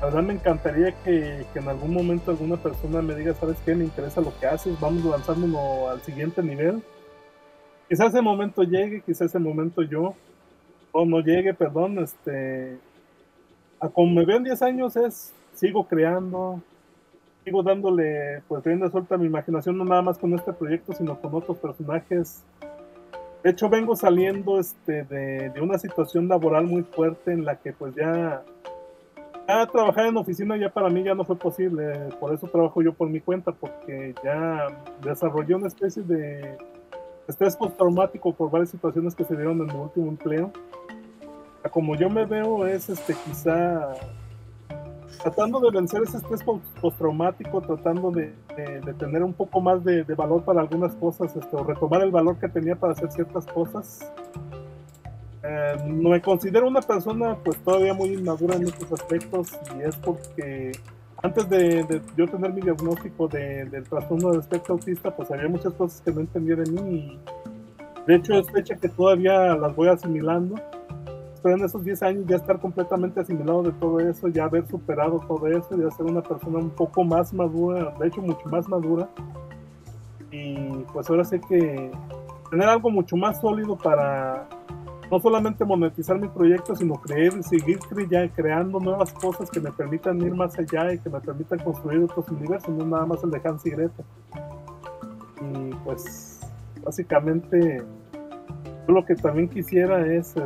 La 0.00 0.06
verdad 0.06 0.22
me 0.22 0.34
encantaría 0.34 0.92
que, 1.04 1.44
que 1.52 1.58
en 1.58 1.68
algún 1.68 1.92
momento 1.92 2.30
alguna 2.30 2.56
persona 2.56 3.02
me 3.02 3.14
diga, 3.14 3.34
¿sabes 3.34 3.58
qué? 3.66 3.74
Me 3.74 3.84
interesa 3.84 4.22
lo 4.22 4.38
que 4.38 4.46
haces, 4.46 4.78
vamos 4.80 5.04
lanzándolo 5.04 5.90
al 5.90 6.00
siguiente 6.02 6.42
nivel. 6.42 6.82
Quizás 7.88 8.08
ese 8.08 8.22
momento 8.22 8.62
llegue, 8.62 9.00
quizás 9.00 9.28
ese 9.28 9.38
momento 9.38 9.82
yo, 9.82 10.14
o 10.92 11.04
no 11.04 11.20
llegue, 11.20 11.54
perdón, 11.54 11.98
este, 11.98 12.78
a 13.80 13.88
como 13.88 14.12
me 14.12 14.24
veo 14.24 14.38
en 14.38 14.44
10 14.44 14.62
años 14.62 14.96
es, 14.96 15.32
sigo 15.54 15.86
creando, 15.86 16.60
sigo 17.44 17.62
dándole 17.62 18.42
pues 18.48 18.64
rienda 18.64 18.90
suelta 18.90 19.14
a 19.14 19.18
mi 19.18 19.26
imaginación, 19.26 19.78
no 19.78 19.84
nada 19.84 20.02
más 20.02 20.18
con 20.18 20.34
este 20.34 20.52
proyecto, 20.52 20.92
sino 20.94 21.20
con 21.20 21.34
otros 21.34 21.58
personajes. 21.58 22.42
De 23.44 23.50
hecho, 23.50 23.68
vengo 23.68 23.94
saliendo 23.94 24.58
este, 24.58 25.04
de, 25.04 25.50
de 25.50 25.60
una 25.60 25.78
situación 25.78 26.26
laboral 26.26 26.64
muy 26.64 26.82
fuerte 26.82 27.32
en 27.32 27.44
la 27.44 27.54
que 27.54 27.72
pues 27.72 27.94
ya, 27.94 28.42
ya 29.46 29.66
trabajar 29.66 30.06
en 30.06 30.16
oficina 30.16 30.56
ya 30.56 30.70
para 30.70 30.88
mí 30.88 31.04
ya 31.04 31.14
no 31.14 31.24
fue 31.24 31.36
posible, 31.36 32.08
por 32.18 32.34
eso 32.34 32.48
trabajo 32.48 32.82
yo 32.82 32.92
por 32.92 33.08
mi 33.08 33.20
cuenta, 33.20 33.52
porque 33.52 34.12
ya 34.24 34.66
desarrollé 35.02 35.54
una 35.54 35.68
especie 35.68 36.02
de 36.02 36.58
estrés 37.28 37.56
postraumático 37.56 38.32
por 38.32 38.50
varias 38.50 38.70
situaciones 38.70 39.14
que 39.14 39.24
se 39.24 39.34
dieron 39.36 39.60
en 39.60 39.66
mi 39.66 39.74
último 39.74 40.08
empleo. 40.08 40.50
Como 41.70 41.96
yo 41.96 42.08
me 42.08 42.24
veo 42.24 42.66
es 42.66 42.88
este 42.88 43.14
quizá 43.24 43.94
tratando 45.22 45.58
de 45.60 45.70
vencer 45.70 46.02
ese 46.02 46.18
estrés 46.18 46.42
post- 46.44 46.64
postraumático, 46.80 47.60
tratando 47.60 48.10
de, 48.12 48.32
de- 48.56 48.80
de 48.80 48.94
tener 48.94 49.22
un 49.24 49.32
poco 49.32 49.60
más 49.60 49.82
de, 49.82 50.04
de 50.04 50.14
valor 50.14 50.42
para 50.44 50.60
algunas 50.60 50.94
cosas, 50.94 51.34
este, 51.34 51.56
o 51.56 51.64
retomar 51.64 52.02
el 52.02 52.10
valor 52.10 52.36
que 52.38 52.48
tenía 52.48 52.76
para 52.76 52.92
hacer 52.92 53.10
ciertas 53.10 53.46
cosas. 53.46 54.12
Eh, 55.42 55.76
me 55.86 56.20
considero 56.22 56.68
una 56.68 56.80
persona 56.82 57.36
pues 57.44 57.56
todavía 57.58 57.94
muy 57.94 58.12
inmadura 58.14 58.56
en 58.56 58.64
estos 58.64 58.92
aspectos 58.92 59.52
y 59.76 59.82
es 59.82 59.96
porque 59.96 60.72
antes 61.26 61.48
de, 61.48 61.84
de 61.84 62.02
yo 62.16 62.26
tener 62.28 62.52
mi 62.52 62.60
diagnóstico 62.62 63.28
de- 63.28 63.66
del 63.66 63.84
trastorno 63.84 64.30
del 64.30 64.40
espectro 64.40 64.74
autista 64.74 65.14
pues 65.14 65.30
había 65.30 65.48
muchas 65.48 65.72
cosas 65.74 66.00
que 66.00 66.12
no 66.12 66.20
entendía 66.20 66.56
de 66.56 66.70
mí 66.70 66.80
y 66.98 67.20
de 68.06 68.14
hecho 68.16 68.34
es 68.34 68.50
fecha 68.50 68.74
que 68.76 68.88
todavía 68.88 69.54
las 69.56 69.74
voy 69.76 69.88
asimilando 69.88 70.54
espero 71.34 71.56
en 71.56 71.64
esos 71.64 71.84
10 71.84 72.02
años 72.02 72.24
ya 72.26 72.36
estar 72.36 72.58
completamente 72.58 73.20
asimilado 73.20 73.62
de 73.62 73.72
todo 73.72 74.00
eso, 74.00 74.28
ya 74.28 74.44
haber 74.44 74.66
superado 74.66 75.20
todo 75.28 75.46
eso, 75.46 75.76
ya 75.76 75.90
ser 75.90 76.06
una 76.06 76.22
persona 76.22 76.58
un 76.58 76.70
poco 76.70 77.04
más 77.04 77.32
madura, 77.32 77.94
de 78.00 78.08
hecho 78.08 78.20
mucho 78.22 78.48
más 78.50 78.66
madura. 78.68 79.08
Y 80.32 80.56
pues 80.92 81.08
ahora 81.08 81.24
sé 81.24 81.40
que 81.40 81.90
tener 82.50 82.68
algo 82.68 82.90
mucho 82.90 83.16
más 83.16 83.40
sólido 83.40 83.76
para 83.76 84.48
no 85.10 85.20
solamente 85.20 85.64
monetizar 85.64 86.18
mi 86.18 86.28
proyecto, 86.28 86.74
sino 86.74 86.94
creer, 86.94 87.42
seguir 87.42 87.78
cre- 87.78 88.30
creando 88.34 88.80
nuevas 88.80 89.12
cosas 89.12 89.50
que 89.50 89.60
me 89.60 89.70
permitan 89.70 90.20
ir 90.20 90.34
más 90.34 90.58
allá 90.58 90.92
y 90.92 90.98
que 90.98 91.08
me 91.08 91.20
permitan 91.20 91.58
construir 91.60 92.02
otros 92.02 92.28
universos, 92.28 92.70
no 92.70 92.84
nada 92.84 93.06
más 93.06 93.22
el 93.22 93.30
de 93.30 93.40
Hans 93.44 93.64
y 93.66 93.70
Greta. 93.70 94.02
Y 95.40 95.74
pues 95.84 96.40
básicamente 96.84 97.82
yo 98.88 98.94
lo 98.94 99.04
que 99.04 99.14
también 99.14 99.48
quisiera 99.48 100.06
es 100.06 100.36
eh, 100.36 100.42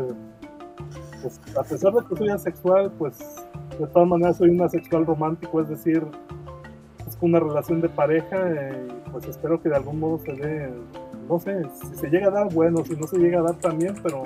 pues, 1.23 1.41
a 1.59 1.63
pesar 1.63 1.93
de 1.95 2.05
que 2.07 2.17
soy 2.17 2.29
asexual, 2.29 2.93
pues 2.99 3.19
de 3.79 3.87
todas 3.87 4.09
maneras 4.09 4.37
soy 4.37 4.51
un 4.51 4.61
asexual 4.61 5.07
romántico, 5.07 5.61
es 5.63 5.69
decir, 5.71 6.05
es 7.07 7.17
una 7.23 7.41
relación 7.41 7.81
de 7.81 7.89
pareja, 7.89 8.37
eh, 8.51 8.89
pues 9.11 9.25
espero 9.27 9.61
que 9.63 9.71
de 9.71 9.77
algún 9.77 10.01
modo 10.01 10.19
se 10.19 10.33
dé, 10.33 10.71
no 11.29 11.39
sé, 11.39 11.63
si 11.75 11.95
se 11.97 12.11
llega 12.11 12.29
a 12.29 12.31
dar, 12.31 12.53
bueno, 12.53 12.85
si 12.85 12.95
no 12.97 13.07
se 13.07 13.19
llega 13.19 13.41
a 13.41 13.43
dar 13.43 13.55
también, 13.57 13.95
pero 14.03 14.23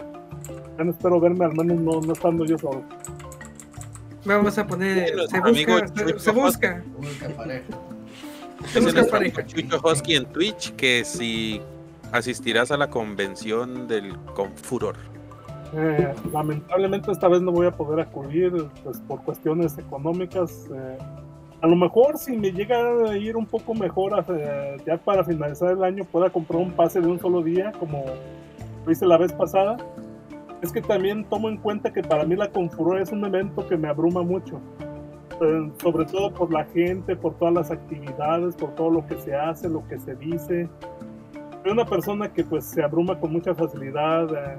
no 0.83 0.91
espero 0.91 1.21
verme 1.21 1.45
al 1.45 1.55
menos 1.55 1.79
no, 1.79 2.01
no 2.01 2.13
estando 2.13 2.45
yo 2.45 2.59
solo. 2.59 2.83
Vamos 4.25 4.57
a 4.59 4.67
poner. 4.67 5.09
Se 5.29 5.41
busca, 5.41 5.89
se, 5.89 6.19
se 6.19 6.31
busca. 6.33 6.83
Busca 6.97 7.29
pareja. 7.29 7.65
Se 8.67 8.81
busca 8.81 9.05
pareja. 9.05 9.47
Chucho 9.47 9.79
Hosky 9.83 10.17
en 10.17 10.25
Twitch 10.27 10.75
que 10.77 11.05
si 11.05 11.61
asistirás 12.13 12.71
a 12.71 12.77
la 12.77 12.89
convención 12.89 13.87
del 13.87 14.17
Confuror. 14.35 14.97
Eh, 15.77 16.15
lamentablemente 16.33 17.11
esta 17.11 17.29
vez 17.29 17.43
no 17.43 17.51
voy 17.51 17.67
a 17.67 17.73
poder 17.73 18.01
acudir 18.01 18.53
pues, 18.85 18.99
por 19.01 19.23
cuestiones 19.25 19.77
económicas. 19.77 20.69
eh, 20.73 20.99
a 21.61 21.67
lo 21.67 21.77
mejor 21.77 22.17
si 22.19 22.37
me 22.37 22.53
llega 22.53 22.77
a 23.11 23.17
ir 23.17 23.37
un 23.37 23.47
poco 23.47 23.75
mejor 23.75 24.25
eh, 24.29 24.77
ya 24.87 24.99
para 24.99 25.25
finalizar 25.25 25.71
el 25.73 25.83
año 25.83 26.05
pueda 26.05 26.31
comprar 26.31 26.61
un 26.61 26.71
pase 26.71 27.01
de 27.01 27.07
un 27.09 27.19
solo 27.19 27.43
día 27.43 27.73
como 27.73 28.05
lo 28.87 28.93
hice 28.93 29.05
la 29.07 29.17
vez 29.19 29.33
pasada. 29.33 29.77
Es 30.65 30.73
que 30.73 30.81
también 30.81 31.25
tomo 31.25 31.51
en 31.51 31.59
cuenta 31.59 31.93
que 31.93 32.03
para 32.03 32.25
mí 32.25 32.37
la 32.37 32.51
Confuror 32.51 32.99
es 32.99 33.13
un 33.13 33.23
evento 33.23 33.69
que 33.69 33.77
me 33.77 33.87
abruma 33.87 34.23
mucho. 34.23 34.59
Eh, 35.39 35.71
sobre 35.83 36.07
todo 36.07 36.33
por 36.33 36.51
la 36.51 36.65
gente, 36.65 37.15
por 37.17 37.35
todas 37.35 37.53
las 37.53 37.71
actividades, 37.71 38.57
por 38.57 38.75
todo 38.75 38.89
lo 38.89 39.07
que 39.07 39.15
se 39.17 39.35
hace, 39.35 39.69
lo 39.69 39.87
que 39.87 39.99
se 39.99 40.15
dice. 40.15 40.71
Soy 41.63 41.71
una 41.71 41.85
persona 41.85 42.33
que 42.33 42.45
pues 42.45 42.65
se 42.65 42.83
abruma 42.83 43.21
con 43.21 43.31
mucha 43.31 43.55
facilidad. 43.55 44.35
eh, 44.35 44.59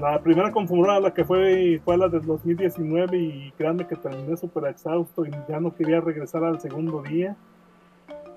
la 0.00 0.22
primera 0.22 0.52
configurada 0.52 1.00
la 1.00 1.12
que 1.12 1.24
fue 1.24 1.80
fue 1.84 1.96
la 1.96 2.06
del 2.06 2.24
2019 2.24 3.18
y 3.18 3.52
créanme 3.58 3.84
que 3.88 3.96
terminé 3.96 4.36
súper 4.36 4.66
exhausto 4.66 5.26
y 5.26 5.32
ya 5.48 5.58
no 5.58 5.74
quería 5.74 6.00
regresar 6.00 6.44
al 6.44 6.60
segundo 6.60 7.02
día. 7.02 7.34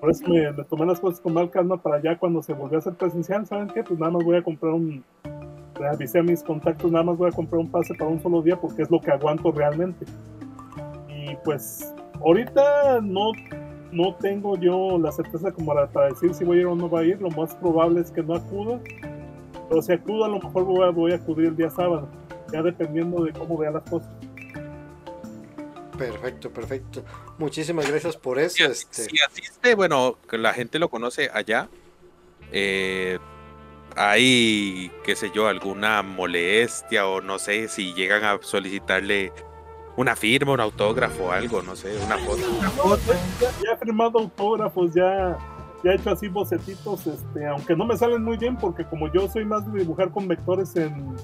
Por 0.00 0.10
eso 0.10 0.28
me, 0.28 0.50
me 0.50 0.64
tomé 0.64 0.86
las 0.86 0.98
cosas 0.98 1.20
con 1.20 1.34
mal 1.34 1.50
calma 1.50 1.76
para 1.76 2.02
ya 2.02 2.18
cuando 2.18 2.42
se 2.42 2.52
volvió 2.52 2.78
a 2.78 2.80
hacer 2.80 2.94
presencial, 2.94 3.46
¿saben 3.46 3.68
qué? 3.68 3.84
Pues 3.84 4.00
nada 4.00 4.10
más 4.10 4.24
voy 4.24 4.38
a 4.38 4.42
comprar 4.42 4.72
un... 4.72 5.04
Avisé 5.84 6.20
a 6.20 6.22
mis 6.22 6.42
contactos, 6.42 6.90
nada 6.90 7.04
más 7.04 7.16
voy 7.18 7.28
a 7.28 7.32
comprar 7.32 7.60
un 7.60 7.70
pase 7.70 7.94
para 7.94 8.10
un 8.10 8.20
solo 8.22 8.40
día 8.42 8.56
porque 8.56 8.82
es 8.82 8.90
lo 8.90 9.00
que 9.00 9.10
aguanto 9.10 9.52
realmente. 9.52 10.06
Y 11.08 11.36
pues 11.44 11.92
ahorita 12.24 13.00
no, 13.02 13.32
no 13.92 14.14
tengo 14.16 14.56
yo 14.56 14.98
la 14.98 15.12
certeza 15.12 15.52
como 15.52 15.74
para, 15.74 15.86
para 15.88 16.08
decir 16.08 16.32
si 16.34 16.44
voy 16.44 16.58
a 16.58 16.60
ir 16.60 16.66
o 16.66 16.74
no 16.74 16.88
voy 16.88 17.04
a 17.04 17.08
ir. 17.08 17.20
Lo 17.20 17.30
más 17.30 17.54
probable 17.56 18.00
es 18.00 18.10
que 18.10 18.22
no 18.22 18.34
acuda. 18.34 18.80
Pero 19.68 19.82
si 19.82 19.92
acudo, 19.92 20.24
a 20.24 20.28
lo 20.28 20.38
mejor 20.40 20.64
voy 20.64 20.86
a, 20.86 20.90
voy 20.90 21.12
a 21.12 21.16
acudir 21.16 21.48
el 21.48 21.56
día 21.56 21.68
sábado, 21.70 22.08
ya 22.52 22.62
dependiendo 22.62 23.24
de 23.24 23.32
cómo 23.32 23.58
vea 23.58 23.72
las 23.72 23.82
cosas. 23.82 24.08
Perfecto, 25.98 26.50
perfecto. 26.50 27.02
Muchísimas 27.38 27.88
gracias 27.90 28.16
por 28.16 28.38
eso. 28.38 28.56
Si, 28.56 28.62
Este, 28.64 29.04
si 29.04 29.16
asiste, 29.26 29.74
bueno, 29.74 30.16
que 30.28 30.36
la 30.38 30.52
gente 30.52 30.78
lo 30.78 30.88
conoce 30.88 31.30
allá. 31.32 31.68
eh, 32.52 33.18
hay, 33.96 34.90
qué 35.04 35.16
sé 35.16 35.30
yo, 35.34 35.48
alguna 35.48 36.02
molestia 36.02 37.06
o 37.06 37.20
no 37.20 37.38
sé 37.38 37.68
si 37.68 37.94
llegan 37.94 38.24
a 38.24 38.38
solicitarle 38.42 39.32
una 39.96 40.14
firma, 40.14 40.52
un 40.52 40.60
autógrafo 40.60 41.24
o 41.24 41.32
algo, 41.32 41.62
no 41.62 41.74
sé, 41.74 41.96
una 42.06 42.18
foto. 42.18 42.42
Ya 43.40 43.72
he 43.72 43.76
firmado 43.78 44.18
autógrafos, 44.18 44.92
ya, 44.94 45.38
ya 45.82 45.92
he 45.92 45.94
hecho 45.94 46.10
así 46.10 46.28
bocetitos, 46.28 47.06
este, 47.06 47.46
aunque 47.46 47.74
no 47.74 47.86
me 47.86 47.96
salen 47.96 48.22
muy 48.22 48.36
bien 48.36 48.56
porque 48.56 48.84
como 48.84 49.10
yo 49.12 49.28
soy 49.28 49.44
más 49.46 49.70
de 49.72 49.80
dibujar 49.80 50.10
con 50.10 50.28
vectores 50.28 50.76
en 50.76 51.16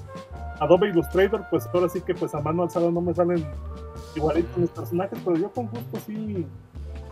Adobe 0.59 0.89
Illustrator, 0.89 1.45
pues 1.51 1.67
ahora 1.73 1.87
sí 1.89 2.01
que 2.01 2.15
pues 2.15 2.33
a 2.33 2.41
mano 2.41 2.63
alzada 2.63 2.89
no 2.89 3.01
me 3.01 3.13
salen 3.13 3.45
igualitos 4.15 4.57
mis 4.57 4.69
personajes, 4.69 5.19
pero 5.23 5.37
yo 5.37 5.51
con 5.51 5.67
gusto 5.67 5.99
sí 6.07 6.45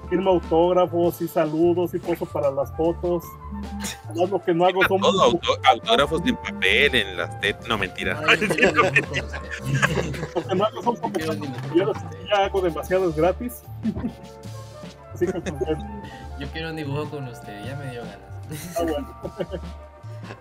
firmo 0.09 0.31
autógrafos, 0.31 1.15
sí 1.15 1.27
saludos, 1.27 1.91
sí 1.91 1.99
poso 1.99 2.25
para 2.25 2.51
las 2.51 2.71
fotos. 2.75 3.23
Además, 4.09 4.29
lo 4.29 4.43
que 4.43 4.53
no 4.53 4.65
hago 4.65 4.81
son 4.87 4.99
Todo, 5.01 5.21
auto- 5.23 5.57
autógrafos 5.69 6.21
en 6.25 6.35
papel, 6.35 6.95
en 6.95 7.17
las 7.17 7.39
tet- 7.41 7.65
no 7.67 7.77
mentira. 7.77 8.21
Ay, 8.27 8.39
usted. 8.43 8.73
lo 10.35 10.47
que 10.47 10.55
no 10.55 10.65
hago 10.65 10.81
son 10.83 10.95
como 10.97 11.13
yo 11.19 11.93
ya 12.29 12.45
hago 12.45 12.61
demasiados 12.61 13.15
gratis. 13.15 13.61
Así 15.13 15.25
que 15.27 15.39
pues, 15.39 15.53
Yo 16.39 16.47
quiero 16.51 16.69
un 16.69 16.75
dibujo 16.75 17.09
con 17.09 17.27
usted, 17.27 17.65
ya 17.65 17.75
me 17.77 17.91
dio 17.91 18.01
ganas. 18.01 18.77
ah, 18.77 18.83
bueno. 18.83 19.07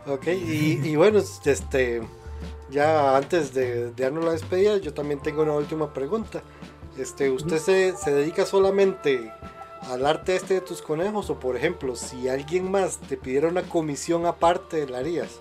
ok, 0.07 0.27
y, 0.29 0.81
y 0.89 0.97
bueno, 0.97 1.19
este, 1.45 2.03
ya 2.71 3.17
antes 3.17 3.53
de, 3.55 3.93
de 3.93 4.03
darnos 4.05 4.25
la 4.25 4.33
despedida, 4.33 4.79
yo 4.79 4.93
también 4.95 5.21
tengo 5.21 5.43
una 5.43 5.53
última 5.53 5.93
pregunta. 5.93 6.43
Este, 7.01 7.31
¿usted 7.31 7.57
se, 7.57 7.97
se 7.97 8.13
dedica 8.13 8.45
solamente 8.45 9.33
al 9.91 10.05
arte 10.05 10.37
este 10.37 10.55
de 10.55 10.61
tus 10.61 10.83
conejos? 10.83 11.31
O 11.31 11.41
por 11.41 11.57
ejemplo, 11.57 11.97
si 11.97 12.29
alguien 12.29 12.71
más 12.71 12.99
te 12.99 13.17
pidiera 13.17 13.49
una 13.49 13.63
comisión 13.63 14.27
aparte, 14.27 14.87
¿la 14.87 14.99
harías? 14.99 15.41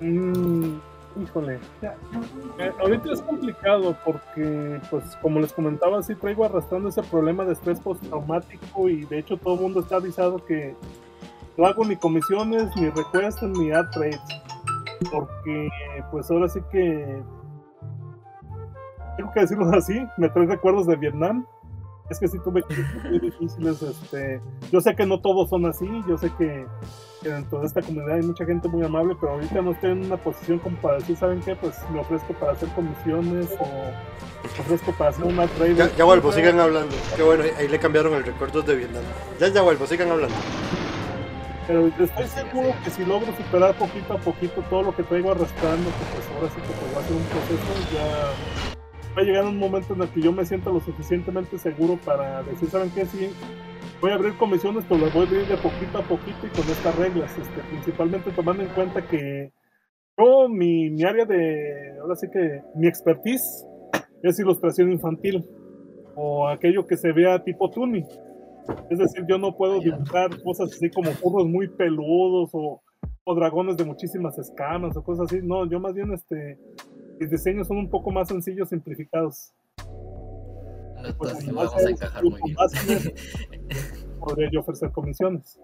Mm, 0.00 0.78
híjole. 1.22 1.58
Eh, 2.58 2.72
ahorita 2.80 3.12
es 3.12 3.20
complicado 3.20 3.94
porque, 4.04 4.80
pues, 4.90 5.04
como 5.20 5.40
les 5.40 5.52
comentaba, 5.52 6.02
sí 6.02 6.14
traigo 6.14 6.46
arrastrando 6.46 6.88
ese 6.88 7.02
problema 7.02 7.44
de 7.44 7.52
estrés 7.52 7.78
postraumático 7.80 8.88
y 8.88 9.04
de 9.04 9.18
hecho 9.18 9.36
todo 9.36 9.54
el 9.54 9.60
mundo 9.60 9.80
está 9.80 9.96
avisado 9.96 10.42
que 10.46 10.74
no 11.58 11.66
hago 11.66 11.84
ni 11.84 11.96
comisiones, 11.96 12.74
ni 12.76 12.88
requests, 12.88 13.42
ni 13.42 13.70
ad 13.70 13.90
trades. 13.90 14.20
Porque, 15.12 15.68
pues 16.10 16.30
ahora 16.30 16.48
sí 16.48 16.60
que. 16.72 17.22
Tengo 19.16 19.32
que 19.32 19.40
decirlo 19.40 19.70
así, 19.76 20.06
me 20.16 20.28
trae 20.28 20.46
recuerdos 20.46 20.86
de 20.86 20.96
Vietnam. 20.96 21.46
Es 22.10 22.18
que 22.18 22.26
sí 22.26 22.38
tuve 22.42 22.64
muy 23.08 23.20
difíciles. 23.20 23.80
Este, 23.82 24.40
yo 24.72 24.80
sé 24.80 24.96
que 24.96 25.06
no 25.06 25.20
todos 25.20 25.48
son 25.48 25.64
así, 25.66 25.88
yo 26.08 26.18
sé 26.18 26.28
que, 26.36 26.66
que 27.22 27.28
dentro 27.28 27.60
de 27.60 27.66
esta 27.66 27.80
comunidad 27.80 28.16
hay 28.16 28.22
mucha 28.22 28.44
gente 28.44 28.66
muy 28.66 28.84
amable, 28.84 29.16
pero 29.20 29.34
ahorita 29.34 29.62
no 29.62 29.70
estoy 29.70 29.92
en 29.92 30.06
una 30.06 30.16
posición 30.16 30.58
como 30.58 30.76
para 30.78 30.96
decir, 30.96 31.16
¿saben 31.16 31.40
qué? 31.40 31.54
Pues 31.54 31.78
me 31.92 32.00
ofrezco 32.00 32.32
para 32.34 32.52
hacer 32.52 32.68
comisiones 32.70 33.48
o 33.60 33.64
me 33.64 34.60
ofrezco 34.60 34.90
para 34.98 35.10
hacer 35.10 35.24
una 35.24 35.46
trade. 35.46 35.76
Ya, 35.76 35.96
ya 35.96 36.04
vuelvo, 36.04 36.32
sigan 36.32 36.58
hablando. 36.58 36.96
Qué 37.14 37.22
bueno, 37.22 37.44
ahí 37.56 37.68
le 37.68 37.78
cambiaron 37.78 38.12
el 38.14 38.24
recuerdo 38.24 38.62
de 38.62 38.74
Vietnam. 38.74 39.04
Ya, 39.38 39.46
ya 39.46 39.62
vuelvo, 39.62 39.86
sigan 39.86 40.10
hablando. 40.10 40.34
Pero 41.68 41.86
estoy 41.86 42.26
seguro 42.26 42.74
que 42.82 42.90
si 42.90 43.04
logro 43.04 43.32
superar 43.36 43.72
poquito 43.76 44.14
a 44.14 44.18
poquito 44.18 44.60
todo 44.68 44.82
lo 44.82 44.96
que 44.96 45.04
traigo 45.04 45.30
arrastrando, 45.30 45.88
que 45.90 46.04
pues 46.12 46.28
ahora 46.34 46.48
sí 46.48 46.60
que 46.60 46.72
pues 46.72 46.96
va 46.96 47.00
a 47.00 47.04
ser 47.04 47.16
un 47.16 47.22
proceso, 47.22 47.94
ya 47.94 48.79
va 49.16 49.22
a 49.22 49.24
llegar 49.24 49.44
un 49.44 49.58
momento 49.58 49.94
en 49.94 50.02
el 50.02 50.08
que 50.08 50.20
yo 50.20 50.32
me 50.32 50.44
sienta 50.44 50.70
lo 50.70 50.80
suficientemente 50.80 51.58
seguro 51.58 51.98
para 52.04 52.42
decir, 52.42 52.68
¿saben 52.68 52.90
qué? 52.90 53.04
Sí, 53.06 53.30
voy 54.00 54.10
a 54.12 54.14
abrir 54.14 54.36
comisiones, 54.36 54.84
pero 54.88 55.00
las 55.00 55.12
voy 55.12 55.24
a 55.24 55.28
abrir 55.28 55.46
de 55.46 55.56
poquito 55.56 55.98
a 55.98 56.02
poquito 56.02 56.46
y 56.46 56.50
con 56.50 56.68
estas 56.68 56.96
reglas, 56.96 57.36
este, 57.38 57.60
principalmente 57.70 58.30
tomando 58.30 58.62
en 58.62 58.68
cuenta 58.70 59.06
que 59.06 59.52
yo, 60.16 60.48
mi, 60.48 60.90
mi 60.90 61.02
área 61.02 61.24
de, 61.24 61.96
ahora 62.00 62.14
sí 62.14 62.26
que 62.32 62.62
mi 62.74 62.86
expertise 62.86 63.66
es 64.22 64.38
ilustración 64.38 64.92
infantil 64.92 65.44
o 66.14 66.48
aquello 66.48 66.86
que 66.86 66.96
se 66.96 67.12
vea 67.12 67.42
tipo 67.42 67.70
Tuni. 67.70 68.04
Es 68.90 68.98
decir, 68.98 69.24
yo 69.28 69.38
no 69.38 69.56
puedo 69.56 69.80
dibujar 69.80 70.30
cosas 70.42 70.70
así 70.72 70.90
como 70.90 71.10
burros 71.22 71.48
muy 71.48 71.68
peludos 71.68 72.50
o, 72.52 72.82
o 73.24 73.34
dragones 73.34 73.76
de 73.76 73.84
muchísimas 73.84 74.38
escamas 74.38 74.96
o 74.96 75.02
cosas 75.02 75.26
así. 75.26 75.40
No, 75.42 75.68
yo 75.68 75.80
más 75.80 75.94
bien 75.94 76.12
este 76.12 76.58
mis 77.20 77.30
diseños 77.30 77.68
son 77.68 77.76
un 77.76 77.90
poco 77.90 78.10
más 78.10 78.28
sencillos, 78.28 78.70
simplificados. 78.70 79.52
Pues, 79.76 81.32
Entonces 81.32 81.44
sí 81.44 81.52
más 81.52 81.66
vamos 81.66 81.74
a 81.76 81.80
es- 81.82 81.90
encajar 81.90 82.24
muy 82.24 82.40
bien. 82.42 82.54
más 82.56 82.72
es- 82.88 83.12
Podría 84.20 84.50
yo 84.50 84.60
ofrecer 84.60 84.90
comisiones. 84.90 85.58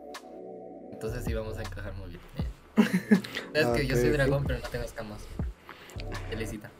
Entonces 0.92 1.24
sí 1.24 1.34
vamos 1.34 1.56
a 1.58 1.62
encajar 1.62 1.92
muy 1.94 2.08
bien. 2.10 2.20
Bien. 3.52 3.64
Sabes 3.64 3.80
que 3.80 3.86
yo 3.86 3.96
soy 3.96 4.10
dragón, 4.10 4.44
pero 4.46 4.58
no 4.58 4.68
tengo 4.68 4.84
escamas. 4.84 5.24
Felicita. 6.28 6.70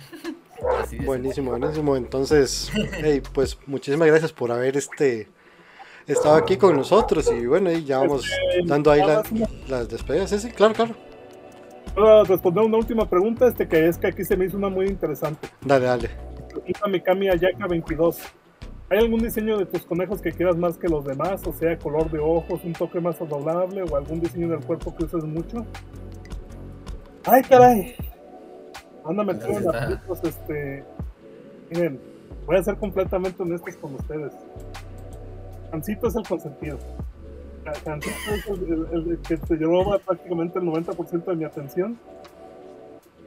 Así 0.82 0.96
es. 0.96 1.04
Buenísimo, 1.04 1.50
buenísimo. 1.50 1.94
Entonces, 1.96 2.70
hey, 2.92 3.22
pues 3.34 3.58
muchísimas 3.66 4.08
gracias 4.08 4.32
por 4.32 4.50
haber 4.50 4.76
este 4.78 5.28
estado 6.06 6.36
aquí 6.36 6.56
con 6.56 6.74
nosotros 6.76 7.30
y 7.32 7.44
bueno, 7.46 7.70
y 7.70 7.84
ya 7.84 7.98
vamos 7.98 8.24
dando 8.64 8.90
ahí 8.90 9.00
la- 9.00 9.22
las 9.68 9.88
despedidas. 9.90 10.30
Sí, 10.30 10.38
sí, 10.38 10.50
claro, 10.50 10.72
claro. 10.74 10.94
Puedo 11.96 12.24
responder 12.24 12.62
una 12.62 12.76
última 12.76 13.08
pregunta, 13.08 13.48
este 13.48 13.66
que 13.66 13.88
es 13.88 13.96
que 13.96 14.08
aquí 14.08 14.22
se 14.22 14.36
me 14.36 14.44
hizo 14.44 14.58
una 14.58 14.68
muy 14.68 14.86
interesante. 14.86 15.48
Dale, 15.62 15.86
dale. 15.86 16.10
Pregunta 16.50 16.86
Mikami 16.88 17.30
Ayaka 17.30 17.66
22. 17.66 18.18
¿Hay 18.90 18.98
algún 18.98 19.20
diseño 19.20 19.56
de 19.56 19.64
tus 19.64 19.86
conejos 19.86 20.20
que 20.20 20.30
quieras 20.30 20.58
más 20.58 20.76
que 20.76 20.88
los 20.88 21.06
demás? 21.06 21.46
O 21.46 21.54
sea, 21.54 21.78
color 21.78 22.10
de 22.10 22.18
ojos, 22.18 22.62
un 22.64 22.74
toque 22.74 23.00
más 23.00 23.18
adorable 23.22 23.82
o 23.82 23.96
algún 23.96 24.20
diseño 24.20 24.46
del 24.50 24.60
cuerpo 24.60 24.94
que 24.94 25.06
uses 25.06 25.24
mucho. 25.24 25.64
¡Ay, 27.24 27.42
caray! 27.44 27.96
Anda 29.06 29.24
metido 29.24 29.58
en 29.58 29.68
aprietos, 29.74 30.22
este. 30.22 30.84
Miren, 31.70 31.98
voy 32.44 32.56
a 32.58 32.62
ser 32.62 32.76
completamente 32.76 33.42
honestos 33.42 33.74
con 33.76 33.94
ustedes. 33.94 34.34
Cancito 35.70 36.08
es 36.08 36.16
el 36.16 36.28
consentido. 36.28 36.78
Es 38.34 38.46
el, 38.48 38.88
el- 38.92 39.10
el 39.12 39.18
que 39.18 39.36
se 39.36 39.56
llevaba 39.56 39.98
prácticamente 39.98 40.58
el 40.58 40.64
90% 40.66 41.24
de 41.24 41.36
mi 41.36 41.44
atención. 41.44 41.98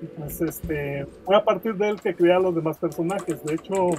Y 0.01 0.05
pues 0.05 0.39
este, 0.41 1.05
fue 1.25 1.35
a 1.35 1.43
partir 1.43 1.75
de 1.75 1.89
él 1.89 1.99
que 2.01 2.15
creé 2.15 2.33
a 2.33 2.39
los 2.39 2.55
demás 2.55 2.77
personajes. 2.77 3.43
De 3.43 3.53
hecho, 3.55 3.89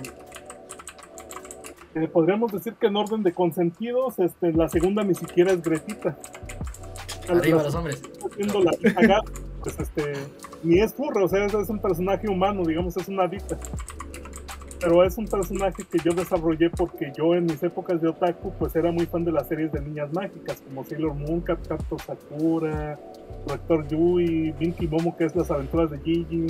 eh, 1.95 2.09
podríamos 2.09 2.53
decir 2.53 2.75
que 2.75 2.87
en 2.87 2.97
orden 2.97 3.23
de 3.23 3.33
consentidos, 3.33 4.19
este, 4.19 4.53
la 4.53 4.69
segunda 4.69 5.03
ni 5.03 5.15
siquiera 5.15 5.53
es 5.53 5.61
Gretita. 5.63 6.17
Arriba 7.29 7.59
La- 7.59 7.63
los 7.65 7.75
hombres. 7.75 8.03
haciendo 8.31 8.61
la 8.63 8.71
pues 9.63 9.79
este, 9.79 10.15
ni 10.63 10.81
es 10.81 10.95
furro, 10.95 11.27
o 11.27 11.29
sea, 11.29 11.45
es, 11.45 11.53
es 11.53 11.69
un 11.69 11.79
personaje 11.81 12.27
humano, 12.29 12.65
digamos, 12.65 12.97
es 12.97 13.07
una 13.09 13.29
dita. 13.29 13.59
Pero 14.81 15.05
es 15.05 15.19
un 15.19 15.27
personaje 15.27 15.85
que 15.85 15.99
yo 15.99 16.13
desarrollé 16.13 16.71
porque 16.71 17.13
yo 17.15 17.35
en 17.35 17.45
mis 17.45 17.63
épocas 17.63 18.01
de 18.01 18.09
otaku, 18.09 18.53
pues 18.59 18.75
era 18.75 18.91
muy 18.91 19.05
fan 19.05 19.25
de 19.25 19.33
las 19.33 19.47
series 19.47 19.71
de 19.73 19.81
niñas 19.81 20.11
mágicas, 20.13 20.63
como 20.67 20.85
Sailor 20.85 21.15
Moon, 21.15 21.43
Captain 21.43 21.79
Sakura, 21.99 22.99
Rector 23.47 23.87
Yui, 23.89 24.53
Binky 24.53 24.89
Momo, 24.89 25.15
que 25.17 25.25
es 25.27 25.37
las 25.37 25.51
aventuras 25.51 25.91
de 25.91 25.99
Gigi, 25.99 26.47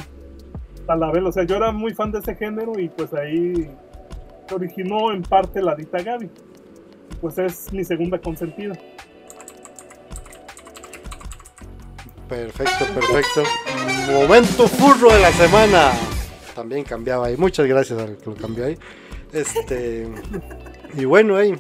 Talabel, 0.87 1.27
o 1.27 1.33
sea, 1.33 1.43
yo 1.45 1.57
era 1.57 1.73
muy 1.73 1.93
fan 1.93 2.13
de 2.13 2.21
ese 2.21 2.37
género 2.37 2.79
y 2.79 2.89
pues 2.89 3.13
ahí 3.15 3.69
se 4.49 4.55
originó 4.55 5.13
en 5.13 5.23
parte 5.23 5.61
la 5.61 5.75
dita 5.75 6.03
Gaby. 6.03 6.31
Pues 7.21 7.39
es 7.39 7.73
mi 7.73 7.85
segunda 7.85 8.19
consentida. 8.19 8.75
Perfecto, 12.29 12.85
perfecto. 12.95 13.43
Momento 14.13 14.69
furro 14.69 15.13
de 15.13 15.21
la 15.21 15.33
semana. 15.33 15.93
También 16.55 16.85
cambiaba 16.85 17.27
ahí. 17.27 17.37
Muchas 17.37 17.67
gracias 17.67 17.99
al 17.99 18.17
que 18.17 18.31
lo 18.31 18.37
cambió 18.37 18.67
ahí. 18.67 18.79
Este. 19.33 20.09
Y 20.97 21.05
bueno, 21.05 21.37
ahí. 21.37 21.55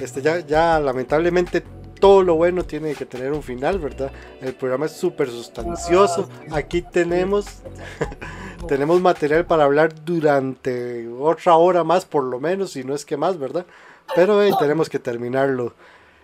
Este, 0.00 0.22
ya, 0.22 0.40
ya 0.40 0.78
lamentablemente 0.78 1.62
todo 1.98 2.22
lo 2.22 2.36
bueno 2.36 2.64
tiene 2.64 2.94
que 2.94 3.06
tener 3.06 3.32
un 3.32 3.42
final, 3.42 3.78
¿verdad? 3.78 4.12
El 4.40 4.54
programa 4.54 4.86
es 4.86 4.92
súper 4.92 5.28
sustancioso. 5.28 6.28
Aquí 6.50 6.82
tenemos. 6.82 7.46
tenemos 8.68 9.00
material 9.00 9.46
para 9.46 9.64
hablar 9.64 9.94
durante 10.04 11.08
otra 11.08 11.56
hora 11.56 11.84
más, 11.84 12.04
por 12.04 12.24
lo 12.24 12.40
menos, 12.40 12.72
si 12.72 12.84
no 12.84 12.94
es 12.94 13.04
que 13.04 13.16
más, 13.16 13.38
¿verdad? 13.38 13.66
Pero 14.14 14.42
eh, 14.42 14.52
tenemos 14.58 14.88
que 14.88 14.98
terminarlo. 14.98 15.74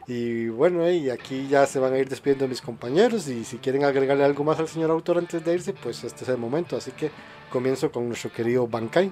Y 0.07 0.49
bueno, 0.49 0.91
y 0.91 1.09
aquí 1.11 1.49
ya 1.49 1.65
se 1.67 1.79
van 1.79 1.95
a 1.95 1.99
ir 1.99 2.09
despidiendo 2.09 2.47
mis 2.47 2.61
compañeros. 2.61 3.27
Y 3.29 3.45
si 3.45 3.57
quieren 3.59 3.85
agregarle 3.85 4.25
algo 4.25 4.45
más 4.45 4.59
al 4.61 4.69
señor 4.69 4.91
autor 4.91 5.19
antes 5.19 5.45
de 5.45 5.55
irse, 5.55 5.73
pues 5.73 6.05
este 6.05 6.25
es 6.25 6.29
el 6.29 6.37
momento. 6.39 6.77
Así 6.77 6.91
que 6.93 7.11
comienzo 7.51 7.91
con 7.91 8.07
nuestro 8.09 8.31
querido 8.33 8.67
Bankai. 8.67 9.11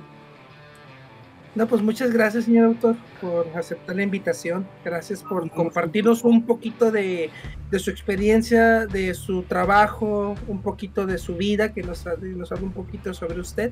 No, 1.55 1.67
pues 1.67 1.83
muchas 1.83 2.11
gracias, 2.13 2.45
señor 2.45 2.65
autor, 2.65 2.97
por 3.21 3.47
aceptar 3.55 3.95
la 3.95 4.03
invitación. 4.03 4.67
Gracias 4.85 5.23
por 5.23 5.51
compartirnos 5.51 6.25
un 6.25 6.47
poquito 6.47 6.91
de, 6.91 7.29
de 7.71 7.79
su 7.79 7.91
experiencia, 7.91 8.87
de 8.87 9.13
su 9.13 9.43
trabajo, 9.43 10.35
un 10.49 10.63
poquito 10.63 11.05
de 11.05 11.19
su 11.19 11.37
vida, 11.37 11.75
que 11.75 11.83
nos, 11.83 12.07
ha- 12.07 12.17
nos 12.17 12.53
habla 12.53 12.65
un 12.65 12.73
poquito 12.73 13.13
sobre 13.13 13.39
usted. 13.39 13.71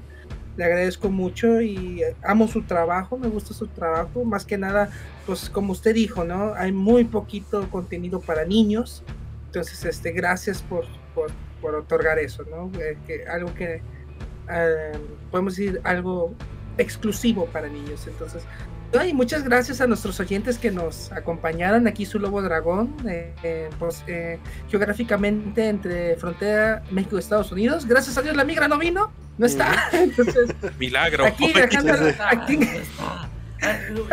Le 0.56 0.64
agradezco 0.64 1.10
mucho 1.10 1.60
y 1.60 2.02
amo 2.22 2.48
su 2.48 2.62
trabajo, 2.62 3.16
me 3.16 3.28
gusta 3.28 3.55
su 3.55 3.66
trabajo. 3.68 4.24
Más 4.24 4.44
que 4.44 4.59
nada, 4.59 4.90
pues 5.27 5.48
como 5.48 5.72
usted 5.72 5.94
dijo, 5.94 6.24
¿no? 6.24 6.55
Hay 6.55 6.72
muy 6.72 7.05
poquito 7.05 7.68
contenido 7.70 8.20
para 8.20 8.44
niños. 8.44 9.02
Entonces, 9.47 9.85
este, 9.85 10.12
gracias 10.12 10.62
por, 10.62 10.85
por, 11.14 11.74
otorgar 11.74 12.18
eso, 12.18 12.44
¿no? 12.44 12.70
Eh, 12.81 12.98
que, 13.06 13.27
algo 13.27 13.55
que 13.55 13.82
eh, 14.51 14.93
podemos 15.31 15.56
decir 15.56 15.81
algo 15.85 16.35
exclusivo 16.78 17.47
para 17.47 17.68
niños. 17.68 18.06
Entonces, 18.06 18.43
y 19.09 19.15
muchas 19.15 19.45
gracias 19.45 19.81
a 19.81 19.87
nuestros 19.87 20.19
oyentes 20.19 20.59
que 20.59 20.71
nos 20.71 21.12
acompañaron 21.12 21.87
aquí 21.87 22.05
su 22.05 22.19
Lobo 22.19 22.43
Dragón, 22.43 22.95
eh, 23.09 23.33
eh, 23.43 23.71
pues, 23.79 24.03
eh, 24.07 24.39
geográficamente 24.69 25.69
entre 25.69 26.17
frontera 26.17 26.83
México 26.91 27.17
y 27.17 27.21
Estados 27.21 27.53
Unidos. 27.53 27.87
Gracias 27.87 28.19
a 28.19 28.23
Dios 28.23 28.37
la 28.37 28.45
migra 28.45 28.67
no 28.69 28.79
vino, 28.79 29.12
no 29.39 29.47
está. 29.47 29.89
Entonces, 29.93 30.51
Milagro. 30.79 31.25
aquí 31.25 31.53
viajando, 31.53 31.93
aquí, 32.31 32.59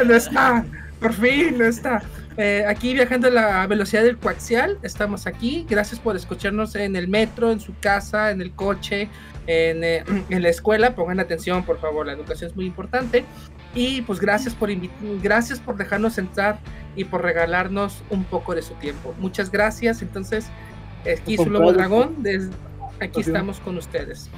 no 0.06 0.14
está, 0.14 0.66
por 1.00 1.14
fin 1.14 1.58
no 1.58 1.66
está. 1.66 2.04
Eh, 2.38 2.64
aquí 2.68 2.94
viajando 2.94 3.30
a 3.30 3.32
la 3.32 3.66
velocidad 3.66 4.04
del 4.04 4.18
coaxial, 4.18 4.78
estamos 4.84 5.26
aquí. 5.26 5.66
Gracias 5.68 6.00
por 6.00 6.16
escucharnos 6.16 6.76
en 6.76 6.96
el 6.96 7.08
metro, 7.08 7.52
en 7.52 7.60
su 7.60 7.74
casa, 7.80 8.30
en 8.30 8.42
el 8.42 8.52
coche, 8.52 9.10
en, 9.48 9.84
eh, 9.84 10.04
en 10.30 10.44
la 10.44 10.50
escuela. 10.50 10.94
Pongan 10.94 11.20
atención, 11.20 11.66
por 11.66 11.80
favor, 11.80 12.06
la 12.06 12.14
educación 12.14 12.52
es 12.52 12.56
muy 12.56 12.66
importante. 12.68 13.26
Y 13.78 14.02
pues 14.02 14.20
gracias 14.20 14.56
por 14.56 14.72
gracias 15.22 15.60
por 15.60 15.78
dejarnos 15.78 16.18
entrar 16.18 16.58
y 16.96 17.04
por 17.04 17.22
regalarnos 17.22 18.02
un 18.10 18.24
poco 18.24 18.56
de 18.56 18.64
su 18.64 18.74
tiempo. 18.74 19.14
Muchas 19.20 19.52
gracias. 19.52 20.02
Entonces, 20.02 20.48
aquí 21.06 21.38
su 21.38 21.48
lobo 21.48 21.72
dragón, 21.72 22.16
aquí 23.00 23.22
estamos 23.22 23.60
con 23.60 23.78
ustedes. 23.78 24.32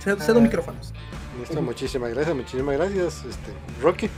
Cedo, 0.00 0.16
cedo 0.20 0.38
Ah. 0.38 0.42
micrófonos. 0.42 0.94
Listo, 1.38 1.60
muchísimas 1.60 2.14
gracias, 2.14 2.34
muchísimas 2.34 2.76
gracias. 2.78 3.24
Este, 3.26 3.52
Rocky. 3.82 4.08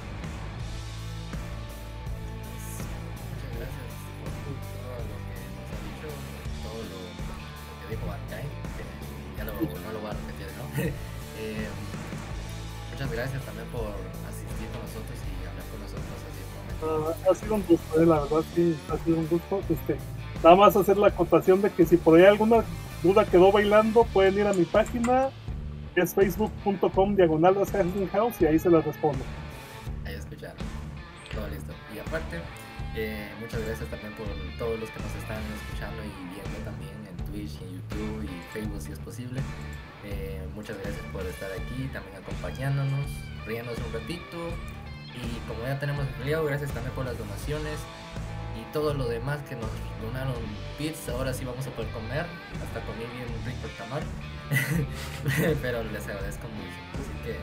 Muchas 12.92 13.10
gracias 13.10 13.42
ha 17.30 17.34
sido 17.34 17.54
un 17.54 17.64
gusto, 17.66 18.00
eh, 18.00 18.06
la 18.06 18.20
verdad 18.20 18.44
sí, 18.54 18.76
ha 18.90 19.04
sido 19.04 19.18
un 19.18 19.28
gusto. 19.28 19.60
Este, 19.68 19.96
nada 20.42 20.56
más 20.56 20.76
hacer 20.76 20.96
la 20.96 21.08
acotación 21.08 21.62
de 21.62 21.70
que 21.70 21.86
si 21.86 21.96
por 21.96 22.18
ahí 22.18 22.24
alguna 22.24 22.64
duda 23.02 23.24
quedó 23.24 23.52
bailando, 23.52 24.04
pueden 24.12 24.38
ir 24.38 24.46
a 24.46 24.52
mi 24.52 24.64
página, 24.64 25.30
que 25.94 26.02
es 26.02 26.14
facebook.com 26.14 27.16
diagonal 27.16 27.56
House 28.12 28.40
y 28.40 28.46
ahí 28.46 28.58
se 28.58 28.70
las 28.70 28.84
respondo. 28.84 29.24
Ahí 30.04 30.14
escucharon. 30.14 30.56
Todo 31.34 31.48
listo. 31.48 31.72
Y 31.94 31.98
aparte, 31.98 32.40
eh, 32.96 33.28
muchas 33.40 33.64
gracias 33.64 33.88
también 33.90 34.12
por 34.14 34.26
todos 34.58 34.78
los 34.78 34.88
que 34.90 35.00
nos 35.00 35.14
están 35.16 35.42
escuchando 35.54 36.02
y 36.02 36.34
viendo 36.34 36.58
también 36.64 36.94
en 37.08 37.16
Twitch, 37.26 37.60
en 37.62 37.72
YouTube 37.74 38.24
y 38.24 38.52
Facebook 38.52 38.80
si 38.80 38.92
es 38.92 38.98
posible. 39.00 39.40
Eh, 40.04 40.46
muchas 40.54 40.76
gracias 40.78 41.04
por 41.12 41.22
estar 41.22 41.50
aquí, 41.52 41.88
también 41.92 42.16
acompañándonos, 42.16 43.10
riéndonos 43.46 43.78
un 43.86 43.92
ratito. 43.92 44.38
Y 45.14 45.38
como 45.48 45.64
ya 45.66 45.78
tenemos 45.78 46.04
afiliado, 46.06 46.44
gracias 46.44 46.70
también 46.72 46.94
por 46.94 47.04
las 47.04 47.16
donaciones 47.18 47.78
y 48.60 48.64
todo 48.72 48.94
lo 48.94 49.06
demás 49.08 49.38
que 49.48 49.54
nos 49.56 49.68
donaron 50.02 50.34
bits. 50.78 51.08
Ahora 51.08 51.32
sí 51.32 51.44
vamos 51.44 51.66
a 51.66 51.70
poder 51.70 51.90
comer, 51.92 52.26
hasta 52.62 52.80
comí 52.86 53.04
bien 53.14 53.28
rico 53.44 53.66
el 53.66 53.76
tamal. 53.76 54.02
Pero 55.62 55.82
les 55.84 56.04
agradezco 56.06 56.46
mucho. 56.48 56.78
Así 56.94 57.12
que 57.24 57.38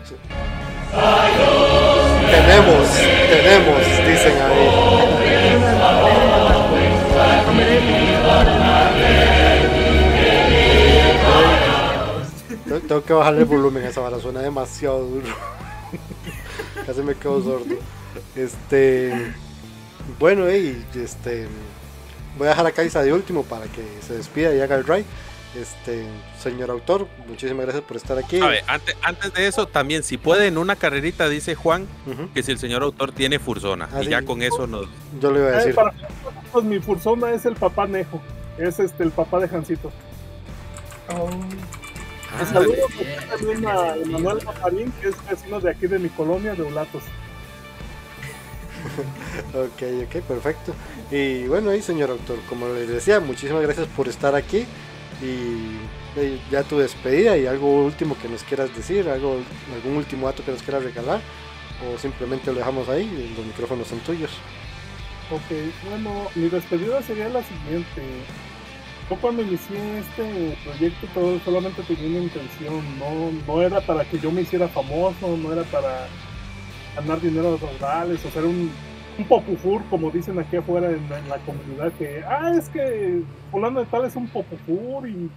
Tenemos, 2.32 2.88
tenemos, 3.30 3.82
dicen 4.08 4.42
ahí. 4.42 5.72
Tengo- 12.88 13.04
que 13.04 13.14
bajarle 13.14 13.40
el 13.42 13.46
volumen 13.46 13.84
esa 13.84 14.02
vara, 14.02 14.20
suena 14.20 14.42
demasiado 14.42 15.04
duro. 15.06 15.28
Casi 16.92 17.04
me 17.04 17.16
quedo 17.16 17.42
sordo. 17.42 17.76
Este. 18.36 19.34
Bueno, 20.20 20.52
y 20.52 20.84
este. 20.94 21.48
Voy 22.38 22.48
a 22.48 22.50
dejar 22.50 22.66
a 22.68 22.72
Kaisa 22.74 23.02
de 23.02 23.14
último 23.14 23.44
para 23.44 23.66
que 23.68 23.82
se 24.06 24.16
despida 24.16 24.54
y 24.54 24.60
haga 24.60 24.76
el 24.76 24.84
ride. 24.84 25.06
Este, 25.56 26.06
señor 26.38 26.70
autor, 26.70 27.08
muchísimas 27.30 27.64
gracias 27.64 27.86
por 27.86 27.96
estar 27.96 28.18
aquí. 28.18 28.42
A 28.42 28.48
ver, 28.48 28.64
antes, 28.68 28.94
antes 29.04 29.34
de 29.34 29.48
eso, 29.48 29.68
también, 29.68 30.04
si 30.04 30.18
puede, 30.18 30.48
en 30.48 30.58
una 30.58 30.76
carrerita, 30.76 31.30
dice 31.30 31.56
Juan, 31.56 31.88
que 32.34 32.44
si 32.44 32.52
el 32.52 32.60
señor 32.60 32.84
autor 32.84 33.14
tiene 33.14 33.40
Fursona. 33.40 33.88
Ah, 33.94 34.04
y 34.04 34.10
ya 34.10 34.22
con 34.24 34.42
eso 34.42 34.68
nos. 34.68 34.88
Yo 35.22 35.32
le 35.32 35.40
iba 35.40 35.48
a 35.48 35.52
Eh, 35.54 35.56
decir. 35.60 35.76
para 35.76 35.94
pues, 36.52 36.66
mi 36.66 36.80
fursona 36.80 37.32
es 37.32 37.46
el 37.46 37.56
papá 37.56 37.88
Nejo, 37.88 38.22
es 38.58 38.80
este 38.80 39.04
el 39.04 39.12
papá 39.12 39.40
de 39.40 39.48
Jancito. 39.48 39.92
Ah, 41.08 41.24
Saludos 42.40 42.78
bien, 42.98 43.30
también 43.30 43.66
a 43.68 43.96
Emanuel 43.96 44.40
Marín, 44.62 44.92
que 45.02 45.10
es 45.10 45.16
vecino 45.30 45.60
de 45.60 45.72
aquí 45.72 45.88
de 45.88 46.00
mi 46.00 46.10
colonia 46.10 46.56
de 46.56 46.64
Ulatos. 46.64 47.04
Ok, 49.54 49.84
ok, 50.06 50.24
perfecto. 50.24 50.74
Y 51.12 51.44
bueno, 51.44 51.70
ahí 51.70 51.82
señor 51.82 52.10
autor, 52.10 52.40
como 52.50 52.68
les 52.70 52.88
decía, 52.88 53.20
muchísimas 53.20 53.62
gracias 53.62 53.88
por 53.88 54.08
estar 54.08 54.34
aquí. 54.34 54.66
Y 55.22 55.78
eh, 56.16 56.40
ya 56.50 56.64
tu 56.64 56.80
despedida 56.80 57.38
y 57.38 57.46
algo 57.46 57.86
último 57.86 58.18
que 58.20 58.28
nos 58.28 58.44
quieras 58.44 58.76
decir, 58.76 59.08
algo, 59.08 59.38
algún 59.74 59.98
último 59.98 60.26
dato 60.28 60.44
que 60.44 60.52
nos 60.52 60.64
quieras 60.64 60.84
regalar, 60.84 61.22
o 61.86 61.98
simplemente 62.00 62.48
lo 62.48 62.58
dejamos 62.58 62.90
ahí, 62.90 63.04
y 63.04 63.38
los 63.38 63.46
micrófonos 63.46 63.88
son 63.88 64.00
tuyos. 64.00 64.32
Ok, 65.30 65.90
bueno, 65.90 66.28
mi 66.36 66.50
despedida 66.50 67.02
sería 67.04 67.30
la 67.30 67.44
siguiente. 67.44 68.02
Yo 69.12 69.18
cuando 69.18 69.42
inicié 69.42 70.00
este 70.00 70.58
proyecto 70.64 71.06
todo, 71.14 71.38
solamente 71.40 71.84
tenía 71.84 72.08
una 72.08 72.24
intención, 72.24 72.82
no, 72.98 73.30
no 73.46 73.62
era 73.62 73.82
para 73.82 74.06
que 74.06 74.18
yo 74.18 74.32
me 74.32 74.44
hiciera 74.44 74.70
famoso, 74.70 75.36
no 75.36 75.52
era 75.52 75.64
para 75.64 76.08
ganar 76.96 77.20
dinero 77.20 77.52
de 77.52 77.58
rurales 77.58 78.26
o 78.26 78.30
ser 78.30 78.46
un, 78.46 78.72
popufur, 79.28 79.84
como 79.90 80.12
dicen 80.12 80.40
aquí 80.40 80.56
afuera 80.56 80.90
en, 80.90 81.10
la 81.28 81.38
comunidad, 81.40 81.92
que, 82.00 82.24
ah, 82.24 82.54
es 82.58 82.70
que 82.70 83.22
fulano 83.52 83.82
de 83.82 83.86
tal 83.88 84.06
es 84.06 84.16
un 84.16 84.30
popufur 84.30 85.06
y 85.10 85.30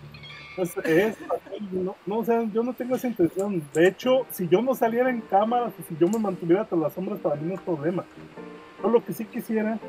es, 0.57 0.77
es 0.85 1.17
así", 1.17 1.69
no, 1.73 1.97
no, 2.07 2.19
o 2.19 2.25
sea, 2.25 2.45
yo 2.55 2.63
no 2.63 2.75
tengo 2.75 2.95
esa 2.95 3.09
intención. 3.09 3.61
De 3.75 3.89
hecho, 3.89 4.25
si 4.31 4.47
yo 4.47 4.63
no 4.63 4.77
saliera 4.77 5.11
en 5.11 5.21
cámaras 5.21 5.73
o 5.81 5.83
si 5.83 5.97
yo 5.99 6.07
me 6.07 6.21
mantuviera 6.21 6.65
tras 6.65 6.81
las 6.81 6.93
sombras, 6.93 7.19
para 7.19 7.35
mí 7.35 7.49
no 7.49 7.55
es 7.55 7.61
problema. 7.61 8.05
Yo 8.81 8.89
lo 8.89 9.05
que 9.05 9.13
sí 9.13 9.25
quisiera 9.25 9.81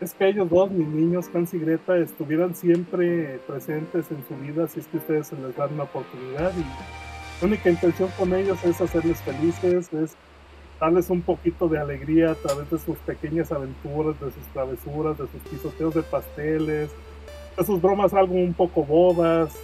es 0.00 0.14
que 0.14 0.28
ellos 0.28 0.48
dos, 0.50 0.70
mis 0.70 0.86
niños, 0.86 1.26
Hans 1.34 1.54
y 1.54 1.58
Greta, 1.58 1.96
estuvieran 1.96 2.54
siempre 2.54 3.38
presentes 3.46 4.10
en 4.10 4.24
su 4.26 4.36
vida 4.36 4.68
si 4.68 4.80
es 4.80 4.86
que 4.86 4.98
ustedes 4.98 5.28
se 5.28 5.36
les 5.36 5.56
dan 5.56 5.74
una 5.74 5.84
oportunidad. 5.84 6.52
Y 6.56 6.60
la 7.40 7.46
única 7.46 7.70
intención 7.70 8.10
con 8.18 8.34
ellos 8.34 8.62
es 8.64 8.80
hacerles 8.80 9.20
felices, 9.22 9.92
es 9.92 10.16
darles 10.80 11.08
un 11.10 11.22
poquito 11.22 11.68
de 11.68 11.78
alegría 11.78 12.32
a 12.32 12.34
través 12.34 12.70
de 12.70 12.78
sus 12.78 12.98
pequeñas 12.98 13.50
aventuras, 13.52 14.20
de 14.20 14.30
sus 14.30 14.44
travesuras, 14.52 15.18
de 15.18 15.26
sus 15.28 15.40
pisoteos 15.50 15.94
de 15.94 16.02
pasteles, 16.02 16.90
de 17.56 17.64
sus 17.64 17.80
bromas 17.80 18.12
algo 18.12 18.34
un 18.34 18.52
poco 18.52 18.84
bobas, 18.84 19.56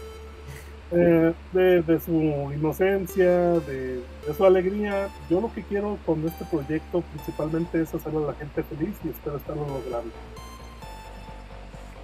eh, 0.93 1.32
de, 1.52 1.82
de 1.82 2.01
su 2.01 2.12
inocencia, 2.55 3.31
de, 3.60 4.02
de 4.27 4.35
su 4.36 4.44
alegría. 4.44 5.09
Yo 5.31 5.40
lo 5.40 5.52
que 5.52 5.62
quiero 5.62 5.98
con 6.05 6.27
este 6.27 6.44
proyecto 6.44 7.02
principalmente 7.14 7.82
es 7.82 7.94
hacer 7.94 8.14
a 8.14 8.20
la 8.20 8.35
gente 8.35 8.62
feliz 8.62 8.94
y 9.05 9.09
espero 9.09 9.36
estarlo 9.36 9.66
logrando. 9.66 10.12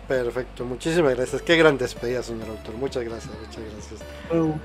Perfecto, 0.09 0.65
muchísimas 0.65 1.15
gracias. 1.15 1.43
Qué 1.43 1.55
gran 1.59 1.77
despedida, 1.77 2.23
señor 2.23 2.49
autor. 2.49 2.75
Muchas 2.77 3.05
gracias, 3.05 3.31
muchas 3.39 3.63
gracias. 3.73 4.01
Bueno, 4.31 4.59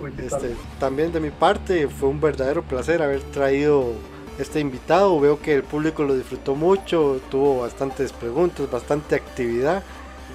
por. 0.00 0.10
Este, 0.20 0.56
también 0.80 1.12
de 1.12 1.20
mi 1.20 1.30
parte 1.30 1.86
fue 1.86 2.08
un 2.08 2.20
verdadero 2.20 2.62
placer 2.62 3.00
haber 3.00 3.22
traído 3.22 3.92
este 4.40 4.58
invitado. 4.58 5.20
Veo 5.20 5.40
que 5.40 5.54
el 5.54 5.62
público 5.62 6.02
lo 6.02 6.16
disfrutó 6.16 6.56
mucho, 6.56 7.20
tuvo 7.30 7.60
bastantes 7.60 8.12
preguntas, 8.12 8.68
bastante 8.68 9.14
actividad. 9.14 9.84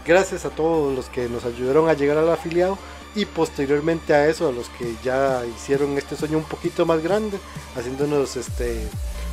Gracias 0.08 0.46
a 0.46 0.50
todos 0.50 0.96
los 0.96 1.10
que 1.10 1.28
nos 1.28 1.44
ayudaron 1.44 1.90
a 1.90 1.94
llegar 1.94 2.18
al 2.18 2.30
afiliado 2.30 2.78
y 3.16 3.26
posteriormente 3.26 4.14
a 4.14 4.28
eso 4.28 4.48
a 4.48 4.52
los 4.52 4.70
que 4.70 4.96
ya 5.04 5.44
hicieron 5.46 5.98
este 5.98 6.16
sueño 6.16 6.38
un 6.38 6.44
poquito 6.46 6.86
más 6.86 7.02
grande, 7.04 7.38
haciéndonos 7.76 8.38
este 8.38 8.88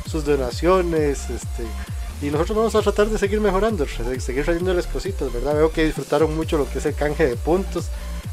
sus 0.09 0.25
donaciones, 0.25 1.29
este 1.29 1.65
y 2.21 2.29
nosotros 2.31 2.57
vamos 2.57 2.75
a 2.75 2.81
tratar 2.81 3.07
de 3.07 3.17
seguir 3.17 3.39
mejorando, 3.39 3.85
de 3.85 4.19
seguir 4.19 4.43
trayéndoles 4.43 4.87
cositas, 4.87 5.31
¿verdad? 5.31 5.55
Veo 5.55 5.71
que 5.71 5.85
disfrutaron 5.85 6.35
mucho 6.35 6.57
lo 6.57 6.69
que 6.69 6.79
es 6.79 6.85
el 6.85 6.93
canje 6.93 7.25
de 7.25 7.37
puntos. 7.37 7.87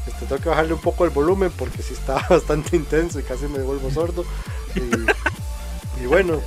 Este, 0.05 0.25
tengo 0.25 0.41
que 0.41 0.49
bajarle 0.49 0.73
un 0.73 0.81
poco 0.81 1.05
el 1.05 1.11
volumen 1.11 1.51
porque 1.57 1.81
sí 1.81 1.93
está 1.93 2.15
bastante 2.29 2.75
intenso 2.75 3.19
y 3.19 3.23
casi 3.23 3.47
me 3.47 3.59
vuelvo 3.59 3.89
sordo. 3.89 4.25
Y, 4.75 6.03
y 6.03 6.05
bueno, 6.05 6.41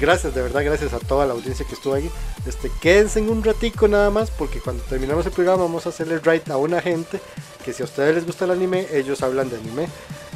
gracias, 0.00 0.36
de 0.36 0.42
verdad, 0.42 0.64
gracias 0.64 0.92
a 0.92 1.00
toda 1.00 1.26
la 1.26 1.32
audiencia 1.32 1.66
que 1.66 1.74
estuvo 1.74 1.94
ahí. 1.94 2.08
Este, 2.46 2.70
quédense 2.80 3.18
en 3.18 3.28
un 3.28 3.42
ratico 3.42 3.88
nada 3.88 4.10
más 4.10 4.30
porque 4.30 4.60
cuando 4.60 4.84
terminamos 4.84 5.26
el 5.26 5.32
programa 5.32 5.64
vamos 5.64 5.84
a 5.86 5.88
hacerle 5.88 6.20
right 6.20 6.48
a 6.48 6.58
una 6.58 6.80
gente 6.80 7.20
que 7.68 7.74
si 7.74 7.82
a 7.82 7.84
ustedes 7.84 8.14
les 8.14 8.24
gusta 8.24 8.46
el 8.46 8.52
anime, 8.52 8.86
ellos 8.94 9.20
hablan 9.22 9.50
de 9.50 9.56
anime. 9.58 9.88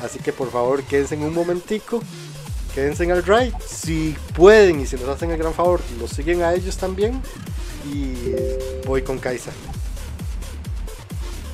Así 0.05 0.19
que 0.19 0.35
por 0.35 0.51
favor 0.51 0.83
quédense 0.83 1.15
en 1.15 1.23
un 1.23 1.33
momentico, 1.33 2.03
quédense 2.75 3.05
en 3.05 3.11
el 3.13 3.23
ride. 3.23 3.55
Si 3.67 4.15
pueden 4.35 4.81
y 4.81 4.87
si 4.87 4.97
nos 4.97 5.09
hacen 5.09 5.31
el 5.31 5.39
gran 5.39 5.55
favor, 5.55 5.81
los 5.99 6.11
siguen 6.11 6.43
a 6.43 6.53
ellos 6.53 6.77
también. 6.77 7.23
Y 7.91 8.35
voy 8.87 9.01
con 9.01 9.19
Kaisa. 9.19 9.51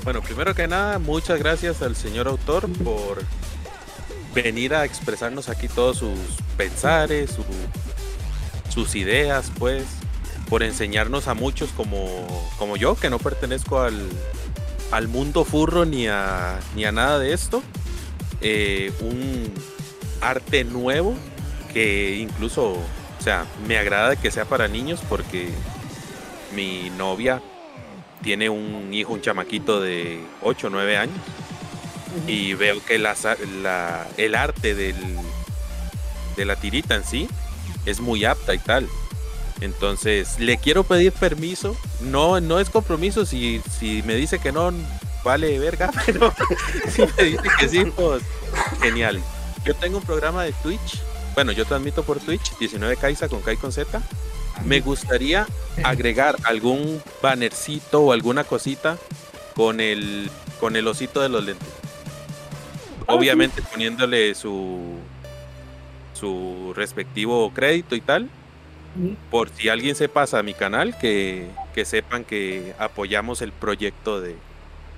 Bueno, 0.03 0.21
primero 0.21 0.53
que 0.53 0.67
nada, 0.67 0.99
muchas 0.99 1.39
gracias 1.39 1.81
al 1.81 1.95
señor 1.95 2.27
autor 2.27 2.69
por 2.83 3.23
venir 4.35 4.75
a 4.75 4.85
expresarnos 4.85 5.49
aquí 5.49 5.69
todos 5.69 5.99
sus 5.99 6.19
pensares, 6.57 7.31
su- 7.31 7.45
sus 8.73 8.97
ideas, 8.97 9.53
pues, 9.61 9.85
por 10.49 10.65
enseñarnos 10.65 11.29
a 11.29 11.35
muchos 11.35 11.71
como, 11.71 12.27
como 12.59 12.77
yo, 12.77 12.97
que 12.97 13.11
no 13.11 13.19
pertenezco 13.21 13.81
al, 13.81 14.09
al 14.91 15.09
mundo 15.09 15.45
furro 15.45 15.85
ni 15.85 16.07
a, 16.09 16.59
ni 16.75 16.85
a 16.85 16.93
nada 16.93 17.19
de 17.19 17.33
esto, 17.33 17.63
eh, 18.41 18.93
un 19.01 19.53
arte 20.21 20.65
nuevo 20.65 21.15
que 21.73 22.17
incluso, 22.17 22.71
o 22.73 23.23
sea, 23.23 23.47
me 23.67 23.79
agrada 23.79 24.17
que 24.17 24.31
sea 24.31 24.45
para 24.45 24.69
niños 24.69 25.01
porque 25.09 25.51
mi 26.55 26.91
novia 26.97 27.43
tiene 28.23 28.49
un 28.49 28.93
hijo, 28.93 29.13
un 29.13 29.21
chamaquito 29.21 29.81
de 29.81 30.21
8 30.43 30.67
o 30.69 30.71
9 30.71 30.97
años. 30.97 31.17
Y 32.27 32.55
veo 32.55 32.83
que 32.85 32.99
la 32.99 33.15
sa- 33.15 33.37
la- 33.63 34.07
el 34.17 34.35
arte 34.35 34.75
del, 34.75 34.97
de 36.37 36.45
la 36.47 36.57
tirita 36.57 36.95
en 36.95 37.05
sí 37.05 37.29
es 37.85 38.01
muy 38.01 38.25
apta 38.25 38.55
y 38.55 38.59
tal. 38.59 38.89
Entonces, 39.61 40.39
le 40.39 40.59
quiero 40.59 40.85
pedir 40.85 41.13
permiso. 41.13 41.77
No, 42.01 42.41
no 42.41 42.61
es 42.61 42.71
compromiso. 42.71 43.27
Si, 43.27 43.61
si 43.79 44.03
me 44.05 44.15
dice 44.15 44.39
que 44.39 44.53
no, 44.53 44.73
vale 45.25 45.59
verga. 45.59 45.91
Pero 46.07 46.33
si 46.91 47.03
me 47.03 47.25
dice 47.25 47.43
que 47.59 47.69
sí, 47.69 47.85
pues 47.97 48.23
genial. 48.81 49.21
Yo 49.65 49.75
tengo 49.75 49.99
un 49.99 50.05
programa 50.05 50.45
de 50.45 50.53
Twitch. 50.53 51.03
Bueno, 51.35 51.53
yo 51.53 51.65
transmito 51.65 52.03
por 52.03 52.19
Twitch, 52.21 52.57
19 52.59 52.97
Kaisa 52.97 53.29
con 53.29 53.43
Kai 53.43 53.57
con 53.57 53.73
Z. 53.73 54.01
Me 54.65 54.81
gustaría 54.81 55.47
agregar 55.85 56.37
algún 56.45 57.01
bannercito 57.23 58.01
o 58.01 58.13
alguna 58.13 58.43
cosita 58.45 58.99
con 59.55 59.81
el 59.81 60.31
con 60.59 60.75
el 60.75 60.87
osito 60.89 61.21
de 61.21 61.29
los 61.29 61.45
lentes. 61.45 61.69
Obviamente 63.07 63.63
poniéndole 63.63 64.35
su 64.35 64.99
su 66.13 66.73
respectivo 66.75 67.53
crédito 67.55 67.95
y 67.95 68.01
tal. 68.01 68.29
Por 69.31 69.51
si 69.51 69.69
alguien 69.69 69.95
se 69.95 70.09
pasa 70.09 70.39
a 70.39 70.43
mi 70.43 70.55
canal, 70.55 70.99
que, 70.99 71.47
que 71.75 71.85
sepan 71.85 72.25
que 72.25 72.75
apoyamos 72.79 73.43
el 73.43 73.53
proyecto 73.53 74.21
de, 74.21 74.35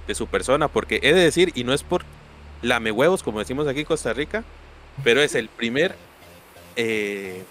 de 0.07 0.15
su 0.15 0.27
persona, 0.27 0.69
porque 0.69 1.01
he 1.03 1.13
de 1.13 1.21
decir, 1.21 1.53
y 1.55 1.65
no 1.65 1.73
es 1.73 1.83
por 1.83 2.05
lame 2.63 2.93
huevos, 2.93 3.23
como 3.23 3.39
decimos 3.39 3.67
aquí 3.67 3.81
en 3.81 3.87
Costa 3.87 4.13
Rica, 4.13 4.45
pero 5.03 5.23
es 5.23 5.35
el 5.35 5.49
primer 5.49 5.95
eh, 6.77 7.43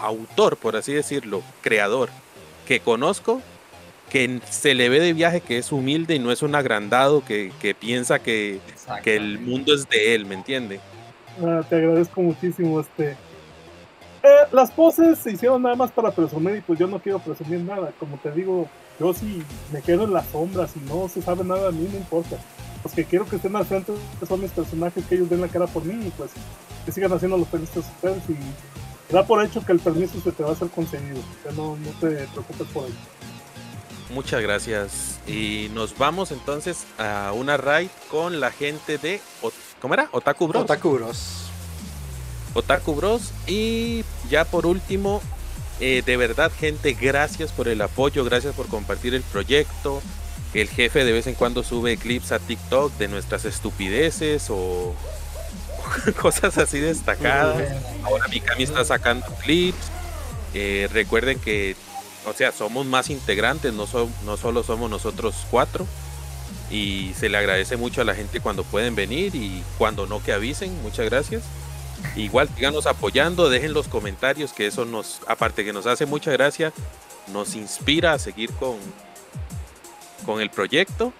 autor, 0.00 0.56
por 0.56 0.76
así 0.76 0.92
decirlo, 0.92 1.42
creador 1.62 2.10
que 2.66 2.80
conozco 2.80 3.40
que 4.10 4.40
se 4.48 4.74
le 4.74 4.88
ve 4.88 5.00
de 5.00 5.12
viaje 5.12 5.40
que 5.40 5.58
es 5.58 5.72
humilde 5.72 6.14
y 6.14 6.18
no 6.18 6.30
es 6.30 6.42
un 6.42 6.54
agrandado 6.54 7.24
que, 7.24 7.52
que 7.60 7.74
piensa 7.74 8.18
que, 8.18 8.60
que, 9.02 9.16
el 9.16 9.38
mundo 9.40 9.74
es 9.74 9.88
de 9.88 10.14
él, 10.14 10.26
¿me 10.26 10.34
entiende? 10.34 10.78
Ah, 11.42 11.62
te 11.68 11.76
agradezco 11.76 12.22
muchísimo 12.22 12.80
este. 12.80 13.16
Las 14.52 14.70
poses 14.70 15.18
se 15.18 15.32
hicieron 15.32 15.62
nada 15.62 15.74
más 15.74 15.90
para 15.90 16.10
presumir 16.10 16.56
y 16.56 16.60
pues 16.60 16.78
yo 16.78 16.86
no 16.86 16.98
quiero 16.98 17.18
presumir 17.18 17.60
nada. 17.60 17.92
Como 17.98 18.16
te 18.18 18.30
digo, 18.30 18.68
yo 18.98 19.12
si 19.12 19.42
me 19.72 19.82
quedo 19.82 20.04
en 20.04 20.12
las 20.12 20.26
sombras 20.26 20.72
y 20.76 20.80
no 20.80 21.08
se 21.08 21.22
sabe 21.22 21.44
nada 21.44 21.68
a 21.68 21.72
mí, 21.72 21.88
no 21.90 21.98
importa. 21.98 22.36
Los 22.82 22.92
que 22.92 23.04
quiero 23.04 23.26
que 23.26 23.36
estén 23.36 23.56
al 23.56 23.64
frente 23.64 23.92
son 24.28 24.40
mis 24.40 24.50
personajes, 24.50 25.04
que 25.06 25.14
ellos 25.14 25.30
den 25.30 25.40
la 25.40 25.48
cara 25.48 25.66
por 25.66 25.84
mí 25.84 26.06
y 26.06 26.10
pues 26.10 26.30
que 26.84 26.92
sigan 26.92 27.12
haciendo 27.12 27.38
los 27.38 27.48
felices 27.48 27.84
ustedes 27.96 28.22
y 28.28 29.12
da 29.12 29.26
por 29.26 29.42
hecho 29.44 29.64
que 29.64 29.72
el 29.72 29.78
permiso 29.78 30.20
se 30.20 30.32
te 30.32 30.42
va 30.42 30.52
a 30.52 30.56
ser 30.56 30.68
conseguido. 30.68 31.20
no, 31.56 31.76
no 31.76 31.90
te 32.00 32.26
preocupes 32.28 32.66
por 32.72 32.84
ello. 32.84 32.94
Muchas 34.10 34.42
gracias. 34.42 35.20
Y 35.26 35.70
nos 35.72 35.96
vamos 35.96 36.30
entonces 36.30 36.86
a 36.98 37.32
una 37.34 37.56
raid 37.56 37.88
con 38.10 38.38
la 38.38 38.50
gente 38.50 38.98
de. 38.98 39.20
¿Cómo 39.80 39.94
era? 39.94 40.08
Otaku 40.12 40.48
Bros. 40.48 40.64
Otaku 40.64 40.90
Bros. 40.92 41.43
Otaku 42.54 42.94
Bros. 42.94 43.32
Y 43.46 44.04
ya 44.30 44.44
por 44.44 44.66
último, 44.66 45.20
eh, 45.80 46.02
de 46.04 46.16
verdad, 46.16 46.50
gente, 46.58 46.94
gracias 46.94 47.52
por 47.52 47.68
el 47.68 47.80
apoyo, 47.82 48.24
gracias 48.24 48.54
por 48.54 48.66
compartir 48.68 49.14
el 49.14 49.22
proyecto. 49.22 50.02
El 50.54 50.68
jefe 50.68 51.04
de 51.04 51.12
vez 51.12 51.26
en 51.26 51.34
cuando 51.34 51.64
sube 51.64 51.96
clips 51.96 52.30
a 52.30 52.38
TikTok 52.38 52.96
de 52.96 53.08
nuestras 53.08 53.44
estupideces 53.44 54.46
o 54.50 54.94
cosas 56.22 56.56
así 56.58 56.78
destacadas. 56.78 57.72
Ahora 58.04 58.28
Mikami 58.28 58.62
está 58.62 58.84
sacando 58.84 59.26
clips. 59.42 59.90
Eh, 60.54 60.88
recuerden 60.92 61.40
que 61.40 61.74
o 62.26 62.32
sea, 62.32 62.52
somos 62.52 62.86
más 62.86 63.10
integrantes, 63.10 63.72
no, 63.72 63.86
no 64.24 64.36
solo 64.36 64.62
somos 64.62 64.90
nosotros 64.90 65.34
cuatro. 65.50 65.86
Y 66.70 67.12
se 67.18 67.28
le 67.28 67.36
agradece 67.36 67.76
mucho 67.76 68.00
a 68.00 68.04
la 68.04 68.14
gente 68.14 68.40
cuando 68.40 68.64
pueden 68.64 68.94
venir 68.94 69.34
y 69.34 69.62
cuando 69.78 70.06
no 70.06 70.22
que 70.22 70.32
avisen, 70.32 70.82
muchas 70.82 71.06
gracias. 71.06 71.42
Igual 72.16 72.48
síganos 72.54 72.86
apoyando, 72.86 73.48
dejen 73.48 73.72
los 73.72 73.88
comentarios, 73.88 74.52
que 74.52 74.66
eso 74.66 74.84
nos, 74.84 75.20
aparte 75.26 75.64
que 75.64 75.72
nos 75.72 75.86
hace 75.86 76.06
mucha 76.06 76.30
gracia, 76.30 76.72
nos 77.32 77.56
inspira 77.56 78.12
a 78.12 78.18
seguir 78.18 78.50
con, 78.52 78.76
con 80.24 80.40
el 80.40 80.50
proyecto. 80.50 81.12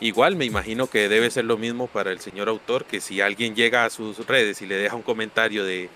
Igual 0.00 0.36
me 0.36 0.44
imagino 0.44 0.88
que 0.88 1.08
debe 1.08 1.30
ser 1.30 1.44
lo 1.44 1.56
mismo 1.56 1.86
para 1.86 2.10
el 2.10 2.20
señor 2.20 2.48
autor, 2.48 2.84
que 2.84 3.00
si 3.00 3.20
alguien 3.20 3.54
llega 3.54 3.84
a 3.84 3.90
sus 3.90 4.26
redes 4.26 4.62
y 4.62 4.66
le 4.66 4.76
deja 4.76 4.96
un 4.96 5.02
comentario 5.02 5.64
de 5.64 5.88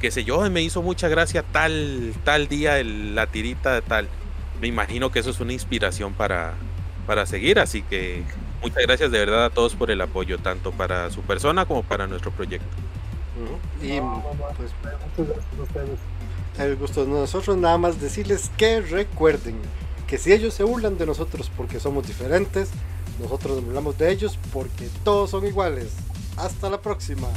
qué 0.00 0.10
sé 0.10 0.24
yo, 0.24 0.40
me 0.50 0.62
hizo 0.62 0.82
mucha 0.82 1.08
gracia 1.08 1.44
tal, 1.44 2.12
tal 2.24 2.48
día 2.48 2.82
la 2.82 3.28
tirita 3.28 3.74
de 3.74 3.82
tal. 3.82 4.08
Me 4.60 4.66
imagino 4.66 5.12
que 5.12 5.20
eso 5.20 5.30
es 5.30 5.40
una 5.40 5.52
inspiración 5.52 6.12
para, 6.14 6.54
para 7.06 7.26
seguir, 7.26 7.58
así 7.60 7.82
que 7.82 8.22
muchas 8.60 8.82
gracias 8.82 9.10
de 9.12 9.18
verdad 9.18 9.44
a 9.44 9.50
todos 9.50 9.74
por 9.74 9.90
el 9.90 10.00
apoyo, 10.00 10.38
tanto 10.38 10.72
para 10.72 11.10
su 11.10 11.22
persona 11.22 11.66
como 11.66 11.82
para 11.84 12.06
nuestro 12.06 12.32
proyecto. 12.32 12.66
Y 13.80 14.00
pues 14.56 14.70
el 16.58 16.76
gusto 16.76 17.04
de 17.04 17.10
nosotros 17.10 17.56
nada 17.56 17.78
más 17.78 18.00
decirles 18.00 18.50
que 18.56 18.80
recuerden 18.80 19.56
que 20.06 20.18
si 20.18 20.32
ellos 20.32 20.52
se 20.54 20.64
burlan 20.64 20.98
de 20.98 21.06
nosotros 21.06 21.50
porque 21.56 21.80
somos 21.80 22.06
diferentes, 22.06 22.68
nosotros 23.18 23.56
nos 23.56 23.64
burlamos 23.64 23.96
de 23.96 24.10
ellos 24.10 24.38
porque 24.52 24.88
todos 25.04 25.30
son 25.30 25.46
iguales. 25.46 25.92
Hasta 26.36 26.68
la 26.68 26.80
próxima. 26.80 27.28